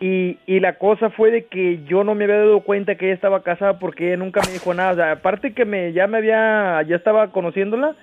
Y, 0.00 0.38
y 0.46 0.60
la 0.60 0.74
cosa 0.74 1.10
fue 1.10 1.30
de 1.30 1.46
que 1.46 1.82
yo 1.84 2.04
no 2.04 2.14
me 2.14 2.24
había 2.24 2.38
dado 2.38 2.60
cuenta 2.60 2.96
que 2.96 3.06
ella 3.06 3.14
estaba 3.14 3.42
casada 3.42 3.78
porque 3.78 4.08
ella 4.08 4.18
nunca 4.18 4.40
me 4.44 4.52
dijo 4.52 4.74
nada. 4.74 4.92
O 4.92 4.96
sea, 4.96 5.12
aparte 5.12 5.54
que 5.54 5.64
me, 5.64 5.92
ya 5.92 6.06
me 6.06 6.18
había, 6.18 6.82
ya 6.82 6.96
estaba 6.96 7.28
conociéndola, 7.32 7.94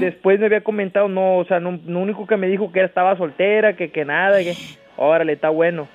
después 0.00 0.40
me 0.40 0.46
había 0.46 0.62
comentado, 0.62 1.08
no, 1.08 1.38
o 1.38 1.44
sea, 1.44 1.60
no, 1.60 1.78
lo 1.86 1.98
único 2.00 2.26
que 2.26 2.36
me 2.36 2.48
dijo 2.48 2.72
que 2.72 2.80
ella 2.80 2.88
estaba 2.88 3.16
soltera, 3.16 3.76
que, 3.76 3.90
que 3.90 4.04
nada, 4.04 4.38
que 4.38 4.54
órale, 4.96 5.34
está 5.34 5.48
bueno. 5.48 5.86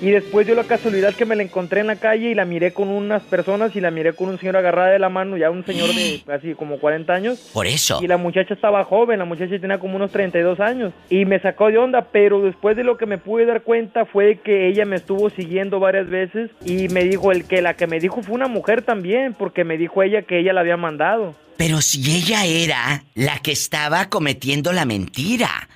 Y 0.00 0.10
después 0.10 0.46
dio 0.46 0.54
la 0.54 0.64
casualidad 0.64 1.14
que 1.14 1.24
me 1.24 1.36
la 1.36 1.42
encontré 1.42 1.80
en 1.80 1.86
la 1.86 1.96
calle 1.96 2.30
y 2.30 2.34
la 2.34 2.44
miré 2.44 2.72
con 2.72 2.88
unas 2.88 3.22
personas 3.22 3.74
y 3.74 3.80
la 3.80 3.90
miré 3.90 4.12
con 4.12 4.28
un 4.28 4.38
señor 4.38 4.56
agarrada 4.56 4.90
de 4.90 4.98
la 4.98 5.08
mano, 5.08 5.36
ya 5.36 5.50
un 5.50 5.64
señor 5.64 5.88
de 5.88 6.22
así 6.32 6.54
como 6.54 6.78
40 6.78 7.12
años. 7.12 7.38
Por 7.52 7.66
eso. 7.66 8.00
Y 8.02 8.06
la 8.06 8.18
muchacha 8.18 8.54
estaba 8.54 8.84
joven, 8.84 9.18
la 9.18 9.24
muchacha 9.24 9.58
tenía 9.58 9.78
como 9.78 9.96
unos 9.96 10.10
32 10.12 10.60
años. 10.60 10.92
Y 11.08 11.24
me 11.24 11.40
sacó 11.40 11.68
de 11.68 11.78
onda, 11.78 12.08
pero 12.12 12.42
después 12.42 12.76
de 12.76 12.84
lo 12.84 12.98
que 12.98 13.06
me 13.06 13.18
pude 13.18 13.46
dar 13.46 13.62
cuenta 13.62 14.04
fue 14.04 14.38
que 14.44 14.68
ella 14.68 14.84
me 14.84 14.96
estuvo 14.96 15.30
siguiendo 15.30 15.80
varias 15.80 16.08
veces 16.08 16.50
y 16.64 16.88
me 16.88 17.04
dijo, 17.04 17.32
el 17.32 17.46
que 17.46 17.62
la 17.62 17.74
que 17.74 17.86
me 17.86 17.98
dijo 17.98 18.22
fue 18.22 18.34
una 18.34 18.48
mujer 18.48 18.82
también, 18.82 19.34
porque 19.34 19.64
me 19.64 19.78
dijo 19.78 20.02
ella 20.02 20.22
que 20.22 20.38
ella 20.38 20.52
la 20.52 20.60
había 20.60 20.76
mandado. 20.76 21.34
Pero 21.56 21.80
si 21.80 21.98
ella 22.14 22.44
era 22.44 23.04
la 23.14 23.38
que 23.38 23.52
estaba 23.52 24.10
cometiendo 24.10 24.72
la 24.72 24.84
mentira. 24.84 25.68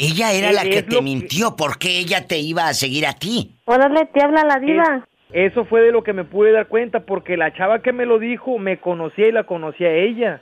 Ella 0.00 0.32
era 0.32 0.52
la 0.52 0.62
que 0.62 0.82
te 0.82 0.96
que- 0.96 1.02
mintió. 1.02 1.56
¿Por 1.56 1.78
qué 1.78 1.98
ella 1.98 2.26
te 2.26 2.38
iba 2.38 2.66
a 2.68 2.74
seguir 2.74 3.06
a 3.06 3.12
ti? 3.12 3.56
Órale, 3.66 4.06
te 4.12 4.22
habla 4.22 4.44
la 4.44 4.58
diva. 4.58 5.06
Es- 5.32 5.50
eso 5.52 5.64
fue 5.64 5.80
de 5.82 5.92
lo 5.92 6.02
que 6.02 6.12
me 6.12 6.24
pude 6.24 6.52
dar 6.52 6.66
cuenta, 6.68 7.00
porque 7.00 7.36
la 7.36 7.52
chava 7.54 7.82
que 7.82 7.92
me 7.92 8.06
lo 8.06 8.18
dijo 8.18 8.58
me 8.58 8.78
conocía 8.78 9.28
y 9.28 9.32
la 9.32 9.44
conocía 9.44 9.88
a 9.88 9.94
ella. 9.94 10.40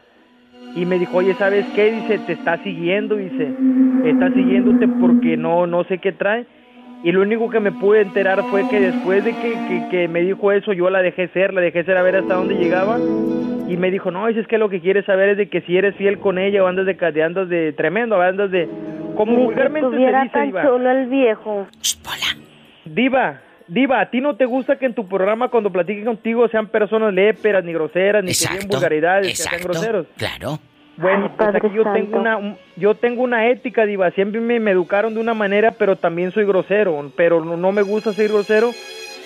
Y 0.74 0.84
me 0.86 0.98
dijo, 0.98 1.16
oye, 1.18 1.34
¿sabes 1.34 1.64
qué? 1.74 1.90
Dice, 1.92 2.18
te 2.26 2.32
está 2.32 2.62
siguiendo, 2.62 3.16
dice, 3.16 3.48
está 4.04 4.32
siguiéndote 4.32 4.86
porque 5.00 5.36
no, 5.36 5.66
no 5.66 5.84
sé 5.84 5.98
qué 5.98 6.12
trae. 6.12 6.46
Y 7.04 7.12
lo 7.12 7.22
único 7.22 7.48
que 7.48 7.60
me 7.60 7.70
pude 7.72 8.00
enterar 8.02 8.42
fue 8.50 8.68
que 8.68 8.80
después 8.80 9.24
de 9.24 9.32
que, 9.32 9.52
que, 9.52 9.88
que 9.90 10.08
me 10.08 10.20
dijo 10.22 10.50
eso, 10.52 10.72
yo 10.72 10.90
la 10.90 11.00
dejé 11.00 11.28
ser, 11.28 11.54
la 11.54 11.60
dejé 11.60 11.84
ser 11.84 11.96
a 11.96 12.02
ver 12.02 12.16
hasta 12.16 12.34
dónde 12.34 12.54
llegaba. 12.56 12.98
Y 12.98 13.76
me 13.76 13.90
dijo, 13.90 14.10
no, 14.10 14.26
es 14.28 14.46
que 14.48 14.58
lo 14.58 14.68
que 14.68 14.80
quieres 14.80 15.04
saber 15.04 15.28
es 15.30 15.36
de 15.36 15.48
que 15.48 15.60
si 15.60 15.76
eres 15.76 15.94
fiel 15.96 16.18
con 16.18 16.38
ella 16.38 16.64
o 16.64 16.66
andas 16.66 16.86
de, 16.86 16.94
de- 16.94 17.22
andas 17.22 17.48
de 17.48 17.72
tremendo, 17.72 18.20
andas 18.20 18.50
de... 18.50 18.68
Como 19.14 19.32
Ni 19.32 19.44
vulgarmente 19.44 19.90
se 19.90 19.96
dice, 19.96 20.28
tan 20.32 20.46
Diva. 20.46 20.92
el 20.92 21.06
viejo. 21.08 21.66
Diva, 22.84 23.40
Diva, 23.66 24.00
¿a 24.00 24.10
ti 24.10 24.20
no 24.20 24.36
te 24.36 24.46
gusta 24.46 24.76
que 24.78 24.86
en 24.86 24.94
tu 24.94 25.06
programa 25.06 25.48
cuando 25.48 25.70
platiquen 25.70 26.04
contigo 26.04 26.48
sean 26.48 26.68
personas 26.68 27.12
léperas, 27.12 27.62
ni 27.64 27.72
groseras, 27.72 28.24
ni 28.24 28.30
que 28.32 28.38
digan 28.38 28.54
Exacto, 28.56 28.76
vulgaridades, 28.76 29.28
que 29.28 29.34
sean 29.36 29.54
exacto. 29.56 29.68
groseros? 29.72 30.06
Claro. 30.16 30.58
Bueno, 31.00 31.28
pues 31.36 31.48
Padre 31.48 31.58
aquí 31.66 31.76
yo 31.76 31.84
Santo. 31.84 31.98
tengo 32.00 32.18
una 32.18 32.36
un- 32.36 32.58
yo 32.76 32.94
tengo 32.96 33.22
una 33.22 33.48
ética, 33.48 33.86
Diva, 33.86 34.10
siempre 34.10 34.40
me, 34.40 34.58
me 34.60 34.72
educaron 34.72 35.14
de 35.14 35.20
una 35.20 35.32
manera, 35.32 35.70
pero 35.72 35.96
también 35.96 36.32
soy 36.32 36.44
grosero, 36.44 37.12
pero 37.16 37.44
no, 37.44 37.56
no 37.56 37.72
me 37.72 37.82
gusta 37.82 38.12
ser 38.12 38.28
grosero 38.28 38.72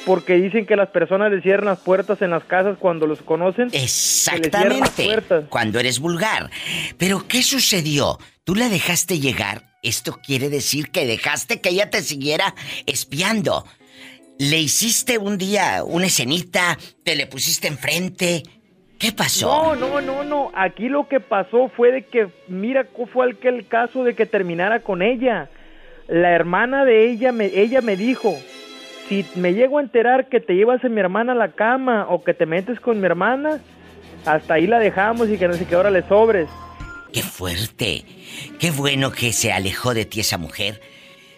porque 0.04 0.34
dicen 0.34 0.66
que 0.66 0.76
las 0.76 0.88
personas 0.90 1.30
le 1.32 1.40
cierran 1.42 1.66
las 1.66 1.78
puertas 1.80 2.20
en 2.22 2.30
las 2.30 2.44
casas 2.44 2.76
cuando 2.78 3.06
los 3.06 3.22
conocen. 3.22 3.68
las 3.72 3.82
Exactamente. 3.82 5.06
Cuando 5.48 5.78
eres 5.80 5.98
vulgar. 6.00 6.50
Pero, 6.98 7.24
¿qué 7.28 7.42
sucedió? 7.42 8.18
¿Tú 8.44 8.54
la 8.54 8.68
dejaste 8.68 9.18
llegar? 9.20 9.62
Esto 9.82 10.18
quiere 10.24 10.48
decir 10.48 10.90
que 10.90 11.06
dejaste 11.06 11.60
que 11.60 11.70
ella 11.70 11.88
te 11.88 12.02
siguiera 12.02 12.54
espiando. 12.86 13.64
¿Le 14.38 14.58
hiciste 14.58 15.18
un 15.18 15.38
día 15.38 15.82
una 15.86 16.06
escenita? 16.06 16.76
¿Te 17.04 17.14
le 17.14 17.26
pusiste 17.26 17.68
enfrente? 17.68 18.42
¿Qué 19.02 19.10
pasó? 19.10 19.74
No, 19.74 19.74
no, 19.74 20.00
no, 20.00 20.22
no. 20.22 20.52
Aquí 20.54 20.88
lo 20.88 21.08
que 21.08 21.18
pasó 21.18 21.68
fue 21.76 21.90
de 21.90 22.04
que, 22.04 22.28
mira, 22.46 22.84
¿cuál 22.84 23.08
fue 23.08 23.32
aquel 23.32 23.66
caso 23.66 24.04
de 24.04 24.14
que 24.14 24.26
terminara 24.26 24.78
con 24.78 25.02
ella. 25.02 25.48
La 26.06 26.30
hermana 26.30 26.84
de 26.84 27.10
ella, 27.10 27.32
me, 27.32 27.46
ella 27.46 27.80
me 27.80 27.96
dijo 27.96 28.38
si 29.08 29.26
me 29.34 29.54
llego 29.54 29.78
a 29.78 29.82
enterar 29.82 30.28
que 30.28 30.38
te 30.38 30.54
llevas 30.54 30.84
a 30.84 30.88
mi 30.88 31.00
hermana 31.00 31.32
a 31.32 31.34
la 31.34 31.50
cama 31.50 32.06
o 32.10 32.22
que 32.22 32.32
te 32.32 32.46
metes 32.46 32.78
con 32.78 33.00
mi 33.00 33.06
hermana, 33.06 33.60
hasta 34.24 34.54
ahí 34.54 34.68
la 34.68 34.78
dejamos 34.78 35.28
y 35.28 35.36
que 35.36 35.48
no 35.48 35.54
sé 35.54 35.66
qué 35.66 35.74
hora 35.74 35.90
le 35.90 36.06
sobres. 36.06 36.48
¡Qué 37.12 37.22
fuerte! 37.22 38.04
¡Qué 38.60 38.70
bueno 38.70 39.10
que 39.10 39.32
se 39.32 39.52
alejó 39.52 39.94
de 39.94 40.04
ti 40.04 40.20
esa 40.20 40.38
mujer! 40.38 40.80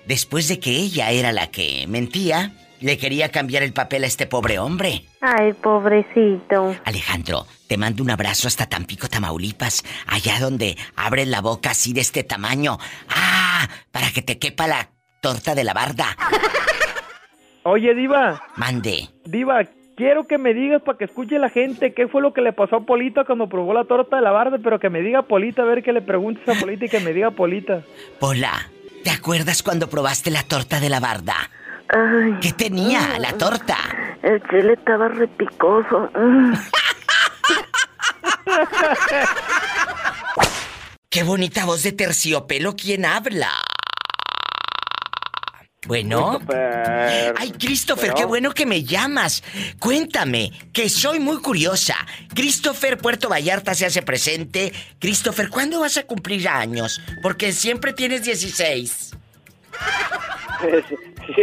Después 0.07 0.49
de 0.49 0.61
que 0.61 0.71
ella 0.71 1.13
era 1.13 1.33
la 1.33 1.47
que 1.47 1.87
mentía, 1.89 2.53
le 2.81 2.99
quería 2.99 3.31
cambiar 3.31 3.63
el 3.63 3.73
papel 3.73 4.05
a 4.05 4.07
este 4.07 4.27
pobre 4.27 4.59
hombre. 4.59 5.05
Ay, 5.21 5.53
pobrecito. 5.55 6.77
Alejandro, 6.85 7.47
te 7.69 7.77
mando 7.77 8.03
un 8.03 8.11
abrazo 8.11 8.49
hasta 8.49 8.67
Tampico, 8.67 9.09
Tamaulipas, 9.09 9.83
allá 10.07 10.39
donde 10.41 10.77
abres 10.97 11.29
la 11.29 11.41
boca 11.41 11.71
así 11.71 11.93
de 11.93 12.01
este 12.01 12.25
tamaño. 12.25 12.79
¡Ah! 13.09 13.69
Para 13.91 14.11
que 14.11 14.23
te 14.23 14.39
quepa 14.39 14.67
la 14.67 14.91
torta 15.21 15.55
de 15.55 15.65
la 15.65 15.73
barda. 15.73 16.17
Oye, 17.65 17.95
Diva. 17.95 18.43
Mande. 18.57 19.09
Diva, 19.25 19.63
quiero 19.97 20.27
que 20.27 20.37
me 20.37 20.53
digas 20.53 20.83
para 20.83 20.99
que 20.99 21.05
escuche 21.05 21.39
la 21.39 21.49
gente 21.49 21.95
qué 21.95 22.09
fue 22.09 22.21
lo 22.21 22.35
que 22.35 22.43
le 22.43 22.53
pasó 22.53 22.77
a 22.77 22.81
Polita 22.81 23.25
cuando 23.25 23.49
probó 23.49 23.73
la 23.73 23.85
torta 23.85 24.17
de 24.17 24.23
la 24.23 24.33
barda, 24.33 24.59
pero 24.63 24.79
que 24.79 24.91
me 24.91 25.01
diga 25.01 25.23
Polita, 25.23 25.63
a 25.63 25.65
ver 25.65 25.83
que 25.83 25.93
le 25.93 26.03
preguntes 26.03 26.47
a 26.49 26.61
Polita 26.61 26.85
y 26.85 26.89
que 26.89 27.01
me 27.01 27.13
diga 27.13 27.31
Polita. 27.31 27.83
Pola, 28.21 28.71
¿te 29.03 29.11
acuerdas 29.11 29.63
cuando 29.63 29.89
probaste 29.89 30.31
la 30.31 30.43
torta 30.43 30.81
de 30.81 30.91
la 30.91 31.01
barda? 31.01 31.51
Ay. 31.95 32.39
¿Qué 32.41 32.53
tenía 32.53 33.19
la 33.21 33.33
torta? 33.35 33.77
El 34.23 34.43
chile 34.49 34.73
estaba 34.73 35.07
repicoso. 35.09 36.11
Mm. 36.15 36.55
¡Qué 41.09 41.23
bonita 41.23 41.65
voz 41.65 41.85
de 41.85 41.93
terciopelo! 41.93 42.75
¿Quién 42.75 43.05
habla? 43.05 43.51
Bueno. 45.87 46.41
Ay, 47.37 47.53
Christopher, 47.53 48.15
qué 48.15 48.25
bueno 48.25 48.53
que 48.53 48.67
me 48.67 48.83
llamas. 48.83 49.45
Cuéntame, 49.79 50.51
que 50.73 50.89
soy 50.89 51.21
muy 51.21 51.41
curiosa. 51.43 51.95
Christopher 52.35 52.99
Puerto 52.99 53.29
Vallarta 53.29 53.75
se 53.75 53.87
hace 53.87 54.03
presente. 54.03 54.73
Christopher, 54.99 55.49
¿cuándo 55.51 55.81
vas 55.81 55.97
a 55.99 56.05
cumplir 56.05 56.49
años? 56.49 57.01
Porque 57.23 57.53
siempre 57.53 57.93
tienes 57.93 58.25
16. 58.25 59.13
Sí, 61.27 61.43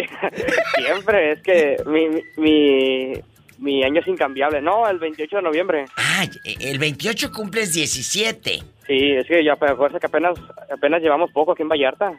siempre, 0.86 1.34
es 1.34 1.42
que 1.42 1.78
mi, 1.86 2.08
mi, 2.38 3.14
mi 3.58 3.84
año 3.84 4.02
es 4.02 4.08
incambiable. 4.08 4.62
No, 4.62 4.88
el 4.88 5.00
28 5.00 5.38
de 5.38 5.42
noviembre. 5.42 5.86
Ay, 5.96 6.30
el 6.60 6.80
28 6.80 7.32
cumples 7.32 7.74
17. 7.74 8.64
Sí, 8.88 9.12
es 9.12 9.28
que 9.28 9.44
ya, 9.44 9.54
acuérdate 9.54 10.00
que 10.00 10.08
apenas, 10.08 10.38
apenas 10.72 11.02
llevamos 11.02 11.32
poco 11.32 11.54
aquí 11.54 11.62
en 11.62 11.70
Vallarta. 11.70 12.14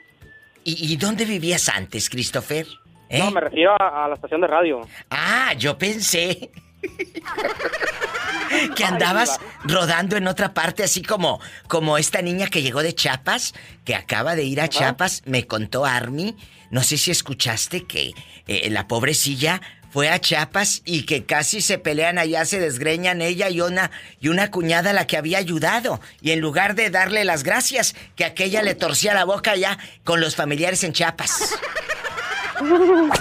¿Y, 0.65 0.93
y 0.93 0.97
dónde 0.97 1.25
vivías 1.25 1.69
antes, 1.69 2.09
Christopher? 2.09 2.67
¿Eh? 3.09 3.19
No, 3.19 3.31
me 3.31 3.41
refiero 3.41 3.73
a, 3.79 4.05
a 4.05 4.09
la 4.09 4.15
estación 4.15 4.41
de 4.41 4.47
radio. 4.47 4.81
Ah, 5.11 5.53
yo 5.59 5.77
pensé 5.77 6.51
que 8.77 8.85
andabas 8.85 9.39
rodando 9.65 10.17
en 10.17 10.27
otra 10.27 10.55
parte, 10.55 10.83
así 10.85 11.03
como, 11.03 11.41
como 11.69 11.99
esta 11.99 12.23
niña 12.23 12.47
que 12.47 12.63
llegó 12.63 12.83
de 12.83 12.95
Chiapas, 12.95 13.55
que 13.85 13.95
acaba 13.95 14.35
de 14.35 14.45
ir 14.45 14.61
a 14.61 14.69
Chiapas, 14.69 15.23
me 15.27 15.47
contó 15.47 15.85
Army. 15.85 16.37
No 16.73 16.83
sé 16.83 16.97
si 16.97 17.11
escuchaste 17.11 17.85
que 17.85 18.15
eh, 18.49 18.71
la 18.71 18.89
pobrecilla 18.89 19.61
fue 19.91 20.09
a 20.09 20.19
Chiapas 20.19 20.81
y 20.87 21.03
que 21.05 21.27
casi 21.27 21.61
se 21.61 21.77
pelean 21.77 22.17
allá, 22.19 22.47
se 22.47 22.59
desgreñan 22.59 23.21
ella 23.21 23.51
y 23.51 23.61
una, 23.61 23.91
y 24.21 24.29
una 24.29 24.51
cuñada 24.51 24.91
a 24.91 24.93
la 24.95 25.07
que 25.07 25.19
había 25.19 25.37
ayudado. 25.37 26.01
Y 26.23 26.31
en 26.31 26.41
lugar 26.41 26.75
de 26.75 26.89
darle 26.89 27.25
las 27.25 27.43
gracias, 27.43 27.95
que 28.17 28.25
aquella 28.25 28.63
le 28.63 28.75
torcía 28.75 29.13
la 29.13 29.27
boca 29.27 29.51
allá 29.51 29.77
con 30.03 30.23
los 30.23 30.35
familiares 30.35 30.83
en 30.83 30.95
Chiapas. 30.95 31.55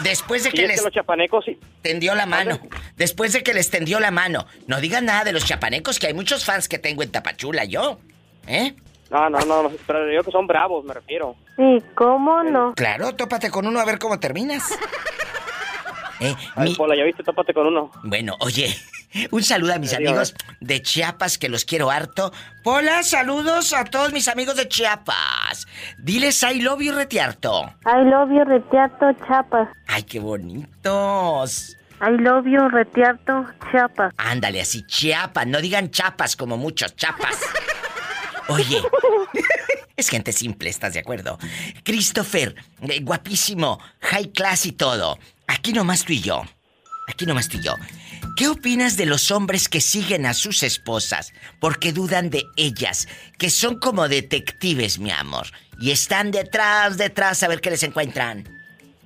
Después 0.02 0.46
de 0.46 0.52
que 0.52 0.62
es 0.62 0.68
les 0.70 0.80
que 0.80 0.86
los 0.86 0.94
chapanecos 0.94 1.44
sí. 1.44 1.60
tendió 1.82 2.16
la 2.16 2.26
mano. 2.26 2.58
Después 2.96 3.34
de 3.34 3.44
que 3.44 3.54
les 3.54 3.70
tendió 3.70 4.00
la 4.00 4.12
mano. 4.12 4.48
No 4.68 4.80
digan 4.80 5.04
nada 5.04 5.26
de 5.26 5.34
los 5.34 5.44
chapanecos, 5.44 6.00
que 6.00 6.08
hay 6.08 6.14
muchos 6.14 6.46
fans 6.46 6.70
que 6.70 6.80
tengo 6.80 7.04
en 7.04 7.12
Tapachula, 7.12 7.66
yo. 7.66 8.00
¿Eh? 8.48 8.76
No, 9.12 9.30
no, 9.30 9.40
no, 9.40 9.64
no, 9.64 9.72
pero 9.86 10.06
digo 10.06 10.24
que 10.24 10.32
son 10.32 10.48
bravos, 10.48 10.86
me 10.86 10.94
refiero. 10.94 11.36
Sí, 11.58 11.84
¿cómo 11.96 12.42
no? 12.44 12.74
Claro, 12.76 13.14
tópate 13.14 13.52
con 13.52 13.68
uno 13.68 13.80
a 13.82 13.86
ver 13.86 14.00
cómo 14.00 14.20
terminas. 14.20 14.72
¿Eh? 16.22 16.34
Ay, 16.56 16.76
Pola, 16.76 16.96
ya 16.96 17.04
viste, 17.04 17.24
tópate 17.24 17.54
con 17.54 17.68
uno. 17.68 17.92
Bueno, 18.04 18.36
oye, 18.40 18.74
un 19.32 19.44
saludo 19.44 19.74
a 19.74 19.80
mis 19.80 19.94
Adiós. 19.94 20.08
amigos 20.10 20.36
de 20.62 20.82
Chiapas 20.82 21.38
que 21.38 21.50
los 21.50 21.66
quiero 21.66 21.90
harto. 21.92 22.32
Pola, 22.64 23.04
saludos 23.04 23.74
a 23.74 23.84
todos 23.86 24.14
mis 24.14 24.28
amigos 24.30 24.56
de 24.56 24.68
Chiapas. 24.70 25.68
Diles 25.98 26.42
I 26.44 26.62
love 26.62 26.80
you, 26.82 26.94
retiarto. 26.94 27.66
I 27.86 28.04
love 28.08 28.30
you, 28.32 28.46
Retiarto, 28.46 29.12
Chiapas. 29.26 29.68
Ay, 29.88 30.04
qué 30.04 30.20
bonitos. 30.20 31.76
I 32.02 32.12
love 32.22 32.46
you, 32.46 32.70
Retiarto, 32.70 33.46
Chiapas. 33.72 34.14
Ándale, 34.18 34.62
así, 34.62 34.86
Chiapas. 34.86 35.48
No 35.48 35.60
digan 35.60 35.90
chapas 35.92 36.36
como 36.36 36.56
muchos, 36.56 36.96
chapas. 36.96 37.38
Oye, 38.48 38.82
es 39.96 40.10
gente 40.10 40.32
simple, 40.32 40.70
¿estás 40.70 40.94
de 40.94 41.00
acuerdo? 41.00 41.38
Christopher, 41.84 42.56
eh, 42.82 43.00
guapísimo, 43.02 43.80
high 44.02 44.32
class 44.32 44.66
y 44.66 44.72
todo. 44.72 45.18
Aquí 45.48 45.74
nomás 45.74 46.06
tú 46.06 46.14
y 46.14 46.22
yo. 46.22 46.42
Aquí 47.08 47.26
nomás 47.26 47.50
tú 47.50 47.58
y 47.58 47.64
yo. 47.64 47.76
¿Qué 48.38 48.48
opinas 48.48 48.98
de 48.98 49.06
los 49.06 49.32
hombres 49.32 49.68
que 49.68 49.82
siguen 49.82 50.26
a 50.26 50.34
sus 50.34 50.64
esposas 50.64 51.34
porque 51.60 51.92
dudan 51.92 52.30
de 52.30 52.46
ellas? 52.56 53.08
Que 53.38 53.50
son 53.50 53.80
como 53.80 54.08
detectives, 54.08 55.00
mi 55.00 55.12
amor. 55.12 55.48
Y 55.80 55.92
están 55.92 56.32
detrás, 56.32 56.98
detrás 56.98 57.44
a 57.44 57.48
ver 57.48 57.60
qué 57.60 57.72
les 57.72 57.84
encuentran. 57.84 58.46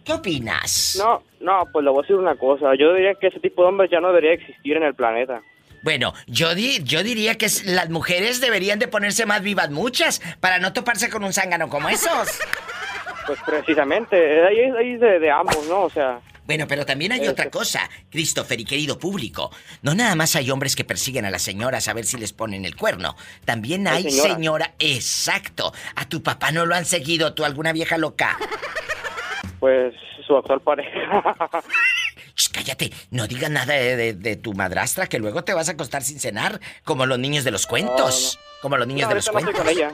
¿Qué 0.03 0.13
opinas? 0.13 0.95
No, 0.99 1.23
no, 1.41 1.67
pues 1.71 1.83
le 1.83 1.89
voy 1.89 1.99
a 1.99 2.01
decir 2.03 2.15
una 2.15 2.35
cosa. 2.35 2.75
Yo 2.77 2.93
diría 2.93 3.15
que 3.15 3.27
ese 3.27 3.39
tipo 3.39 3.63
de 3.63 3.69
hombres 3.69 3.89
ya 3.89 3.99
no 3.99 4.09
debería 4.09 4.33
existir 4.33 4.77
en 4.77 4.83
el 4.83 4.93
planeta. 4.93 5.41
Bueno, 5.85 6.15
yo, 6.25 6.55
di- 6.55 6.81
yo 6.83 7.03
diría 7.03 7.35
que 7.37 7.45
las 7.65 7.91
mujeres 7.91 8.41
deberían 8.41 8.79
de 8.79 8.87
ponerse 8.87 9.27
más 9.27 9.43
vivas 9.43 9.69
muchas 9.69 10.19
para 10.39 10.57
no 10.57 10.73
toparse 10.73 11.11
con 11.11 11.23
un 11.23 11.31
zángano 11.31 11.69
como 11.69 11.89
esos. 11.89 12.27
Pues 13.27 13.37
precisamente, 13.45 14.17
ahí 14.47 14.93
es 14.95 14.99
de, 14.99 15.19
de 15.19 15.29
ambos, 15.31 15.63
¿no? 15.67 15.83
O 15.83 15.89
sea, 15.91 16.21
Bueno, 16.45 16.65
pero 16.67 16.87
también 16.87 17.11
hay 17.11 17.27
otra 17.27 17.51
cosa, 17.51 17.87
Christopher 18.09 18.59
y 18.59 18.65
querido 18.65 18.97
público. 18.97 19.51
No 19.83 19.93
nada 19.93 20.15
más 20.15 20.35
hay 20.35 20.49
hombres 20.49 20.75
que 20.75 20.83
persiguen 20.85 21.23
a 21.25 21.29
las 21.29 21.43
señoras 21.43 21.87
a 21.87 21.93
ver 21.93 22.05
si 22.05 22.17
les 22.17 22.33
ponen 22.33 22.65
el 22.65 22.75
cuerno. 22.75 23.15
También 23.45 23.87
Hay 23.87 24.03
señoras. 24.09 24.33
señora, 24.33 24.73
exacto. 24.79 25.71
A 25.95 26.09
tu 26.09 26.23
papá 26.23 26.51
no 26.51 26.65
lo 26.65 26.73
han 26.73 26.85
seguido, 26.85 27.35
tú 27.35 27.45
alguna 27.45 27.71
vieja 27.73 27.99
loca. 27.99 28.39
pues 29.59 29.93
su 30.25 30.35
actual 30.35 30.61
pareja. 30.61 31.21
Shh, 32.35 32.49
cállate, 32.51 32.91
no 33.11 33.27
digas 33.27 33.49
nada 33.49 33.73
de, 33.73 33.95
de- 33.95 34.13
de 34.13 34.35
tu 34.35 34.53
madrastra 34.53 35.07
que 35.07 35.19
luego 35.19 35.43
te 35.43 35.53
vas 35.53 35.69
a 35.69 35.73
acostar 35.73 36.01
sin 36.03 36.19
cenar, 36.19 36.59
como 36.83 37.05
los 37.05 37.17
niños 37.19 37.43
de 37.43 37.51
los 37.51 37.65
cuentos. 37.65 38.37
Como 38.61 38.77
los 38.77 38.87
niños 38.87 39.03
No, 39.03 39.09
de 39.09 39.15
los 39.15 39.27
no 39.27 39.33
cuentos. 39.33 39.55
con 39.55 39.67
ella. 39.69 39.91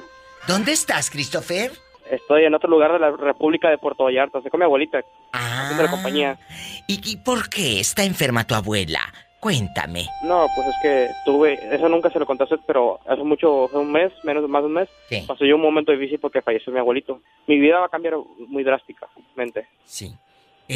¿Dónde 0.48 0.72
estás, 0.72 1.10
Christopher? 1.10 1.72
Estoy 2.10 2.44
en 2.46 2.54
otro 2.56 2.70
lugar 2.70 2.92
de 2.94 3.00
la 3.00 3.12
República 3.12 3.70
de 3.70 3.78
Puerto 3.78 4.04
Vallarta. 4.06 4.40
Estoy 4.40 4.50
con 4.52 4.60
mi 4.60 4.66
abuelita. 4.66 5.00
Haciendo 5.34 5.84
la 5.84 5.90
Ah. 5.90 5.92
compañía. 5.92 6.40
¿Y, 6.88 7.00
y 7.10 7.18
por 7.18 7.48
qué 7.50 7.80
está 7.80 8.04
enferma 8.04 8.46
tu 8.46 8.56
abuela? 8.56 9.00
Cuéntame. 9.40 10.08
No, 10.24 10.48
pues 10.56 10.68
es 10.68 10.76
que 10.84 11.10
tuve, 11.26 11.60
eso 11.76 11.90
nunca 11.90 12.10
se 12.12 12.20
lo 12.20 12.28
usted, 12.28 12.60
pero 12.68 13.00
hace 13.08 13.24
mucho, 13.24 13.66
hace 13.66 13.78
un 13.78 13.92
mes, 13.92 14.12
menos 14.24 14.48
más 14.48 14.62
de 14.62 14.68
un 14.68 14.74
mes, 14.74 14.90
Sí. 15.10 15.24
pasó 15.28 15.46
yo 15.46 15.56
un 15.56 15.62
momento 15.64 15.92
difícil 15.92 16.20
porque 16.20 16.42
falleció 16.42 16.72
mi 16.72 16.80
abuelito. 16.80 17.22
Mi 17.48 17.58
vida 17.60 17.80
va 17.80 17.86
a 17.88 17.90
cambiar 17.90 18.14
muy 18.48 18.64
drásticamente. 18.64 19.68
Sí. 19.86 20.14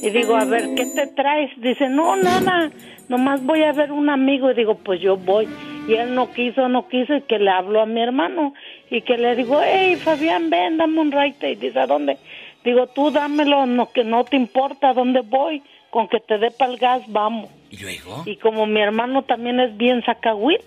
Y 0.03 0.11
digo, 0.11 0.37
a 0.37 0.45
ver, 0.45 0.75
¿qué 0.77 0.87
te 0.95 1.07
traes? 1.09 1.51
Dice, 1.61 1.89
no, 1.89 2.17
nada, 2.17 2.71
nomás 3.09 3.45
voy 3.45 3.63
a 3.63 3.73
ver 3.73 3.93
un 3.93 4.11
amigo. 4.11 4.51
Y 4.51 4.55
digo, 4.55 4.77
pues 4.77 5.01
yo 5.01 5.17
voy. 5.17 5.49
Y 5.89 5.95
él 5.95 6.15
no 6.15 6.31
quiso, 6.33 6.69
no 6.69 6.89
quiso, 6.89 7.15
y 7.15 7.23
que 7.23 7.39
le 7.39 7.51
habló 7.51 7.81
a 7.81 7.87
mi 7.87 8.01
hermano. 8.01 8.55
Y 8.91 9.03
que 9.03 9.17
le 9.17 9.37
digo, 9.37 9.61
hey, 9.63 9.97
Fabián, 9.97 10.51
ven, 10.51 10.77
dame 10.77 11.01
un 11.01 11.13
raite. 11.13 11.53
Y 11.53 11.55
dice, 11.57 11.79
¿a 11.79 11.87
dónde? 11.87 12.19
Digo, 12.65 12.89
tú 12.89 13.11
dámelo, 13.11 13.67
no, 13.67 13.91
que 13.91 14.05
no 14.05 14.25
te 14.25 14.37
importa 14.37 14.93
dónde 14.93 15.21
voy. 15.21 15.63
Con 15.91 16.09
que 16.09 16.21
te 16.21 16.39
dé 16.39 16.51
para 16.51 16.73
el 16.73 16.79
gas, 16.79 17.03
vamos. 17.09 17.51
¿Y 17.71 17.79
luego? 17.79 18.23
Y 18.27 18.37
como 18.37 18.67
mi 18.67 18.81
hermano 18.81 19.23
también 19.23 19.59
es 19.61 19.77
bien 19.77 20.05
sacahuil, 20.05 20.61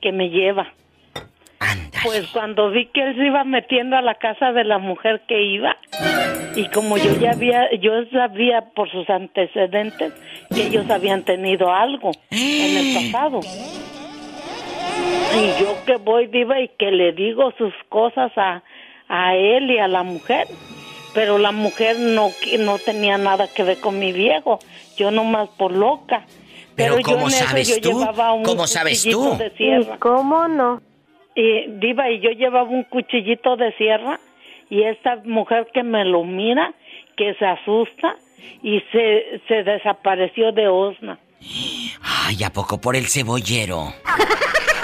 que 0.00 0.12
me 0.12 0.28
lleva. 0.28 0.72
Pues 2.04 2.28
cuando 2.28 2.70
vi 2.70 2.86
que 2.86 3.02
él 3.02 3.16
se 3.16 3.26
iba 3.26 3.42
metiendo 3.44 3.96
a 3.96 4.02
la 4.02 4.14
casa 4.14 4.52
de 4.52 4.62
la 4.64 4.78
mujer 4.78 5.22
que 5.26 5.42
iba, 5.42 5.76
y 6.54 6.66
como 6.68 6.96
yo 6.96 7.18
ya 7.18 7.32
había, 7.32 7.68
yo 7.80 8.04
sabía 8.12 8.62
por 8.74 8.90
sus 8.90 9.08
antecedentes 9.10 10.12
que 10.54 10.66
ellos 10.68 10.88
habían 10.90 11.24
tenido 11.24 11.72
algo 11.72 12.12
en 12.30 12.76
el 12.76 12.94
pasado. 12.94 13.40
Y 15.36 15.62
yo 15.62 15.76
que 15.86 15.96
voy 15.96 16.26
diva 16.26 16.60
y 16.60 16.68
que 16.68 16.90
le 16.90 17.12
digo 17.12 17.52
sus 17.58 17.72
cosas 17.88 18.32
a, 18.36 18.62
a 19.08 19.36
él 19.36 19.70
y 19.70 19.78
a 19.78 19.88
la 19.88 20.02
mujer, 20.02 20.46
pero 21.14 21.38
la 21.38 21.52
mujer 21.52 21.98
no 21.98 22.30
no 22.60 22.78
tenía 22.78 23.18
nada 23.18 23.46
que 23.54 23.62
ver 23.62 23.78
con 23.80 23.98
mi 23.98 24.12
viejo, 24.12 24.58
yo 24.96 25.10
nomás 25.10 25.48
por 25.50 25.72
loca. 25.72 26.24
Pero 26.74 26.96
yo 26.98 27.02
¿cómo 27.02 27.22
en 27.22 27.28
eso 27.28 27.44
sabes 27.46 27.68
yo 27.68 27.80
tú? 27.90 27.98
llevaba 27.98 28.32
un 28.32 28.42
¿Cómo 28.44 28.66
sabes 28.66 28.98
cuchillito 29.04 29.30
tú? 29.32 29.38
de 29.38 29.50
sierra. 29.50 29.96
¿Cómo 29.98 30.48
no? 30.48 30.80
Y 31.34 31.66
diva 31.78 32.10
y 32.10 32.20
yo 32.20 32.30
llevaba 32.30 32.68
un 32.68 32.84
cuchillito 32.84 33.56
de 33.56 33.72
sierra 33.76 34.18
y 34.70 34.82
esta 34.82 35.16
mujer 35.24 35.68
que 35.72 35.82
me 35.82 36.04
lo 36.04 36.24
mira, 36.24 36.72
que 37.16 37.34
se 37.34 37.46
asusta 37.46 38.16
y 38.62 38.80
se, 38.92 39.40
se 39.48 39.62
desapareció 39.64 40.52
de 40.52 40.68
Osna. 40.68 41.18
Ay, 42.02 42.42
¿a 42.44 42.50
poco 42.52 42.80
por 42.80 42.96
el 42.96 43.06
cebollero? 43.08 43.94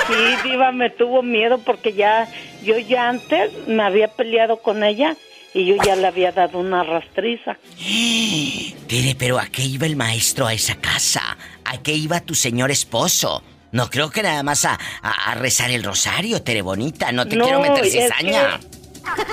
Sí, 0.07 0.49
diva 0.51 0.71
me 0.71 0.91
tuvo 0.91 1.23
miedo 1.23 1.57
porque 1.65 1.95
ya 1.95 2.29
yo 2.63 2.77
ya 2.79 3.09
antes 3.09 3.51
me 3.67 3.83
había 3.83 4.09
peleado 4.09 4.59
con 4.59 4.85
ella 4.85 5.17
y 5.55 5.65
yo 5.65 5.77
ya 5.83 5.97
le 5.97 6.07
había 6.07 6.31
dado 6.31 6.59
una 6.59 6.83
rastriza. 6.83 7.57
Tere, 8.87 9.15
pero 9.19 9.39
¿a 9.39 9.47
qué 9.47 9.63
iba 9.63 9.87
el 9.87 9.97
maestro 9.97 10.47
a 10.47 10.53
esa 10.53 10.75
casa? 10.77 11.39
¿A 11.65 11.79
qué 11.79 11.93
iba 11.95 12.21
tu 12.21 12.35
señor 12.35 12.71
esposo? 12.71 13.43
No 13.73 13.89
creo 13.89 14.11
que 14.11 14.23
nada 14.23 14.43
más 14.43 14.67
a, 14.67 14.79
a- 15.01 15.31
a 15.33 15.35
rezar 15.37 15.71
el 15.71 15.83
rosario, 15.83 16.43
Tere 16.43 16.61
Bonita. 16.61 17.11
No 17.11 17.27
te 17.27 17.39
quiero 17.39 17.61
meter 17.61 17.87
cizaña. 17.87 18.61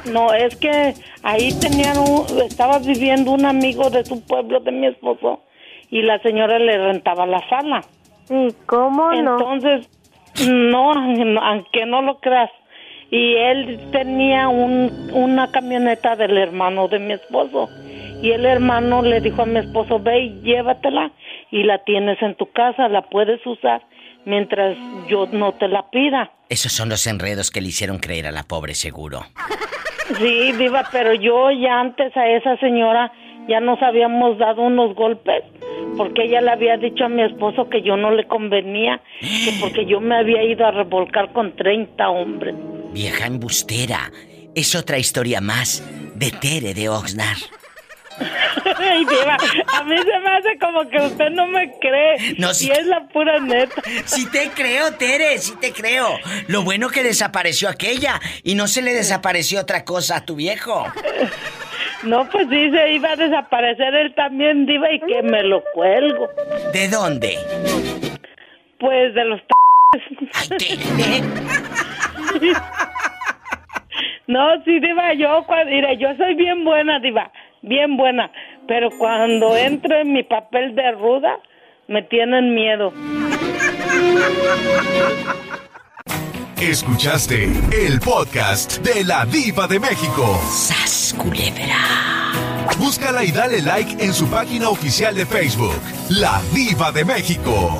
que- 0.04 0.10
no, 0.12 0.34
es 0.34 0.56
que 0.56 0.96
ahí 1.24 1.52
tenían 1.60 1.98
un, 1.98 2.26
estaba 2.50 2.80
viviendo 2.80 3.32
un 3.32 3.46
amigo 3.46 3.90
de 3.90 4.06
su 4.06 4.22
pueblo 4.22 4.62
de 4.62 4.72
mi 4.72 4.88
esposo 4.88 5.44
y 5.92 6.02
la 6.02 6.20
señora 6.20 6.58
le 6.58 6.78
rentaba 6.78 7.26
la 7.28 7.48
sala. 7.50 7.84
¿Y 8.30 8.54
cómo 8.66 9.12
no? 9.12 9.38
Entonces, 9.38 9.90
no, 10.48 10.94
aunque 11.42 11.86
no 11.86 12.02
lo 12.02 12.20
creas. 12.20 12.50
Y 13.12 13.36
él 13.36 13.80
tenía 13.92 14.48
un, 14.48 15.12
una 15.14 15.52
camioneta 15.52 16.16
del 16.16 16.38
hermano 16.38 16.88
de 16.88 17.00
mi 17.00 17.14
esposo. 17.14 17.70
Y 18.22 18.32
el 18.32 18.46
hermano 18.46 19.02
le 19.02 19.20
dijo 19.20 19.42
a 19.42 19.46
mi 19.46 19.60
esposo, 19.60 20.00
ve 20.00 20.22
y 20.22 20.42
llévatela 20.42 21.12
y 21.52 21.64
la 21.64 21.84
tienes 21.84 22.22
en 22.22 22.36
tu 22.36 22.50
casa, 22.52 22.88
la 22.88 23.02
puedes 23.02 23.46
usar 23.46 23.82
mientras 24.26 24.78
yo 25.08 25.28
no 25.32 25.54
te 25.54 25.68
la 25.68 25.90
pida. 25.90 26.32
Esos 26.48 26.72
son 26.72 26.90
los 26.90 27.06
enredos 27.08 27.52
que 27.52 27.60
le 27.60 27.70
hicieron 27.70 28.00
creer 28.00 28.28
a 28.28 28.32
la 28.32 28.44
pobre 28.44 28.76
seguro. 28.76 29.26
Sí, 30.20 30.52
diva, 30.54 30.88
pero 30.92 31.14
yo 31.14 31.52
ya 31.52 31.80
antes 31.80 32.16
a 32.16 32.28
esa 32.30 32.58
señora 32.58 33.12
ya 33.52 33.60
nos 33.60 33.82
habíamos 33.82 34.38
dado 34.38 34.62
unos 34.62 34.96
golpes 34.96 35.44
porque 35.98 36.24
ella 36.24 36.42
le 36.42 36.52
había 36.52 36.78
dicho 36.78 37.06
a 37.06 37.10
mi 37.10 37.22
esposo 37.22 37.70
que 37.70 37.82
yo 37.82 37.98
no 37.98 38.12
le 38.12 38.26
convenía, 38.26 39.02
que 39.20 39.54
porque 39.60 39.86
yo 39.86 40.00
me 40.00 40.16
había 40.16 40.44
ido 40.44 40.66
a 40.66 40.72
revolcar 40.72 41.34
con 41.34 41.56
30 41.56 42.10
hombres. 42.10 42.56
Vieja 42.94 43.28
embustera. 43.28 44.12
Es 44.56 44.76
otra 44.76 44.98
historia 44.98 45.42
más 45.42 45.84
de 46.16 46.32
Tere 46.32 46.74
de 46.74 46.90
Oxnard. 46.90 47.61
Ay, 48.78 49.06
diva, 49.06 49.38
a 49.74 49.84
mí 49.84 49.96
se 49.98 50.20
me 50.20 50.30
hace 50.30 50.58
como 50.60 50.88
que 50.90 50.98
usted 51.00 51.30
no 51.32 51.48
me 51.48 51.72
cree. 51.80 52.36
No, 52.38 52.52
y 52.52 52.54
sí- 52.54 52.72
es 52.72 52.86
la 52.86 53.08
pura 53.08 53.40
neta. 53.40 53.82
Sí 54.06 54.30
te 54.30 54.50
creo, 54.50 54.94
Tere, 54.94 55.38
sí 55.38 55.54
te 55.60 55.72
creo. 55.72 56.08
Lo 56.48 56.64
bueno 56.64 56.90
que 56.90 57.04
desapareció 57.04 57.70
aquella 57.70 58.20
y 58.44 58.56
no 58.56 58.68
se 58.68 58.82
le 58.82 58.94
desapareció 58.94 59.62
otra 59.62 59.84
cosa 59.86 60.18
a 60.18 60.26
tu 60.26 60.36
viejo. 60.36 60.86
No, 62.04 62.28
pues 62.30 62.48
sí, 62.50 62.72
se 62.72 62.92
iba 62.94 63.12
a 63.12 63.16
desaparecer 63.16 63.94
él 63.96 64.14
también, 64.16 64.66
diva, 64.66 64.92
y 64.92 65.00
que 65.02 65.22
me 65.22 65.44
lo 65.44 65.64
cuelgo. 65.74 66.28
¿De 66.74 66.88
dónde? 66.90 67.38
Pues 68.80 69.14
de 69.14 69.26
los... 69.26 69.42
Ay, 70.34 70.48
Tere. 70.58 71.22
No, 74.28 74.64
sí, 74.64 74.80
Diva, 74.80 75.14
yo, 75.14 75.46
cua- 75.46 75.66
mira, 75.66 75.94
yo 75.94 76.16
soy 76.16 76.36
bien 76.36 76.64
buena, 76.64 77.00
Diva, 77.00 77.32
bien 77.62 77.98
buena. 77.98 78.32
Pero 78.68 78.90
cuando 78.98 79.56
entro 79.56 79.96
en 80.00 80.14
mi 80.14 80.24
papel 80.24 80.76
de 80.76 80.92
ruda, 80.92 81.40
me 81.88 82.04
tienen 82.04 82.54
miedo. 82.54 82.94
Escuchaste 86.62 87.46
el 87.86 88.00
podcast 88.00 88.78
de 88.86 89.04
la 89.04 89.26
Diva 89.26 89.68
de 89.68 89.80
México. 89.80 90.40
¡Sas, 90.48 91.16
culebra! 91.18 91.76
Búscala 92.78 93.24
y 93.24 93.32
dale 93.32 93.62
like 93.62 94.04
en 94.04 94.14
su 94.14 94.30
página 94.30 94.70
oficial 94.70 95.16
de 95.16 95.26
Facebook, 95.26 95.82
La 96.10 96.42
Diva 96.54 96.92
de 96.92 97.04
México. 97.04 97.80